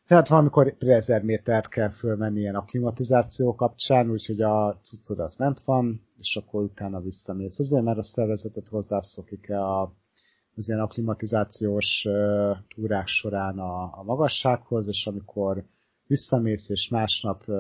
Tehát 0.07 0.27
valamikor 0.27 0.75
1000 0.79 1.23
métert 1.23 1.67
kell 1.67 1.89
fölmenni 1.89 2.39
ilyen 2.39 2.55
akklimatizáció 2.55 3.55
kapcsán, 3.55 4.09
úgyhogy 4.09 4.41
a 4.41 4.79
cuccod 4.81 5.19
az 5.19 5.37
lent 5.37 5.61
van, 5.65 6.01
és 6.19 6.35
akkor 6.35 6.63
utána 6.63 7.01
visszamész. 7.01 7.59
Azért, 7.59 7.83
mert 7.83 7.97
a 7.97 8.03
szervezetet 8.03 8.67
hozzászokik 8.67 9.49
a 9.49 9.95
az 10.55 10.67
ilyen 10.67 10.79
akklimatizációs 10.79 12.07
túrák 12.75 13.07
során 13.07 13.59
a, 13.59 13.99
a 13.99 14.03
magassághoz, 14.03 14.87
és 14.87 15.07
amikor 15.07 15.65
visszamész, 16.07 16.69
és 16.69 16.89
másnap 16.89 17.43
uh, 17.47 17.57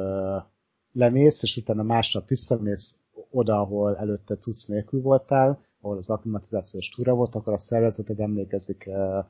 lemész, 0.91 1.43
és 1.43 1.57
utána 1.57 1.83
másnap 1.83 2.27
visszamész 2.27 2.97
oda, 3.31 3.59
ahol 3.59 3.97
előtte 3.97 4.37
tudsz 4.37 4.65
nélkül 4.65 5.01
voltál, 5.01 5.59
ahol 5.81 5.97
az 5.97 6.09
akklimatizációs 6.09 6.89
túra 6.89 7.13
volt, 7.13 7.35
akkor 7.35 7.53
a 7.53 7.57
szervezeted 7.57 8.19
emlékezik 8.19 8.83
uh, 8.87 9.25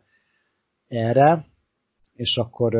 erre, 0.87 1.45
és 2.13 2.37
akkor, 2.37 2.73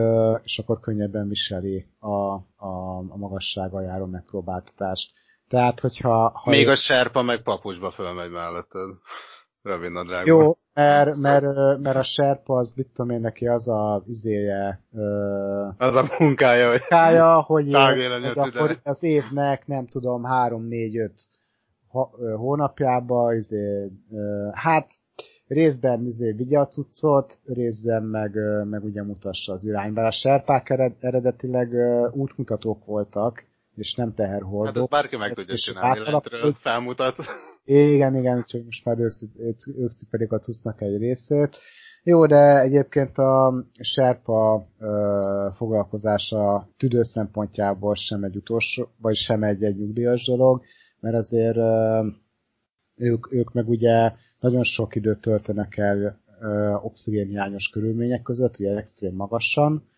és 0.44 0.60
akkor 0.60 0.80
könnyebben 0.80 1.28
viseli 1.28 1.88
a, 2.00 2.34
a, 2.56 2.98
a 3.08 3.18
magassága 3.18 3.82
járó 3.82 4.06
megpróbáltatást. 4.06 5.12
Tehát, 5.48 5.80
hogyha... 5.80 6.32
Ha 6.44 6.50
Még 6.50 6.68
a 6.68 6.76
serpa 6.76 7.22
meg 7.22 7.42
papucsba 7.42 7.92
fölmegy 7.92 8.32
melletted. 8.32 8.90
Rövid 9.62 9.92
nadrágban. 9.92 10.36
Jó, 10.36 10.58
mert, 10.74 11.16
mert, 11.16 11.46
mert 11.80 11.96
a 11.96 12.04
serpa 12.04 12.56
az, 12.56 12.74
mit 12.76 12.88
tudom 12.88 13.12
én, 13.12 13.20
neki 13.20 13.48
az 13.48 13.68
a 13.68 14.04
izéje, 14.08 14.84
Az 15.78 15.96
a 15.96 16.06
munkája, 16.20 16.70
hogy 16.70 16.82
kája, 16.82 17.42
hogy, 17.42 17.74
hogy 17.74 18.26
akkor 18.36 18.80
az 18.84 19.04
évnek, 19.04 19.68
nem 19.68 19.88
tudom, 19.88 20.24
három, 20.24 20.68
négy, 20.68 20.98
öt 20.98 21.30
ha- 21.94 22.12
ö, 22.20 22.34
hónapjába, 22.34 23.34
izé, 23.34 23.92
hát 24.54 24.94
részben 25.48 26.06
izé 26.06 26.32
vigye 26.32 26.60
a 26.60 26.68
cuccot, 26.68 27.40
részben 27.46 28.04
meg, 28.04 28.36
meg 28.70 28.84
ugye 28.84 29.04
mutassa 29.04 29.54
az 29.54 29.66
irányba. 29.66 30.06
A 30.06 30.12
serpák 30.12 30.70
ered, 30.70 30.94
eredetileg 31.00 31.70
útmutatók 32.12 32.86
voltak, 32.86 33.44
és 33.76 33.96
nem 33.96 34.08
Hát 34.08 34.16
teherhordók. 34.16 34.76
ezt 34.78 34.90
bárki 34.90 35.16
meg 35.18 35.30
Ezt 35.30 35.40
tudja 35.40 35.56
csinálni, 35.56 36.00
lentről 36.00 36.54
felmutat. 36.60 37.16
Igen, 37.66 38.16
igen, 38.16 38.38
úgyhogy 38.38 38.66
most 38.66 38.86
már 38.86 39.00
ők, 39.00 39.14
ők, 39.78 39.92
cipelik 39.92 40.32
a 40.32 40.40
cuccnak 40.40 40.82
egy 40.82 40.98
részét. 40.98 41.58
Jó, 42.04 42.26
de 42.26 42.60
egyébként 42.60 43.18
a 43.18 43.66
Sherpa 43.80 44.68
ö, 44.80 45.50
foglalkozása 45.56 46.70
tüdő 46.78 47.04
szempontjából 47.04 47.96
sem 47.96 48.24
egy 48.24 48.36
utolsó, 48.36 48.88
vagy 48.98 49.16
sem 49.16 49.44
egy, 49.44 49.64
egy 49.64 49.76
nyugdíjas 49.76 50.26
dolog, 50.26 50.62
mert 51.00 51.16
azért 51.16 51.56
ö, 51.56 52.08
ők, 52.96 53.34
ők 53.34 53.54
meg 53.54 53.70
ugye 53.70 54.12
nagyon 54.44 54.64
sok 54.64 54.96
időt 54.96 55.20
töltenek 55.20 55.78
el 55.78 56.20
oxigénhiányos 56.82 57.70
körülmények 57.70 58.22
között, 58.22 58.60
ugye 58.60 58.76
extrém 58.76 59.16
magasan, 59.16 59.90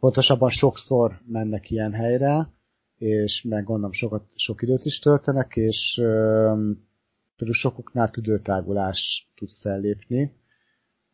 pontosabban 0.00 0.50
sokszor 0.50 1.20
mennek 1.26 1.70
ilyen 1.70 1.92
helyre, 1.92 2.52
és 2.98 3.42
meg 3.42 3.64
gondolom 3.64 3.92
sokat, 3.92 4.24
sok 4.34 4.62
időt 4.62 4.84
is 4.84 4.98
töltenek, 4.98 5.56
és 5.56 5.94
például 7.36 7.52
sokuknál 7.52 8.10
tüdőtágulás 8.10 9.30
tud 9.34 9.50
fellépni, 9.60 10.32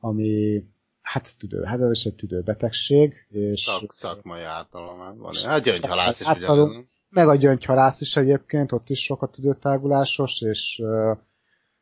ami 0.00 0.62
hát 1.00 1.38
tüdő, 1.38 1.62
hát 1.62 1.80
ez 1.80 2.02
egy 2.04 2.14
tüdőbetegség, 2.14 3.14
és 3.28 3.60
Szak, 3.60 3.94
szakmai 3.94 4.42
ártalom 4.42 5.18
van. 5.18 5.34
Hát 5.44 5.62
gyöngyhalász 5.62 6.20
is 6.20 6.26
ugyanaz. 6.26 6.84
meg 7.08 7.28
a 7.28 7.34
gyöngyhalász 7.34 8.00
is 8.00 8.16
egyébként, 8.16 8.72
ott 8.72 8.88
is 8.88 9.00
sokat 9.00 9.32
tüdőtágulásos, 9.32 10.40
és 10.40 10.82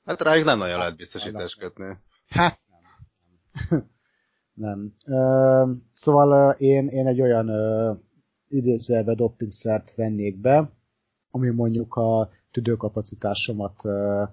Hát 0.06 0.20
rájuk 0.20 0.44
nem 0.44 0.58
nagyon 0.58 0.78
lehet 0.78 0.96
biztosítást 0.96 1.58
kötni. 1.58 1.96
hát 2.28 2.60
nem. 2.68 3.92
nem. 4.54 4.94
Ö, 5.06 5.72
szóval 5.92 6.50
én, 6.58 6.88
én 6.88 7.06
egy 7.06 7.20
olyan 7.20 7.48
ö, 7.48 7.92
idézőjelbe 8.48 9.14
dopingszert 9.14 9.94
vennék 9.94 10.40
be, 10.40 10.70
ami 11.30 11.48
mondjuk 11.48 11.94
a 11.94 12.28
tüdőkapacitásomat 12.50 13.84
ö, 13.84 14.24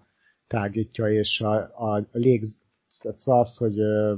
tágítja, 0.48 1.08
és 1.08 1.42
a, 1.42 1.54
a 1.94 2.08
légz, 2.12 2.60
szóval 2.88 3.42
az, 3.42 3.58
hogy 3.58 3.80
ö, 3.80 4.16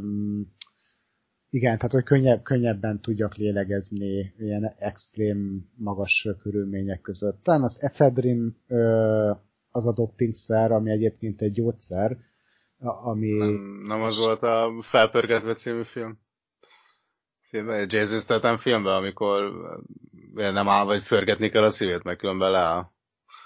igen, 1.49 1.75
tehát 1.75 1.91
hogy 1.91 2.03
könnyebb, 2.03 2.43
könnyebben 2.43 3.01
tudjak 3.01 3.35
lélegezni 3.35 4.33
ilyen 4.37 4.73
extrém 4.77 5.69
magas 5.75 6.27
körülmények 6.41 7.01
között. 7.01 7.43
Talán 7.43 7.63
az 7.63 7.81
efedrin 7.81 8.55
ö, 8.67 9.31
az 9.75 9.85
a 9.87 9.93
dopingszer, 9.93 10.71
ami 10.71 10.91
egyébként 10.91 11.41
egy 11.41 11.51
gyógyszer, 11.51 12.17
ami... 12.79 13.31
Nem, 13.37 13.83
nem 13.87 14.01
az 14.01 14.25
volt 14.25 14.43
a 14.43 14.71
Felpörgetve 14.81 15.53
című 15.53 15.83
film? 15.83 16.19
Filmben, 17.49 17.87
Jason 17.89 18.19
Statham 18.19 18.57
filmben, 18.57 18.93
amikor 18.93 19.43
eh, 20.35 20.53
nem 20.53 20.69
áll, 20.69 20.85
vagy 20.85 21.01
förgetni 21.03 21.49
kell 21.49 21.63
a 21.63 21.69
szívét, 21.69 22.03
meg 22.03 22.17
különben 22.17 22.51
leáll. 22.51 22.91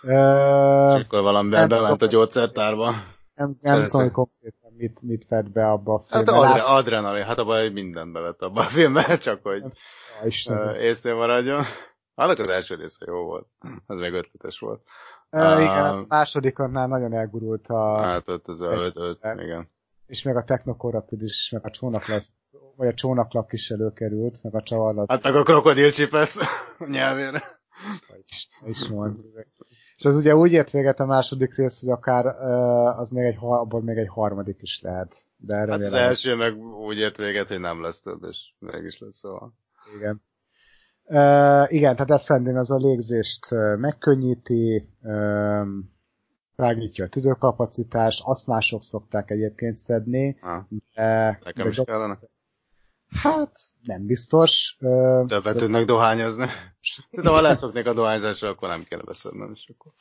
Ö, 0.01 0.95
És 0.97 1.03
akkor 1.03 1.22
valamiben 1.22 1.68
nem 1.68 1.81
bement 1.81 2.01
a 2.01 2.06
gyógyszertárba. 2.06 2.95
nem, 3.34 3.57
nem 3.61 3.85
tudom, 3.88 4.11
konkrétan 4.11 4.72
mit, 4.77 5.01
mit 5.01 5.27
vett 5.27 5.51
be 5.51 5.69
abba 5.69 5.93
a 5.93 6.03
Hát 6.10 6.23
filmbe. 6.23 6.47
adre, 6.47 6.61
adrenalin, 6.61 7.23
hát 7.23 7.38
abban 7.38 7.72
mindent 7.72 8.11
bevett 8.11 8.41
abban 8.41 8.65
a 8.65 8.69
filmben, 8.69 9.19
csak 9.19 9.43
hogy 9.43 9.64
uh, 10.49 10.81
észnél 10.81 11.15
maradjon. 11.15 11.64
Annak 12.15 12.39
az 12.39 12.49
első 12.49 12.76
része 12.76 13.06
jó 13.07 13.23
volt. 13.23 13.47
Az 13.85 13.99
meg 13.99 14.14
ötletes 14.14 14.60
volt. 14.60 14.81
Igen, 15.31 15.85
a 15.85 16.06
másodikonnál 16.07 16.88
nagyon 16.88 17.14
elgurult 17.14 17.68
a, 17.68 17.97
Hát 18.01 18.27
ott 18.27 18.47
az 18.47 18.60
öt, 18.60 18.95
öt, 18.95 19.19
igen. 19.41 19.69
és 20.06 20.23
meg 20.23 20.35
a 20.35 20.43
technokorrapid 20.43 21.22
is, 21.22 21.49
meg 21.53 21.65
a 21.65 21.69
csónaklap, 21.69 22.22
vagy 22.76 22.88
a 22.88 22.93
csónaklap 22.93 23.51
is 23.51 23.69
előkerült, 23.69 24.43
meg 24.43 24.56
a 24.56 24.61
csavarlat 24.61 25.11
Hát 25.11 25.23
meg 25.23 25.35
a 25.35 25.43
krokodil 25.43 25.91
csipesz 25.91 26.39
nyelvére. 26.91 27.43
is, 28.27 28.49
is 28.65 28.88
mond. 28.88 29.18
És 29.97 30.06
az 30.06 30.15
ugye 30.15 30.35
úgy 30.35 30.51
ért 30.51 30.72
véget 30.72 30.99
a 30.99 31.06
második 31.06 31.56
rész, 31.56 31.80
hogy 31.80 31.89
akár 31.89 32.26
az 32.97 33.10
még 33.10 33.23
egy, 33.26 33.38
abból 33.39 33.81
még 33.81 33.97
egy 33.97 34.07
harmadik 34.10 34.57
is 34.61 34.81
lehet. 34.81 35.15
De 35.38 35.56
Hát 35.56 35.69
az 35.69 35.93
első 35.93 36.35
meg 36.35 36.57
úgy 36.57 36.97
ért 36.97 37.18
véget, 37.18 37.47
hogy 37.47 37.60
nem 37.60 37.81
lesz 37.81 38.01
több, 38.01 38.23
és 38.23 38.51
mégis 38.60 38.99
lesz 38.99 39.15
szóval. 39.18 39.53
igen. 39.97 40.22
Uh, 41.11 41.73
igen, 41.73 41.95
tehát 41.95 42.11
Effendin 42.11 42.57
az 42.57 42.72
a 42.72 42.76
légzést 42.76 43.48
megkönnyíti, 43.77 44.90
um, 45.02 45.91
rágítja 46.56 47.06
a 47.06 47.07
tüdőkapacitást, 47.07 48.22
azt 48.26 48.48
mások 48.48 48.84
szokták 48.84 49.31
egyébként 49.31 49.77
szedni, 49.77 50.38
Ha, 50.41 50.68
de, 50.94 51.40
nekem 51.44 51.64
de 51.64 51.69
is 51.69 51.81
kellene. 51.86 52.18
hát 53.22 53.52
nem 53.84 54.06
biztos. 54.06 54.77
Uh, 54.80 55.26
Többet 55.26 55.57
tudnak 55.57 55.86
dohányozni. 55.86 56.45
Szerintem, 57.10 57.34
ha 57.34 57.41
leszoknék 57.41 57.88
a 57.88 57.94
dohányzásra, 57.94 58.49
akkor 58.49 58.69
nem 58.69 58.84
kéne 58.84 59.03
beszednem, 59.03 59.52
és 59.53 59.73
akkor 59.77 59.91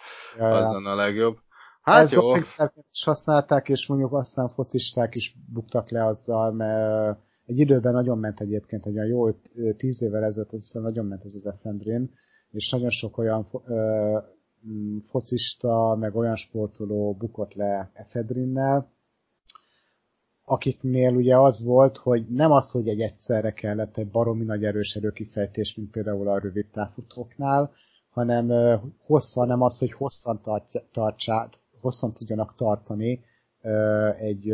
az 0.50 0.66
lenne 0.66 0.90
a 0.90 0.94
legjobb. 0.94 1.38
Hát 1.82 2.02
Ezt 2.02 2.12
jó. 2.12 2.20
dopingszerként 2.20 2.86
is 2.92 3.04
használták, 3.04 3.68
és 3.68 3.86
mondjuk 3.86 4.12
aztán 4.12 4.48
focisták 4.48 5.14
is 5.14 5.36
buktak 5.52 5.90
le 5.90 6.06
azzal, 6.06 6.52
mert 6.52 7.18
egy 7.48 7.58
időben 7.58 7.92
nagyon 7.92 8.18
ment 8.18 8.40
egyébként, 8.40 8.86
egy 8.86 8.94
olyan 8.94 9.06
jó 9.06 9.30
tíz 9.76 10.02
évvel 10.02 10.24
ezelőtt 10.24 10.52
aztán 10.52 10.82
nagyon 10.82 11.06
ment 11.06 11.24
ez 11.24 11.34
az 11.34 11.46
efendrin, 11.46 12.10
és 12.50 12.70
nagyon 12.70 12.90
sok 12.90 13.18
olyan 13.18 13.48
ö, 13.66 14.18
mm, 14.68 14.98
focista, 14.98 15.96
meg 15.98 16.16
olyan 16.16 16.36
sportoló 16.36 17.12
bukott 17.12 17.54
le 17.54 17.90
efedrinnel, 17.94 18.90
akiknél 20.44 21.16
ugye 21.16 21.36
az 21.36 21.64
volt, 21.64 21.96
hogy 21.96 22.26
nem 22.28 22.50
az, 22.50 22.70
hogy 22.70 22.88
egy 22.88 23.00
egyszerre 23.00 23.52
kellett 23.52 23.96
egy 23.96 24.10
baromi 24.10 24.44
nagy 24.44 24.64
erős 24.64 24.96
erőkifejtés, 24.96 25.74
mint 25.74 25.90
például 25.90 26.28
a 26.28 26.38
rövid 26.38 26.66
távfutóknál, 26.66 27.70
hanem 28.10 28.50
hosszan, 28.98 29.46
nem 29.46 29.62
az, 29.62 29.78
hogy 29.78 29.92
hosszan 29.92 30.42
tartja, 30.42 30.82
tartsák, 30.92 31.58
hosszan 31.80 32.12
tudjanak 32.12 32.54
tartani 32.54 33.20
egy, 34.18 34.50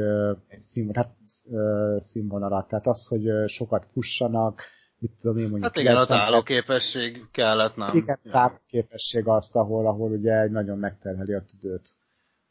egy 0.48 0.58
színvonalat, 0.58 0.96
hát, 0.96 2.02
színvonalat. 2.02 2.68
Tehát 2.68 2.86
az, 2.86 3.06
hogy 3.06 3.48
sokat 3.48 3.86
fussanak, 3.90 4.62
mit 4.98 5.12
tudom 5.20 5.38
én 5.38 5.48
mondjuk. 5.48 5.64
Hát 5.64 5.76
igen, 5.76 5.96
a 5.96 6.04
90 6.04 6.26
állóképesség 6.26 7.26
kellett, 7.30 7.76
nem? 7.76 7.96
igen, 7.96 8.18
ja. 8.22 8.60
képesség 8.66 9.26
azt, 9.26 9.56
ahol, 9.56 9.86
ahol 9.86 10.10
ugye 10.10 10.40
egy 10.40 10.50
nagyon 10.50 10.78
megterheli 10.78 11.32
a 11.32 11.44
tüdőt 11.44 11.96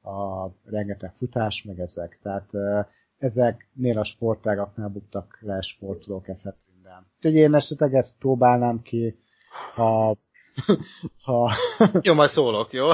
a 0.02 0.50
rengeteg 0.64 1.14
futás, 1.16 1.64
meg 1.64 1.80
ezek. 1.80 2.20
Tehát 2.22 2.50
ezeknél 3.18 4.00
a 4.00 4.04
sportágaknál 4.04 4.88
buktak 4.88 5.38
le 5.42 5.62
sportolók 5.62 6.28
effektíven. 6.28 7.08
Úgyhogy 7.16 7.36
én 7.36 7.54
esetleg 7.54 7.94
ezt 7.94 8.18
próbálnám 8.18 8.82
ki, 8.82 9.24
ha, 9.74 10.18
ha 11.26 11.52
Jó, 12.02 12.14
majd 12.14 12.30
szólok, 12.30 12.74
jó? 12.74 12.88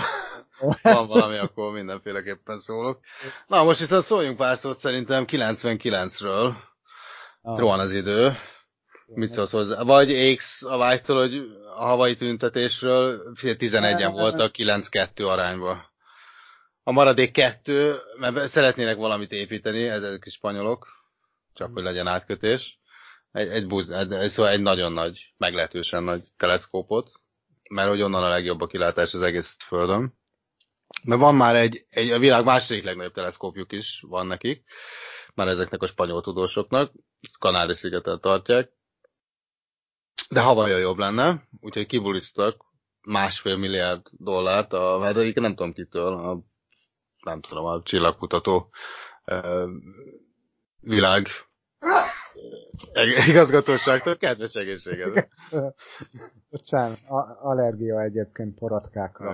Van 0.81 1.07
valami, 1.07 1.37
akkor 1.37 1.71
mindenféleképpen 1.71 2.57
szólok. 2.57 2.99
Na, 3.47 3.63
most 3.63 3.79
viszont 3.79 4.03
szóljunk 4.03 4.37
pár 4.37 4.57
szót 4.57 4.77
szerintem 4.77 5.25
99-ről. 5.27 6.53
Rohan 7.41 7.79
az 7.79 7.93
idő. 7.93 8.37
Mit 9.05 9.31
szólsz 9.31 9.51
hozzá? 9.51 9.81
Vagy 9.81 10.35
X 10.35 10.63
a 10.63 10.77
vágytól, 10.77 11.17
hogy 11.17 11.35
a 11.75 11.85
havai 11.85 12.15
tüntetésről 12.15 13.31
11-en 13.41 14.09
voltak 14.11 14.51
9-2 14.57 15.27
arányba. 15.27 15.91
A 16.83 16.91
maradék 16.91 17.31
kettő, 17.31 17.95
mert 18.19 18.47
szeretnének 18.47 18.95
valamit 18.95 19.31
építeni, 19.31 19.83
ezek 19.87 20.25
is 20.25 20.33
spanyolok, 20.33 20.87
csak 21.53 21.73
hogy 21.73 21.83
legyen 21.83 22.07
átkötés. 22.07 22.79
Egy, 23.31 23.47
egy, 23.47 23.67
buz, 23.67 23.91
egy, 23.91 24.29
szóval 24.29 24.51
egy 24.51 24.61
nagyon 24.61 24.91
nagy, 24.91 25.33
meglehetősen 25.37 26.03
nagy 26.03 26.27
teleszkópot, 26.37 27.11
mert 27.69 27.89
hogy 27.89 28.01
onnan 28.01 28.23
a 28.23 28.29
legjobb 28.29 28.61
a 28.61 28.67
kilátás 28.67 29.13
az 29.13 29.21
egész 29.21 29.55
földön. 29.67 30.18
Mert 31.03 31.21
van 31.21 31.35
már 31.35 31.55
egy, 31.55 31.85
egy 31.89 32.09
a 32.09 32.19
világ 32.19 32.43
második 32.43 32.83
legnagyobb 32.83 33.13
teleszkópjuk 33.13 33.71
is, 33.71 34.03
van 34.07 34.27
nekik, 34.27 34.63
már 35.33 35.47
ezeknek 35.47 35.81
a 35.81 35.87
spanyol 35.87 36.21
tudósoknak, 36.21 36.91
Kanári 37.39 37.73
szigeten 37.73 38.21
tartják, 38.21 38.71
de 40.29 40.41
Havajon 40.41 40.79
jobb 40.79 40.97
lenne, 40.97 41.47
úgyhogy 41.59 41.85
kibulisztak 41.85 42.65
másfél 43.01 43.57
milliárd 43.57 44.01
dollárt, 44.11 44.73
a, 44.73 45.01
hát 45.01 45.15
egyébként 45.17 45.45
nem 45.45 45.55
tudom 45.55 45.73
kitől, 45.73 46.13
a, 46.13 46.39
nem 47.23 47.41
tudom, 47.41 47.65
a 47.65 47.81
csillagkutató 47.81 48.69
ö, 49.25 49.69
világ 50.81 51.27
igazgatóságtól, 53.27 54.15
kedves 54.17 54.53
egészséged. 54.53 55.27
Bocsánat, 56.49 56.99
a- 57.07 57.37
allergia 57.41 58.01
egyébként 58.01 58.57
poratkákra. 58.57 59.29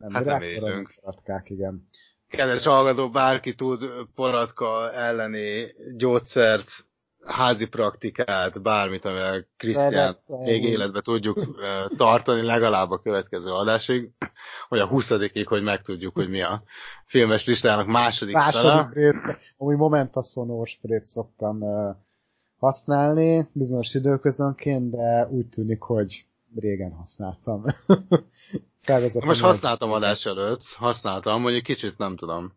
Nem, 0.00 0.12
Hát 0.12 0.24
nem 0.24 0.42
élünk. 0.42 0.94
Poratkák, 1.00 1.50
igen. 1.50 1.88
Kedves 2.28 2.64
hallgató, 2.64 3.10
bárki 3.10 3.54
tud 3.54 3.84
poratka 4.14 4.92
elleni 4.92 5.66
gyógyszert 5.96 6.88
házi 7.24 7.66
praktikát, 7.66 8.62
bármit, 8.62 9.04
amivel 9.04 9.46
Krisztián 9.56 10.16
még 10.26 10.64
életbe 10.64 11.00
tudjuk 11.00 11.36
ö, 11.38 11.94
tartani 11.96 12.42
legalább 12.42 12.90
a 12.90 13.00
következő 13.00 13.50
adásig, 13.50 14.10
vagy 14.68 14.78
a 14.78 14.86
20 14.86 15.12
hogy 15.44 15.62
megtudjuk, 15.62 16.14
hogy 16.14 16.28
mi 16.28 16.42
a 16.42 16.62
filmes 17.06 17.46
listának 17.46 17.86
második, 17.86 18.34
Második 18.34 18.92
rész, 18.92 19.54
amúgy 19.56 19.76
Momentasszonó 19.76 20.64
sprayt 20.64 21.06
szoktam 21.06 21.62
uh, 21.62 21.96
használni 22.58 23.48
bizonyos 23.52 23.94
időközönként, 23.94 24.90
de 24.90 25.28
úgy 25.30 25.46
tűnik, 25.46 25.80
hogy 25.82 26.26
régen 26.54 26.92
használtam. 26.92 27.64
Most 29.20 29.40
használtam 29.40 29.92
adás 29.92 30.26
előtt, 30.26 30.62
használtam, 30.66 31.40
mondjuk 31.40 31.62
kicsit 31.62 31.98
nem 31.98 32.16
tudom. 32.16 32.52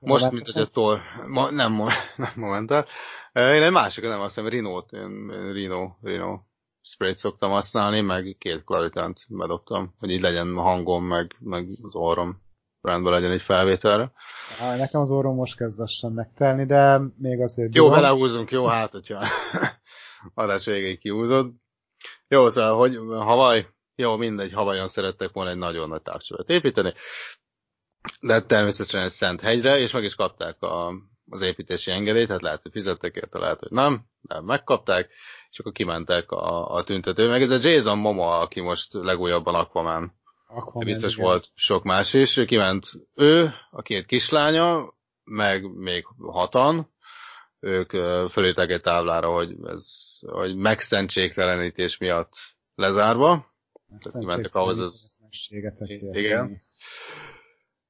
Most, 0.00 0.30
mint 0.30 0.48
hogy 0.48 0.62
a 0.62 0.66
tor... 0.66 1.00
Ma, 1.26 1.50
nem, 1.50 1.72
nem 2.16 2.32
momentál. 2.34 2.86
Én 3.32 3.62
egy 3.62 3.70
másikat 3.70 4.10
nem 4.10 4.18
használom, 4.18 4.50
Rino-t, 4.50 4.92
én 4.92 5.52
Rino, 5.52 5.90
Rino 6.02 6.40
sprayt 6.82 7.16
szoktam 7.16 7.50
használni, 7.50 8.00
meg 8.00 8.36
két 8.38 8.64
klaritánt 8.64 9.18
bedobtam, 9.28 9.94
hogy 9.98 10.10
így 10.10 10.20
legyen 10.20 10.56
a 10.56 10.62
hangom, 10.62 11.04
meg, 11.04 11.36
meg 11.38 11.68
az 11.82 11.94
orrom 11.94 12.44
rendben 12.80 13.12
legyen 13.12 13.30
egy 13.30 13.42
felvételre. 13.42 14.12
Á, 14.60 14.76
Nekem 14.76 15.00
az 15.00 15.10
orrom 15.10 15.34
most 15.34 15.56
kezd 15.56 15.78
lassan 15.78 16.12
megtelni, 16.12 16.66
de 16.66 17.00
még 17.18 17.40
azért 17.40 17.74
Jó, 17.74 17.84
bírom. 17.84 18.00
belehúzunk, 18.00 18.50
jó, 18.50 18.66
hát, 18.66 18.90
hogyha 18.92 19.24
adás 20.34 20.64
végéig 20.64 20.98
kihúzod. 20.98 21.52
Jó, 22.28 22.48
szóval, 22.48 22.76
hogy 22.76 22.96
Havaj, 23.18 23.68
jó, 23.94 24.16
mindegy, 24.16 24.52
Havajon 24.52 24.88
szerettek 24.88 25.32
volna 25.32 25.50
egy 25.50 25.56
nagyon 25.56 25.88
nagy 25.88 26.02
távcsövet 26.02 26.48
építeni, 26.48 26.94
de 28.20 28.42
természetesen 28.42 29.02
egy 29.02 29.10
szent 29.10 29.40
hegyre, 29.40 29.78
és 29.78 29.92
meg 29.92 30.04
is 30.04 30.14
kapták 30.14 30.62
a, 30.62 30.92
az 31.30 31.40
építési 31.40 31.90
engedélyt, 31.90 32.28
hát 32.28 32.42
lehet, 32.42 32.62
hogy 32.62 32.72
fizettek 32.72 33.14
érte, 33.14 33.38
lehet, 33.38 33.58
hogy 33.58 33.70
nem, 33.70 34.04
de 34.20 34.40
megkapták, 34.40 35.10
és 35.50 35.58
akkor 35.58 35.72
kimentek 35.72 36.30
a, 36.30 36.74
a 36.74 36.84
tüntető. 36.84 37.28
Meg 37.28 37.42
ez 37.42 37.50
a 37.50 37.68
Jason 37.68 37.98
Momoa, 37.98 38.38
aki 38.38 38.60
most 38.60 38.92
legújabban 38.92 39.54
Aquaman 39.54 40.14
Aquaman, 40.48 40.84
biztos 40.84 41.12
igen. 41.12 41.24
volt 41.24 41.50
sok 41.54 41.82
más 41.82 42.14
is. 42.14 42.36
Ő 42.36 42.44
kiment 42.44 42.86
ő, 43.14 43.54
a 43.70 43.82
két 43.82 44.06
kislánya, 44.06 44.94
meg 45.24 45.74
még 45.74 46.06
hatan, 46.18 46.94
ők 47.60 47.90
fölültek 48.30 48.70
egy 48.70 48.80
táblára, 48.80 49.30
hogy 49.32 49.56
ez 49.64 50.05
hogy 50.26 50.56
megszentségtelenítés 50.56 51.96
miatt 51.96 52.32
lezárva. 52.74 53.54
Kimentek 54.12 54.54
ahhoz 54.54 54.78
az... 54.78 55.14
Igen. 56.12 56.62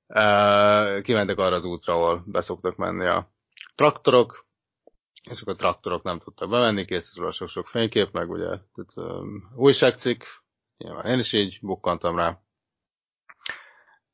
Uh, 0.06 1.02
kimentek 1.02 1.38
arra 1.38 1.54
az 1.54 1.64
útra, 1.64 1.92
ahol 1.94 2.22
beszoktak 2.26 2.76
menni 2.76 3.06
a 3.06 3.32
traktorok, 3.74 4.46
és 5.30 5.40
akkor 5.40 5.52
a 5.52 5.56
traktorok 5.56 6.02
nem 6.02 6.18
tudtak 6.18 6.50
bemenni, 6.50 6.84
készült 6.84 7.16
róla 7.16 7.32
sok-sok 7.32 7.66
fénykép, 7.66 8.12
meg 8.12 8.30
ugye 8.30 8.46
tehát, 8.46 8.92
um, 8.94 9.52
újságcikk, 9.56 10.22
nyilván 10.76 11.06
én 11.06 11.18
is 11.18 11.32
így 11.32 11.58
bukkantam 11.60 12.16
rá. 12.16 12.40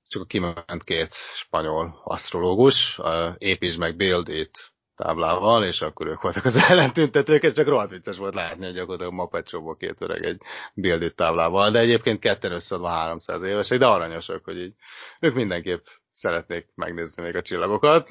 Csak 0.09 0.29
kiment 0.29 0.85
két 0.85 1.15
spanyol 1.15 2.01
asztrológus, 2.05 2.99
uh, 2.99 3.35
építsd 3.39 3.79
meg 3.79 3.97
Build 3.97 4.29
It 4.29 4.72
táblával, 4.95 5.65
és 5.65 5.83
akkor 5.83 6.07
ők 6.07 6.21
voltak 6.21 6.45
az 6.45 6.57
ellentüntetők, 6.69 7.43
ez 7.43 7.55
csak 7.55 7.67
rohadt 7.67 7.91
vicces 7.91 8.17
volt 8.17 8.35
látni, 8.35 8.65
hogy 8.65 8.75
gyakorlatilag 8.75 9.13
Mapecsóból 9.13 9.77
két 9.77 9.97
öreg 9.99 10.25
egy 10.25 10.41
Build 10.75 11.03
It 11.03 11.15
táblával, 11.15 11.71
de 11.71 11.79
egyébként 11.79 12.19
ketten 12.19 12.53
összeadva 12.53 12.89
300 12.89 13.43
évesek, 13.43 13.79
de 13.79 13.87
aranyosak, 13.87 14.45
hogy 14.45 14.59
így 14.59 14.75
ők 15.21 15.35
mindenképp 15.35 15.87
szeretnék 16.13 16.69
megnézni 16.75 17.23
még 17.23 17.37
a 17.37 17.43
csillagokat. 17.43 18.11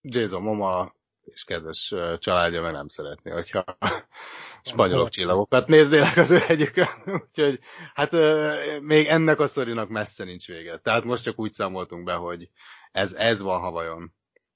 Jason 0.00 0.42
Momoa 0.42 0.94
és 1.24 1.44
kedves 1.44 1.94
családja 2.18 2.62
meg 2.62 2.72
nem 2.72 2.88
szeretné, 2.88 3.30
hogyha 3.30 3.64
spanyolok 4.62 5.08
csillagokat 5.08 5.66
néznének 5.68 6.16
az 6.16 6.30
ő 6.30 6.38
hegyükön. 6.38 6.86
Úgyhogy 7.28 7.60
hát 7.94 8.12
még 8.80 9.06
ennek 9.06 9.40
a 9.40 9.46
szorinak 9.46 9.88
messze 9.88 10.24
nincs 10.24 10.46
vége. 10.46 10.78
Tehát 10.78 11.04
most 11.04 11.22
csak 11.22 11.38
úgy 11.38 11.52
számoltunk 11.52 12.04
be, 12.04 12.12
hogy 12.12 12.50
ez, 12.92 13.12
ez 13.12 13.42
van 13.42 13.60
Havajon. 13.60 14.14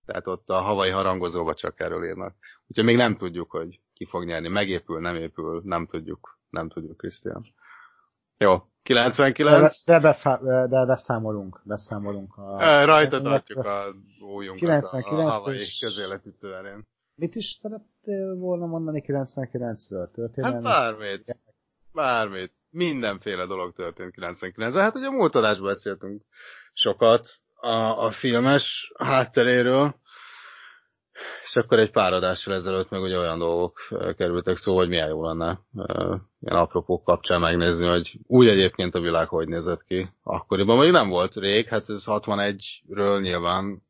Tehát 0.09 0.27
ott 0.27 0.49
a 0.49 0.59
havai 0.61 0.91
harangozóba 0.91 1.55
csak 1.55 1.81
erről 1.81 2.05
írnak. 2.05 2.35
Úgyhogy 2.67 2.85
még 2.85 2.97
nem 2.97 3.17
tudjuk, 3.17 3.51
hogy 3.51 3.81
ki 3.95 4.05
fog 4.05 4.25
nyerni. 4.25 4.49
Megépül, 4.49 5.01
nem 5.01 5.15
épül, 5.17 5.61
nem 5.65 5.87
tudjuk. 5.87 6.39
Nem 6.51 6.69
tudjuk, 6.69 6.97
Krisztián. 6.97 7.45
Jó, 8.39 8.55
De, 8.57 8.63
99. 8.83 9.85
de, 9.85 10.01
befá, 10.01 10.37
de 10.67 10.87
beszámolunk, 10.87 11.61
beszámolunk. 11.65 12.37
A, 12.37 12.57
Ö, 12.63 12.85
Rajta 12.85 13.21
tartjuk 13.21 13.65
a 13.65 13.85
újunkat 14.21 14.59
99 14.59 15.27
a 15.27 15.31
havai 15.31 15.57
és- 15.57 15.79
közéletütő 15.81 16.55
erén. 16.55 16.87
Mit 17.15 17.35
is 17.35 17.47
szerettél 17.47 18.37
volna 18.37 18.67
mondani 18.67 19.03
99-ről? 19.07 19.99
Hát 19.99 20.13
Történelmi? 20.13 20.63
bármit. 20.63 21.39
Bármit. 21.93 22.53
Mindenféle 22.71 23.47
dolog 23.47 23.73
történt 23.73 24.13
99 24.13 24.75
Hát 24.75 24.95
ugye 24.95 25.07
a 25.07 25.11
múlt 25.11 25.35
adásban 25.35 25.67
beszéltünk 25.67 26.23
sokat 26.73 27.29
a, 27.61 28.05
a 28.05 28.11
filmes 28.11 28.93
hátteréről, 28.99 29.95
és 31.43 31.57
akkor 31.57 31.79
egy 31.79 31.91
pár 31.91 32.13
adással 32.13 32.55
ezelőtt 32.55 32.91
meg 32.91 33.01
ugye 33.01 33.19
olyan 33.19 33.39
dolgok 33.39 33.81
kerültek 34.17 34.57
szó, 34.57 34.77
hogy 34.77 34.89
milyen 34.89 35.09
jó 35.09 35.27
lenne 35.27 35.61
ilyen 36.41 36.57
apropók 36.57 37.05
kapcsán 37.05 37.41
megnézni, 37.41 37.87
hogy 37.87 38.19
úgy 38.27 38.49
egyébként 38.49 38.95
a 38.95 39.01
világ 39.01 39.29
hogy 39.29 39.49
nézett 39.49 39.85
ki 39.85 40.09
akkoriban. 40.23 40.75
Mondjuk 40.75 40.97
nem 40.97 41.09
volt 41.09 41.35
rég, 41.35 41.69
hát 41.69 41.89
ez 41.91 42.05
61-ről 42.07 43.21
nyilván, 43.21 43.83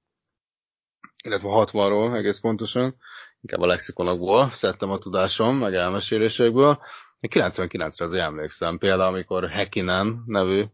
illetve 1.24 1.48
60-ról 1.52 2.16
egész 2.16 2.38
pontosan, 2.38 2.96
inkább 3.40 3.60
a 3.60 3.66
lexikonokból 3.66 4.50
szedtem 4.50 4.90
a 4.90 4.98
tudásom, 4.98 5.56
meg 5.56 5.74
elmesélésekből. 5.74 6.78
99-re 7.20 8.04
azért 8.04 8.24
emlékszem, 8.24 8.78
például 8.78 9.12
amikor 9.12 9.48
Hekinen 9.48 10.22
nevű 10.26 10.64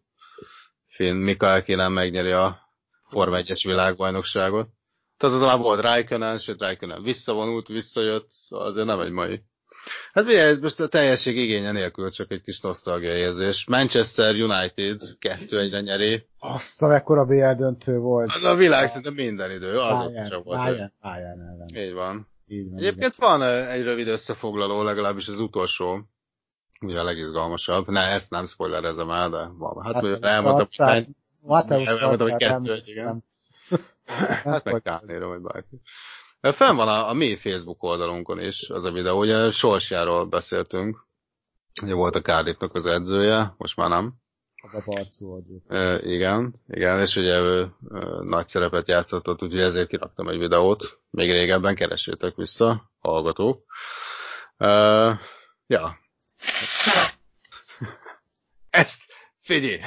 finn 0.87 1.17
Mika 1.17 1.47
Hekinen 1.47 1.93
megnyeri 1.93 2.31
a 2.31 2.64
Forma 3.15 3.39
1-es 3.41 3.61
világbajnokságot. 3.65 4.69
Tehát 5.17 5.35
azon 5.35 5.49
már 5.49 5.59
volt 5.59 5.81
Raikkonen, 5.81 6.39
sőt 6.39 6.61
Raikkonen 6.61 7.03
visszavonult, 7.03 7.67
visszajött, 7.67 8.27
szóval 8.31 8.67
azért 8.67 8.87
nem 8.87 9.01
egy 9.01 9.11
mai. 9.11 9.43
Hát 10.13 10.25
ugye 10.25 10.43
ez 10.43 10.59
most 10.59 10.81
a 10.81 10.89
teljesség 10.89 11.37
igénye 11.37 11.73
nélkül 11.73 12.11
csak 12.11 12.31
egy 12.31 12.43
kis 12.43 12.61
nosztalgia 12.61 13.15
érzés. 13.15 13.67
Manchester 13.67 14.35
United 14.35 15.01
2-1-re 15.21 15.81
nyeri. 15.81 16.27
Azt 16.39 16.83
a 16.83 16.87
mekkora 16.87 17.25
BL 17.25 17.53
döntő 17.57 17.99
volt. 17.99 18.33
Az 18.35 18.45
a 18.45 18.55
világ 18.55 18.89
szinte 18.89 19.11
minden 19.11 19.51
idő, 19.51 19.73
Bayern, 19.73 20.27
sem 20.27 20.43
volt. 20.43 20.59
Bayern, 20.59 20.93
Bayern 21.03 21.41
ellen. 21.41 21.87
Így 21.87 21.93
van. 21.93 22.29
Így 22.47 22.71
van, 22.71 22.79
Egyébként 22.79 23.15
van 23.15 23.41
ö, 23.41 23.69
egy 23.69 23.83
rövid 23.83 24.09
összefoglaló, 24.09 24.83
legalábbis 24.83 25.29
az 25.29 25.41
utolsó, 25.41 26.09
ugye 26.81 27.01
a 27.01 27.05
legizgalmasabb. 27.05 27.89
Ne, 27.89 28.01
ezt 28.01 28.31
nem 28.31 28.47
spoilerezem 28.47 29.11
el, 29.11 29.31
de 29.31 29.51
van. 29.59 29.85
Hát, 29.85 29.95
hát 29.95 30.25
elmondtam, 30.25 30.69
Mateusz 31.45 31.89
elmondtam, 31.89 32.29
hogy 32.31 32.41
Szarkár, 32.41 32.61
kettő, 32.61 32.83
igen. 32.85 33.25
Hát 34.45 34.65
meg 34.65 34.83
Kálnéra, 34.83 35.27
vagy 35.27 35.41
bárki. 35.41 35.81
Fenn 36.41 36.77
van 36.77 36.89
a, 36.89 37.09
a 37.09 37.13
mi 37.13 37.37
Facebook 37.37 37.83
oldalunkon 37.83 38.41
is 38.41 38.69
az 38.69 38.85
a 38.85 38.93
videó, 38.93 39.19
ugye 39.19 39.51
Sorsjáról 39.51 40.25
beszéltünk. 40.25 41.07
Ugye 41.83 41.95
volt 41.95 42.15
a 42.15 42.21
Cardiffnak 42.21 42.75
az 42.75 42.87
edzője, 42.87 43.55
most 43.57 43.77
már 43.77 43.89
nem. 43.89 44.15
A 44.73 45.07
adjuk. 45.21 45.63
E, 45.69 45.99
igen, 46.03 46.55
igen, 46.69 47.01
és 47.01 47.17
ugye 47.17 47.39
ő 47.39 47.61
e, 47.61 47.99
nagy 48.23 48.49
szerepet 48.49 48.89
játszott 48.89 49.29
ott, 49.29 49.43
úgyhogy 49.43 49.61
ezért 49.61 49.89
kiraktam 49.89 50.29
egy 50.29 50.39
videót. 50.39 50.99
Még 51.11 51.31
régebben 51.31 51.75
keressétek 51.75 52.35
vissza, 52.35 52.93
hallgatók. 52.99 53.65
E, 54.57 54.69
ja. 55.67 55.99
Ezt, 58.71 59.03
figyelj, 59.45 59.79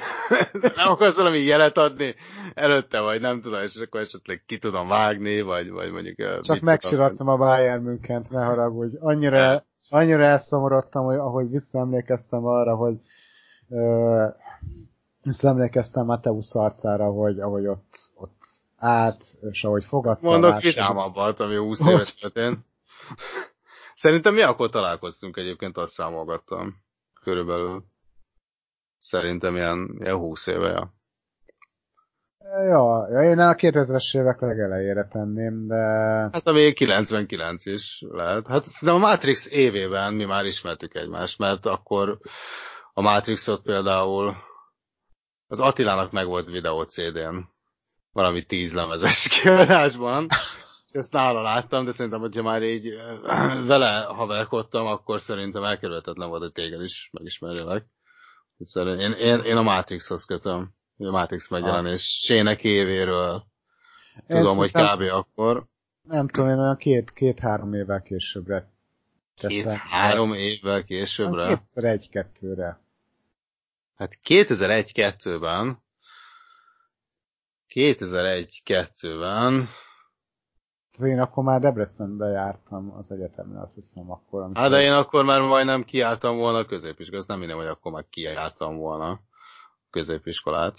nem 0.75 0.89
akarsz 0.89 1.17
valami 1.17 1.37
jelet 1.37 1.77
adni 1.77 2.15
előtte, 2.53 2.99
vagy 2.99 3.21
nem 3.21 3.41
tudom, 3.41 3.61
és 3.61 3.75
akkor 3.75 4.01
esetleg 4.01 4.43
ki 4.45 4.57
tudom 4.57 4.87
vágni, 4.87 5.41
vagy, 5.41 5.69
vagy 5.69 5.91
mondjuk... 5.91 6.41
Csak 6.41 6.59
megsirattam 6.59 7.27
a 7.27 7.37
Bayern 7.37 7.83
Münchent, 7.83 8.29
ne 8.29 8.43
haragudj. 8.43 8.95
Annyira, 8.99 9.65
annyira 9.89 10.23
elszomorodtam, 10.23 11.05
hogy 11.05 11.15
ahogy 11.15 11.49
visszaemlékeztem 11.49 12.45
arra, 12.45 12.75
hogy 12.75 12.95
ö, 13.69 14.25
visszaemlékeztem 15.23 16.05
Mateusz 16.05 16.55
arcára, 16.55 17.11
hogy 17.11 17.39
ahogy 17.39 17.67
ott, 17.67 17.95
ott 18.15 18.43
állt, 18.77 19.37
és 19.51 19.63
ahogy 19.63 19.85
fogadta 19.85 20.29
Mondok 20.29 20.61
vidámabbat, 20.61 21.39
ami 21.39 21.55
20 21.55 21.79
éves 21.87 22.15
történt. 22.15 22.59
Szerintem 23.95 24.33
mi 24.33 24.41
akkor 24.41 24.69
találkoztunk 24.69 25.37
egyébként, 25.37 25.77
azt 25.77 25.91
számolgattam. 25.91 26.75
Körülbelül. 27.21 27.83
Szerintem 29.07 29.55
ilyen, 29.55 29.95
ilyen 29.99 30.15
20 30.15 30.47
éve, 30.47 30.69
ja. 30.69 30.93
Ja, 32.37 33.09
ja, 33.09 33.29
én 33.29 33.39
a 33.39 33.53
2000-es 33.53 34.17
évek 34.17 34.39
legelejére 34.39 35.07
tenném, 35.07 35.67
de 35.67 35.75
Hát 36.31 36.47
ami 36.47 36.73
99 36.73 37.65
is 37.65 38.03
lehet. 38.09 38.47
Hát 38.47 38.65
szerintem 38.65 39.03
a 39.03 39.07
Matrix 39.07 39.51
évében 39.51 40.13
mi 40.13 40.25
már 40.25 40.45
ismertük 40.45 40.95
egymást, 40.95 41.37
mert 41.37 41.65
akkor 41.65 42.19
a 42.93 43.01
Matrixot 43.01 43.61
például 43.61 44.35
az 45.47 45.59
Attilának 45.59 46.11
meg 46.11 46.25
volt 46.25 46.47
videó 46.47 46.81
CD-n 46.81 47.49
valami 48.11 48.45
tíz 48.45 48.73
lemezes 48.73 49.27
kiadásban, 49.41 50.27
ezt 50.91 51.13
nála 51.13 51.41
láttam, 51.41 51.85
de 51.85 51.91
szerintem, 51.91 52.21
hogyha 52.21 52.41
már 52.41 52.63
így 52.63 52.87
ö, 52.87 53.17
vele 53.65 53.99
haverkodtam, 53.99 54.85
akkor 54.85 55.19
szerintem 55.19 55.63
elkerülhetetlen 55.63 56.29
volt, 56.29 56.41
hogy 56.41 56.51
téged 56.51 56.81
is 56.81 57.09
megismerjelek. 57.11 57.85
Egyszerűen 58.59 58.99
én, 58.99 59.11
én, 59.11 59.39
én 59.39 59.57
a 59.57 59.61
Matrixhoz 59.61 60.25
kötöm. 60.25 60.75
A 60.97 61.09
Matrix 61.09 61.47
megjelenésének 61.49 62.63
évéről 62.63 63.45
Én 64.27 64.37
tudom, 64.37 64.57
hogy 64.57 64.71
szerintem- 64.71 64.97
kb. 64.97 65.13
akkor. 65.13 65.65
Nem 66.01 66.27
tudom, 66.27 66.49
én 66.49 66.57
olyan 66.59 66.77
két, 66.77 67.11
két-három 67.13 67.73
évvel 67.73 68.01
későbbre 68.01 68.69
Két-három 69.35 70.33
évvel 70.33 70.83
későbbre. 70.83 71.61
2001-2-re. 71.75 72.79
Hát 73.95 74.19
2001-2-ben 74.27 75.81
2001-2-ben 77.73 79.69
Én 80.99 81.19
akkor 81.19 81.43
már 81.43 81.59
Debrecenbe 81.59 82.27
jártam 82.27 82.93
az 82.97 83.11
egyetemre, 83.11 83.61
azt 83.61 83.75
hiszem 83.75 84.11
akkor. 84.11 84.41
amikor- 84.41 84.61
Hát 84.61 84.69
de 84.71 84.81
én 84.81 84.91
akkor 84.91 85.23
már 85.25 85.41
majdnem 85.41 85.83
kiártam 85.83 86.37
volna 86.37 86.57
a 86.57 86.65
középiskolát, 86.65 87.21
az 87.21 87.27
nem 87.27 87.39
minden, 87.39 87.57
hogy 87.57 87.65
akkor 87.67 87.91
már 87.91 88.05
kiártam 88.09 88.75
volna 88.77 89.09
a 89.09 89.19
középiskolát. 89.89 90.77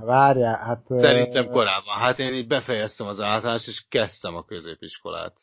Várjál, 0.00 0.58
hát... 0.58 0.84
Szerintem 0.86 1.50
korábban. 1.50 1.94
Hát 1.98 2.18
én 2.18 2.34
így 2.34 2.46
befejeztem 2.46 3.06
az 3.06 3.20
általános, 3.20 3.66
és 3.66 3.86
kezdtem 3.88 4.34
a 4.34 4.44
középiskolát. 4.44 5.36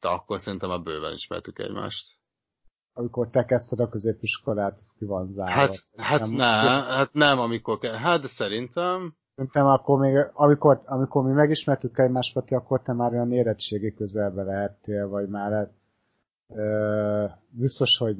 De 0.00 0.08
akkor 0.08 0.40
szerintem 0.40 0.70
a 0.70 0.78
bőven 0.78 1.12
ismertük 1.12 1.58
egymást. 1.58 2.06
Amikor 2.92 3.28
te 3.30 3.44
kezdted 3.44 3.80
a 3.80 3.88
középiskolát, 3.88 4.78
az 4.78 4.94
ki 4.98 5.04
van 5.04 5.32
zárva. 5.32 5.52
Hát, 5.54 5.74
hát 5.96 6.20
Nem- 6.20 6.30
nem, 6.30 6.82
hát 6.82 7.12
nem, 7.12 7.38
amikor, 7.38 7.78
ke- 7.78 7.94
hát 7.96 8.20
de 8.20 8.26
szerintem, 8.26 9.16
Szerintem 9.34 9.66
akkor 9.66 9.98
még, 9.98 10.16
amikor, 10.32 10.82
amikor 10.84 11.24
mi 11.24 11.32
megismertük 11.32 11.98
egymást, 11.98 12.32
Pati, 12.32 12.54
akkor 12.54 12.82
te 12.82 12.92
már 12.92 13.12
olyan 13.12 13.32
érettségi 13.32 13.94
közelbe 13.94 14.42
lehettél, 14.42 15.08
vagy 15.08 15.28
már 15.28 15.70
ö, 16.48 17.24
biztos, 17.50 17.98
hogy 17.98 18.16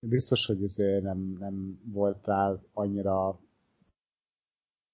biztos, 0.00 0.46
hogy 0.46 0.62
azért 0.62 1.02
nem, 1.02 1.36
nem 1.38 1.80
voltál 1.84 2.62
annyira 2.72 3.40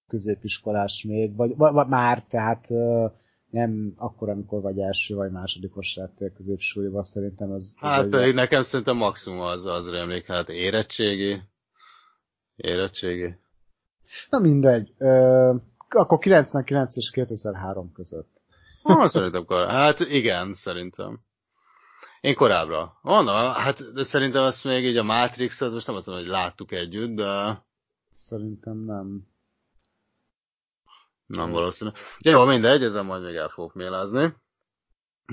középiskolás 0.07 1.03
még, 1.03 1.35
vagy, 1.35 1.55
vagy, 1.55 1.73
vagy 1.73 1.87
már, 1.87 2.23
tehát 2.23 2.69
ö, 2.69 3.05
nem 3.49 3.93
akkor, 3.95 4.29
amikor 4.29 4.61
vagy 4.61 4.79
első 4.79 5.15
vagy 5.15 5.31
másodikos 5.31 5.95
lettél 5.95 6.33
középsúlyban, 6.33 7.03
szerintem 7.03 7.51
az... 7.51 7.75
az 7.79 7.89
hát 7.89 8.03
egy- 8.03 8.09
pedig 8.09 8.33
nekem 8.33 8.61
szerintem 8.61 8.97
maximum 8.97 9.39
az, 9.39 9.65
az 9.65 9.89
rémlik, 9.89 10.25
hát 10.25 10.49
érettségi, 10.49 11.41
érettségi. 12.55 13.39
Na 14.29 14.39
mindegy, 14.39 14.93
ö, 14.97 15.53
akkor 15.89 16.17
99 16.17 16.95
és 16.97 17.09
2003 17.09 17.91
között. 17.91 18.29
Ah, 18.83 19.07
szerintem 19.07 19.45
kor... 19.45 19.67
Hát 19.67 19.99
igen, 19.99 20.53
szerintem. 20.53 21.19
Én 22.21 22.35
korábbra. 22.35 22.97
Mondom, 23.01 23.35
hát 23.35 23.93
de 23.93 24.03
szerintem 24.03 24.43
azt 24.43 24.63
még 24.63 24.85
így 24.85 24.97
a 24.97 25.03
Matrix-et, 25.03 25.71
most 25.71 25.87
nem 25.87 25.95
azt 25.95 26.05
mondom, 26.05 26.25
hogy 26.25 26.33
láttuk 26.33 26.71
együtt, 26.71 27.15
de 27.15 27.63
Szerintem 28.11 28.77
nem. 28.77 29.27
nem 31.25 31.51
valószínű. 31.51 31.89
Jó, 32.19 32.45
mindegy, 32.45 32.83
ezen 32.83 33.05
majd 33.05 33.23
még 33.23 33.35
el 33.35 33.49
fogok 33.49 33.73
mélázni. 33.73 34.35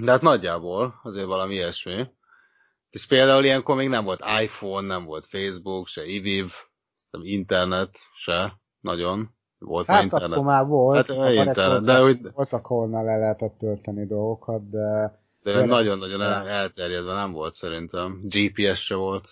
De 0.01 0.11
hát 0.11 0.23
nagyjából 0.23 1.01
azért 1.03 1.27
valami 1.27 1.55
ilyesmi. 1.55 2.11
És 2.91 3.07
például 3.07 3.45
ilyenkor 3.45 3.77
még 3.77 3.89
nem 3.89 4.05
volt 4.05 4.25
iPhone, 4.41 4.87
nem 4.87 5.05
volt 5.05 5.27
Facebook, 5.27 5.87
se 5.87 6.05
iViv, 6.05 6.53
nem 7.11 7.25
internet, 7.25 7.99
se 8.15 8.61
nagyon. 8.81 9.31
Volt 9.59 9.87
Hát 9.87 10.03
internet. 10.03 10.31
akkor 10.33 10.45
már 10.45 10.67
volt. 10.67 10.97
Hát, 10.97 11.11
abban 11.11 11.33
internet, 11.33 11.83
de 11.85 12.03
úgy- 12.03 12.33
Voltak, 12.35 12.67
ahol 12.67 12.89
le 12.91 13.17
lehetett 13.19 13.59
tölteni 13.59 14.07
dolgokat, 14.07 14.71
de 14.71 15.19
De 15.43 15.65
nagyon-nagyon 15.65 16.23
el- 16.23 16.49
elterjedve 16.49 17.13
nem 17.13 17.33
volt 17.33 17.55
szerintem. 17.55 18.21
GPS 18.23 18.85
se 18.85 18.95
volt. 18.95 19.29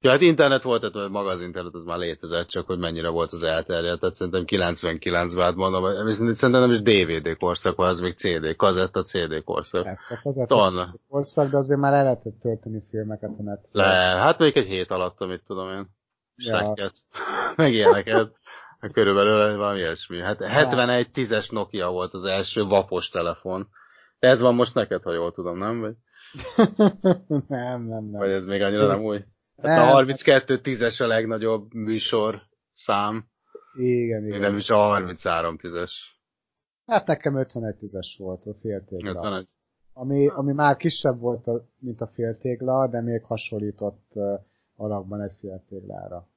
Ja, 0.00 0.10
hát 0.10 0.20
internet 0.20 0.62
volt, 0.62 0.92
tehát 0.92 1.10
maga 1.10 1.28
az 1.30 1.40
internet 1.40 1.74
az 1.74 1.84
már 1.84 1.98
létezett, 1.98 2.48
csak 2.48 2.66
hogy 2.66 2.78
mennyire 2.78 3.08
volt 3.08 3.32
az 3.32 3.42
elterjedt. 3.42 4.00
Tehát 4.00 4.14
szerintem 4.14 4.44
99-ben, 4.46 5.44
hát 5.44 5.54
mondom, 5.54 6.10
szerintem 6.12 6.50
nem 6.50 6.70
is 6.70 6.82
DVD 6.82 7.36
korszak 7.36 7.78
az 7.78 8.00
még 8.00 8.12
CD, 8.12 8.56
kazetta 8.56 9.02
CD 9.02 9.44
korszak. 9.44 9.86
ezt 9.86 10.10
a 10.38 10.46
Tonna. 10.46 10.94
korszak, 11.08 11.50
de 11.50 11.56
azért 11.56 11.80
már 11.80 11.92
el 11.92 12.02
lehetett 12.02 12.38
tölteni 12.40 12.80
filmeket 12.90 13.30
a 13.38 13.42
netre. 13.42 13.68
Le, 13.72 13.84
hát 14.20 14.38
még 14.38 14.56
egy 14.56 14.66
hét 14.66 14.90
alatt, 14.90 15.20
amit 15.20 15.42
tudom 15.46 15.68
én. 15.70 15.88
Ja. 16.36 16.56
Stekket. 16.56 16.92
Meg 17.56 17.72
ilyeneket. 17.72 18.32
Körülbelül 18.92 19.56
valami 19.56 19.78
ilyesmi. 19.78 20.20
Hát 20.20 20.42
71 20.42 21.06
10-es 21.14 21.52
Nokia 21.52 21.90
volt 21.90 22.14
az 22.14 22.24
első 22.24 22.62
vapos 22.62 23.08
telefon. 23.08 23.68
Ez 24.18 24.40
van 24.40 24.54
most 24.54 24.74
neked, 24.74 25.02
ha 25.02 25.12
jól 25.12 25.32
tudom, 25.32 25.58
nem? 25.58 25.80
Vagy, 25.80 25.94
nem, 27.48 27.82
nem, 27.82 28.04
nem. 28.04 28.10
vagy 28.10 28.30
ez 28.30 28.46
még 28.46 28.62
annyira 28.62 28.86
nem 28.86 29.02
új? 29.02 29.24
Hát 29.62 29.76
Nem. 29.76 29.88
a 29.88 29.92
32 29.92 30.60
10-es 30.62 31.02
a 31.02 31.06
legnagyobb 31.06 31.74
műsor 31.74 32.42
szám, 32.72 33.28
Igen, 33.74 34.26
igen. 34.26 34.40
nem 34.40 34.56
is 34.56 34.70
a 34.70 34.76
33 34.76 35.58
10-es. 35.62 35.92
Hát 36.86 37.06
nekem 37.06 37.36
51 37.36 37.76
tízes 37.76 38.16
volt 38.18 38.46
a 38.46 38.54
féltégla. 38.54 39.10
51. 39.10 39.48
Ami, 39.92 40.28
ami 40.28 40.52
már 40.52 40.76
kisebb 40.76 41.18
volt, 41.18 41.46
a, 41.46 41.68
mint 41.78 42.00
a 42.00 42.06
féltégla, 42.06 42.88
de 42.88 43.00
még 43.00 43.24
hasonlított 43.24 44.10
uh, 44.14 44.40
alakban 44.76 45.20
egy 45.20 45.34
féltéglára. 45.40 46.28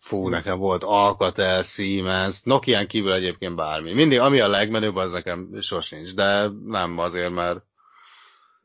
Fú, 0.00 0.28
nekem 0.28 0.58
volt 0.58 0.84
Alcatel, 0.84 1.62
Siemens, 1.62 2.42
Nokián 2.42 2.86
kívül 2.86 3.12
egyébként 3.12 3.56
bármi. 3.56 3.92
Mindig, 3.92 4.18
ami 4.18 4.40
a 4.40 4.48
legmenőbb, 4.48 4.96
az 4.96 5.12
nekem 5.12 5.60
sosincs, 5.60 6.14
de 6.14 6.48
nem 6.64 6.98
azért, 6.98 7.32
mert 7.32 7.66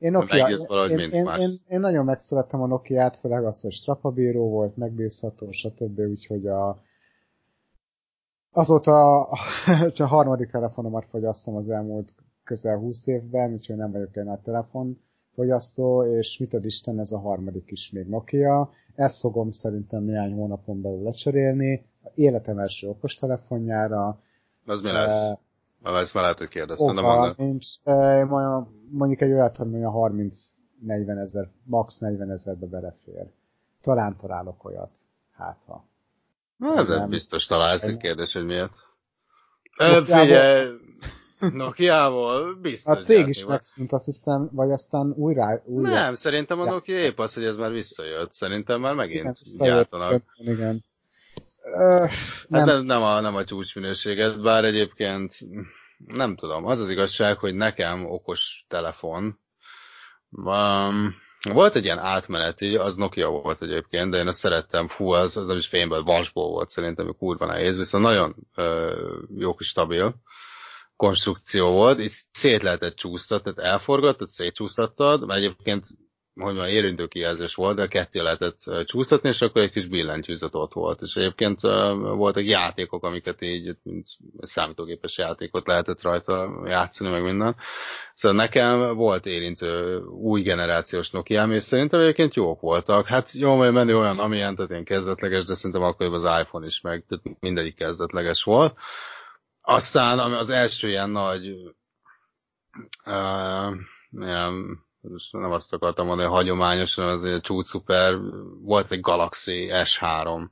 Én, 0.03 0.15
Az 0.15 0.21
Nokia, 0.21 0.45
egész 0.45 0.65
valahogy 0.65 0.91
én, 0.91 1.09
én, 1.09 1.23
más. 1.23 1.39
én, 1.39 1.61
én, 1.67 1.79
nagyon 1.79 2.05
megszerettem 2.05 2.61
a 2.61 2.67
Nokiát, 2.67 3.17
főleg 3.17 3.45
azt, 3.45 3.61
hogy 3.61 3.71
strapabíró 3.71 4.49
volt, 4.49 4.77
megbízható, 4.77 5.51
stb. 5.51 5.99
Úgyhogy 5.99 6.47
a, 6.47 6.81
azóta 8.51 9.27
csak 9.93 10.07
a 10.07 10.09
harmadik 10.09 10.49
telefonomat 10.49 11.05
fogyasztom 11.05 11.55
az 11.55 11.69
elmúlt 11.69 12.13
közel 12.43 12.77
20 12.77 13.07
évben, 13.07 13.53
úgyhogy 13.53 13.75
nem 13.75 13.91
vagyok 13.91 14.17
egy 14.17 14.23
nagy 14.23 14.41
telefonfogyasztó, 15.35 16.05
és 16.17 16.37
mit 16.37 16.53
ad 16.53 16.65
Isten, 16.65 16.99
ez 16.99 17.11
a 17.11 17.19
harmadik 17.19 17.71
is 17.71 17.91
még 17.91 18.07
Nokia. 18.07 18.69
Ezt 18.95 19.19
fogom 19.19 19.51
szerintem 19.51 20.03
néhány 20.03 20.33
hónapon 20.33 20.81
belül 20.81 21.03
lecserélni, 21.03 21.85
életem 22.15 22.57
első 22.57 22.87
okostelefonjára. 22.87 24.19
az 24.65 24.81
mi 24.81 24.89
Eh, 24.89 24.93
lesz? 24.93 25.31
Uh, 25.83 25.97
ezt 25.99 26.13
már 26.13 26.23
lehet, 26.23 26.37
hogy 26.37 26.47
kérdeztem, 26.47 26.95
de 26.95 27.01
Oka, 27.01 27.15
mondod. 27.15 27.37
nincs, 27.37 27.67
eh, 27.83 28.27
mondja- 28.27 28.71
mondjuk 28.89 29.21
egy 29.21 29.31
olyat, 29.31 29.57
hogy 29.57 29.69
mondja 29.69 29.89
30-40 29.89 31.17
ezer, 31.21 31.49
max 31.63 31.97
40 31.97 32.31
ezerbe 32.31 32.65
belefér. 32.65 33.27
Talán 33.81 34.17
találok 34.17 34.63
olyat, 34.65 34.91
hát 35.31 35.59
ha. 35.65 35.85
Hát, 36.59 36.85
de 36.87 36.97
nem. 36.97 37.09
biztos 37.09 37.45
találsz 37.45 37.83
egy 37.83 37.97
kérdés, 37.97 38.33
hogy 38.33 38.45
miért. 38.45 38.71
Nokiával- 39.77 40.05
figyelj, 40.21 40.69
Nokiával 41.51 42.53
biztos. 42.61 42.97
A 42.97 43.01
cég 43.01 43.27
is 43.27 43.45
megszűnt, 43.45 43.91
azt 43.91 44.05
hiszem, 44.05 44.49
vagy 44.51 44.71
aztán 44.71 45.13
újra... 45.15 45.61
újra 45.65 45.89
Nem, 45.89 46.13
szerintem 46.13 46.59
a. 46.59 46.65
Nokia 46.65 46.97
épp 46.97 47.19
az, 47.19 47.33
hogy 47.33 47.43
ez 47.43 47.55
már 47.55 47.71
visszajött. 47.71 48.33
Szerintem 48.33 48.81
már 48.81 48.93
igen, 48.93 49.07
megint 49.07 49.37
visszajött, 49.37 49.73
gyártanak. 49.73 50.23
Igen. 50.37 50.83
Ö, 51.63 52.05
Hát 52.49 52.65
nem, 52.65 52.65
nem, 52.65 52.85
nem, 52.85 53.01
a, 53.01 53.19
nem 53.19 53.35
a 53.35 53.43
csúcsminőséget, 53.43 54.41
bár 54.41 54.65
egyébként 54.65 55.37
nem 56.07 56.35
tudom, 56.35 56.65
az 56.65 56.79
az 56.79 56.89
igazság, 56.89 57.37
hogy 57.37 57.55
nekem 57.55 58.05
okos 58.05 58.65
telefon, 58.67 59.39
um, 60.29 61.15
volt 61.51 61.75
egy 61.75 61.83
ilyen 61.83 61.99
átmeneti, 61.99 62.75
az 62.75 62.95
Nokia 62.95 63.29
volt 63.29 63.61
egyébként, 63.61 64.11
de 64.11 64.17
én 64.17 64.27
azt 64.27 64.37
szerettem, 64.37 64.87
fú, 64.87 65.09
az, 65.09 65.37
az 65.37 65.47
nem 65.47 65.57
is 65.57 65.67
fényből, 65.67 66.03
vasból 66.03 66.49
volt 66.49 66.69
szerintem, 66.69 67.05
hogy 67.05 67.15
kurva 67.15 67.45
nehéz, 67.45 67.77
viszont 67.77 68.03
nagyon 68.03 68.35
ö, 68.55 68.91
jó 69.37 69.53
kis 69.53 69.67
stabil 69.67 70.15
konstrukció 71.03 71.71
volt, 71.71 71.99
és 71.99 72.23
szét 72.31 72.63
lehetett 72.63 72.95
csúsztatni, 72.95 73.53
tehát 73.53 73.71
elforgattad, 73.71 74.27
szétcsúsztattad, 74.27 75.25
mert 75.25 75.39
egyébként 75.39 75.85
hogy 76.35 76.55
már 76.55 76.69
érintő 76.69 77.07
kijelzés 77.07 77.55
volt, 77.55 77.75
de 77.75 77.87
ketté 77.87 78.19
lehetett 78.19 78.57
csúsztatni, 78.85 79.29
és 79.29 79.41
akkor 79.41 79.61
egy 79.61 79.71
kis 79.71 79.85
billentyűzet 79.85 80.55
ott 80.55 80.73
volt. 80.73 81.01
És 81.01 81.15
egyébként 81.15 81.61
voltak 82.15 82.43
játékok, 82.47 83.03
amiket 83.03 83.41
így, 83.41 83.75
mint 83.83 84.07
számítógépes 84.41 85.17
játékot 85.17 85.67
lehetett 85.67 86.01
rajta 86.01 86.61
játszani, 86.65 87.09
meg 87.09 87.23
minden. 87.23 87.55
Szóval 88.13 88.37
nekem 88.37 88.95
volt 88.95 89.25
érintő 89.25 89.99
új 90.03 90.41
generációs 90.41 91.09
Nokia, 91.09 91.43
és 91.43 91.63
szerintem 91.63 91.99
egyébként 91.99 92.33
jók 92.33 92.61
voltak. 92.61 93.07
Hát 93.07 93.31
jó, 93.31 93.55
majd 93.55 93.73
menni 93.73 93.93
olyan, 93.93 94.19
amilyen, 94.19 94.55
tehát 94.55 94.71
ilyen 94.71 94.83
kezdetleges, 94.83 95.43
de 95.43 95.53
szerintem 95.53 95.83
akkor 95.83 96.13
az 96.13 96.39
iPhone 96.41 96.65
is 96.65 96.81
meg, 96.81 97.05
tehát 97.07 97.39
mindegyik 97.39 97.75
kezdetleges 97.75 98.43
volt. 98.43 98.75
Aztán 99.65 100.19
az 100.19 100.49
első 100.49 100.89
ilyen 100.89 101.09
nagy 101.09 101.49
uh, 103.05 103.71
ilyen, 104.11 104.83
nem 105.31 105.51
azt 105.51 105.73
akartam 105.73 106.05
mondani, 106.05 106.27
hogy 106.27 106.37
hagyományos, 106.37 106.95
hanem 106.95 107.09
az 107.09 107.23
egy 107.23 107.41
csúcs 107.41 107.65
szuper, 107.65 108.17
volt 108.61 108.91
egy 108.91 108.99
Galaxy 108.99 109.69
S3 109.71 110.47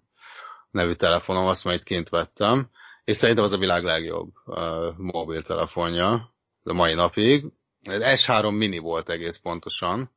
nevű 0.71 0.93
telefonom, 0.93 1.45
azt 1.45 1.63
majd 1.63 1.83
kint 1.83 2.09
vettem, 2.09 2.69
és 3.03 3.17
szerintem 3.17 3.43
az 3.43 3.51
a 3.51 3.57
világ 3.57 3.83
legjobb 3.83 4.31
uh, 4.45 4.97
mobiltelefonja 4.97 6.33
a 6.63 6.73
mai 6.73 6.93
napig. 6.93 7.45
Ez 7.81 8.23
S3 8.25 8.57
mini 8.57 8.77
volt 8.77 9.09
egész 9.09 9.37
pontosan, 9.37 10.11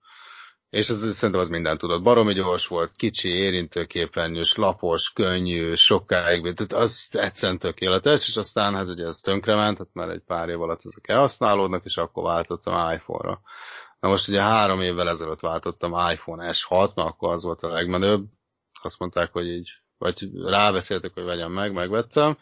és 0.75 0.89
ez, 0.89 1.15
szerintem 1.15 1.41
az 1.41 1.49
minden 1.49 1.79
tudott. 1.79 2.03
Baromi 2.03 2.33
gyors 2.33 2.67
volt, 2.67 2.93
kicsi, 2.97 3.29
érintőképernyős, 3.29 4.55
lapos, 4.55 5.13
könnyű, 5.13 5.75
sokáig, 5.75 6.55
tehát 6.55 6.73
az 6.73 7.09
egyszerűen 7.11 7.59
tökéletes, 7.59 8.29
és 8.29 8.37
aztán 8.37 8.75
hát 8.75 8.89
ugye 8.89 9.07
ez 9.07 9.19
tönkrement, 9.19 9.77
tehát 9.77 9.95
már 9.95 10.09
egy 10.09 10.23
pár 10.27 10.49
év 10.49 10.61
alatt 10.61 10.85
ezek 10.85 11.09
elhasználódnak, 11.09 11.85
és 11.85 11.97
akkor 11.97 12.25
váltottam 12.25 12.93
iPhone-ra. 12.93 13.41
Na 14.01 14.09
most 14.09 14.29
ugye 14.29 14.41
három 14.41 14.81
évvel 14.81 15.09
ezelőtt 15.09 15.41
váltottam 15.41 16.11
iPhone 16.11 16.51
S6, 16.53 16.95
mert 16.95 17.09
akkor 17.09 17.33
az 17.33 17.43
volt 17.43 17.63
a 17.63 17.69
legmenőbb. 17.69 18.25
Azt 18.83 18.99
mondták, 18.99 19.33
hogy 19.33 19.47
így, 19.47 19.71
vagy 19.99 20.31
rábeszéltek, 20.45 21.15
hogy 21.15 21.25
vegyem 21.25 21.53
meg, 21.53 21.73
megvettem. 21.73 22.39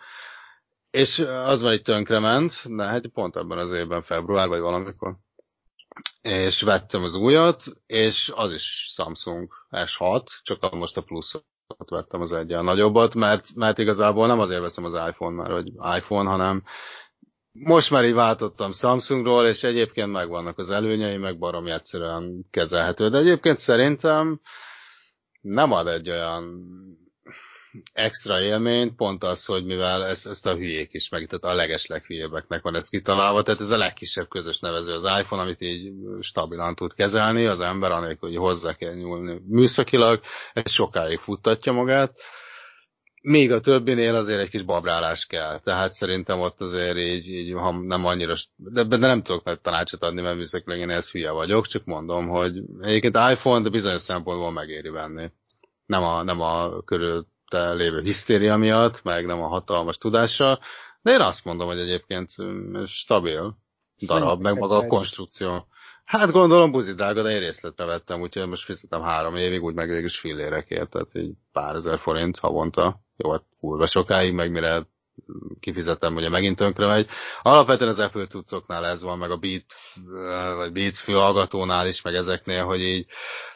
És 0.90 1.18
az 1.44 1.62
már 1.62 1.72
így 1.72 1.82
tönkrement, 1.82 2.76
de 2.76 2.84
hát 2.84 3.06
pont 3.06 3.36
ebben 3.36 3.58
az 3.58 3.72
évben, 3.72 4.02
február 4.02 4.48
vagy 4.48 4.60
valamikor. 4.60 5.16
És 6.22 6.62
vettem 6.62 7.02
az 7.02 7.14
újat, 7.14 7.64
és 7.86 8.32
az 8.34 8.52
is 8.52 8.92
Samsung 8.94 9.52
S6, 9.70 10.26
csak 10.42 10.74
most 10.74 10.96
a 10.96 11.02
pluszot 11.02 11.44
vettem 11.88 12.20
az 12.20 12.32
egyen 12.32 12.64
nagyobbat, 12.64 13.14
mert, 13.14 13.54
mert 13.54 13.78
igazából 13.78 14.26
nem 14.26 14.40
azért 14.40 14.60
veszem 14.60 14.84
az 14.84 15.08
iPhone, 15.08 15.36
mert 15.36 15.52
hogy 15.52 15.68
iPhone, 15.96 16.30
hanem 16.30 16.62
most 17.52 17.90
már 17.90 18.04
így 18.04 18.14
váltottam 18.14 18.72
Samsungról, 18.72 19.46
és 19.46 19.62
egyébként 19.62 20.12
megvannak 20.12 20.58
az 20.58 20.70
előnyei, 20.70 21.16
meg 21.16 21.38
barom 21.38 21.66
egyszerűen 21.66 22.46
kezelhető. 22.50 23.08
De 23.08 23.18
egyébként 23.18 23.58
szerintem 23.58 24.40
nem 25.40 25.72
ad 25.72 25.86
egy 25.86 26.10
olyan 26.10 26.64
extra 27.92 28.40
élményt, 28.40 28.94
pont 28.94 29.24
az, 29.24 29.44
hogy 29.44 29.64
mivel 29.64 30.04
ezt, 30.06 30.26
ezt 30.26 30.46
a 30.46 30.54
hülyék 30.54 30.92
is 30.92 31.08
meg, 31.08 31.26
tehát 31.26 31.56
a 31.56 31.60
leges 31.60 31.86
leghülyébbeknek 31.86 32.62
van 32.62 32.74
ez 32.74 32.88
kitalálva, 32.88 33.42
tehát 33.42 33.60
ez 33.60 33.70
a 33.70 33.76
legkisebb 33.76 34.28
közös 34.28 34.58
nevező 34.58 34.92
az 34.92 35.04
iPhone, 35.20 35.42
amit 35.42 35.60
így 35.60 35.92
stabilan 36.20 36.74
tud 36.74 36.94
kezelni 36.94 37.46
az 37.46 37.60
ember, 37.60 37.90
anélkül, 37.90 38.28
hogy 38.28 38.38
hozzá 38.38 38.74
kell 38.74 38.94
nyúlni 38.94 39.40
műszakilag, 39.48 40.20
ez 40.52 40.72
sokáig 40.72 41.18
futtatja 41.18 41.72
magát. 41.72 42.20
Még 43.22 43.52
a 43.52 43.60
többinél 43.60 44.14
azért 44.14 44.40
egy 44.40 44.50
kis 44.50 44.62
babrálás 44.62 45.26
kell, 45.26 45.58
tehát 45.58 45.92
szerintem 45.92 46.40
ott 46.40 46.60
azért 46.60 46.96
így, 46.96 47.28
így 47.28 47.52
ha 47.52 47.72
nem 47.72 48.04
annyira, 48.04 48.34
de, 48.56 48.82
de 48.82 48.96
nem 48.96 49.22
tudok 49.22 49.44
nagy 49.44 49.60
tanácsot 49.60 50.02
adni, 50.02 50.20
mert 50.20 50.36
műszakilag 50.36 50.78
én 50.78 50.90
ez 50.90 51.10
hülye 51.10 51.30
vagyok, 51.30 51.66
csak 51.66 51.84
mondom, 51.84 52.28
hogy 52.28 52.62
egyébként 52.80 53.16
iPhone, 53.30 53.62
de 53.62 53.68
bizonyos 53.68 54.02
szempontból 54.02 54.52
megéri 54.52 54.88
venni. 54.88 55.30
Nem 55.86 56.02
a, 56.02 56.22
nem 56.22 56.40
a 56.40 56.82
körül 56.82 57.26
mögötte 57.52 57.72
lévő 57.72 58.00
hisztéria 58.00 58.56
miatt, 58.56 59.02
meg 59.02 59.26
nem 59.26 59.42
a 59.42 59.46
hatalmas 59.46 59.98
tudása, 59.98 60.58
de 61.02 61.12
én 61.12 61.20
azt 61.20 61.44
mondom, 61.44 61.66
hogy 61.66 61.78
egyébként 61.78 62.42
mm, 62.42 62.84
stabil 62.84 63.56
darab, 64.06 64.40
meg 64.40 64.58
maga 64.58 64.76
a 64.76 64.86
konstrukció. 64.86 65.66
Hát 66.04 66.30
gondolom 66.30 66.70
buzi 66.70 66.92
drága, 66.92 67.22
de 67.22 67.30
én 67.30 67.38
részletre 67.38 67.84
vettem, 67.84 68.20
úgyhogy 68.20 68.48
most 68.48 68.64
fizetem 68.64 69.02
három 69.02 69.36
évig, 69.36 69.62
úgy 69.62 69.74
meg 69.74 69.88
végül 69.88 70.04
is 70.04 70.18
fillérekért, 70.18 70.90
tehát 70.90 71.14
így 71.14 71.32
pár 71.52 71.74
ezer 71.74 71.98
forint 71.98 72.38
havonta. 72.38 73.00
Jó, 73.16 73.30
hát 73.30 73.42
kurva 73.60 73.86
sokáig, 73.86 74.34
meg 74.34 74.50
mire 74.50 74.86
kifizetem, 75.60 76.14
ugye 76.16 76.28
megint 76.28 76.56
tönkre 76.56 76.86
megy. 76.86 77.08
Alapvetően 77.42 77.90
az 77.90 77.98
Apple 77.98 78.26
cuccoknál 78.26 78.86
ez 78.86 79.02
van, 79.02 79.18
meg 79.18 79.30
a 79.30 79.36
Beat, 79.36 79.64
vagy 80.56 80.72
Beats 80.72 80.98
fülhallgatónál 80.98 81.86
is, 81.86 82.02
meg 82.02 82.14
ezeknél, 82.14 82.64
hogy 82.64 82.80
így 82.80 83.06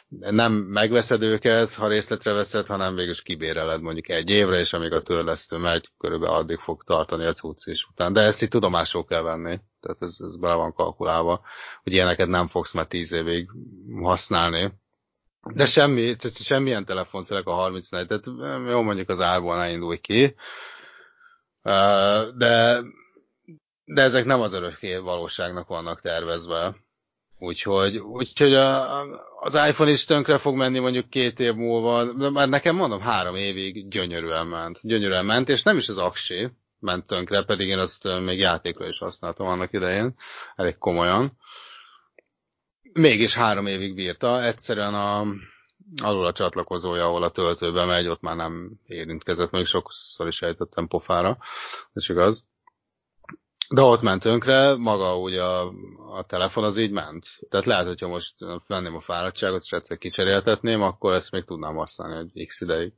nem 0.09 0.53
megveszed 0.53 1.21
őket, 1.21 1.73
ha 1.73 1.87
részletre 1.87 2.33
veszed, 2.33 2.67
hanem 2.67 2.95
végül 2.95 3.11
is 3.11 3.21
kibéreled 3.21 3.81
mondjuk 3.81 4.09
egy 4.09 4.29
évre, 4.29 4.59
és 4.59 4.73
amíg 4.73 4.91
a 4.91 5.01
törlesztő 5.01 5.57
megy, 5.57 5.89
körülbelül 5.97 6.35
addig 6.35 6.57
fog 6.59 6.83
tartani 6.83 7.25
a 7.25 7.33
cucc 7.33 7.67
is 7.67 7.87
után. 7.91 8.13
De 8.13 8.21
ezt 8.21 8.41
így 8.41 8.49
tudomásul 8.49 9.05
kell 9.05 9.21
venni. 9.21 9.59
Tehát 9.79 10.01
ez, 10.01 10.17
ez 10.19 10.37
bele 10.37 10.53
van 10.53 10.73
kalkulálva, 10.73 11.41
hogy 11.83 11.93
ilyeneket 11.93 12.27
nem 12.27 12.47
fogsz 12.47 12.73
már 12.73 12.85
tíz 12.85 13.11
évig 13.11 13.49
használni. 14.01 14.73
De 15.53 15.65
semmi, 15.65 16.15
semmilyen 16.33 16.85
telefon, 16.85 17.23
főleg 17.23 17.47
a 17.47 17.53
34, 17.53 18.07
tehát 18.07 18.25
jó 18.69 18.81
mondjuk 18.81 19.09
az 19.09 19.21
árból 19.21 19.55
ne 19.55 19.69
indulj 19.69 19.97
ki, 19.97 20.35
de, 22.37 22.81
de 23.85 24.01
ezek 24.01 24.25
nem 24.25 24.41
az 24.41 24.53
örökké 24.53 24.95
valóságnak 24.95 25.67
vannak 25.67 26.01
tervezve. 26.01 26.75
Úgyhogy, 27.39 27.97
úgyhogy 27.97 28.53
a, 28.53 29.01
az 29.39 29.55
iPhone 29.55 29.89
is 29.91 30.05
tönkre 30.05 30.37
fog 30.37 30.55
menni 30.55 30.79
mondjuk 30.79 31.09
két 31.09 31.39
év 31.39 31.53
múlva, 31.53 32.13
de 32.13 32.29
már 32.29 32.49
nekem 32.49 32.75
mondom, 32.75 32.99
három 33.01 33.35
évig 33.35 33.87
gyönyörűen 33.87 34.47
ment. 34.47 34.79
Gyönyörűen 34.81 35.25
ment, 35.25 35.49
és 35.49 35.63
nem 35.63 35.77
is 35.77 35.89
az 35.89 35.97
aksi 35.97 36.49
ment 36.79 37.05
tönkre, 37.07 37.43
pedig 37.43 37.67
én 37.67 37.77
azt 37.77 38.19
még 38.19 38.39
játékra 38.39 38.87
is 38.87 38.97
használtam 38.97 39.47
annak 39.47 39.73
idején, 39.73 40.13
elég 40.55 40.77
komolyan. 40.77 41.37
Mégis 42.93 43.35
három 43.35 43.65
évig 43.65 43.95
bírta, 43.95 44.43
egyszerűen 44.43 44.93
a, 44.93 45.25
alul 46.03 46.25
a 46.25 46.31
csatlakozója, 46.31 47.05
ahol 47.05 47.23
a 47.23 47.29
töltőbe 47.31 47.85
megy, 47.85 48.07
ott 48.07 48.21
már 48.21 48.35
nem 48.35 48.71
érintkezett, 48.85 49.51
még 49.51 49.65
sokszor 49.65 50.27
is 50.27 50.41
ejtettem 50.41 50.87
pofára, 50.87 51.37
ez 51.93 52.09
igaz. 52.09 52.45
De 53.69 53.81
ott 53.81 54.01
ment 54.01 54.21
tönkre, 54.21 54.75
maga 54.75 55.17
ugye 55.17 55.43
a, 55.43 55.73
a 56.11 56.23
telefon 56.23 56.63
az 56.63 56.77
így 56.77 56.91
ment. 56.91 57.27
Tehát 57.49 57.65
lehet, 57.65 57.87
hogyha 57.87 58.07
most 58.07 58.35
venném 58.67 58.95
a 58.95 59.01
fáradtságot, 59.01 59.61
és 59.63 59.69
egyszer 59.69 59.97
kicseréltetném, 59.97 60.81
akkor 60.81 61.13
ezt 61.13 61.31
még 61.31 61.43
tudnám 61.43 61.75
használni 61.75 62.29
egy 62.33 62.45
x 62.47 62.61
ideig. 62.61 62.93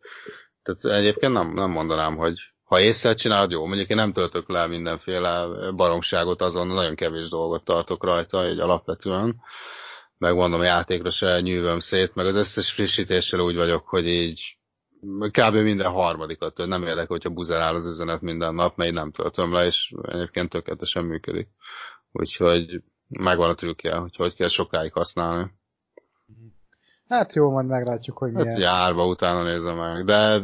Tehát 0.63 0.99
egyébként 0.99 1.33
nem, 1.33 1.53
nem 1.53 1.71
mondanám, 1.71 2.15
hogy 2.15 2.37
ha 2.63 2.79
észre 2.79 3.13
csinálod, 3.13 3.51
jó, 3.51 3.65
mondjuk 3.65 3.89
én 3.89 3.95
nem 3.95 4.13
töltök 4.13 4.49
le 4.49 4.67
mindenféle 4.67 5.47
baromságot, 5.71 6.41
azon 6.41 6.67
nagyon 6.67 6.95
kevés 6.95 7.29
dolgot 7.29 7.63
tartok 7.63 8.03
rajta, 8.03 8.45
egy 8.45 8.59
alapvetően 8.59 9.41
megmondom, 10.17 10.59
a 10.59 10.63
játékra 10.63 11.09
se 11.09 11.39
nyűvöm 11.39 11.79
szét, 11.79 12.15
meg 12.15 12.25
az 12.25 12.35
összes 12.35 12.71
frissítéssel 12.71 13.39
úgy 13.39 13.55
vagyok, 13.55 13.87
hogy 13.87 14.07
így 14.07 14.59
kb. 15.31 15.55
minden 15.55 15.91
harmadikat 15.91 16.53
tölt. 16.53 16.69
Nem 16.69 16.81
érdekel, 16.81 17.05
hogyha 17.07 17.30
buzerál 17.30 17.76
az 17.76 17.88
üzenet 17.88 18.21
minden 18.21 18.53
nap, 18.53 18.77
mert 18.77 18.93
nem 18.93 19.11
töltöm 19.11 19.53
le, 19.53 19.65
és 19.65 19.93
egyébként 20.01 20.49
tökéletesen 20.49 21.05
működik. 21.05 21.49
Úgyhogy 22.11 22.84
megvan 23.07 23.49
a 23.49 23.55
trükkje, 23.55 23.95
hogy 23.95 24.15
hogy 24.15 24.35
kell 24.35 24.47
sokáig 24.47 24.93
használni. 24.93 25.51
Hát 27.07 27.34
jó, 27.34 27.51
majd 27.51 27.65
meglátjuk, 27.65 28.17
hogy 28.17 28.31
milyen. 28.31 28.47
Hát 28.47 28.57
járva 28.57 29.07
utána 29.07 29.43
nézem 29.43 29.77
meg, 29.77 30.05
de 30.05 30.41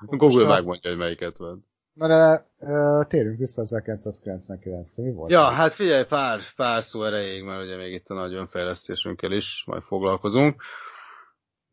Google 0.00 0.46
megmondja, 0.46 0.90
hogy 0.90 0.98
melyiket 0.98 1.36
vedd. 1.38 1.58
Na 1.92 2.06
de 2.06 2.46
uh, 2.58 3.06
térjünk 3.06 3.38
vissza 3.38 3.60
1999 3.60 4.96
mi 4.96 5.12
volt? 5.12 5.30
Ja, 5.30 5.42
hát 5.42 5.72
figyelj, 5.72 6.04
pár, 6.04 6.40
pár 6.56 6.82
szó 6.82 7.04
erejéig, 7.04 7.44
mert 7.44 7.62
ugye 7.62 7.76
még 7.76 7.92
itt 7.92 8.08
a 8.08 8.14
nagy 8.14 8.34
önfejlesztésünkkel 8.34 9.32
is 9.32 9.64
majd 9.66 9.82
foglalkozunk. 9.82 10.62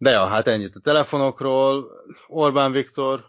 De 0.01 0.09
ja, 0.09 0.25
hát 0.25 0.47
ennyit 0.47 0.75
a 0.75 0.79
telefonokról. 0.79 1.91
Orbán 2.27 2.71
Viktor 2.71 3.25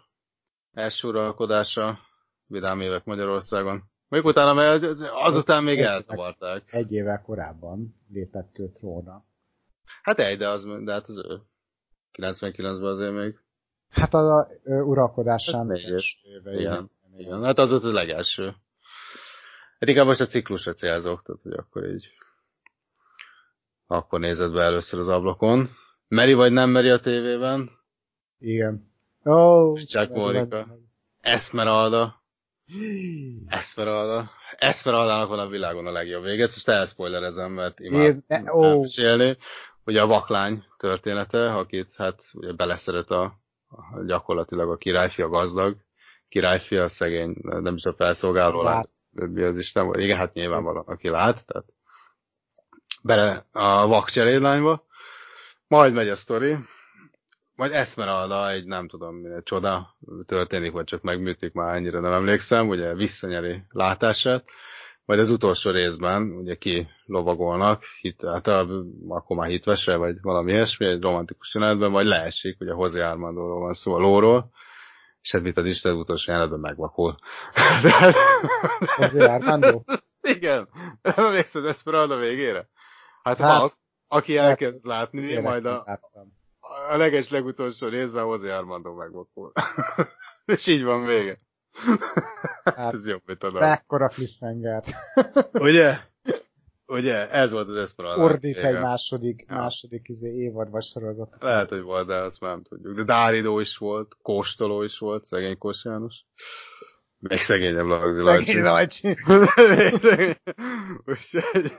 első 0.73 1.07
uralkodása, 1.07 1.99
vidám 2.45 2.79
évek 2.79 3.05
Magyarországon. 3.05 3.83
Még 4.07 4.25
utána, 4.25 4.53
mert 4.53 4.83
azután 5.13 5.63
még 5.63 5.79
elzavarták. 5.79 6.63
Egy 6.73 6.91
évvel 6.91 7.21
korábban 7.21 7.95
lépett 8.09 8.59
ő 8.59 8.69
trónra. 8.69 9.25
Hát 10.01 10.19
egy, 10.19 10.37
de, 10.37 10.49
az, 10.49 10.67
de 10.83 10.91
hát 10.91 11.07
az 11.07 11.17
ő. 11.17 11.41
99-ben 12.13 12.85
azért 12.85 13.13
még. 13.13 13.39
Hát 13.89 14.13
az 14.13 14.27
a 14.27 14.47
ö, 14.63 14.81
uralkodásán 14.81 15.67
Hát 15.67 15.67
négyes. 15.67 16.21
éve. 16.23 16.53
Igen, 16.53 16.91
igen. 17.17 17.43
Hát 17.43 17.59
az 17.59 17.71
volt 17.71 17.83
a 17.83 17.91
legelső. 17.91 18.45
Hát 19.79 19.89
inkább 19.89 20.05
most 20.05 20.21
a 20.21 20.25
ciklusra 20.25 20.73
célzok, 20.73 21.21
tehát 21.23 21.41
hogy 21.41 21.53
akkor 21.53 21.89
így 21.89 22.07
akkor 23.87 24.19
nézed 24.19 24.53
be 24.53 24.61
először 24.61 24.99
az 24.99 25.07
ablakon. 25.07 25.69
Meri 26.11 26.33
vagy 26.33 26.51
nem 26.51 26.69
meri 26.69 26.89
a 26.89 26.99
tévében? 26.99 27.71
Igen. 28.39 28.91
Ó, 29.25 29.77
Csak 29.77 30.09
Mónika. 30.09 30.67
Esmeralda. 31.21 32.23
Esmeralda. 33.47 34.29
Esmeraldának 34.57 35.27
van 35.29 35.39
a 35.39 35.47
világon 35.47 35.85
a 35.87 35.91
legjobb 35.91 36.23
vége. 36.23 36.43
Ezt 36.43 36.53
most 36.53 36.67
elszpoilerezem, 36.67 37.51
mert 37.51 37.79
Jéz- 37.79 38.23
ne- 38.27 38.53
ó. 38.53 38.63
elmesélni. 38.63 39.37
Ugye 39.85 40.01
a 40.01 40.07
vaklány 40.07 40.63
története, 40.77 41.53
akit 41.53 41.95
hát 41.95 42.23
ugye 42.33 42.51
beleszeret 42.53 43.09
a, 43.11 43.23
a 43.67 44.03
gyakorlatilag 44.05 44.69
a 44.69 44.77
királyfi, 44.77 45.21
a 45.21 45.29
gazdag 45.29 45.77
királyfi, 46.29 46.77
a 46.77 46.87
szegény, 46.87 47.35
nem 47.41 47.75
is 47.75 47.85
a 47.85 47.93
felszolgáló 47.93 48.61
Lát. 48.61 48.89
lát. 49.13 49.49
Az 49.51 49.57
Isten? 49.57 49.99
Igen, 49.99 50.17
hát 50.17 50.33
nyilvánvalóan, 50.33 50.85
aki 50.87 51.09
lát, 51.09 51.45
tehát 51.45 51.65
bele 53.01 53.45
a 53.51 53.87
vak 53.87 54.09
cserélányba. 54.09 54.85
Majd 55.71 55.93
megy 55.93 56.09
a 56.09 56.15
sztori, 56.15 56.57
majd 57.55 57.71
Esmeralda 57.71 58.49
egy 58.49 58.65
nem 58.65 58.87
tudom, 58.87 59.15
milyen 59.15 59.43
csoda 59.43 59.97
történik, 60.25 60.71
vagy 60.71 60.83
csak 60.83 61.01
megműtik, 61.01 61.53
már 61.53 61.75
ennyire 61.75 61.99
nem 61.99 62.11
emlékszem, 62.11 62.67
ugye 62.67 62.93
visszanyeri 62.93 63.63
látását, 63.69 64.49
majd 65.05 65.19
az 65.19 65.29
utolsó 65.29 65.71
részben 65.71 66.21
ugye 66.21 66.55
ki 66.55 66.87
lovagolnak, 67.05 67.83
hit, 68.01 68.21
hát 68.27 68.47
a, 68.47 68.67
akkor 69.07 69.37
már 69.37 69.49
hitvesre, 69.49 69.95
vagy 69.95 70.15
valami 70.21 70.51
ilyesmi, 70.51 70.85
egy 70.85 71.01
romantikus 71.01 71.53
jelenetben, 71.53 71.91
majd 71.91 72.05
leesik, 72.05 72.59
ugye 72.59 72.73
Hozé 72.73 73.01
Armandóról 73.01 73.59
van 73.59 73.73
szó, 73.73 73.93
a 73.93 73.99
lóról, 73.99 74.51
És 75.21 75.31
hát 75.31 75.41
mit 75.41 75.57
az 75.57 75.65
Isten 75.65 75.95
utolsó 75.95 76.31
jelenetben 76.31 76.61
megvakul. 76.61 77.15
Azért 78.97 79.29
Armando? 79.29 79.83
igen, 80.21 80.69
nem 81.01 81.25
emlékszel 81.25 81.61
az 81.61 81.67
Esperanto 81.67 82.17
végére? 82.17 82.69
Hát, 83.23 83.37
Hát, 83.37 83.61
hát 83.61 83.79
aki 84.13 84.37
elkezd 84.37 84.85
látni, 84.85 85.19
Tényleg 85.21 85.43
majd 85.43 85.65
a, 85.65 85.83
láttam. 85.85 86.33
a 86.89 86.95
leges 86.97 87.29
legutolsó 87.29 87.87
részben 87.87 88.25
José 88.25 88.49
Armando 88.49 88.93
megvakul. 88.93 89.51
És 90.55 90.67
így 90.67 90.83
van 90.83 91.05
vége. 91.05 91.37
Hát, 92.63 92.93
Ez 92.93 93.05
jobb, 93.07 93.21
mint 93.25 93.43
a 93.43 93.51
dal. 93.51 93.61
Mekkora 93.69 94.07
cliffhanger. 94.07 94.83
Ugye? 95.53 95.97
Ugye? 96.85 97.29
Ez 97.29 97.51
volt 97.51 97.67
az 97.67 97.75
Esperanto. 97.75 98.23
Ordít 98.23 98.57
egy 98.57 98.79
második, 98.79 99.45
Ja. 99.47 99.55
második 99.55 100.07
izé, 100.07 100.29
évad 100.29 100.69
vagy 100.69 100.83
sorozat. 100.83 101.35
Lehet, 101.39 101.69
hogy 101.69 101.81
volt, 101.81 102.07
de 102.07 102.15
azt 102.15 102.39
már 102.39 102.51
nem 102.51 102.63
tudjuk. 102.63 102.95
De 102.95 103.03
Dáridó 103.03 103.59
is 103.59 103.77
volt, 103.77 104.17
Kóstoló 104.21 104.81
is 104.83 104.97
volt, 104.97 105.25
szegény 105.25 105.57
Kós 105.57 105.83
János. 105.85 106.15
Még 107.17 107.39
szegényebb 107.39 107.85
Lagzi 107.85 108.23
Szegény 108.23 108.61
Lajcsi. 108.63 109.15
Lajcsi. 109.25 110.37
Úgyhogy 111.05 111.71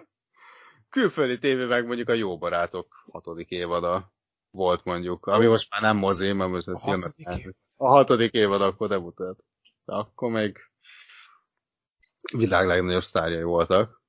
külföldi 0.92 1.38
tévé 1.38 1.64
meg 1.64 1.86
mondjuk 1.86 2.08
a 2.08 2.12
Jó 2.12 2.38
Barátok 2.38 3.04
hatodik 3.10 3.50
évada 3.50 4.12
volt 4.50 4.84
mondjuk, 4.84 5.26
ami 5.26 5.46
most 5.46 5.70
már 5.70 5.80
nem 5.80 5.96
mozi, 5.96 6.32
mert 6.32 6.50
most 6.50 6.68
A 6.68 6.72
ez 6.72 6.82
hatodik 6.82 7.26
évad? 7.36 7.54
A 7.76 7.88
hatodik 7.88 8.32
évad 8.32 8.62
akkor 8.62 8.88
debutált. 8.88 9.44
De 9.84 9.94
akkor 9.94 10.30
még 10.30 10.58
világ 12.36 12.66
legnagyobb 12.66 13.02
sztárjai 13.02 13.42
voltak. 13.42 14.00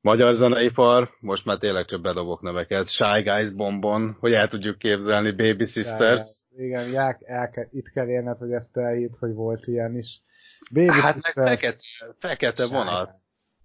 Magyar 0.00 0.32
zeneipar, 0.32 1.10
most 1.20 1.44
már 1.44 1.58
tényleg 1.58 1.84
csak 1.84 2.00
bedobok 2.00 2.40
neveket. 2.40 2.88
Shy 2.88 3.22
Guys 3.22 3.50
Bombon, 3.50 4.16
hogy 4.20 4.32
el 4.32 4.48
tudjuk 4.48 4.78
képzelni, 4.78 5.30
Baby 5.30 5.64
Sisters. 5.64 6.44
Igen, 6.56 6.90
Ják, 6.90 7.20
el 7.24 7.50
kell, 7.50 7.66
itt 7.70 7.90
kell 7.90 8.08
érned, 8.08 8.38
hogy 8.38 8.52
ezt 8.52 8.76
elhitt, 8.76 9.16
hogy 9.18 9.32
volt 9.32 9.66
ilyen 9.66 9.96
is. 9.96 10.22
Baby 10.74 11.00
Hát 11.00 11.02
meg 11.02 11.22
Sisters, 11.22 11.48
fekete, 11.48 12.16
fekete 12.18 12.64
Shy 12.64 12.72
vonat. 12.72 13.20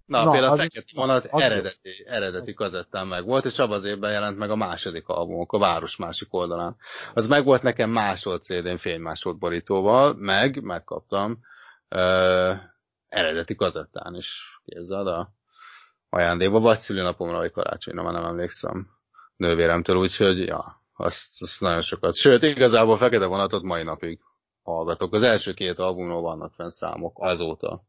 Na, 0.06 0.24
Na, 0.24 0.30
például 0.30 0.50
a 0.50 0.52
az 0.54 0.58
fekete 0.58 0.82
is- 0.86 0.92
vonat 0.94 1.26
az 1.30 1.42
eredeti, 1.42 2.04
eredeti 2.06 2.50
Az- 2.50 2.56
kazettán 2.56 3.06
meg 3.06 3.24
volt, 3.24 3.44
és 3.44 3.58
abban 3.58 3.76
az 3.76 3.84
évben 3.84 4.10
jelent 4.12 4.38
meg 4.38 4.50
a 4.50 4.56
második 4.56 5.08
albumok, 5.08 5.52
a 5.52 5.58
város 5.58 5.96
másik 5.96 6.34
oldalán. 6.34 6.76
Az 7.14 7.26
meg 7.26 7.44
volt 7.44 7.62
nekem 7.62 7.90
másolt 7.90 8.42
CD-n 8.42 8.76
fénymásolt 8.76 9.38
borítóval, 9.38 10.14
meg 10.14 10.62
megkaptam 10.62 11.38
ö, 11.88 12.52
eredeti 13.08 13.54
kazettán 13.54 14.14
is, 14.14 14.60
képzeld 14.64 15.06
a 15.06 15.32
ajándékba, 16.10 16.60
vagy 16.60 16.78
szülinapomra, 16.78 17.36
vagy 17.38 17.50
karácsonyra, 17.52 18.02
már 18.02 18.12
nem 18.12 18.24
emlékszem 18.24 18.90
nővéremtől, 19.36 19.96
úgyhogy 19.96 20.38
ja, 20.46 20.82
azt, 20.96 21.42
azt 21.42 21.60
nagyon 21.60 21.82
sokat. 21.82 22.14
Sőt, 22.14 22.42
igazából 22.42 22.96
fekete 22.96 23.26
vonatot 23.26 23.62
mai 23.62 23.82
napig 23.82 24.20
hallgatok. 24.62 25.14
Az 25.14 25.22
első 25.22 25.52
két 25.54 25.78
albumról 25.78 26.20
vannak 26.20 26.52
fenn 26.54 26.68
számok 26.68 27.16
azóta 27.20 27.82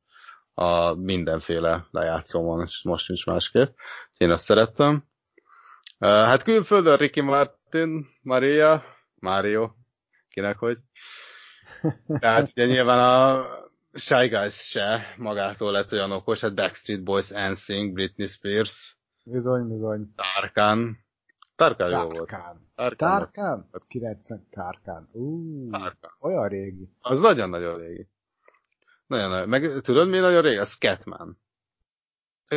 a 0.60 0.94
mindenféle 0.94 1.88
lejátszómon, 1.92 2.64
és 2.66 2.82
most 2.84 3.08
nincs 3.08 3.26
másképp. 3.26 3.76
Én 4.18 4.30
azt 4.30 4.44
szerettem. 4.44 5.04
Hát 6.00 6.44
külföldön 6.44 6.98
Ricky 6.98 7.22
Martin, 7.22 8.08
Maria, 8.22 8.84
Mario, 9.16 9.72
kinek 10.30 10.58
hogy. 10.58 10.78
Tehát 12.20 12.50
ugye 12.52 12.66
nyilván 12.66 13.00
a 13.00 13.46
Shy 13.94 14.28
Guys 14.28 14.54
se 14.54 15.14
magától 15.18 15.72
lett 15.72 15.92
olyan 15.92 16.12
okos, 16.12 16.40
hát 16.40 16.56
Backstreet 16.56 17.04
Boys, 17.04 17.30
NSYNC, 17.30 17.94
Britney 17.94 18.28
Spears, 18.28 18.98
Bizony, 19.30 19.68
bizony. 19.68 20.14
Tarkan. 20.16 21.06
Tarkan 21.56 21.90
jó 21.90 22.10
volt. 22.10 22.30
Tárkán. 22.30 22.72
Tarkan. 22.76 23.10
Tárkán? 23.10 23.70
90 23.88 24.48
Tárkán. 24.50 25.10
Ú, 25.12 25.70
Tarkan. 25.70 26.12
olyan 26.20 26.48
régi. 26.48 26.90
Az 27.02 27.20
nagyon-nagyon 27.20 27.78
régi. 27.78 28.10
Nagyon. 29.08 29.50
Meg 29.50 29.72
tudod, 29.82 30.10
mi 30.10 30.18
nagyon 30.18 30.42
régi? 30.42 30.58
A 30.58 30.66
Scatman. 30.66 31.40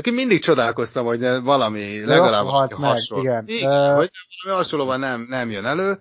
Én 0.02 0.14
mindig 0.14 0.42
csodálkoztam, 0.42 1.04
hogy 1.04 1.20
valami, 1.42 2.04
legalább 2.04 2.46
akkor 2.46 2.68
valami 2.68 2.84
hasonló. 2.92 3.22
igen. 3.24 3.44
igen 3.46 3.70
Ö- 3.70 3.96
hogy 3.96 4.10
valami 4.42 4.62
hasonlóban 4.62 4.98
nem, 5.00 5.26
nem 5.28 5.50
jön 5.50 5.64
elő, 5.66 5.98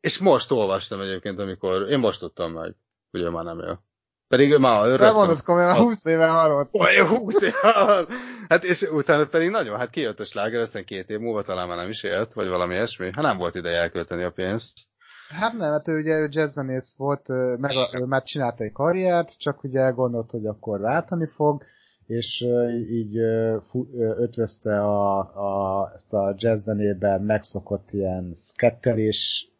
és 0.00 0.18
most 0.18 0.50
olvastam 0.50 1.00
egyébként, 1.00 1.38
amikor, 1.40 1.90
én 1.90 1.98
most 1.98 2.20
tudtam 2.20 2.52
meg, 2.52 2.74
hogy 3.10 3.20
ő 3.20 3.28
már 3.28 3.44
nem 3.44 3.58
jön. 3.58 3.86
Pedig 4.28 4.52
ő 4.52 4.58
már 4.58 4.82
De 4.82 4.88
rögtön- 4.88 5.12
mondod 5.14 5.42
komolyan, 5.42 5.70
Az- 5.70 5.76
20 5.78 6.04
éve 6.04 6.26
halott. 6.26 6.74
Olyan 6.74 7.06
20 7.06 7.42
év 7.42 7.54
alatt. 7.62 8.10
Hát 8.48 8.64
és 8.64 8.82
utána 8.82 9.26
pedig 9.26 9.50
nagyon, 9.50 9.78
hát 9.78 9.90
kijött 9.90 10.20
a 10.20 10.24
sláger, 10.24 10.60
aztán 10.60 10.84
két 10.84 11.10
év 11.10 11.18
múlva 11.18 11.42
talán 11.42 11.68
már 11.68 11.76
nem 11.76 11.88
is 11.88 12.02
élt, 12.02 12.32
vagy 12.32 12.48
valami 12.48 12.74
ilyesmi. 12.74 13.04
Hát 13.12 13.24
nem 13.24 13.36
volt 13.36 13.54
ideje 13.54 13.80
elkölteni 13.80 14.22
a 14.22 14.30
pénzt. 14.30 14.72
Hát 15.28 15.52
nem, 15.52 15.70
hát 15.70 15.88
ő 15.88 15.98
ugye 15.98 16.18
ő 16.18 16.28
jazzzenész 16.30 16.94
volt, 16.96 17.28
meg 17.58 17.70
a, 17.76 17.98
ő 17.98 18.04
már 18.04 18.22
csinált 18.22 18.60
egy 18.60 18.72
karriert, 18.72 19.38
csak 19.38 19.64
ugye 19.64 19.88
gondolt, 19.90 20.30
hogy 20.30 20.46
akkor 20.46 20.80
váltani 20.80 21.26
fog, 21.26 21.62
és 22.06 22.46
így 22.90 23.16
ötvözte 23.98 24.80
a, 24.80 25.18
a, 25.18 25.90
ezt 25.94 26.12
a 26.12 26.34
jazzzenében 26.36 27.22
megszokott 27.22 27.92
ilyen 27.92 28.32
sketteléses 28.34 29.50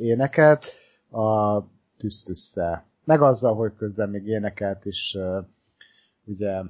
éneket 0.00 0.64
a 1.10 1.60
tüsztüsszel. 1.96 2.84
Meg 3.04 3.22
azzal, 3.22 3.54
hogy 3.54 3.72
közben 3.76 4.08
még 4.08 4.26
énekelt 4.26 4.84
is 4.84 5.16
ugye 6.24 6.62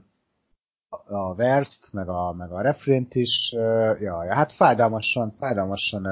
a- 1.06 1.34
verszt, 1.34 1.92
meg 1.92 2.09
a, 2.09 2.32
meg 2.32 2.50
a 2.50 2.60
refrént 2.60 3.14
is, 3.14 3.52
ja, 3.52 4.24
ja, 4.24 4.34
hát 4.34 4.52
fájdalmasan, 4.52 5.32
fájdalmasan 5.38 6.06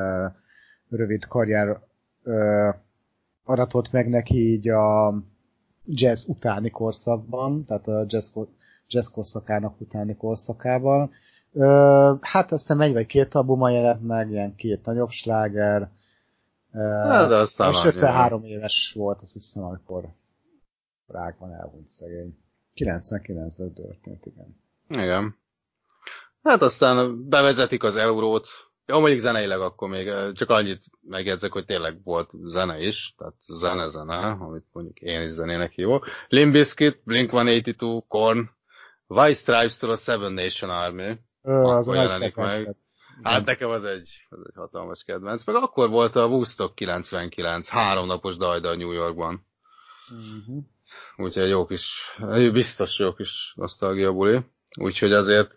rövid 0.90 1.26
karrier 1.26 1.80
ö, 2.22 2.68
aratott 3.44 3.90
meg 3.90 4.08
neki 4.08 4.34
így 4.34 4.68
a 4.68 5.14
jazz 5.84 6.28
utáni 6.28 6.70
korszakban, 6.70 7.64
tehát 7.64 7.88
a 7.88 8.04
jazz, 8.08 8.32
jazz 8.88 9.08
korszakának 9.08 9.80
utáni 9.80 10.16
korszakában. 10.16 11.10
Ö, 11.52 12.12
hát 12.20 12.52
aztán 12.52 12.80
egy 12.80 12.92
vagy 12.92 13.06
két 13.06 13.34
albuma 13.34 13.70
jelent 13.70 14.06
meg, 14.06 14.30
ilyen 14.30 14.54
két 14.54 14.84
nagyobb 14.84 15.10
sláger. 15.10 15.90
Ö, 16.72 16.78
Hát, 16.78 17.28
de 17.28 17.34
aztán 17.34 17.70
és 17.70 17.84
annyi, 17.84 17.94
53 17.94 18.44
éves 18.44 18.92
volt, 18.96 19.22
azt 19.22 19.32
hiszem, 19.32 19.62
amikor 19.62 20.04
rákban 21.06 21.52
elhunyt 21.52 21.88
szegény. 21.88 22.38
99-ben 22.76 23.72
történt, 23.72 24.26
igen. 24.26 24.56
Igen. 24.88 25.36
Hát 26.42 26.62
aztán 26.62 27.28
bevezetik 27.28 27.82
az 27.82 27.96
eurót. 27.96 28.48
Jó, 28.90 28.98
mondjuk 28.98 29.20
zeneileg 29.20 29.60
akkor 29.60 29.88
még 29.88 30.12
csak 30.32 30.50
annyit 30.50 30.84
megjegyzek, 31.00 31.52
hogy 31.52 31.64
tényleg 31.64 32.02
volt 32.04 32.30
zene 32.44 32.80
is, 32.80 33.14
tehát 33.16 33.34
zene-zene, 33.46 34.16
amit 34.16 34.64
mondjuk 34.72 34.98
én 34.98 35.22
is 35.22 35.30
zenének 35.30 35.72
hívok. 35.72 36.06
Limp 36.28 36.52
Bizkit, 36.52 37.02
Blink-182, 37.06 38.02
Korn, 38.08 38.50
White 39.06 39.34
Stripes-től 39.34 39.90
a 39.90 39.96
Seven 39.96 40.32
Nation 40.32 40.70
Army. 40.70 41.18
Ö, 41.42 41.52
Akkor 41.52 41.74
az 41.74 41.88
a 41.88 41.92
nagy 41.92 42.02
jelenik 42.02 42.34
meg. 42.34 42.46
kedvenced. 42.46 42.76
Hát 43.22 43.44
nekem 43.44 43.70
az 43.70 43.84
egy, 43.84 44.26
az 44.28 44.38
egy 44.46 44.54
hatalmas 44.54 45.02
kedvenc. 45.04 45.44
Meg 45.44 45.56
akkor 45.56 45.88
volt 45.88 46.16
a 46.16 46.26
Woodstock 46.26 46.74
99, 46.74 47.68
háromnapos 47.68 48.36
dajda 48.36 48.76
New 48.76 48.90
Yorkban. 48.92 49.46
Mhm. 50.08 50.58
Úgyhogy 51.16 51.48
jó 51.48 51.66
kis, 51.66 52.16
biztos 52.52 52.98
jó 52.98 53.12
kis 53.12 53.52
nosztalgia 53.56 54.12
buli. 54.12 54.40
Úgyhogy 54.78 55.12
azért 55.12 55.54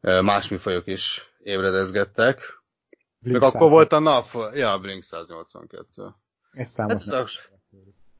eh, 0.00 0.22
más 0.22 0.48
műfajok 0.48 0.86
is 0.86 1.29
ébredezgettek. 1.42 2.38
Meg 3.20 3.30
Blink 3.38 3.42
akkor 3.54 3.70
volt 3.70 3.92
a 3.92 3.98
nap, 3.98 4.26
ja, 4.54 4.78
Blink 4.78 5.02
182. 5.02 6.14
Egy 6.52 6.66
számot 6.66 7.04
Hát 7.04 7.28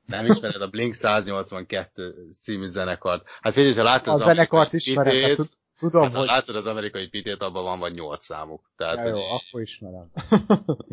nem. 0.06 0.26
ismered 0.26 0.62
a 0.62 0.68
Blink 0.68 0.94
182 0.94 2.28
című 2.40 2.66
zenekart. 2.66 3.24
Hát 3.40 3.52
figyelj, 3.52 3.74
ha 3.74 3.82
látod 3.82 4.08
A 4.08 4.12
az 4.12 4.22
zenekart 4.22 4.72
ismerem, 4.72 5.12
pitét, 5.12 5.26
hát 5.26 5.36
tud- 5.36 5.52
tudom, 5.78 6.02
hát, 6.02 6.12
ha 6.12 6.18
hogy... 6.18 6.26
látod 6.26 6.56
az 6.56 6.66
amerikai 6.66 7.08
pitét, 7.08 7.42
abban 7.42 7.62
van 7.62 7.78
vagy 7.78 7.94
8 7.94 8.24
számuk. 8.24 8.70
Tehát, 8.76 8.96
Ja, 8.96 9.06
jó, 9.06 9.12
hogy 9.14 9.40
akkor 9.48 9.60
ismerem. 9.60 10.10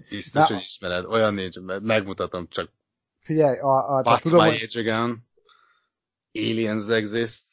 biztos, 0.09 0.33
Na- 0.49 0.55
hogy 0.55 0.63
ismered. 0.63 1.05
Olyan 1.05 1.33
nincs, 1.33 1.59
megmutatom 1.81 2.47
csak. 2.49 2.71
Figyelj, 3.19 3.57
a, 3.59 3.97
a, 3.97 4.03
What's 4.03 4.21
tudom, 4.21 4.43
my 4.43 4.49
hogy... 4.49 4.67
age 4.75 4.79
again? 4.79 5.25
Aliens 6.33 6.87
exist. 6.89 7.43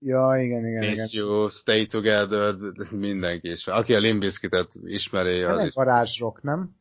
Ja, 0.00 0.36
igen, 0.40 0.66
igen, 0.66 0.82
igen. 0.82 0.94
Miss 0.96 1.12
You, 1.12 1.48
Stay 1.48 1.86
Together, 1.86 2.54
mindenki 2.90 3.50
is. 3.50 3.66
Aki 3.66 3.94
a 3.94 3.98
Limbiskitet 3.98 4.68
ismeri, 4.84 5.42
Ez 5.42 5.50
az 5.50 5.60
egy 5.60 5.66
is. 5.66 5.74
varázsrock, 5.74 6.42
nem? 6.42 6.76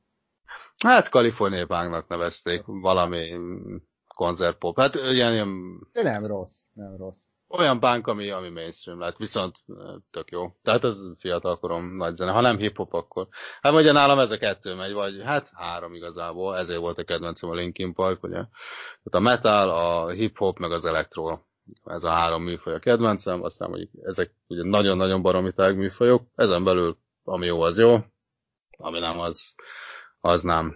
Hát 0.85 1.09
Kaliforniai 1.09 1.65
pánknak 1.65 2.07
nevezték, 2.07 2.61
valami 2.65 3.39
konzertpop. 4.07 4.79
Hát 4.79 4.95
ilyen, 4.95 5.33
ilyen 5.33 5.79
De 5.91 6.03
nem 6.03 6.25
rossz, 6.25 6.63
nem 6.73 6.95
rossz. 6.97 7.23
olyan 7.47 7.79
punk, 7.79 8.07
ami, 8.07 8.29
ami 8.29 8.49
mainstream 8.49 8.99
lett, 8.99 9.17
viszont 9.17 9.55
tök 10.11 10.31
jó. 10.31 10.51
Tehát 10.63 10.83
ez 10.83 10.97
fiatalkorom 11.17 11.95
nagy 11.95 12.15
zene. 12.15 12.31
Ha 12.31 12.41
nem 12.41 12.57
hip-hop, 12.57 12.93
akkor... 12.93 13.27
Hát 13.61 13.73
ugye 13.73 13.91
nálam 13.91 14.19
ez 14.19 14.31
a 14.31 14.37
kettő 14.37 14.75
megy, 14.75 14.93
vagy 14.93 15.21
hát 15.23 15.51
három 15.53 15.93
igazából, 15.93 16.57
ezért 16.57 16.79
volt 16.79 16.97
a 16.99 17.03
kedvencem 17.03 17.49
a 17.49 17.53
Linkin 17.53 17.93
Park, 17.93 18.23
ugye. 18.23 18.35
Tehát 18.35 18.49
a 19.11 19.19
metal, 19.19 19.69
a 19.69 20.09
hip-hop, 20.09 20.57
meg 20.57 20.71
az 20.71 20.85
elektro. 20.85 21.39
Ez 21.85 22.03
a 22.03 22.09
három 22.09 22.43
műfaj 22.43 22.73
a 22.73 22.79
kedvencem, 22.79 23.43
aztán 23.43 23.69
mondjuk 23.69 23.91
ezek 24.03 24.33
ugye 24.47 24.63
nagyon-nagyon 24.63 25.21
baromitág 25.21 25.77
műfajok, 25.77 26.23
ezen 26.35 26.63
belül 26.63 26.97
ami 27.27 27.45
jó, 27.45 27.61
az 27.61 27.77
jó, 27.77 27.97
ami 28.77 28.99
nem, 28.99 29.19
az, 29.19 29.53
az 30.19 30.41
nem. 30.41 30.75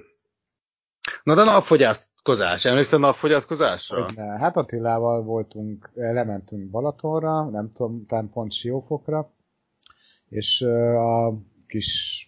Na 1.23 1.35
de 1.35 1.43
napfogyatkozás, 1.43 2.65
emlékszel 2.65 2.99
napfogyatkozásra? 2.99 4.03
Hogy 4.03 4.15
ne. 4.15 4.37
Hát 4.37 4.55
Attilával 4.55 5.23
voltunk, 5.23 5.89
lementünk 5.93 6.69
Balatonra, 6.69 7.49
nem 7.49 7.71
tudom, 7.71 8.05
talán 8.05 8.29
pont 8.29 8.51
Siófokra, 8.51 9.33
és 10.27 10.61
a 10.97 11.33
kis 11.67 12.25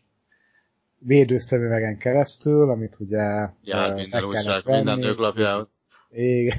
védőszemüvegen 0.99 1.97
keresztül, 1.97 2.69
amit 2.69 2.99
ugye 2.99 3.49
Jár 3.61 3.93
minden 3.93 4.25
meg 4.25 4.43
kellett 4.43 4.65
minden 4.65 4.85
venni, 4.85 5.01
nőklapjában. 5.01 5.72
Igen, 6.13 6.57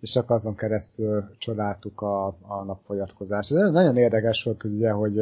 és 0.00 0.16
akkor 0.16 0.36
azon 0.36 0.54
keresztül 0.54 1.30
csodáltuk 1.38 2.00
a, 2.00 2.26
a 2.26 2.64
napfogyatkozást. 2.64 3.52
Ez 3.52 3.70
nagyon 3.70 3.96
érdekes 3.96 4.42
volt, 4.42 4.64
ugye, 4.64 4.90
hogy 4.90 5.20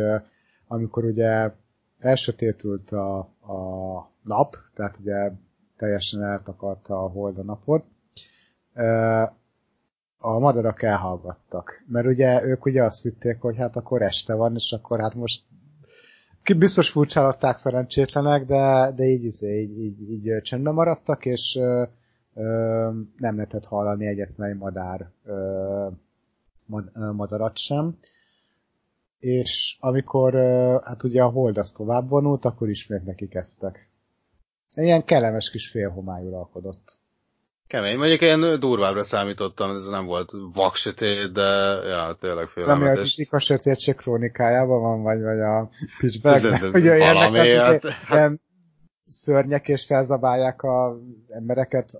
amikor 0.66 1.04
ugye 1.04 1.50
elsötétült 1.98 2.90
a, 2.90 3.18
a 3.18 4.10
nap, 4.22 4.56
tehát 4.74 4.98
ugye 5.00 5.30
teljesen 5.76 6.22
eltakarta 6.22 7.04
a 7.04 7.08
hold 7.08 7.38
a 7.38 7.42
napot, 7.42 7.84
a 10.18 10.38
madarak 10.38 10.82
elhallgattak. 10.82 11.84
Mert 11.86 12.06
ugye 12.06 12.44
ők 12.44 12.64
ugye 12.64 12.84
azt 12.84 13.02
hitték, 13.02 13.40
hogy 13.40 13.56
hát 13.56 13.76
akkor 13.76 14.02
este 14.02 14.34
van, 14.34 14.54
és 14.54 14.72
akkor 14.72 15.00
hát 15.00 15.14
most 15.14 15.44
biztos 16.56 16.90
furcsálották 16.90 17.56
szerencsétlenek, 17.56 18.44
de, 18.44 18.92
de 18.96 19.04
így, 19.04 19.24
így, 19.42 19.78
így, 19.78 20.10
így 20.10 20.42
csöndben 20.42 20.74
maradtak, 20.74 21.26
és 21.26 21.58
ö, 22.34 22.42
nem 23.16 23.34
lehetett 23.34 23.64
hallani 23.64 24.06
egyetlen 24.06 24.50
egy 24.50 24.56
madár 24.56 25.10
ö, 25.24 25.88
mad, 26.66 26.90
ö, 26.94 27.12
madarat 27.12 27.56
sem. 27.56 27.98
És 29.18 29.76
amikor 29.80 30.34
ö, 30.34 30.76
hát 30.84 31.02
ugye 31.02 31.22
a 31.22 31.30
hold 31.30 31.58
az 31.58 31.70
tovább 31.70 32.08
vonult, 32.08 32.44
akkor 32.44 32.68
ismét 32.68 33.04
neki 33.04 33.28
kezdtek. 33.28 33.90
Ilyen 34.74 35.04
kellemes 35.04 35.50
kis 35.50 35.70
félhomály 35.70 36.26
uralkodott. 36.26 37.00
Kemény, 37.66 37.98
mondjuk 37.98 38.20
én 38.20 38.60
durvábbra 38.60 39.02
számítottam, 39.02 39.74
ez 39.74 39.88
nem 39.88 40.06
volt 40.06 40.30
vaksötét, 40.54 41.32
de 41.32 41.42
ja, 41.88 42.16
tényleg 42.20 42.20
Nem, 42.20 42.34
hogy 42.34 42.42
a 42.44 42.46
félelmetes. 42.46 43.14
Dika 43.14 43.38
sötétség 43.38 43.94
krónikájában 43.94 44.80
van, 44.80 45.02
vagy, 45.02 45.22
vagy 45.22 45.40
a 45.40 45.70
de- 46.22 46.58
hogy 46.72 46.84
ilyenek, 46.84 47.86
hát- 47.86 48.10
ilyen 48.10 48.40
szörnyek 49.06 49.68
és 49.68 49.84
felzabálják 49.84 50.62
a 50.62 50.98
embereket 51.28 51.90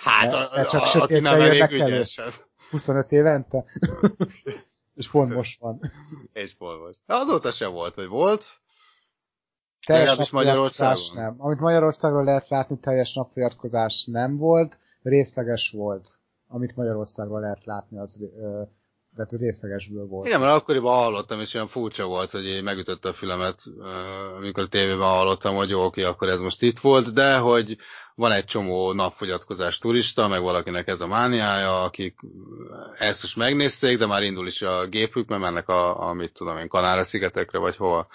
Hát, 0.00 0.32
a, 0.32 0.48
ne 0.54 0.64
csak 0.64 0.80
a, 0.80 0.84
aki 0.84 0.98
sötétben 0.98 1.32
nem 1.32 1.42
elég 1.42 1.58
jönnek 1.58 1.80
elő. 1.80 1.94
ügyes, 1.94 2.18
hát. 2.18 2.46
25 2.70 3.12
évente. 3.12 3.64
és 4.98 5.10
most 5.10 5.60
van. 5.60 5.80
és 6.32 6.54
hol 6.58 6.78
volt. 6.78 7.00
Azóta 7.06 7.50
sem 7.50 7.72
volt, 7.72 7.94
vagy 7.94 8.08
volt? 8.08 8.44
Teljes 9.86 10.16
napfogyatkozás 10.16 10.30
Magyarországon? 10.32 11.24
nem. 11.24 11.34
Amit 11.38 11.58
Magyarországról 11.58 12.24
lehet 12.24 12.48
látni, 12.48 12.78
teljes 12.78 13.14
napfogyatkozás 13.14 14.04
nem 14.04 14.36
volt, 14.36 14.78
részleges 15.02 15.70
volt. 15.70 16.20
Amit 16.48 16.76
Magyarországról 16.76 17.40
lehet 17.40 17.64
látni, 17.64 17.98
az 17.98 18.20
ö, 18.36 18.62
tehát 19.16 19.32
részlegesből 19.32 20.06
volt. 20.06 20.26
Igen, 20.26 20.40
mert 20.40 20.52
akkoriban 20.52 20.94
hallottam, 20.94 21.40
és 21.40 21.54
olyan 21.54 21.66
furcsa 21.66 22.06
volt, 22.06 22.30
hogy 22.30 22.46
így 22.46 22.62
megütötte 22.62 23.08
a 23.08 23.12
fülemet, 23.12 23.62
amikor 24.36 24.62
a 24.62 24.68
tévében 24.68 25.08
hallottam, 25.08 25.54
hogy 25.54 25.68
jó, 25.68 25.84
oké, 25.84 26.02
akkor 26.02 26.28
ez 26.28 26.40
most 26.40 26.62
itt 26.62 26.78
volt, 26.78 27.12
de 27.12 27.36
hogy 27.36 27.76
van 28.14 28.32
egy 28.32 28.44
csomó 28.44 28.92
napfogyatkozás 28.92 29.78
turista, 29.78 30.28
meg 30.28 30.42
valakinek 30.42 30.88
ez 30.88 31.00
a 31.00 31.06
mániája, 31.06 31.82
akik 31.82 32.18
ezt 32.98 33.22
most 33.22 33.36
megnézték, 33.36 33.98
de 33.98 34.06
már 34.06 34.22
indul 34.22 34.46
is 34.46 34.62
a 34.62 34.86
gépük, 34.86 35.28
mert 35.28 35.42
mennek 35.42 35.68
a, 35.68 36.08
a 36.08 36.12
mit 36.12 36.32
tudom 36.32 36.58
én, 36.58 36.68
Kanára-szigetekre, 36.68 37.58
vagy 37.58 37.76
hova 37.76 38.06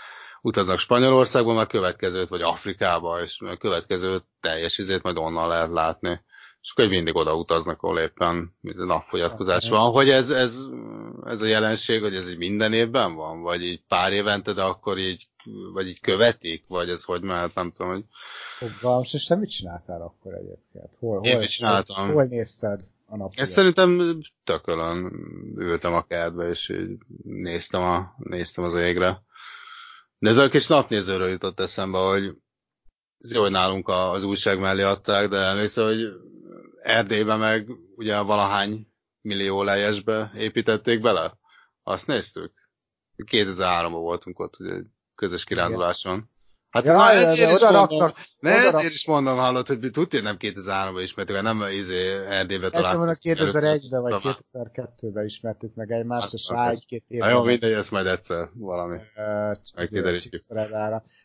utaznak 0.42 0.78
Spanyolországba, 0.78 1.54
már 1.54 1.68
következőt, 1.68 2.30
vagy 2.30 2.42
Afrikába, 2.42 3.22
és 3.22 3.40
a 3.40 3.58
következő 3.58 4.22
teljes 4.40 4.78
izét 4.78 5.04
majd 5.04 5.18
onnan 5.18 5.48
lehet 5.48 5.72
látni. 5.72 6.22
És 6.64 6.72
akkor 6.72 6.90
mindig 6.90 7.16
oda 7.16 7.36
utaznak, 7.36 7.82
ahol 7.82 8.00
éppen 8.00 8.56
napfogyatkozás 8.62 9.70
van, 9.70 9.92
hogy 9.92 10.10
ez, 10.10 10.30
ez, 10.30 10.60
ez 11.26 11.42
a 11.42 11.46
jelenség, 11.46 12.02
hogy 12.02 12.16
ez 12.16 12.30
így 12.30 12.38
minden 12.38 12.74
évben 12.74 13.16
van, 13.16 13.42
vagy 13.42 13.64
így 13.64 13.84
pár 13.88 14.14
évente, 14.14 14.54
de 14.54 14.62
akkor 14.62 14.98
így, 14.98 15.28
vagy 15.74 15.88
így 15.88 16.00
követik, 16.00 16.64
vagy 16.68 16.90
ez 16.90 17.04
hogy 17.04 17.22
mehet, 17.22 17.54
nem 17.54 17.72
tudom, 17.72 17.92
hogy 17.92 18.04
Fogalmas, 18.58 19.14
és 19.14 19.26
te 19.26 19.36
mit 19.36 19.50
csináltál 19.50 20.02
akkor 20.02 20.34
egyébként? 20.34 20.96
Hol, 21.00 21.24
Én 21.24 21.32
hol, 21.32 21.40
mit 21.40 21.50
csináltam? 21.50 22.06
Hol, 22.06 22.14
hol 22.14 22.24
nézted 22.24 22.82
a 23.06 23.18
napot? 23.18 23.40
ezt 23.40 23.52
szerintem 23.52 24.20
tökölön 24.44 25.12
ültem 25.56 25.94
a 25.94 26.04
kertbe, 26.04 26.50
és 26.50 26.70
így 26.70 26.98
néztem, 27.24 27.82
a, 27.82 28.16
néztem 28.18 28.64
az 28.64 28.74
égre. 28.74 29.22
De 30.20 30.30
ez 30.30 30.38
a 30.38 30.50
kis 30.50 30.68
napnézőről 30.68 31.30
jutott 31.30 31.60
eszembe, 31.60 31.98
hogy 31.98 32.36
ez 33.20 33.34
jó, 33.34 33.42
hogy 33.42 33.52
nálunk 33.52 33.88
az 33.88 34.24
újság 34.24 34.60
mellé 34.60 34.82
adták, 34.82 35.30
de 35.30 35.38
emlékszem, 35.38 35.86
hogy 35.86 36.32
Erdélyben 36.84 37.40
meg 37.40 37.70
ugye 37.96 38.20
valahány 38.20 38.88
millió 39.22 39.64
lejesbe 39.64 40.32
építették 40.36 41.02
bele. 41.02 41.38
Azt 41.84 42.08
néztük. 42.08 42.54
2003-ban 43.18 43.90
voltunk 43.90 44.40
ott, 44.40 44.60
ugye 44.60 44.82
közös 45.16 45.44
kiránduláson. 45.44 46.30
Hát 46.74 46.86
Ja, 46.86 46.94
na, 46.94 47.06
de 47.06 47.28
ezért 47.28 47.52
is 47.52 47.62
oda 47.62 47.72
mondom, 47.72 48.12
ne, 48.40 48.50
oda 48.52 48.60
ezért 48.60 48.74
rak- 48.74 48.92
is 48.94 49.08
mondom, 49.08 49.38
hallott, 49.38 49.68
hogy 49.68 49.90
tudja, 49.92 50.22
nem 50.22 50.38
2003-ban 50.40 51.00
ismertük, 51.02 51.36
mert 51.36 51.58
nem 51.58 51.62
izé 51.72 52.12
Erdélybe 52.28 52.66
Ezt 52.72 52.74
találkoztunk. 52.74 53.38
2001-ben 53.40 54.02
vagy 54.02 54.22
Talán. 54.22 54.38
2002-ben 54.54 55.26
ismertük 55.26 55.76
meg 55.76 55.92
egymást, 55.92 56.22
Hát, 56.24 56.34
és 56.34 56.48
rá 56.50 56.70
egy-két 56.70 57.04
Na 57.08 57.16
évben 57.16 57.32
jó, 57.32 57.44
mindegy, 57.44 57.72
ezt 57.72 57.92
majd 57.92 58.06
egyszer 58.06 58.50
valami. 58.54 58.98
Megkiderítjük. 59.76 60.34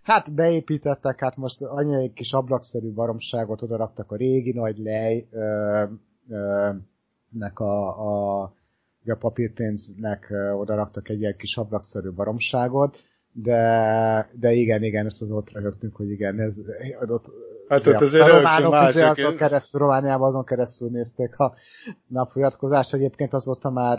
Hát 0.02 0.34
beépítettek, 0.34 1.20
hát 1.20 1.36
most 1.36 1.62
annyi 1.62 2.02
egy 2.02 2.12
kis 2.12 2.32
ablakszerű 2.32 2.92
baromságot 2.92 3.62
oda 3.62 3.76
raktak 3.76 4.12
a 4.12 4.16
régi 4.16 4.52
nagy 4.52 4.78
lej 4.78 5.28
ö, 5.30 5.84
ö, 6.30 6.70
nek 7.30 7.58
a, 7.58 7.88
a, 7.88 8.42
a 9.06 9.14
papírpénznek 9.18 10.32
oda 10.56 10.74
raktak 10.74 11.08
egy 11.08 11.20
ilyen 11.20 11.36
kis 11.36 11.56
ablakszerű 11.56 12.10
baromságot, 12.10 12.98
de, 13.42 14.30
de 14.32 14.52
igen, 14.52 14.82
igen, 14.82 15.06
ezt 15.06 15.22
az 15.22 15.30
ott 15.30 15.50
röhögtünk, 15.52 15.96
hogy 15.96 16.10
igen, 16.10 16.40
ez 16.40 16.58
ott, 17.08 17.32
Hát 17.68 17.86
ott 17.86 17.94
azért 17.94 18.24
a 18.24 18.36
románok 18.36 18.70
mások- 18.70 19.18
azon 19.18 19.36
keresztül, 19.36 19.80
Romániában 19.80 20.28
azon 20.28 20.44
keresztül 20.44 20.88
nézték 20.90 21.38
a 21.38 21.54
napfogyatkozást. 22.06 22.94
Egyébként 22.94 23.32
azóta 23.32 23.70
már, 23.70 23.98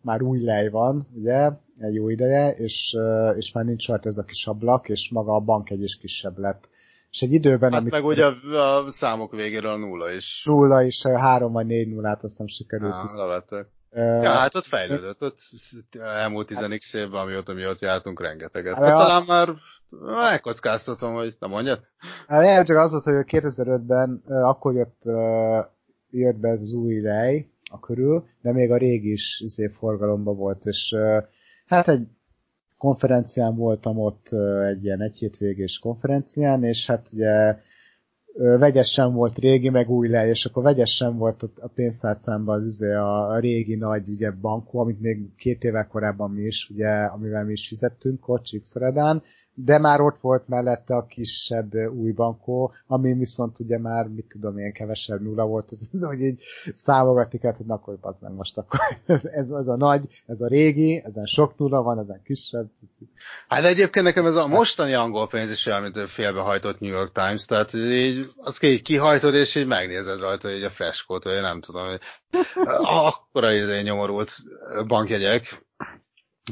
már 0.00 0.22
új 0.22 0.40
lej 0.44 0.68
van, 0.68 1.02
ugye, 1.14 1.50
egy 1.78 1.94
jó 1.94 2.08
ideje, 2.08 2.50
és, 2.50 2.96
és 3.36 3.52
már 3.52 3.64
nincs 3.64 3.88
rajta 3.88 4.08
ez 4.08 4.18
a 4.18 4.24
kis 4.24 4.46
ablak, 4.46 4.88
és 4.88 5.10
maga 5.10 5.32
a 5.34 5.40
bank 5.40 5.70
egy 5.70 5.82
is 5.82 5.96
kisebb 5.96 6.38
lett. 6.38 6.68
És 7.10 7.22
egy 7.22 7.32
időben, 7.32 7.72
Hát 7.72 7.80
amikor 7.80 7.98
meg 8.00 8.08
ugye 8.08 8.24
a, 8.24 8.86
a 8.86 8.90
számok 8.90 9.32
végéről 9.32 9.70
a 9.70 9.76
nulla 9.76 10.10
is. 10.12 10.42
nulla 10.46 10.82
is 10.82 11.06
három 11.06 11.52
vagy 11.52 11.66
négy 11.66 11.88
nullát 11.88 12.22
azt 12.22 12.38
nem 12.38 12.46
sikerült. 12.46 12.92
Á, 12.92 13.04
levettek. 13.16 13.66
Ja, 13.94 14.30
hát 14.30 14.54
ott 14.54 14.64
fejlődött, 14.64 15.22
ott 15.22 15.38
elmúlt 16.00 16.46
10 16.46 16.94
évben, 16.94 17.20
amióta 17.20 17.52
mi 17.52 17.66
ott 17.66 17.80
jártunk 17.80 18.20
rengeteget. 18.20 18.74
Hát, 18.74 18.84
Hát, 18.84 18.96
talán 18.96 19.22
már 19.26 19.48
megkockáztatom, 20.30 21.14
hogy 21.14 21.36
nem 21.38 21.50
mondjad? 21.50 21.80
Hát 22.26 22.42
nem 22.42 22.64
csak 22.64 22.76
az 22.76 22.90
volt, 22.90 23.04
hogy 23.04 23.24
2005-ben 23.26 24.22
ö, 24.26 24.34
akkor 24.34 24.74
jött, 24.74 25.02
jött 26.10 26.36
be 26.36 26.48
ez 26.48 26.60
az 26.60 26.72
új 26.72 27.00
lej 27.00 27.48
a 27.70 27.80
körül, 27.80 28.26
de 28.42 28.52
még 28.52 28.70
a 28.70 28.76
régi 28.76 29.12
is 29.12 29.40
izé, 29.40 29.68
forgalomban 29.68 30.36
volt, 30.36 30.64
és 30.64 30.96
hát 31.66 31.88
egy 31.88 32.06
konferencián 32.78 33.56
voltam 33.56 33.98
ott, 33.98 34.28
egy 34.64 34.84
ilyen 34.84 35.00
egy 35.00 35.16
hétvégés 35.16 35.78
konferencián, 35.78 36.64
és 36.64 36.86
hát 36.86 37.08
ugye 37.12 37.58
ö, 38.34 38.58
vegyesen 38.58 39.12
volt 39.12 39.38
régi, 39.38 39.68
meg 39.68 39.90
új 39.90 40.08
lej, 40.08 40.28
és 40.28 40.44
akkor 40.44 40.62
vegyesen 40.62 41.16
volt 41.16 41.42
a, 41.42 41.68
pénztárcámban 41.74 42.60
az, 42.60 42.66
izé, 42.66 42.92
a, 42.92 43.28
a 43.30 43.38
régi 43.38 43.74
nagy 43.74 44.08
ugye, 44.08 44.30
bankó, 44.30 44.80
amit 44.80 45.00
még 45.00 45.34
két 45.36 45.64
évvel 45.64 45.86
korábban 45.86 46.30
mi 46.30 46.42
is, 46.42 46.70
ugye, 46.70 46.88
amivel 46.88 47.44
mi 47.44 47.52
is 47.52 47.68
fizettünk 47.68 48.28
ott 48.28 48.42
Csíkszeredán, 48.42 49.22
de 49.54 49.78
már 49.78 50.00
ott 50.00 50.18
volt 50.20 50.48
mellette 50.48 50.94
a 50.94 51.06
kisebb 51.06 51.74
új 51.74 52.12
bankó, 52.12 52.72
ami 52.86 53.12
viszont 53.12 53.58
ugye 53.58 53.78
már, 53.78 54.08
mit 54.08 54.26
tudom 54.28 54.58
én, 54.58 54.72
kevesebb 54.72 55.22
nulla 55.22 55.44
volt, 55.44 55.72
ez, 55.72 55.78
ez 55.92 56.02
hogy 56.02 56.20
így 56.20 56.42
számogatni 56.74 57.38
kellett, 57.38 57.56
hogy 57.56 57.66
na, 57.66 57.74
akkor 57.74 57.98
bazd 57.98 58.16
meg 58.20 58.32
most 58.32 58.58
akkor 58.58 58.80
ez, 59.06 59.24
ez, 59.24 59.50
ez, 59.50 59.68
a 59.68 59.76
nagy, 59.76 60.22
ez 60.26 60.40
a 60.40 60.46
régi, 60.46 61.02
ezen 61.04 61.24
sok 61.24 61.58
nulla 61.58 61.82
van, 61.82 61.98
ezen 61.98 62.22
kisebb. 62.24 62.70
Hát 63.48 63.64
egyébként 63.64 64.04
nekem 64.04 64.26
ez 64.26 64.34
a 64.34 64.46
mostani 64.46 64.92
angol 64.92 65.28
pénz 65.28 65.50
is 65.50 65.66
olyan, 65.66 65.82
mint 65.82 65.96
a 65.96 66.06
félbehajtott 66.06 66.80
New 66.80 66.90
York 66.90 67.12
Times, 67.12 67.44
tehát 67.44 67.74
így, 67.74 68.30
azt 68.36 68.62
így 68.62 68.82
kihajtod, 68.82 69.34
és 69.34 69.54
így 69.54 69.66
megnézed 69.66 70.20
rajta 70.20 70.52
így 70.52 70.62
a 70.62 70.70
freskót, 70.70 71.24
vagy 71.24 71.34
én 71.34 71.40
nem 71.40 71.60
tudom, 71.60 71.86
hogy 71.86 72.00
akkora 73.06 73.52
izé 73.52 73.80
nyomorult 73.80 74.36
bankjegyek 74.86 75.62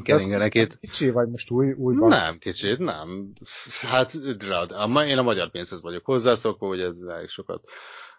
keringenek 0.02 0.55
itt. 0.55 0.78
Kicsi 0.81 1.10
vagy 1.10 1.28
most 1.28 1.51
új, 1.51 1.73
új 1.73 1.94
bank. 1.94 2.10
Nem, 2.12 2.39
kicsit, 2.39 2.78
nem. 2.78 3.32
Hát, 3.81 4.36
drád. 4.36 4.70
A- 4.73 5.05
Én 5.05 5.19
a 5.19 5.23
magyar 5.23 5.51
pénzhez 5.51 5.82
vagyok 5.82 6.05
hozzászokva, 6.05 6.66
hogy 6.66 6.81
ez 6.81 6.97
elég 7.09 7.28
sokat. 7.28 7.62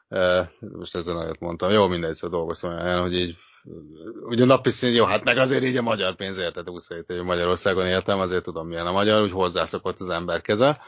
eh, 0.07 0.47
Most 0.59 0.95
ezzel 0.95 1.13
nagyot 1.13 1.39
mondtam. 1.39 1.71
Jó, 1.71 1.87
mindegy, 1.87 2.13
szóval 2.13 2.37
dolgoztam 2.37 2.71
olyan, 2.73 3.01
hogy 3.01 3.15
így 3.15 3.35
ugye 4.25 4.45
napi 4.45 4.69
szint, 4.69 4.95
jó, 4.95 5.05
hát 5.05 5.23
meg 5.23 5.37
azért 5.37 5.63
így 5.63 5.77
a 5.77 5.81
magyar 5.81 6.15
pénz 6.15 6.37
érted 6.37 6.67
27 6.67 7.09
év 7.09 7.21
Magyarországon 7.21 7.85
éltem, 7.85 8.19
azért 8.19 8.43
tudom 8.43 8.67
milyen 8.67 8.87
a 8.87 8.91
magyar, 8.91 9.21
úgy 9.23 9.31
hozzászokott 9.31 9.99
az 9.99 10.09
ember 10.09 10.41
keze. 10.41 10.81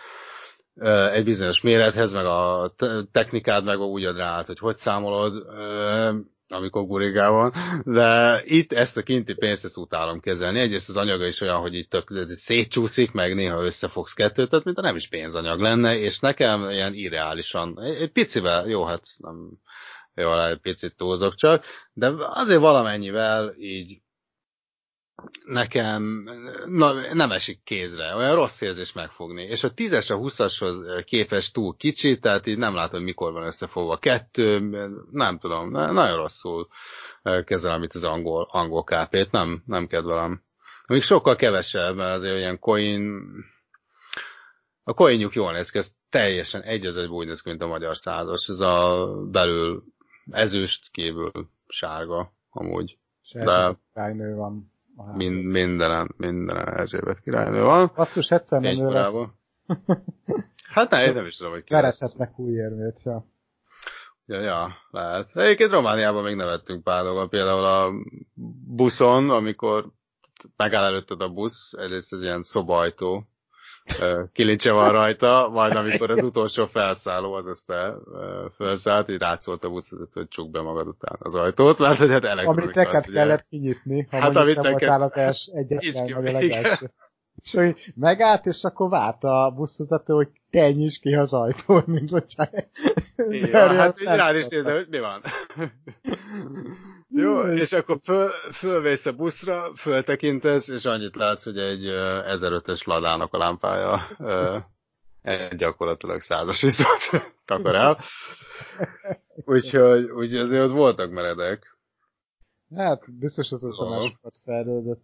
ö, 0.78 1.10
egy 1.10 1.24
bizonyos 1.24 1.62
mérethez, 1.62 2.14
meg 2.14 2.26
a 2.26 2.74
te- 2.78 3.04
technikád 3.12 3.64
meg 3.64 3.80
úgy 3.80 4.06
ad 4.06 4.18
rá 4.18 4.30
át, 4.30 4.46
hogy 4.48 4.60
hogy 4.60 4.78
számolod, 4.78 5.34
ö, 5.48 6.12
amikor 6.48 6.86
gurigál 6.86 7.32
van, 7.32 7.54
de 7.84 8.40
itt 8.44 8.74
ezt 8.74 8.98
a 8.98 9.02
kinti 9.02 9.34
pénzt 9.34 9.66
ezt 9.66 9.78
utálom 9.78 10.20
kezelni. 10.20 10.60
Egyrészt 10.60 10.90
az 10.90 10.98
anyaga 10.98 11.26
is 11.26 11.42
olyan, 11.42 11.60
hogy 11.60 11.76
itt 11.76 11.90
tök 11.90 12.28
szétcsúszik, 12.30 13.12
meg 13.12 13.36
néha 13.36 13.64
összefogsz 13.64 14.14
kettőt, 14.14 14.50
tehát 14.50 14.66
mint 14.66 14.82
nem 14.82 14.96
is 14.96 15.08
pénzanyag 15.08 15.60
lenne, 15.60 15.98
és 15.98 16.20
nekem 16.20 16.70
ilyen 16.70 16.94
irreálisan, 16.94 17.80
egy, 17.82 18.12
picivel, 18.12 18.68
jó, 18.68 18.86
hát 18.86 19.08
nem, 19.18 19.50
jó, 20.16 20.40
egy 20.40 20.58
picit 20.58 20.96
túlzok 20.96 21.36
csak, 21.36 21.66
de 21.94 22.12
azért 22.18 22.60
valamennyivel 22.60 23.54
így 23.58 24.02
nekem 25.46 26.30
na, 26.66 27.14
nem 27.14 27.32
esik 27.32 27.64
kézre, 27.64 28.16
olyan 28.16 28.36
rossz 28.36 28.62
érzés 28.62 28.94
megfogni. 28.94 29.44
És 29.44 29.64
a 29.64 29.74
10-es 29.74 30.12
a 30.12 30.18
20-ashoz 30.18 31.04
képest 31.06 31.54
túl 31.54 31.76
kicsi, 31.78 32.20
tehát 32.20 32.48
így 32.48 32.58
nem 32.58 32.76
látom, 32.76 33.04
mikor 33.04 33.32
van 33.32 33.46
összefogva 33.46 33.94
a 33.94 33.98
kettő, 33.98 34.60
nem 35.12 35.38
tudom, 35.38 35.72
na- 35.72 35.92
nagyon 35.92 36.16
rosszul 36.16 36.68
kezelem 37.44 37.84
itt 37.84 37.94
az 37.94 38.04
angol, 38.04 38.48
angol 38.52 38.84
kápét, 38.84 39.32
nem, 39.32 39.64
nem 39.66 39.88
kedvelem. 39.88 40.44
Még 40.88 41.02
sokkal 41.02 41.36
kevesebb, 41.36 41.96
mert 41.96 42.16
azért 42.16 42.38
ilyen 42.38 42.60
coin, 42.60 43.22
a 44.84 44.94
coinjuk 44.94 45.34
jól 45.34 45.52
néz 45.52 45.70
ki, 45.70 45.78
ez 45.78 45.92
teljesen 46.10 46.62
egy 46.62 46.86
az 46.86 46.98
egy 46.98 47.08
úgy 47.08 47.28
néz 47.28 47.42
ki, 47.42 47.50
mint 47.50 47.62
a 47.62 47.68
magyar 47.68 47.98
százas. 47.98 48.48
Ez 48.48 48.60
a 48.60 49.08
belül 49.32 49.84
ezüst, 50.32 50.92
kívül 50.92 51.32
sárga, 51.68 52.34
amúgy. 52.50 52.98
És 53.22 53.32
De- 53.32 53.78
van. 54.36 54.74
Mind, 55.16 55.46
mindenen, 55.46 56.14
mindenen 56.18 56.78
Erzsébet 56.78 57.20
királynő 57.20 57.62
van. 57.62 57.92
Basszus, 57.96 58.32
egyszer 58.32 58.62
nem 58.62 58.80
ő 58.80 58.90
lesz. 58.90 59.28
Hát 60.74 60.90
ne, 60.90 61.06
én 61.06 61.14
nem 61.14 61.26
is 61.26 61.36
tudom, 61.38 61.52
hogy 61.52 61.64
ki 61.64 61.74
lesz. 61.74 61.82
Verethetnek 61.82 62.40
új 62.40 62.52
érmét, 62.52 63.02
ja. 63.04 63.26
Ja, 64.26 64.40
ja, 64.40 64.76
lehet. 64.92 65.36
Egyébként 65.36 65.72
Romániában 65.72 66.24
még 66.24 66.36
nevettünk 66.36 66.84
pár 66.84 67.04
dolgon, 67.04 67.30
például 67.30 67.66
a 67.66 67.92
buszon, 68.76 69.30
amikor 69.30 69.92
megáll 70.56 70.84
előtted 70.84 71.22
a 71.22 71.30
busz, 71.30 71.74
egyrészt 71.74 72.14
egy 72.14 72.22
ilyen 72.22 72.44
szobajtó, 72.44 73.28
kilincse 74.34 74.72
van 74.72 74.92
rajta, 74.92 75.50
majd 75.52 75.76
amikor 75.76 76.12
az 76.12 76.24
utolsó 76.24 76.66
felszálló 76.66 77.34
az 77.34 77.48
ezt 77.48 77.70
ö, 77.70 78.46
felszállt, 78.58 79.10
így 79.10 79.18
rátszólt 79.20 79.64
a 79.64 79.70
busz, 79.70 79.90
hogy 80.14 80.28
csuk 80.28 80.50
be 80.52 80.62
magad 80.62 80.88
után 80.88 81.16
az 81.20 81.36
ajtót, 81.36 81.80
mert 81.80 81.98
hogy 81.98 82.10
hát 82.10 82.26
elektronika. 82.26 82.62
Amit 82.62 82.76
neked 82.76 82.94
az 82.96 83.08
ugye. 83.10 83.18
kellett 83.20 83.46
kinyitni, 83.50 84.08
ha 84.12 84.20
Hát, 84.20 84.36
amit 84.36 84.56
nem 84.56 84.64
neked- 84.64 84.80
voltál 84.90 85.02
az 85.02 85.14
els, 85.16 85.50
egyetlen, 85.54 86.14
vagy 86.14 86.26
a 86.36 86.42
igen. 86.42 86.62
legelső. 86.62 86.92
És 87.44 87.54
hogy 87.54 87.94
megállt, 87.96 88.46
és 88.46 88.64
akkor 88.64 88.90
várt 88.90 89.24
a 89.24 89.54
buszvezető, 89.56 90.14
hogy 90.14 90.28
te 90.50 90.72
nyisd 90.72 91.02
ki 91.02 91.14
az 91.14 91.34
ajtót, 91.34 91.86
mint 91.86 92.10
hogyha... 92.10 92.48
Ja, 93.30 93.58
hát 93.74 94.02
így 94.02 94.08
rád 94.08 94.36
is 94.36 94.48
nézem, 94.48 94.74
hogy 94.76 94.88
mi 94.90 95.00
van. 95.00 95.22
Jó, 97.18 97.42
és 97.42 97.72
akkor 97.72 98.00
föl, 98.04 98.30
fölvész 98.54 99.06
a 99.06 99.12
buszra, 99.12 99.76
föltekintesz, 99.76 100.68
és 100.68 100.86
annyit 100.86 101.16
látsz, 101.16 101.44
hogy 101.44 101.58
egy 101.58 101.86
ö, 101.86 102.20
1005-ös 102.26 102.86
ladának 102.86 103.34
a 103.34 103.38
lámpája 103.38 104.08
gyakorlatilag 105.58 106.22
százas 106.22 106.64
iszot 106.64 107.24
takar 107.46 107.76
el. 107.76 108.00
Úgyhogy, 109.36 110.04
úgyhogy 110.04 110.40
azért 110.40 110.64
ott 110.64 110.72
voltak 110.72 111.12
meredek. 111.12 111.78
Hát, 112.76 113.18
biztos 113.20 113.52
az 113.52 113.64
az 113.64 113.82
a 113.82 113.96
Jó. 113.96 114.02
sokat 114.02 114.38
fejlődött 114.44 115.04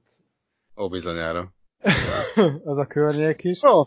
Ó, 0.76 0.90
bizonyára. 0.90 1.54
az 2.64 2.78
a 2.78 2.86
környék 2.86 3.44
is. 3.44 3.64
Ó. 3.64 3.86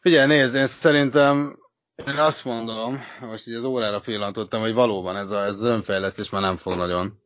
Figyelj, 0.00 0.26
nézd, 0.26 0.54
én 0.54 0.66
szerintem 0.66 1.61
én 2.06 2.18
azt 2.18 2.44
mondom, 2.44 3.00
most 3.20 3.46
így 3.46 3.54
az 3.54 3.64
órára 3.64 4.00
pillantottam, 4.00 4.60
hogy 4.60 4.74
valóban 4.74 5.16
ez, 5.16 5.30
a, 5.30 5.42
ez 5.42 5.52
az 5.54 5.62
önfejlesztés 5.62 6.30
már 6.30 6.42
nem 6.42 6.56
fog 6.56 6.74
nagyon 6.74 7.22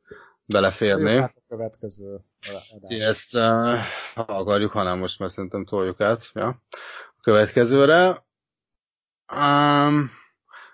beleférni. 0.47 1.11
Jó, 1.11 1.21
hát 1.21 1.37
a 1.37 1.43
következő 1.49 2.21
adás. 2.75 2.99
ezt 2.99 3.35
uh, 3.35 3.79
ha 4.15 4.23
akarjuk, 4.23 4.71
hanem 4.73 4.99
most 4.99 5.19
már 5.19 5.31
szerintem 5.31 5.65
toljuk 5.65 6.01
át 6.01 6.31
ja, 6.35 6.49
a 7.17 7.21
következőre. 7.23 8.27
Um, 9.37 10.11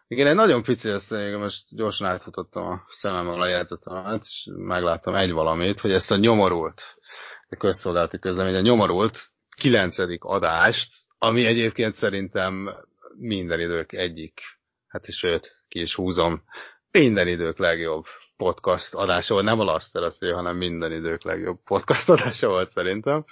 igen, 0.08 0.26
egy 0.26 0.34
nagyon 0.34 0.62
pici 0.62 0.88
én 1.10 1.38
most 1.38 1.64
gyorsan 1.68 2.08
átfutottam 2.08 2.66
a 2.66 2.82
szememmel 2.88 3.40
a 3.40 3.46
jegyzetemet, 3.46 4.22
és 4.22 4.48
megláttam 4.56 5.14
egy 5.14 5.32
valamit, 5.32 5.80
hogy 5.80 5.92
ezt 5.92 6.10
a 6.10 6.16
nyomorult, 6.16 6.82
a 7.48 7.56
közszolgálati 7.56 8.18
közlemény, 8.18 8.54
a 8.54 8.60
nyomorult 8.60 9.30
kilencedik 9.56 10.24
adást, 10.24 10.92
ami 11.18 11.46
egyébként 11.46 11.94
szerintem 11.94 12.68
minden 13.16 13.60
idők 13.60 13.92
egyik, 13.92 14.40
hát 14.86 15.06
és 15.06 15.16
sőt, 15.16 15.64
ki 15.68 15.80
is 15.80 15.94
húzom, 15.94 16.42
minden 16.90 17.28
idők 17.28 17.58
legjobb 17.58 18.04
podcast 18.36 18.94
adása 18.94 19.34
volt, 19.34 19.46
nem 19.46 19.60
a 19.60 19.64
Laster 19.64 20.02
az, 20.02 20.18
hanem 20.18 20.56
minden 20.56 20.92
idők 20.92 21.22
legjobb 21.22 21.58
podcast 21.64 22.08
adása 22.08 22.48
volt 22.48 22.70
szerintem. 22.70 23.24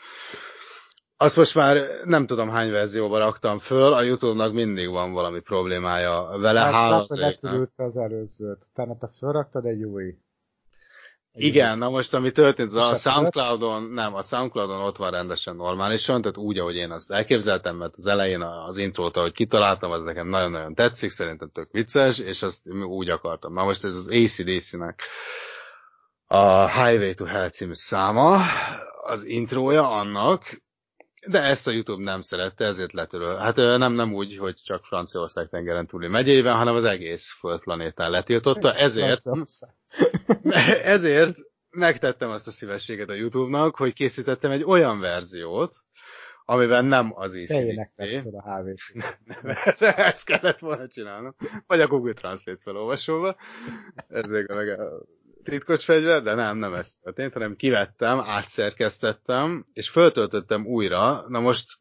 Azt 1.16 1.36
most 1.36 1.54
már 1.54 1.76
nem 2.04 2.26
tudom 2.26 2.48
hány 2.48 2.70
verzióba 2.70 3.18
raktam 3.18 3.58
föl, 3.58 3.92
a 3.92 4.02
Youtube-nak 4.02 4.52
mindig 4.52 4.88
van 4.88 5.12
valami 5.12 5.40
problémája 5.40 6.38
vele. 6.38 6.60
Hát, 6.60 6.72
hála 6.72 6.90
látod, 6.90 7.10
az 7.10 7.16
égnek. 7.16 7.40
letörült 7.40 7.72
az 7.76 7.96
előzőt, 7.96 8.66
utána 8.70 8.96
te 8.96 9.08
felraktad 9.18 9.66
egy 9.66 9.82
új. 9.84 10.14
Igen, 11.32 11.78
na 11.78 11.88
most 11.88 12.14
ami 12.14 12.30
történt, 12.30 12.74
a? 12.74 12.96
Soundcloudon, 12.96 13.82
nem, 13.82 14.14
a 14.14 14.22
Soundcloudon 14.22 14.80
ott 14.80 14.96
van 14.96 15.10
rendesen 15.10 15.56
normálisan, 15.56 16.20
tehát 16.20 16.36
úgy, 16.36 16.58
ahogy 16.58 16.76
én 16.76 16.90
azt 16.90 17.10
elképzeltem, 17.10 17.76
mert 17.76 17.94
az 17.96 18.06
elején 18.06 18.42
az 18.42 18.76
intrót, 18.76 19.16
ahogy 19.16 19.32
kitaláltam, 19.32 19.90
az 19.90 20.02
nekem 20.02 20.28
nagyon-nagyon 20.28 20.74
tetszik, 20.74 21.10
szerintem 21.10 21.50
tök 21.52 21.68
vicces, 21.70 22.18
és 22.18 22.42
azt 22.42 22.68
úgy 22.68 23.08
akartam. 23.08 23.52
Na 23.52 23.64
most 23.64 23.84
ez 23.84 23.96
az 23.96 24.08
ACDC-nek 24.08 25.02
a 26.26 26.68
Highway 26.68 27.14
to 27.14 27.24
Hell 27.24 27.48
című 27.48 27.74
száma, 27.74 28.38
az 29.02 29.24
intrója 29.24 29.90
annak, 29.90 30.62
de 31.26 31.42
ezt 31.42 31.66
a 31.66 31.70
YouTube 31.70 32.02
nem 32.02 32.20
szerette, 32.20 32.64
ezért 32.64 32.92
letöröl. 32.92 33.36
Hát 33.36 33.56
nem, 33.56 33.92
nem 33.92 34.14
úgy, 34.14 34.36
hogy 34.36 34.54
csak 34.54 34.84
Franciaország 34.84 35.48
tengeren 35.48 35.86
túli 35.86 36.08
megyében, 36.08 36.56
hanem 36.56 36.74
az 36.74 36.84
egész 36.84 37.32
földplanétán 37.38 38.10
letiltotta, 38.10 38.74
ezért 38.74 39.22
ezért 40.84 41.36
megtettem 41.70 42.30
azt 42.30 42.46
a 42.46 42.50
szívességet 42.50 43.08
a 43.08 43.14
YouTube-nak, 43.14 43.76
hogy 43.76 43.92
készítettem 43.92 44.50
egy 44.50 44.64
olyan 44.64 45.00
verziót, 45.00 45.76
amiben 46.44 46.84
nem 46.84 47.12
az 47.14 47.32
Te 47.46 47.64
énektett 47.64 48.06
ICDC, 48.06 48.22
fel 48.22 48.40
a 48.40 48.62
HVT. 48.62 48.80
ezt 50.10 50.24
kellett 50.24 50.58
volna 50.58 50.88
csinálnom, 50.88 51.34
vagy 51.66 51.80
a 51.80 51.86
Google 51.86 52.12
Translate 52.12 52.60
felolvasóba, 52.62 53.36
ez 54.08 54.26
még 54.26 54.50
a, 54.50 54.54
meg 54.54 54.80
a 54.80 55.02
titkos 55.44 55.84
fegyver, 55.84 56.22
de 56.22 56.34
nem, 56.34 56.56
nem 56.56 56.74
ez 56.74 56.92
történt, 57.02 57.32
hanem 57.32 57.56
kivettem, 57.56 58.20
átszerkesztettem, 58.20 59.66
és 59.72 59.88
föltöltöttem 59.88 60.66
újra, 60.66 61.28
na 61.28 61.40
most 61.40 61.78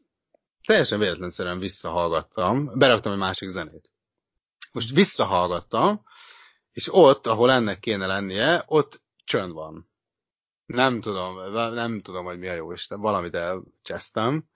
teljesen 0.65 0.99
véletlenszerűen 0.99 1.59
visszahallgattam, 1.59 2.71
beraktam 2.77 3.11
egy 3.11 3.17
másik 3.17 3.49
zenét. 3.49 3.89
Most 4.71 4.89
visszahallgattam, 4.89 6.01
és 6.71 6.93
ott, 6.93 7.27
ahol 7.27 7.51
ennek 7.51 7.79
kéne 7.79 8.05
lennie, 8.05 8.63
ott 8.67 9.01
csönd 9.23 9.53
van. 9.53 9.89
Nem 10.65 11.01
tudom, 11.01 11.51
nem 11.73 12.01
tudom, 12.01 12.25
hogy 12.25 12.39
mi 12.39 12.47
a 12.47 12.53
jó 12.53 12.71
Isten, 12.71 12.99
valamit 12.99 13.35
elcsesztem. 13.35 14.49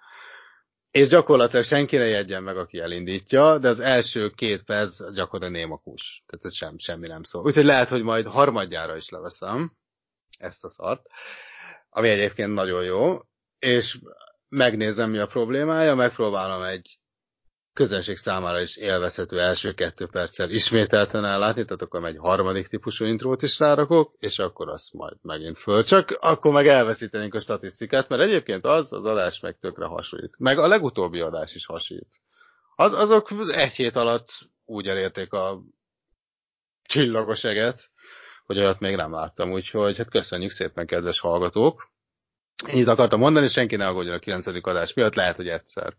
És 0.93 1.07
gyakorlatilag 1.07 1.65
senki 1.65 1.97
ne 1.97 2.05
jegyen 2.05 2.43
meg, 2.43 2.57
aki 2.57 2.79
elindítja, 2.79 3.57
de 3.57 3.67
az 3.67 3.79
első 3.79 4.29
két 4.29 4.63
perc 4.63 4.97
gyakorlatilag 5.13 5.61
némakus. 5.61 6.23
Tehát 6.25 6.45
ez 6.45 6.55
sem, 6.55 6.77
semmi 6.77 7.07
nem 7.07 7.23
szól. 7.23 7.43
Úgyhogy 7.43 7.65
lehet, 7.65 7.89
hogy 7.89 8.03
majd 8.03 8.27
harmadjára 8.27 8.95
is 8.95 9.09
leveszem 9.09 9.73
ezt 10.39 10.63
a 10.63 10.69
szart, 10.69 11.05
ami 11.89 12.09
egyébként 12.09 12.53
nagyon 12.53 12.83
jó, 12.83 13.19
és 13.59 13.99
megnézem, 14.49 15.09
mi 15.09 15.17
a 15.17 15.27
problémája, 15.27 15.95
megpróbálom 15.95 16.63
egy 16.63 16.99
közönség 17.73 18.17
számára 18.17 18.61
is 18.61 18.75
élvezhető 18.75 19.39
első 19.39 19.73
kettő 19.73 20.07
perccel 20.07 20.49
ismételten 20.49 21.25
ellátni, 21.25 21.65
tehát 21.65 21.81
akkor 21.81 22.05
egy 22.05 22.17
harmadik 22.17 22.67
típusú 22.67 23.05
intrót 23.05 23.41
is 23.41 23.59
rárakok, 23.59 24.15
és 24.19 24.39
akkor 24.39 24.69
azt 24.69 24.93
majd 24.93 25.15
megint 25.21 25.57
föl. 25.57 25.83
Csak 25.83 26.17
akkor 26.21 26.51
meg 26.51 26.67
elveszítenénk 26.67 27.33
a 27.33 27.39
statisztikát, 27.39 28.09
mert 28.09 28.21
egyébként 28.21 28.65
az, 28.65 28.93
az 28.93 29.05
adás 29.05 29.39
meg 29.39 29.57
tökre 29.59 29.85
hasonlít. 29.85 30.35
Meg 30.37 30.57
a 30.57 30.67
legutóbbi 30.67 31.19
adás 31.19 31.55
is 31.55 31.65
hasonlít. 31.65 32.21
Az, 32.75 32.93
azok 32.93 33.31
egy 33.47 33.73
hét 33.73 33.95
alatt 33.95 34.29
úgy 34.65 34.87
elérték 34.87 35.33
a 35.33 35.61
csillagos 36.83 37.43
eget, 37.43 37.91
hogy 38.45 38.57
olyat 38.57 38.79
még 38.79 38.95
nem 38.95 39.11
láttam, 39.11 39.51
úgyhogy 39.51 39.97
hát 39.97 40.09
köszönjük 40.09 40.51
szépen, 40.51 40.85
kedves 40.85 41.19
hallgatók. 41.19 41.91
Ennyit 42.65 42.87
akartam 42.87 43.19
mondani, 43.19 43.47
senki 43.47 43.75
ne 43.75 43.87
aggódjon 43.87 44.15
a 44.15 44.19
9. 44.19 44.47
adás 44.61 44.93
miatt, 44.93 45.15
lehet, 45.15 45.35
hogy 45.35 45.47
egyszer 45.47 45.95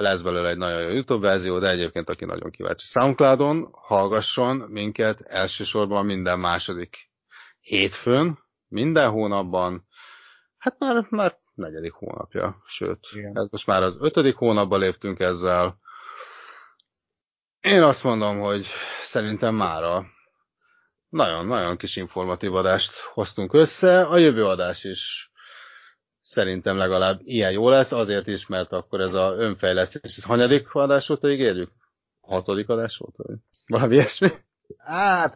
lesz 0.00 0.20
belőle 0.20 0.48
egy 0.48 0.56
nagyon 0.56 0.82
jó 0.82 0.88
YouTube 0.88 1.26
verzió, 1.26 1.58
de 1.58 1.68
egyébként 1.68 2.08
aki 2.08 2.24
nagyon 2.24 2.50
kíváncsi 2.50 2.86
Soundcloudon, 2.86 3.68
hallgasson 3.72 4.56
minket 4.56 5.20
elsősorban 5.20 6.04
minden 6.04 6.38
második 6.38 7.10
hétfőn, 7.60 8.38
minden 8.68 9.10
hónapban, 9.10 9.86
hát 10.58 10.78
már, 10.78 11.06
már 11.10 11.38
negyedik 11.54 11.92
hónapja, 11.92 12.62
sőt, 12.66 13.06
Igen. 13.12 13.38
ez 13.38 13.46
most 13.50 13.66
már 13.66 13.82
az 13.82 13.96
ötödik 14.00 14.36
hónapba 14.36 14.76
léptünk 14.76 15.20
ezzel. 15.20 15.78
Én 17.60 17.82
azt 17.82 18.04
mondom, 18.04 18.40
hogy 18.40 18.66
szerintem 19.02 19.54
mára 19.54 20.06
nagyon-nagyon 21.08 21.76
kis 21.76 21.96
informatív 21.96 22.54
adást 22.54 22.96
hoztunk 22.96 23.52
össze, 23.52 24.02
a 24.02 24.16
jövő 24.16 24.46
adás 24.46 24.84
is 24.84 25.32
szerintem 26.34 26.76
legalább 26.76 27.20
ilyen 27.24 27.52
jó 27.52 27.68
lesz, 27.68 27.92
azért 27.92 28.26
is, 28.26 28.46
mert 28.46 28.72
akkor 28.72 29.00
ez 29.00 29.14
a 29.14 29.34
önfejlesztés, 29.38 30.16
ez 30.16 30.24
hanyadik 30.24 30.74
adás 30.74 31.10
óta 31.10 31.30
ígérjük? 31.30 31.70
Hatodik 32.20 32.68
adás 32.68 32.96
volt? 32.96 33.14
Vagy 33.16 33.36
valami 33.66 33.94
ilyesmi? 33.94 34.28
Hát, 34.78 35.34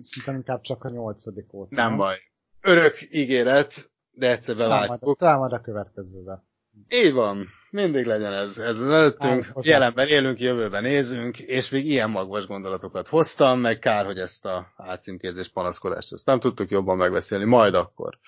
szerintem 0.00 0.34
inkább 0.34 0.60
csak 0.60 0.84
a 0.84 0.90
nyolcadik 0.90 1.50
volt. 1.50 1.70
Nem 1.70 1.96
baj. 1.96 2.16
Örök 2.60 3.08
ígéret, 3.10 3.90
de 4.10 4.30
egyszer 4.30 4.56
beváltjuk. 4.56 5.18
talán 5.18 5.38
majd 5.38 5.52
a 5.52 5.60
következőben. 5.60 6.48
Így 6.88 7.12
van, 7.12 7.46
mindig 7.74 8.06
legyen 8.06 8.32
ez. 8.32 8.58
Ez 8.58 8.80
az 8.80 8.90
előttünk, 8.90 9.44
Hát, 9.44 9.52
hozzá- 9.52 9.72
jelenben 9.72 10.08
élünk, 10.08 10.40
jövőben 10.40 10.82
nézünk, 10.82 11.38
és 11.38 11.68
még 11.68 11.86
ilyen 11.86 12.10
magvas 12.10 12.46
gondolatokat 12.46 13.08
hoztam, 13.08 13.60
meg 13.60 13.78
kár, 13.78 14.04
hogy 14.04 14.18
ezt 14.18 14.44
a 14.44 14.72
átcímkézés 14.76 15.48
panaszkodást 15.48 16.12
ezt 16.12 16.26
nem 16.26 16.40
tudtuk 16.40 16.70
jobban 16.70 16.96
megbeszélni, 16.96 17.44
majd 17.44 17.74
akkor 17.74 18.18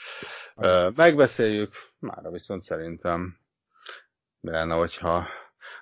ö, 0.57 0.89
megbeszéljük, 0.95 1.75
mára 1.99 2.31
viszont 2.31 2.63
szerintem 2.63 3.37
mi 4.41 4.51
lenne, 4.51 4.75
hogyha 4.75 5.29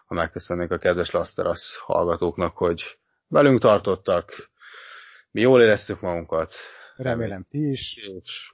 ha 0.07 0.15
megköszönnék 0.15 0.71
a 0.71 0.79
kedves 0.79 1.11
Lasteras 1.11 1.77
hallgatóknak, 1.79 2.57
hogy 2.57 2.99
velünk 3.29 3.61
tartottak, 3.61 4.51
mi 5.31 5.41
jól 5.41 5.61
éreztük 5.61 6.01
magunkat, 6.01 6.55
Remélem 6.97 7.47
ti 7.49 7.71
is. 7.71 7.97
és 7.97 8.53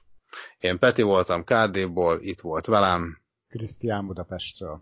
én 0.59 0.79
Peti 0.79 1.01
voltam 1.01 1.43
Kárdéból, 1.43 2.19
itt 2.21 2.39
volt 2.41 2.65
velem, 2.65 3.19
Krisztián 3.49 4.05
Budapestről. 4.07 4.81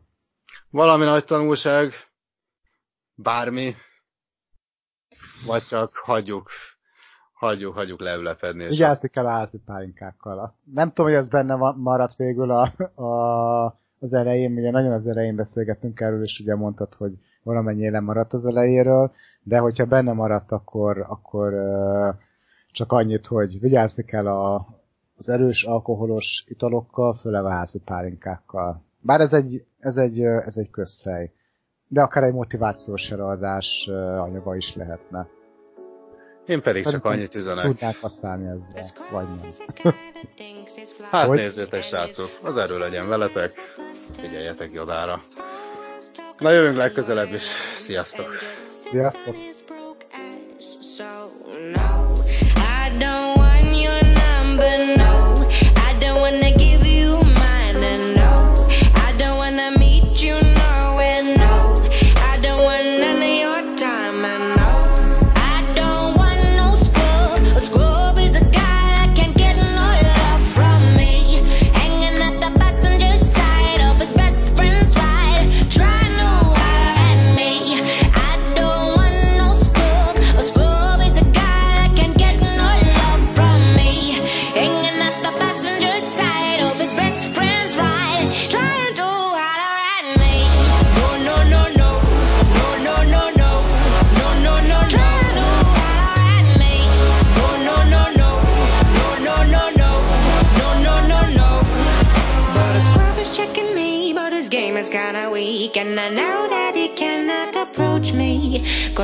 Valami 0.70 1.06
nagy 1.06 1.26
tanulság, 1.26 1.94
bármi, 3.16 3.76
vagy 5.46 5.64
csak 5.64 5.96
hagyjuk, 5.96 6.50
hagyjuk, 7.34 7.74
hagyjuk 7.74 8.00
leülepedni. 8.00 8.64
és 8.64 8.70
Vigyázni 8.70 9.08
kell 9.10 9.26
a 9.26 9.30
házi 9.30 9.60
pálinkákkal. 9.66 10.40
Azt- 10.40 10.56
Nem 10.74 10.88
tudom, 10.88 11.06
hogy 11.06 11.16
ez 11.20 11.28
benne 11.30 11.56
maradt 11.76 12.16
végül 12.16 12.52
a, 12.52 12.74
a, 13.02 13.66
az 14.00 14.14
elején, 14.14 14.58
ugye 14.58 14.72
nagyon 14.72 14.92
az 14.92 15.08
elején 15.08 15.36
beszélgettünk 15.36 16.00
erről, 16.00 16.24
és 16.24 16.40
ugye 16.40 16.56
mondtad, 16.56 16.94
hogy 16.94 17.14
valamennyi 17.44 17.90
lemaradt 17.90 18.34
az 18.34 18.46
elejéről, 18.46 19.12
de 19.44 19.58
hogyha 19.58 19.86
benne 19.86 20.14
maradt, 20.14 20.52
akkor, 20.52 21.06
akkor 21.08 21.54
csak 22.72 22.92
annyit, 22.92 23.28
hogy 23.28 23.60
vigyázni 23.60 24.04
kell 24.04 24.28
a, 24.28 24.68
az 25.18 25.30
erős 25.30 25.64
alkoholos 25.64 26.44
italokkal, 26.48 27.14
főleg 27.14 27.46
a 27.46 27.50
házi 27.50 27.80
pálinkákkal. 27.80 28.84
Bár 29.00 29.20
ez 29.22 29.34
egy, 29.34 29.66
ez 29.80 29.98
egy, 29.98 30.22
ez 30.22 30.58
egy 30.58 30.70
közhely. 30.70 31.32
De 31.88 32.02
akár 32.02 32.24
egy 32.24 32.34
motivációs 32.34 33.12
előadás 33.12 33.88
anyaga 34.18 34.56
is 34.56 34.76
lehetne. 34.76 35.28
Én 36.46 36.62
pedig 36.62 36.86
csak 36.86 37.06
annyit 37.06 37.36
üzenek. 37.36 37.66
Tudnák 37.66 37.98
használni 38.02 38.48
ezzel, 38.48 39.06
vagy 39.12 39.26
nem. 39.26 39.94
Hát 41.12 41.28
Hogy? 41.28 41.38
nézzétek, 41.38 41.84
srácok, 41.84 42.30
az 42.44 42.58
erő 42.58 42.78
legyen 42.78 43.08
veletek, 43.08 43.52
figyeljetek 44.12 44.72
jodára. 44.74 45.20
Na 46.38 46.52
jövünk 46.52 46.78
legközelebb 46.78 47.34
is, 47.34 47.44
sziasztok! 47.78 48.28
Sziasztok! 48.80 49.36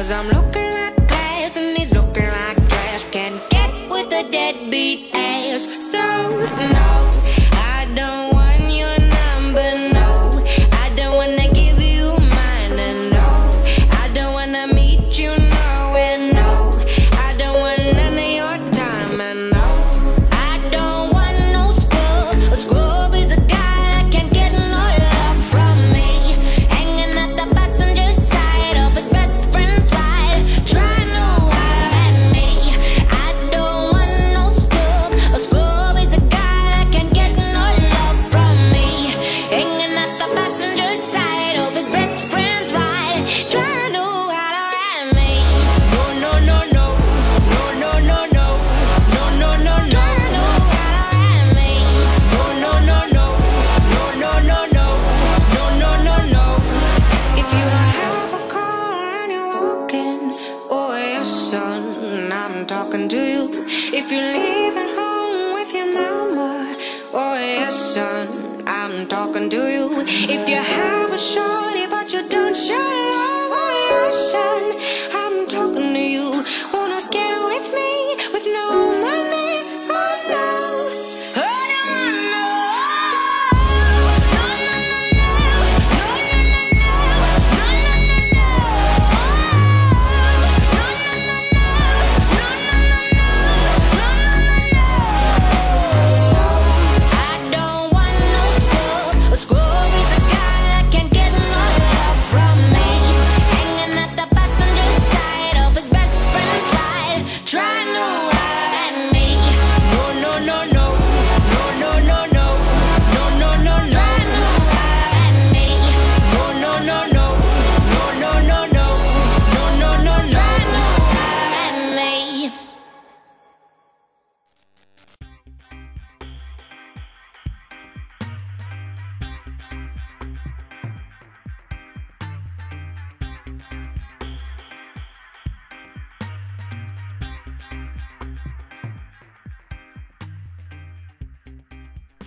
Cause 0.06 0.12
I'm 0.12 0.28
looking 0.28 0.65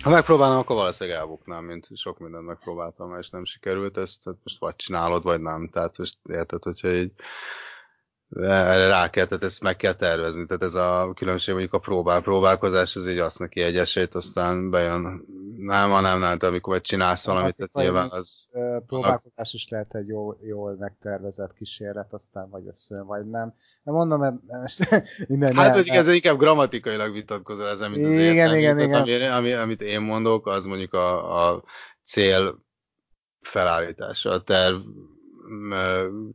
Ha 0.09 0.15
megpróbálnám, 0.15 0.57
akkor 0.57 0.75
valószínűleg 0.75 1.19
elbuknám, 1.19 1.63
mint 1.63 1.87
sok 1.95 2.19
mindent 2.19 2.45
megpróbáltam, 2.45 3.17
és 3.17 3.29
nem 3.29 3.45
sikerült, 3.45 3.97
ezt 3.97 4.23
most 4.43 4.59
vagy 4.59 4.75
csinálod, 4.75 5.23
vagy 5.23 5.41
nem. 5.41 5.69
Tehát 5.69 5.97
most 5.97 6.17
érted, 6.29 6.63
hogyha 6.63 6.91
így 6.91 7.11
rá 8.29 9.09
kell, 9.09 9.25
tehát 9.25 9.43
ezt 9.43 9.61
meg 9.61 9.75
kell 9.75 9.93
tervezni. 9.93 10.45
Tehát 10.45 10.63
ez 10.63 10.73
a 10.73 11.11
különbség 11.15 11.53
mondjuk 11.53 11.73
a 11.73 11.79
próbál, 11.79 12.21
próbálkozás, 12.21 12.95
az 12.95 13.07
így 13.07 13.17
azt 13.17 13.39
neki 13.39 13.61
egy 13.61 13.77
esélyt, 13.77 14.15
aztán 14.15 14.69
bejön, 14.69 15.25
nem, 15.57 15.89
nem, 15.89 16.19
nem, 16.19 16.37
de 16.37 16.47
amikor 16.47 16.71
majd 16.71 16.85
csinálsz 16.85 17.25
valamit, 17.25 17.55
tehát 17.55 17.73
nyilván 17.73 18.09
az, 18.09 18.47
próbálkozás 18.85 19.53
is 19.53 19.67
lehet 19.69 19.95
egy 19.95 20.07
jól, 20.07 20.37
jól 20.41 20.75
megtervezett 20.79 21.53
kísérlet, 21.53 22.13
aztán 22.13 22.49
vagy 22.49 22.67
összejön, 22.67 23.05
vagy 23.05 23.25
nem. 23.25 23.53
De 23.83 23.91
mondom, 23.91 24.19
mert 24.19 24.35
most 24.61 24.87
innen 25.27 25.55
Hát, 25.55 25.75
hogy 25.75 25.89
ez 25.89 26.07
inkább 26.07 26.37
grammatikailag 26.37 27.13
vitatkozol 27.13 27.67
ezen, 27.67 27.91
mint 27.91 28.05
az 28.05 28.11
Igen, 28.11 28.33
értelmi. 28.33 28.59
igen, 28.59 28.79
igen. 28.79 29.01
Ami, 29.01 29.23
ami, 29.23 29.51
amit 29.51 29.81
én 29.81 30.01
mondok, 30.01 30.47
az 30.47 30.65
mondjuk 30.65 30.93
a, 30.93 31.47
a 31.49 31.63
cél 32.05 32.63
felállítása, 33.41 34.31
a 34.31 34.41
terv 34.41 34.75
m, 35.49 35.73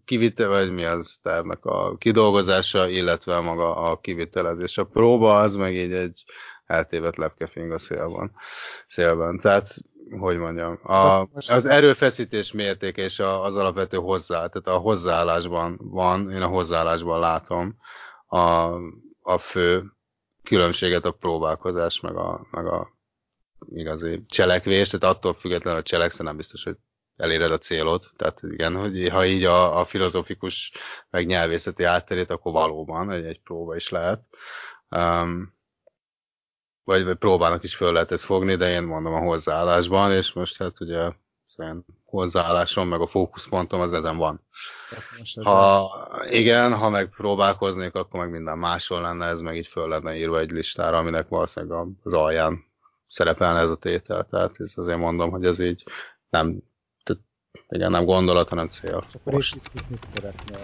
kivitel, 0.04 0.48
vagy 0.48 0.72
mi 0.72 0.84
az 0.84 1.18
tervnek 1.22 1.64
a 1.64 1.96
kidolgozása, 1.96 2.88
illetve 2.88 3.40
maga 3.40 3.76
a 3.76 4.00
kivitelezés. 4.00 4.78
A 4.78 4.84
próba 4.84 5.38
az 5.38 5.56
meg 5.56 5.74
így 5.74 5.92
egy 5.92 6.24
eltévedt 6.66 7.16
lepkefing 7.16 7.72
a 7.72 7.78
szélben. 7.78 8.32
szélben. 8.86 9.38
Tehát, 9.38 9.76
hogy 10.18 10.36
mondjam, 10.36 10.78
a, 10.82 11.26
Most- 11.32 11.50
az 11.50 11.66
erőfeszítés 11.66 12.52
mértéke 12.52 13.02
és 13.02 13.18
a, 13.18 13.44
az 13.44 13.56
alapvető 13.56 13.96
hozzá, 13.96 14.36
tehát 14.36 14.66
a 14.66 14.76
hozzáállásban 14.76 15.78
van, 15.82 16.30
én 16.30 16.42
a 16.42 16.48
hozzáállásban 16.48 17.20
látom 17.20 17.76
a, 18.26 18.70
a 19.22 19.38
fő 19.38 19.82
különbséget 20.42 21.04
a 21.04 21.10
próbálkozás, 21.12 22.00
meg 22.00 22.16
a, 22.16 22.46
meg 22.50 22.66
a 22.66 22.92
igazi 23.72 24.24
cselekvés, 24.26 24.88
tehát 24.88 25.16
attól 25.16 25.34
függetlenül, 25.34 25.74
hogy 25.80 25.88
cselekszel, 25.88 26.24
nem 26.26 26.36
biztos, 26.36 26.64
hogy 26.64 26.76
eléred 27.16 27.50
a 27.50 27.58
célod. 27.58 28.10
Tehát 28.16 28.40
igen, 28.42 28.76
hogy 28.76 29.08
ha 29.08 29.26
így 29.26 29.44
a, 29.44 29.78
a 29.78 29.84
filozofikus, 29.84 30.72
meg 31.10 31.26
nyelvészeti 31.26 31.84
átterét, 31.84 32.30
akkor 32.30 32.52
valóban 32.52 33.10
egy, 33.10 33.24
egy 33.24 33.40
próba 33.40 33.76
is 33.76 33.88
lehet. 33.88 34.20
Um, 34.88 35.54
vagy, 36.84 37.04
vagy 37.04 37.16
próbának 37.16 37.62
is 37.62 37.74
föl 37.74 37.92
lehet 37.92 38.10
ezt 38.10 38.24
fogni, 38.24 38.56
de 38.56 38.70
én 38.70 38.82
mondom 38.82 39.14
a 39.14 39.20
hozzáállásban, 39.20 40.12
és 40.12 40.32
most 40.32 40.56
hát 40.56 40.80
ugye 40.80 41.10
én 41.56 41.84
hozzáállásom, 42.04 42.88
meg 42.88 43.00
a 43.00 43.06
fókuszpontom 43.06 43.80
az 43.80 43.92
ezen 43.92 44.16
van. 44.16 44.40
most 45.18 45.38
ez 45.38 45.44
Ha 45.44 45.90
igen, 46.28 46.74
ha 46.74 46.88
meg 46.88 47.08
próbálkoznék, 47.08 47.94
akkor 47.94 48.20
meg 48.20 48.30
minden 48.30 48.58
máshol 48.58 49.00
lenne, 49.00 49.26
ez 49.26 49.40
meg 49.40 49.56
így 49.56 49.66
föl 49.66 49.88
lenne 49.88 50.16
írva 50.16 50.38
egy 50.38 50.50
listára, 50.50 50.98
aminek 50.98 51.28
valószínűleg 51.28 51.86
az 52.02 52.12
alján 52.12 52.64
szerepelne 53.06 53.60
ez 53.60 53.70
a 53.70 53.76
tétel. 53.76 54.24
Tehát 54.24 54.54
ez 54.58 54.72
azért 54.76 54.98
mondom, 54.98 55.30
hogy 55.30 55.44
ez 55.44 55.58
így 55.58 55.84
nem, 56.28 56.62
igen, 57.68 57.90
nem 57.90 58.04
gondolat, 58.04 58.48
hanem 58.48 58.68
cél. 58.68 59.04
Akkor 59.12 59.32
Most. 59.32 59.54
is 59.54 59.60
itt 59.72 59.90
mit 59.90 60.04
szeretnél? 60.14 60.58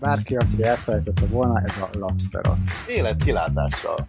Bárki, 0.00 0.36
aki 0.36 0.62
elfelejtette 0.62 1.26
volna, 1.26 1.60
ez 1.60 1.78
a 1.80 1.88
Las 1.98 2.18
Vegas. 2.30 2.60
Élet 2.88 3.22
kilátással. 3.22 4.08